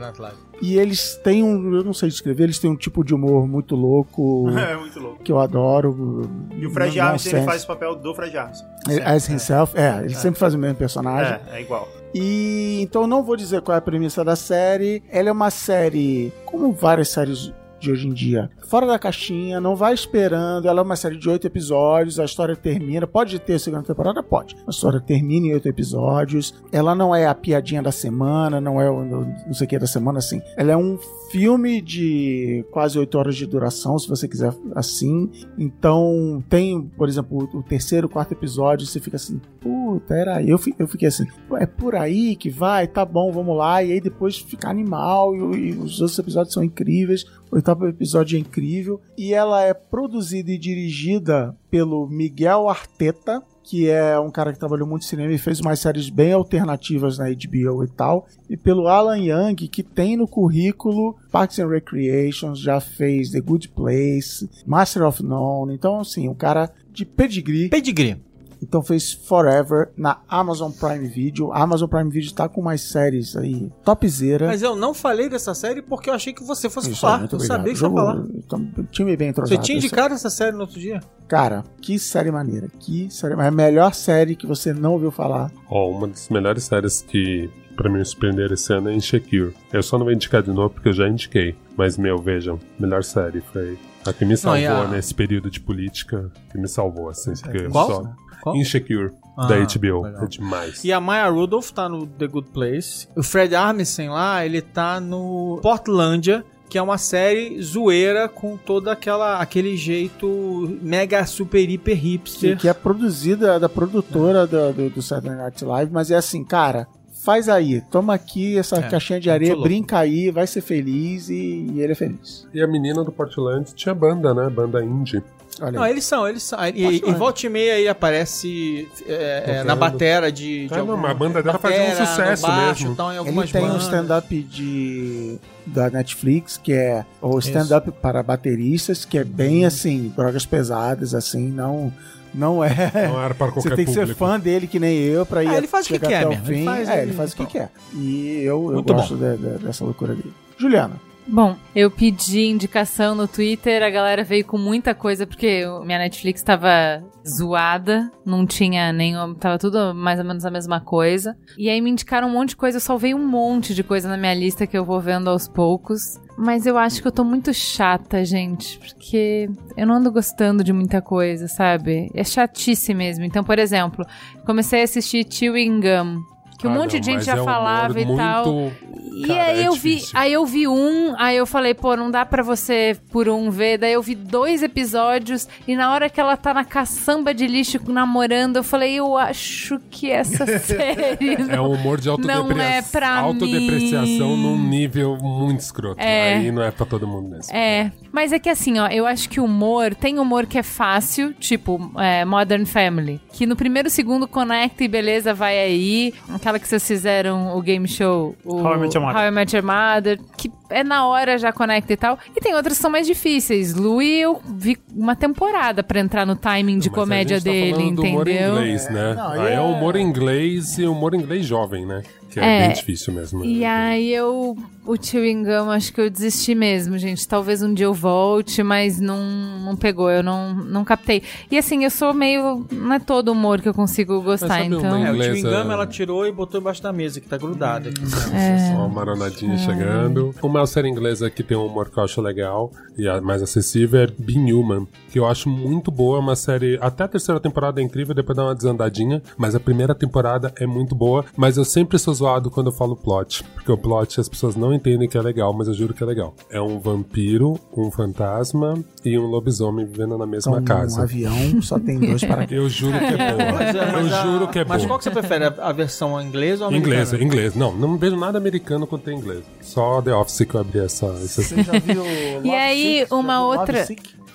E 0.62 0.78
eles 0.80 1.20
têm 1.26 1.44
um, 1.44 1.76
eu 1.76 1.84
não 1.84 1.94
sei 1.94 2.08
descrever, 2.08 2.44
eles 2.46 2.58
têm 2.58 2.72
um 2.72 2.76
tipo 2.78 3.04
de 3.04 3.14
humor 3.14 3.46
muito 3.50 3.76
louco, 3.76 4.46
É 4.58 4.78
muito 4.78 4.98
louco. 5.02 5.22
que 5.22 5.30
eu 5.30 5.40
adoro. 5.42 6.22
E 6.58 6.66
o 6.66 6.72
Fred 6.72 6.98
Não- 6.98 7.06
Armisen, 7.08 7.36
ele 7.36 7.44
faz 7.44 7.66
o 7.66 7.68
papel 7.68 7.98
do 7.98 8.16
Fred 8.16 8.38
Armisen. 8.38 8.66
As 9.04 9.28
himself, 9.28 9.78
é, 9.78 10.06
ele 10.06 10.16
sempre 10.16 10.40
faz 10.40 10.54
o 10.54 10.58
mesmo 10.58 10.78
personagem. 10.78 11.38
É, 11.52 11.58
é 11.58 11.62
igual. 11.62 11.86
E 12.16 12.80
então 12.82 13.02
eu 13.02 13.08
não 13.10 13.24
vou 13.24 13.36
dizer 13.36 13.62
qual 13.62 13.76
é 13.76 13.80
a 13.80 13.82
premissa 13.82 14.24
da 14.24 14.38
série. 14.38 15.04
Ela 15.10 15.28
é 15.28 15.32
uma 15.34 15.50
série, 15.50 16.32
como 16.46 16.72
várias 16.72 17.10
séries 17.10 17.52
de 17.84 17.92
hoje 17.92 18.08
em 18.08 18.14
dia, 18.14 18.50
fora 18.68 18.88
da 18.88 18.98
caixinha, 18.98 19.60
não 19.60 19.76
vai 19.76 19.94
esperando. 19.94 20.68
Ela 20.68 20.80
é 20.80 20.84
uma 20.84 20.96
série 20.96 21.18
de 21.18 21.30
oito 21.30 21.46
episódios, 21.46 22.20
a 22.20 22.26
história 22.26 22.56
termina. 22.56 23.06
Pode 23.06 23.38
ter 23.40 23.60
segunda 23.60 23.84
temporada? 23.84 24.24
Pode. 24.24 24.56
A 24.66 24.70
história 24.70 25.00
termina 25.00 25.48
em 25.48 25.54
oito 25.54 25.68
episódios. 25.68 26.54
Ela 26.72 26.96
não 26.96 27.14
é 27.14 27.28
a 27.28 27.36
piadinha 27.36 27.82
da 27.84 27.92
semana, 27.92 28.62
não 28.62 28.80
é 28.80 28.90
o 28.90 29.04
não 29.04 29.54
sei 29.54 29.66
o 29.66 29.70
que 29.70 29.78
da 29.78 29.88
semana, 29.88 30.20
assim. 30.20 30.42
Ela 30.56 30.72
é 30.72 30.78
um 30.78 30.98
filme 31.30 31.82
de 31.82 32.66
quase 32.72 32.98
oito 32.98 33.18
horas 33.18 33.36
de 33.36 33.46
duração, 33.46 33.98
se 34.00 34.08
você 34.08 34.28
quiser 34.28 34.54
assim. 34.76 35.30
Então, 35.58 36.44
tem, 36.50 36.82
por 36.82 37.10
exemplo, 37.10 37.50
o 37.54 37.64
terceiro, 37.64 38.08
quarto 38.08 38.32
episódio, 38.32 38.86
você 38.88 39.00
fica 39.00 39.18
assim, 39.18 39.42
puta, 39.60 40.14
era 40.14 40.38
aí. 40.38 40.50
Eu, 40.50 40.60
eu 40.80 40.88
fiquei 40.88 41.08
assim, 41.08 41.26
"Pô, 41.48 41.58
é 41.58 41.66
por 41.66 41.96
aí 41.96 42.36
que 42.36 42.50
vai, 42.50 42.88
tá 42.88 43.04
bom, 43.04 43.32
vamos 43.32 43.58
lá. 43.58 43.84
E 43.84 43.92
aí 43.92 44.00
depois 44.02 44.38
fica 44.38 44.70
animal, 44.70 45.36
e, 45.36 45.70
e 45.70 45.72
os 45.74 46.00
outros 46.00 46.18
episódios 46.20 46.54
são 46.54 46.64
incríveis. 46.64 47.26
Oitavo 47.54 47.88
episódio 47.88 48.36
é 48.36 48.40
incrível. 48.40 49.00
E 49.16 49.32
ela 49.32 49.62
é 49.62 49.76
produzida 49.76 50.52
e 50.52 50.58
dirigida 50.58 51.56
pelo 51.70 52.08
Miguel 52.08 52.68
Arteta, 52.68 53.44
que 53.64 53.88
é 53.88 54.20
um 54.20 54.32
cara 54.32 54.52
que 54.52 54.58
trabalhou 54.58 54.88
muito 54.88 55.04
em 55.04 55.08
cinema 55.08 55.32
e 55.32 55.38
fez 55.38 55.60
umas 55.60 55.80
séries 55.80 56.10
bem 56.10 56.34
alternativas 56.34 57.20
na 57.20 57.26
HBO 57.26 57.84
e 57.84 57.88
tal. 57.96 58.28
E 58.50 58.58
pelo 58.58 58.88
Alan 58.88 59.20
Young, 59.20 59.56
que 59.56 59.84
tem 59.84 60.18
no 60.18 60.28
currículo 60.28 61.16
Parks 61.32 61.60
and 61.60 61.68
Recreations, 61.68 62.60
já 62.60 62.80
fez 62.80 63.30
The 63.30 63.40
Good 63.40 63.70
Place, 63.70 64.50
Master 64.66 65.04
of 65.04 65.24
None. 65.24 65.76
Então, 65.76 66.00
assim, 66.00 66.28
um 66.28 66.34
cara 66.34 66.72
de 66.92 67.06
pedigree. 67.06 67.70
Pedigree. 67.70 68.18
Então 68.64 68.82
fez 68.82 69.12
Forever 69.14 69.90
na 69.98 70.20
Amazon 70.28 70.72
Prime 70.72 71.08
Video. 71.08 71.52
A 71.52 71.62
Amazon 71.62 71.90
Prime 71.90 72.10
Video 72.10 72.34
tá 72.34 72.48
com 72.48 72.62
umas 72.62 72.82
séries 72.82 73.36
aí 73.36 73.72
topzera. 73.84 74.48
Mas 74.48 74.62
eu 74.62 74.76
não 74.76 74.94
falei 74.94 75.28
dessa 75.30 75.54
série 75.54 75.82
porque 75.82 76.10
eu 76.10 76.14
achei 76.14 76.34
que 76.34 76.44
você 76.44 76.70
fosse 76.70 76.92
Isso 76.92 77.02
falar. 77.02 77.28
Eu 77.32 77.40
sabia 77.40 77.74
que 77.74 77.80
você 77.80 77.86
ia 77.86 77.92
falar. 77.92 78.24
então, 78.36 78.66
time 78.92 79.16
bem 79.18 79.28
Você 79.28 79.32
entrosado. 79.32 79.62
tinha 79.62 79.78
Eu 79.78 79.82
sei. 79.82 79.88
indicado 79.88 80.14
essa 80.14 80.30
série 80.30 80.54
no 80.56 80.62
outro 80.62 80.80
dia? 80.80 81.00
Cara, 81.28 81.64
que 81.82 81.98
série 82.00 82.32
maneira. 82.32 82.68
Que 82.80 83.10
série. 83.12 83.34
É 83.34 83.48
a 83.48 83.52
melhor 83.52 83.94
série 83.94 84.36
que 84.36 84.48
você 84.48 84.74
não 84.74 84.94
ouviu 84.94 85.12
falar. 85.12 85.52
Ó, 85.70 85.90
uma 85.90 86.08
das 86.08 86.30
melhores 86.30 86.64
séries 86.64 87.02
que 87.02 87.50
pra 87.76 87.90
mim 87.90 87.98
me 88.00 88.06
surpreender 88.06 88.52
esse 88.52 88.72
ano 88.72 88.90
é 88.90 88.94
Insecure. 88.94 89.54
Eu 89.72 89.82
só 89.82 89.98
não 89.98 90.06
vou 90.06 90.14
indicar 90.14 90.44
de 90.44 90.52
novo 90.52 90.70
porque 90.70 90.90
eu 90.90 90.94
já 90.94 91.08
indiquei. 91.08 91.56
Mas, 91.76 91.98
meu, 91.98 92.18
vejam, 92.20 92.60
melhor 92.80 93.04
série. 93.04 93.42
Foi 93.42 93.78
A 94.06 94.14
que 94.14 94.26
me 94.26 94.38
salvou 94.38 94.62
e 94.62 94.68
a- 94.68 94.88
nesse 94.88 95.14
período 95.16 95.50
de 95.50 95.60
política, 95.60 96.32
que 96.52 96.58
me 96.60 96.68
salvou, 96.68 97.10
assim, 97.10 97.34
porque 97.42 97.66
eu 97.66 97.72
Qual? 97.72 97.88
só... 97.88 98.04
Qual? 98.44 98.56
Insecure, 98.58 99.12
Ah, 99.38 99.48
da 99.48 99.56
HBO. 99.58 100.02
legal. 100.04 100.24
É 100.24 100.28
demais. 100.28 100.84
E 100.84 100.92
a 100.92 101.00
Maya 101.00 101.30
Rudolph 101.30 101.72
tá 101.72 101.88
no 101.88 102.06
The 102.06 102.28
Good 102.28 102.50
Place. 102.50 103.08
O 103.16 103.24
Fred 103.24 103.56
Armisen 103.56 104.10
lá, 104.10 104.46
ele 104.46 104.62
tá 104.62 105.00
no 105.00 105.60
Portlandia, 105.64 106.44
que 106.70 106.78
é 106.78 106.82
uma 106.82 106.98
série 106.98 107.62
zoeira 107.62 108.28
com 108.28 108.58
todo 108.58 108.90
aquela, 108.90 109.40
aquele 109.40 109.78
jeito 109.78 110.78
mega 110.82 111.26
super 111.26 111.70
hiper 111.70 111.96
Que, 111.96 112.02
hipster. 112.02 112.58
que 112.58 112.68
é 112.68 112.74
produzida 112.74 113.60
da 113.60 113.70
produtora 113.70 114.46
do, 114.46 114.74
do, 114.74 114.90
do 114.90 115.02
Saturday 115.02 115.38
Night 115.38 115.64
Live, 115.64 115.92
mas 115.92 116.12
é 116.12 116.16
assim, 116.16 116.44
cara, 116.44 116.88
faz 117.24 117.48
aí, 117.48 117.80
toma 117.92 118.14
aqui 118.16 118.58
essa 118.58 118.78
É, 118.78 118.90
caixinha 118.90 119.20
de 119.20 119.30
areia, 119.30 119.56
brinca 119.56 120.00
aí, 120.00 120.32
vai 120.32 120.46
ser 120.48 120.62
feliz 120.62 121.30
e, 121.30 121.68
e 121.74 121.80
ele 121.80 121.92
é 121.94 121.96
feliz. 121.96 122.48
E 122.54 122.62
a 122.62 122.68
menina 122.68 123.04
do 123.04 123.12
Portland 123.12 123.74
tinha 123.76 123.94
banda, 123.96 124.34
né? 124.34 124.50
Banda 124.50 124.84
indie. 124.84 125.24
Olha 125.62 125.72
Não, 125.72 125.86
eles 125.86 126.04
são, 126.06 126.28
eles 126.28 126.44
são. 126.44 126.58
E, 126.74 126.98
e 127.08 127.12
volta 127.14 127.46
e 127.46 127.50
meia 127.50 127.76
aí 127.76 127.88
aparece 127.88 128.88
é, 129.08 129.44
é, 129.60 129.64
na 129.64 129.76
batera 129.76 130.32
de. 130.32 130.68
de 130.68 130.74
Ah, 130.74 130.80
alguma- 130.80 130.98
mas 130.98 131.12
a 131.12 131.14
banda 131.14 131.44
dela 131.44 131.60
faz 131.60 131.76
um 131.76 131.78
batera, 131.80 132.00
no 132.00 132.06
sucesso 132.08 132.42
baixo, 132.48 132.82
mesmo. 132.84 132.96
Tal, 132.96 133.12
em 133.14 133.16
Ele 133.28 133.48
tem 133.48 133.64
um 133.64 133.68
bandas. 133.68 133.84
stand-up 133.84 134.42
de 134.44 135.38
da 135.66 135.90
Netflix, 135.90 136.58
que 136.62 136.74
é 136.74 137.06
o 137.22 137.38
stand-up 137.40 137.92
para 138.02 138.22
bateristas, 138.24 139.06
que 139.06 139.18
é 139.18 139.24
bem 139.24 139.66
assim, 139.66 140.12
drogas 140.16 140.46
pesadas, 140.46 141.14
assim, 141.16 141.48
não, 141.50 141.94
não 142.34 142.64
é. 142.64 142.92
Não 143.08 143.24
era 143.24 143.34
para 143.34 143.48
Você 143.54 143.70
qualquer 143.70 143.76
tem 143.76 143.86
que 143.86 143.92
ser 143.94 144.00
público. 144.02 144.20
fã 144.20 144.40
dele 144.40 144.68
que 144.68 144.80
nem 144.80 144.98
eu 144.98 145.26
pra 145.26 145.44
ir 145.44 145.48
Ah, 145.50 145.58
ele 145.58 145.68
faz 145.68 145.86
o 145.86 145.90
que 145.90 146.00
quer 146.00 146.18
até 146.24 146.28
o 146.28 146.32
ele 146.34 146.42
fim. 146.42 146.66
faz 146.66 146.90
é, 146.90 146.94
ele- 146.94 147.02
ele 147.04 147.14
faz 147.14 147.32
o 147.32 147.36
que 147.36 147.44
então. 147.44 147.52
quer. 147.54 147.70
E 147.94 148.42
eu, 148.44 148.66
eu 148.68 148.74
Muito 148.74 148.94
gosto 148.94 149.16
de- 149.16 149.38
de- 149.38 149.64
dessa 149.66 149.84
loucura 149.86 150.14
dele. 150.16 150.34
Juliana. 150.58 151.00
Bom, 151.26 151.56
eu 151.74 151.90
pedi 151.90 152.48
indicação 152.48 153.16
no 153.16 153.28
Twitter, 153.28 153.82
a 153.82 153.90
galera 153.90 154.24
veio 154.24 154.46
com 154.46 154.58
muita 154.58 154.94
coisa, 154.94 155.26
porque 155.26 155.64
minha 155.86 155.98
Netflix 155.98 156.44
tava 156.44 157.04
zoada, 157.28 158.12
não 158.26 158.46
tinha 158.46 158.92
nenhum. 158.92 159.34
Tava 159.34 159.58
tudo 159.58 159.96
mais 159.96 160.20
ou 160.20 160.26
menos 160.26 160.46
a 160.46 160.52
mesma 160.52 160.82
coisa. 160.82 161.36
E 161.58 161.70
aí 161.70 161.80
me 161.80 161.90
indicaram 161.90 162.28
um 162.28 162.32
monte 162.32 162.50
de 162.50 162.56
coisa, 162.58 162.78
eu 162.78 162.82
salvei 162.82 163.14
um 163.14 163.26
monte 163.26 163.74
de 163.74 163.84
coisa 163.84 164.10
na 164.10 164.18
minha 164.18 164.34
lista 164.34 164.68
que 164.68 164.78
eu 164.78 164.84
vou 164.84 165.00
vendo 165.00 165.30
aos 165.30 165.48
poucos. 165.48 166.20
Mas 166.38 166.66
eu 166.66 166.78
acho 166.78 167.02
que 167.02 167.08
eu 167.08 167.12
tô 167.12 167.24
muito 167.24 167.54
chata, 167.54 168.26
gente, 168.26 168.80
porque 168.80 169.50
eu 169.78 169.88
não 169.88 169.96
ando 169.96 170.12
gostando 170.12 170.64
de 170.64 170.74
muita 170.74 171.02
coisa, 171.02 171.48
sabe? 171.48 172.10
É 172.14 172.24
chatice 172.24 172.94
mesmo. 172.94 173.24
Então, 173.24 173.44
por 173.44 173.60
exemplo, 173.60 174.06
comecei 174.46 174.82
a 174.82 174.84
assistir 174.84 175.26
Chewing 175.30 175.80
Gum. 175.80 176.33
Que 176.64 176.68
um 176.70 176.72
Ah, 176.72 176.76
monte 176.76 176.94
não, 176.94 177.00
de 177.02 177.06
gente 177.06 177.26
já 177.26 177.34
é 177.36 177.44
falava 177.44 178.00
e 178.00 178.06
tal. 178.16 178.46
muito- 178.46 178.94
E 179.16 179.28
Cara, 179.28 179.44
aí 179.44 179.60
é 179.62 179.68
eu 179.68 179.74
vi, 179.74 179.96
difícil. 179.96 180.20
aí 180.20 180.34
eu 180.34 180.44
vi 180.44 180.68
um, 180.68 181.14
aí 181.20 181.38
eu 181.38 181.46
falei, 181.46 181.76
pô, 181.76 181.96
não 181.96 182.10
dá 182.10 182.26
pra 182.26 182.42
você 182.42 182.98
por 183.12 183.30
um 183.30 183.52
ver. 183.52 183.78
Daí 183.78 183.94
eu 183.94 184.02
vi 184.02 184.16
dois 184.16 184.64
episódios 184.64 185.48
e 185.68 185.76
na 185.76 185.92
hora 185.94 186.10
que 186.10 186.20
ela 186.20 186.36
tá 186.36 186.52
na 186.52 186.66
caçamba 186.66 187.32
de 187.32 187.46
lixo 187.46 187.80
namorando, 187.88 188.56
eu 188.58 188.64
falei, 188.64 188.96
eu 188.96 189.16
acho 189.16 189.80
que 189.92 190.10
essa 190.10 190.46
série 190.58 191.36
É 191.48 191.62
um 191.62 191.74
humor 191.74 192.00
de 192.02 192.10
autodeprecia- 192.10 192.44
Não 192.56 192.60
é 192.64 192.82
pra 192.82 193.10
autodepreciação 193.20 194.30
mim. 194.36 194.44
num 194.44 194.58
nível 194.70 195.16
muito 195.22 195.60
escroto. 195.60 196.02
É. 196.02 196.36
Aí 196.38 196.52
não 196.52 196.64
é 196.64 196.72
pra 196.72 196.86
todo 196.86 197.08
mundo 197.08 197.30
mesmo. 197.30 197.54
É, 197.56 197.92
mas 198.12 198.32
é 198.34 198.40
que 198.40 198.50
assim, 198.50 198.80
ó, 198.80 198.88
eu 198.88 199.06
acho 199.06 199.30
que 199.30 199.40
o 199.40 199.46
humor, 199.46 199.94
tem 199.94 200.18
humor 200.18 200.48
que 200.48 200.58
é 200.58 200.64
fácil, 200.64 201.34
tipo 201.40 201.92
é, 202.00 202.26
Modern 202.26 202.66
Family, 202.66 203.22
que 203.32 203.46
no 203.46 203.56
primeiro 203.56 203.92
segundo 203.92 204.28
conecta 204.28 204.84
e 204.84 204.88
beleza, 204.88 205.36
vai 205.36 205.60
aí. 205.60 206.14
Aquela 206.34 206.53
que 206.60 206.68
vocês 206.68 206.86
fizeram 206.88 207.56
o 207.58 207.62
game 207.62 207.88
show, 207.88 208.36
o 208.44 208.56
How 208.62 208.76
I 208.76 208.78
Met 208.80 208.96
Your 208.98 209.06
Mother. 209.06 209.22
How 209.22 209.28
I 209.28 209.32
Met 209.32 209.56
Your 209.56 209.66
Mother, 209.66 210.20
que 210.38 210.52
é 210.70 210.84
na 210.84 211.06
hora 211.08 211.38
já 211.38 211.52
conecta 211.52 211.94
e 211.94 211.98
tal. 211.98 212.18
E 212.36 212.40
tem 212.40 212.54
outras 212.56 212.78
que 212.78 212.82
são 212.82 212.90
mais 212.92 213.06
difíceis. 213.08 213.74
Louie, 213.76 214.20
eu 214.22 214.42
vi 214.56 214.78
uma 214.96 215.16
temporada 215.16 215.84
pra 215.84 216.00
entrar 216.00 216.26
no 216.26 216.36
timing 216.36 216.80
de 216.80 216.90
Mas 216.90 216.98
a 216.98 217.02
comédia 217.02 217.36
gente 217.38 217.46
tá 217.46 217.52
dele, 217.52 217.72
falando 217.74 217.96
do 217.96 218.02
humor 218.04 218.28
entendeu? 218.28 218.54
inglês, 218.56 218.90
né? 218.90 219.14
não, 219.14 219.30
Aí 219.32 219.52
é 219.52 219.54
é- 219.56 219.62
humor 219.62 219.96
inglês 219.96 220.78
e 220.78 220.86
humor 220.86 221.14
inglês 221.14 221.46
jovem, 221.46 221.86
né? 221.86 222.02
Que 222.34 222.40
é, 222.40 222.64
É. 222.64 222.68
bem 222.68 222.76
difícil 222.76 223.14
mesmo. 223.14 223.44
E 223.46 223.64
aí 223.64 224.14
eu. 224.14 224.58
O 224.86 224.98
Chewing 225.02 225.44
Gum, 225.44 225.70
acho 225.72 225.94
que 225.94 226.02
eu 226.02 226.10
desisti 226.10 226.54
mesmo, 226.54 226.98
gente. 226.98 227.26
Talvez 227.26 227.64
um 227.64 227.74
dia 227.74 227.86
eu 227.86 227.94
volte, 227.94 228.62
mas 228.62 229.00
não, 229.00 229.18
não 229.64 229.78
pegou, 229.78 230.12
eu 230.12 230.22
não, 230.22 230.54
não 230.54 230.84
captei. 230.84 231.24
E 231.50 231.58
assim, 231.58 231.86
eu 231.86 231.90
sou 231.90 232.14
meio. 232.14 232.66
Não 232.70 232.92
é 232.94 233.00
todo 233.00 233.32
humor 233.32 233.62
que 233.62 233.70
eu 233.70 233.74
consigo 233.74 234.22
gostar, 234.22 234.66
então. 234.66 234.84
É, 235.06 235.10
o 235.10 235.16
Inglesa- 235.16 235.36
chewing 235.36 235.42
gum 235.44 235.72
ela 235.72 235.88
tirou 235.88 236.28
e 236.28 236.32
botou 236.34 236.60
embaixo 236.60 236.84
da 236.84 236.92
mesa, 236.92 237.22
que 237.22 237.30
tá 237.30 237.38
grudada 237.38 237.90
aqui. 237.90 238.02
É. 238.36 238.74
Uma 238.76 238.90
maronadinha 238.90 239.58
chegando. 239.58 240.36
Uma 240.42 240.66
série 240.68 240.90
inglesa 240.90 241.30
que 241.30 241.44
tem 241.44 241.56
um 241.56 241.66
humor 241.66 241.90
que 241.90 241.98
eu 241.98 242.04
acho 242.04 242.20
legal 242.22 242.70
e 242.98 243.08
a 243.08 243.22
mais 243.22 243.42
acessível 243.42 244.02
é 244.02 244.08
Being 244.18 244.52
Human, 244.52 244.86
que 245.10 245.18
eu 245.18 245.26
acho 245.26 245.48
muito 245.50 245.92
boa. 245.92 246.18
É 246.18 246.20
uma 246.20 246.36
série. 246.36 246.78
Até 246.82 247.06
a 247.06 247.08
terceira 247.08 247.40
temporada 247.40 247.80
é 247.80 247.84
incrível, 247.84 248.14
depois 248.14 248.36
dá 248.36 248.44
uma 248.44 248.56
desandadinha. 248.56 249.22
Mas 249.38 249.56
a 249.56 249.62
primeira 249.62 249.96
temporada 249.96 250.52
é 250.60 250.68
muito 250.68 250.94
boa. 250.94 251.24
Mas 251.38 251.56
eu 251.56 251.64
sempre 251.64 251.98
sou 251.98 252.14
zoado 252.24 252.50
quando 252.50 252.68
eu 252.68 252.74
falo 252.74 252.96
plot. 252.96 253.44
Porque 253.56 253.72
o 253.72 253.78
plot 253.78 254.20
as 254.20 254.30
pessoas 254.30 254.56
não 254.56 254.74
entendem 254.74 255.08
que 255.10 255.18
é 255.18 255.22
legal, 255.22 255.54
mas 255.54 255.68
eu 255.68 255.74
juro 255.74 255.94
que 255.94 256.04
é 256.04 256.06
legal. 256.06 256.34
É 256.50 256.62
um 256.62 256.80
vampiro, 256.80 257.60
um 257.76 257.92
fantasma 257.92 258.82
e 259.04 259.18
um 259.20 259.26
lobisomem 259.26 259.86
vivendo 259.86 260.18
na 260.18 260.26
mesma 260.26 260.60
Então, 260.60 260.62
um 260.78 260.80
casa. 260.80 261.04
avião 261.04 261.62
só 261.62 261.78
tem 261.80 262.00
dois 262.00 262.24
para 262.24 262.46
Eu 262.50 262.70
juro 262.70 262.98
que 262.98 263.06
é 263.06 263.18
boa. 263.18 263.52
Mas, 263.54 263.76
é, 263.76 263.92
mas 263.92 264.12
eu 264.12 264.16
a- 264.18 264.24
juro 264.24 264.48
que 264.48 264.60
é 264.60 264.66
Mas 264.66 264.78
boa. 264.78 264.88
qual 264.88 264.98
que 265.00 265.04
você 265.04 265.12
prefere? 265.12 265.46
A, 265.46 265.72
versão 265.72 266.20
inglesa 266.22 266.64
ou 266.66 266.70
americana? 266.70 267.24
inglês. 267.24 267.56
Não, 267.56 267.74
não 267.76 267.98
vejo 267.98 268.16
nada 268.16 268.38
americano 268.38 268.88
quanto 268.88 269.04
tem 269.04 269.18
inglês. 269.18 269.44
Só 269.62 270.02
The 270.02 270.14
Office 270.14 270.46
que 270.48 270.56
eu 270.56 270.62
abri 270.62 270.80
essa. 270.80 271.08
essa... 271.08 271.42
Você 271.42 271.64
já 271.64 271.74
viu 271.80 272.04
E 272.44 272.52
aí, 272.52 273.06
uma 273.12 273.46
outra- 273.46 273.86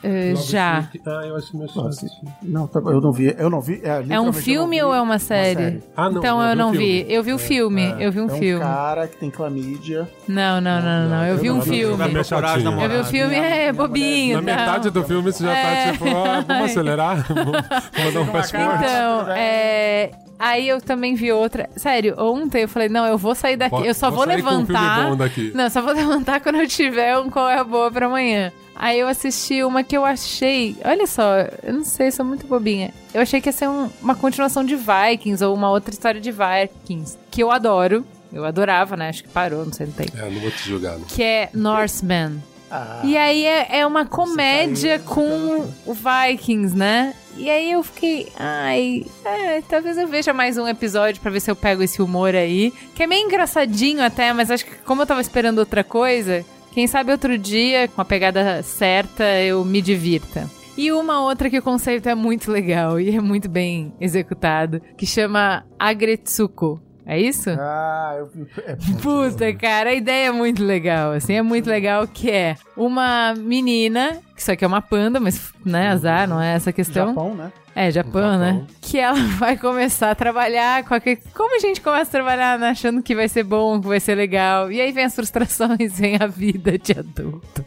Eh, 0.03 0.35
já. 0.37 0.89
Ah, 1.07 1.27
eu 1.27 1.37
acho 1.37 1.57
meio 1.57 1.69
Love 1.75 1.93
chato. 1.93 2.01
Sick? 2.11 2.15
Não, 2.43 2.67
tá- 2.67 2.79
eu 2.81 3.01
não 3.01 3.13
vi. 3.13 3.35
Eu 3.37 3.51
não 3.51 3.61
vi. 3.61 3.81
É, 3.83 4.05
É 4.15 4.21
um 4.21 4.33
filme 4.33 4.81
não 4.81 4.89
ou 4.89 4.95
é 4.95 5.01
uma 5.01 5.19
série? 5.19 5.83
Ah, 5.97 6.09
não, 6.09 6.19
então 6.19 6.41
eu 6.43 6.55
não 6.55 6.71
vi. 6.73 7.05
Eu 7.09 7.23
vi 7.23 7.33
o 7.33 7.39
filme. 7.39 7.95
Eu 7.99 8.13
vi 8.13 8.21
um 8.21 8.29
é 8.29 8.33
um 8.33 8.39
filme. 8.39 8.65
cara 8.65 9.09
que 9.09 9.17
tem 9.17 9.31
clamídia. 9.31 10.09
Não, 10.29 10.61
não, 10.61 10.81
não, 10.81 11.09
não. 11.09 11.25
Eu 11.27 11.37
vi 11.39 11.51
um 11.51 11.57
não 11.57 11.63
filme. 11.63 12.05
Eu 12.05 12.89
vi 12.89 12.97
o 12.99 13.05
filme, 13.05 13.35
é 13.35 13.73
bobinho. 13.73 14.41
Na 14.41 14.43
não. 14.43 14.59
metade 14.61 14.91
do 14.91 15.03
filme 15.05 15.33
você 15.33 15.43
já 15.45 15.53
É. 15.57 15.87
tá 15.87 15.93
tipo, 15.93 16.05
ah, 16.09 16.45
vamos 16.47 16.65
acelerar? 16.71 17.27
vamos 17.29 18.15
dar 18.15 18.21
um 18.21 18.27
fast 18.27 18.57
forward? 18.57 18.85
Então, 18.85 19.27
é. 19.37 20.11
Aí 20.39 20.69
eu 20.69 20.81
também 20.81 21.17
vi 21.17 21.33
outra. 21.33 21.69
Sério, 21.75 22.15
ontem 22.17 22.63
eu 22.63 22.69
falei, 22.69 22.89
não, 22.89 23.05
eu 23.05 23.19
vou 23.19 23.35
sair 23.35 23.57
daqui. 23.57 23.85
Eu 23.85 23.93
só 23.93 24.09
vou 24.09 24.19
vou, 24.19 24.27
sair 24.27 24.41
com 24.41 24.49
um 24.51 24.65
filme 24.65 24.73
levantar. 24.73 25.09
bom 25.11 25.17
daqui. 25.17 25.51
Não, 25.53 25.69
só 25.69 25.83
vou 25.83 25.93
levantar 25.95 26.39
quando 26.41 26.57
eu 26.61 26.69
tiver 26.69 27.19
um 27.19 27.29
qual 27.29 27.49
é 27.51 27.59
a 27.59 27.65
boa 27.65 27.91
pra 27.91 28.07
amanhã. 28.07 28.53
Aí 28.81 29.01
eu 29.01 29.09
assisti 29.09 29.65
uma 29.65 29.83
que 29.83 29.97
eu 29.97 30.05
achei. 30.05 30.77
Olha 30.85 31.05
só, 31.07 31.25
eu 31.65 31.75
não 31.75 31.85
sei, 31.85 32.13
sou 32.13 32.25
muito 32.25 32.47
bobinha. 32.47 32.95
Eu 33.13 33.21
achei 33.23 33.41
que 33.41 33.49
ia 33.49 33.53
ser 33.53 33.69
um- 33.69 33.91
uma 34.01 34.15
continuação 34.15 34.65
de 34.65 34.77
Vikings 34.77 35.43
ou 35.45 35.53
uma 35.53 35.69
outra 35.69 35.93
história 35.93 36.21
de 36.21 36.31
Vikings. 36.31 37.19
Que 37.31 37.43
eu 37.43 37.51
adoro. 37.51 38.07
Eu 38.33 38.45
adorava, 38.45 38.97
né? 38.97 39.09
Acho 39.09 39.25
que 39.25 39.29
parou, 39.31 39.65
não 39.65 39.73
sei, 39.73 39.87
não 39.87 39.93
tem. 39.95 40.07
É, 40.17 40.31
não 40.31 40.41
vou 40.41 40.51
te 40.51 40.63
julgar. 40.69 40.97
Não. 40.97 41.07
Que 41.07 41.23
é 41.23 41.49
Norseman. 41.53 42.35
Ah, 42.71 43.01
E 43.03 43.17
aí 43.17 43.47
é, 43.47 43.79
é 43.81 43.87
uma 43.87 44.05
comédia 44.05 44.99
caiu, 44.99 45.09
com 45.09 45.67
o 45.87 45.95
Vikings, 45.95 46.77
né? 46.77 47.15
E 47.37 47.49
aí 47.49 47.73
eu 47.73 47.83
fiquei, 47.83 48.31
ai, 48.39 49.07
é, 49.25 49.63
talvez 49.63 49.97
eu 49.97 50.07
veja 50.07 50.33
mais 50.35 50.59
um 50.59 50.69
episódio 50.69 51.21
pra 51.23 51.31
ver 51.31 51.41
se 51.41 51.51
eu 51.51 51.57
pego 51.57 51.83
esse 51.83 52.03
humor 52.03 52.35
aí, 52.35 52.73
que 52.95 53.03
é 53.03 53.07
meio 53.07 53.25
engraçadinho 53.25 54.05
até, 54.05 54.33
mas 54.35 54.51
acho 54.51 54.67
que 54.67 54.75
como 54.85 55.01
eu 55.03 55.07
tava 55.07 55.21
esperando 55.23 55.61
outra 55.61 55.83
coisa, 55.83 56.45
quem 56.79 56.87
sabe 56.87 57.11
outro 57.11 57.37
dia, 57.37 57.89
com 57.89 58.01
a 58.01 58.05
pegada 58.05 58.63
certa, 58.63 59.25
eu 59.43 59.65
me 59.65 59.83
divirta. 59.83 60.49
E 60.77 60.93
uma 60.93 61.25
outra 61.25 61.51
que 61.51 61.59
o 61.59 61.63
conceito 61.63 62.09
é 62.09 62.15
muito 62.15 62.53
legal 62.53 63.01
e 63.01 63.17
é 63.17 63.21
muito 63.21 63.49
bem 63.49 63.93
executado, 64.01 64.81
que 64.97 65.05
chama 65.05 65.67
Agretsuko. 65.77 66.81
É 67.05 67.21
isso? 67.21 67.51
Ah, 67.51 68.15
eu. 68.17 68.31
É, 68.65 68.77
Puta, 69.03 69.53
cara, 69.55 69.91
a 69.91 69.95
ideia 69.95 70.29
é 70.29 70.31
muito 70.31 70.63
legal, 70.63 71.11
assim, 71.11 71.35
é 71.35 71.43
muito 71.43 71.69
legal 71.69 72.07
que 72.07 72.31
é 72.31 72.55
uma 72.77 73.35
menina, 73.35 74.21
que 74.39 74.43
isso 74.43 74.53
aqui 74.53 74.65
é 74.65 74.69
uma 74.69 74.81
panda, 74.81 75.19
mas, 75.21 75.53
né, 75.65 75.89
azar, 75.89 76.29
não 76.29 76.41
é 76.41 76.55
essa 76.55 76.73
questão. 76.73 77.09
Japão, 77.09 77.35
né? 77.35 77.53
É, 77.75 77.91
Japão, 77.93 78.23
Japão. 78.23 78.39
né? 78.39 78.67
Que 78.81 78.99
ela 78.99 79.15
vai 79.39 79.57
começar 79.57 80.11
a 80.11 80.15
trabalhar 80.15 80.83
com 80.85 80.95
aquele... 80.95 81.21
Como 81.35 81.55
a 81.55 81.61
gente 81.61 81.81
começa 81.81 82.09
a 82.09 82.11
trabalhar 82.11 82.59
né, 82.59 82.71
achando 82.71 83.01
que 83.03 83.15
vai 83.15 83.29
ser 83.29 83.45
bom, 83.45 83.81
que 83.81 83.87
vai 83.87 84.01
ser 84.01 84.17
legal. 84.17 84.73
E 84.73 84.81
aí 84.81 84.91
vem 84.91 85.05
as 85.05 85.15
frustrações, 85.15 85.93
vem 85.99 86.17
a 86.21 86.27
vida 86.27 86.77
de 86.77 86.93
adulto. 86.99 87.65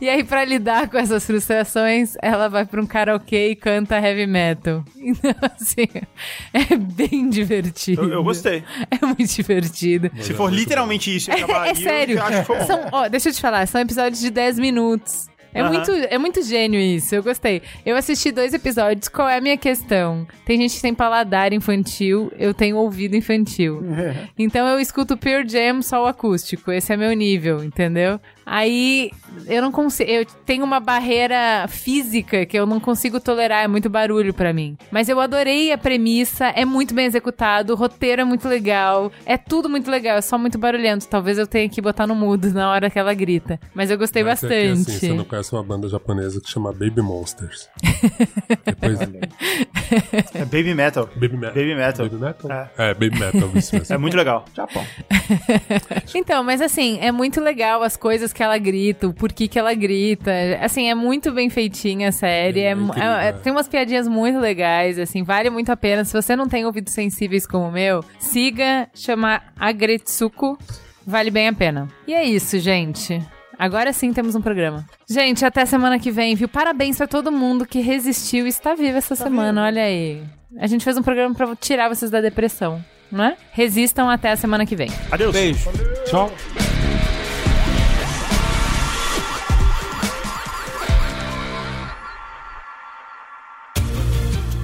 E 0.00 0.08
aí, 0.08 0.22
pra 0.22 0.44
lidar 0.44 0.88
com 0.88 0.96
essas 0.98 1.24
frustrações, 1.26 2.14
ela 2.22 2.48
vai 2.48 2.64
pra 2.64 2.80
um 2.80 2.86
karaokê 2.86 3.50
e 3.50 3.56
canta 3.56 3.98
heavy 3.98 4.26
metal. 4.26 4.84
Então, 5.02 5.34
assim, 5.58 5.88
é 6.52 6.76
bem 6.76 7.28
divertido. 7.30 8.02
Eu, 8.02 8.10
eu 8.10 8.22
gostei. 8.24 8.62
É 8.90 9.04
muito 9.04 9.24
divertido. 9.24 10.10
Se 10.20 10.34
for 10.34 10.52
literalmente 10.52 11.16
isso, 11.16 11.30
eu 11.30 11.48
É, 11.64 11.70
é 11.70 11.74
sério. 11.74 12.18
eu 12.18 12.22
acho 12.22 12.38
que 12.40 12.44
foi 12.44 12.58
bom. 12.58 12.66
São, 12.66 12.80
ó, 12.92 13.08
deixa 13.08 13.30
eu 13.30 13.32
te 13.32 13.40
falar, 13.40 13.66
são 13.66 13.80
episódios 13.80 14.20
de 14.20 14.30
10 14.30 14.58
minutos. 14.58 15.29
É, 15.52 15.60
Aham. 15.60 15.72
muito, 15.72 15.90
é 15.90 16.18
muito 16.18 16.42
gênio 16.42 16.80
isso, 16.80 17.14
eu 17.14 17.22
gostei. 17.22 17.62
Eu 17.84 17.96
assisti 17.96 18.30
dois 18.30 18.54
episódios, 18.54 19.08
qual 19.08 19.28
é 19.28 19.36
a 19.36 19.40
minha 19.40 19.56
questão? 19.56 20.26
Tem 20.44 20.58
gente 20.60 20.76
que 20.76 20.82
tem 20.82 20.94
paladar 20.94 21.52
infantil, 21.52 22.32
eu 22.38 22.54
tenho 22.54 22.76
ouvido 22.76 23.16
infantil. 23.16 23.82
Então 24.38 24.66
eu 24.66 24.80
escuto 24.80 25.16
Pure 25.16 25.46
Jam 25.48 25.82
só 25.82 26.04
o 26.04 26.06
acústico, 26.06 26.70
esse 26.72 26.92
é 26.92 26.96
meu 26.96 27.12
nível, 27.12 27.62
entendeu? 27.62 28.18
Aí 28.52 29.12
eu 29.46 29.62
não 29.62 29.70
consigo. 29.70 30.10
Eu 30.10 30.24
tenho 30.44 30.64
uma 30.64 30.80
barreira 30.80 31.66
física 31.68 32.44
que 32.44 32.58
eu 32.58 32.66
não 32.66 32.80
consigo 32.80 33.20
tolerar, 33.20 33.62
é 33.62 33.68
muito 33.68 33.88
barulho 33.88 34.34
pra 34.34 34.52
mim. 34.52 34.76
Mas 34.90 35.08
eu 35.08 35.20
adorei 35.20 35.70
a 35.70 35.78
premissa, 35.78 36.46
é 36.46 36.64
muito 36.64 36.92
bem 36.92 37.06
executado, 37.06 37.72
o 37.72 37.76
roteiro 37.76 38.22
é 38.22 38.24
muito 38.24 38.48
legal, 38.48 39.12
é 39.24 39.38
tudo 39.38 39.68
muito 39.70 39.88
legal, 39.88 40.16
é 40.18 40.20
só 40.20 40.36
muito 40.36 40.58
barulhento. 40.58 41.06
Talvez 41.06 41.38
eu 41.38 41.46
tenha 41.46 41.68
que 41.68 41.80
botar 41.80 42.08
no 42.08 42.14
mudo 42.16 42.52
na 42.52 42.68
hora 42.72 42.90
que 42.90 42.98
ela 42.98 43.14
grita. 43.14 43.60
Mas 43.72 43.88
eu 43.88 43.96
gostei 43.96 44.24
Mas 44.24 44.42
é 44.42 44.48
que, 44.48 44.68
bastante. 44.68 44.90
assim, 44.96 45.06
você 45.06 45.12
não 45.14 45.24
conhece 45.24 45.52
uma 45.52 45.62
banda 45.62 45.88
japonesa 45.88 46.40
que 46.40 46.50
chama 46.50 46.72
Baby 46.72 47.02
Monsters. 47.02 47.68
Depois, 48.66 48.98
É 50.34 50.44
Baby 50.44 50.74
Metal. 50.74 51.08
Baby 51.14 51.36
Metal. 51.36 51.54
Baby 51.54 51.74
Metal. 51.76 52.08
Baby 52.08 52.16
Metal? 52.20 52.50
É. 52.50 52.90
É, 52.90 52.94
Baby 52.94 53.16
Metal, 53.16 53.48
isso 53.54 53.76
mesmo. 53.76 53.94
É 53.94 53.98
muito 53.98 54.16
legal. 54.16 54.44
Japão. 54.56 54.84
Então, 56.14 56.42
mas 56.42 56.60
assim, 56.60 56.98
é 57.00 57.12
muito 57.12 57.40
legal 57.40 57.82
as 57.82 57.96
coisas 57.96 58.32
que 58.32 58.39
ela 58.42 58.58
grita, 58.58 59.06
o 59.08 59.12
porquê 59.14 59.46
que 59.48 59.58
ela 59.58 59.72
grita. 59.74 60.30
Assim, 60.60 60.88
é 60.88 60.94
muito 60.94 61.32
bem 61.32 61.48
feitinha 61.50 62.08
a 62.08 62.12
série. 62.12 62.60
É 62.60 62.70
é 62.70 62.72
é- 62.72 63.26
é- 63.26 63.28
é. 63.28 63.32
tem 63.32 63.52
umas 63.52 63.68
piadinhas 63.68 64.06
muito 64.08 64.38
legais, 64.38 64.98
assim, 64.98 65.22
vale 65.22 65.50
muito 65.50 65.70
a 65.70 65.76
pena. 65.76 66.04
Se 66.04 66.12
você 66.12 66.34
não 66.36 66.48
tem 66.48 66.64
ouvidos 66.64 66.92
sensíveis 66.92 67.46
como 67.46 67.68
o 67.68 67.72
meu, 67.72 68.04
siga, 68.18 68.88
chama 68.94 69.40
Agretsuko, 69.58 70.58
vale 71.06 71.30
bem 71.30 71.48
a 71.48 71.52
pena. 71.52 71.88
E 72.06 72.14
é 72.14 72.24
isso, 72.24 72.58
gente. 72.58 73.20
Agora 73.58 73.92
sim 73.92 74.12
temos 74.12 74.34
um 74.34 74.40
programa. 74.40 74.86
Gente, 75.08 75.44
até 75.44 75.66
semana 75.66 75.98
que 75.98 76.10
vem, 76.10 76.34
viu? 76.34 76.48
Parabéns 76.48 76.96
pra 76.96 77.06
todo 77.06 77.30
mundo 77.30 77.66
que 77.66 77.80
resistiu 77.80 78.46
e 78.46 78.48
está 78.48 78.74
vivo 78.74 78.96
essa 78.96 79.14
semana, 79.14 79.64
olha 79.66 79.82
aí. 79.82 80.22
A 80.58 80.66
gente 80.66 80.82
fez 80.82 80.96
um 80.96 81.02
programa 81.02 81.34
pra 81.34 81.54
tirar 81.56 81.88
vocês 81.88 82.10
da 82.10 82.20
depressão, 82.22 82.82
não 83.12 83.22
é? 83.24 83.36
Resistam 83.52 84.08
até 84.08 84.30
a 84.30 84.36
semana 84.36 84.64
que 84.64 84.74
vem. 84.74 84.88
Adeus. 85.12 85.32
Beijo. 85.32 85.70
Tchau. 86.06 86.30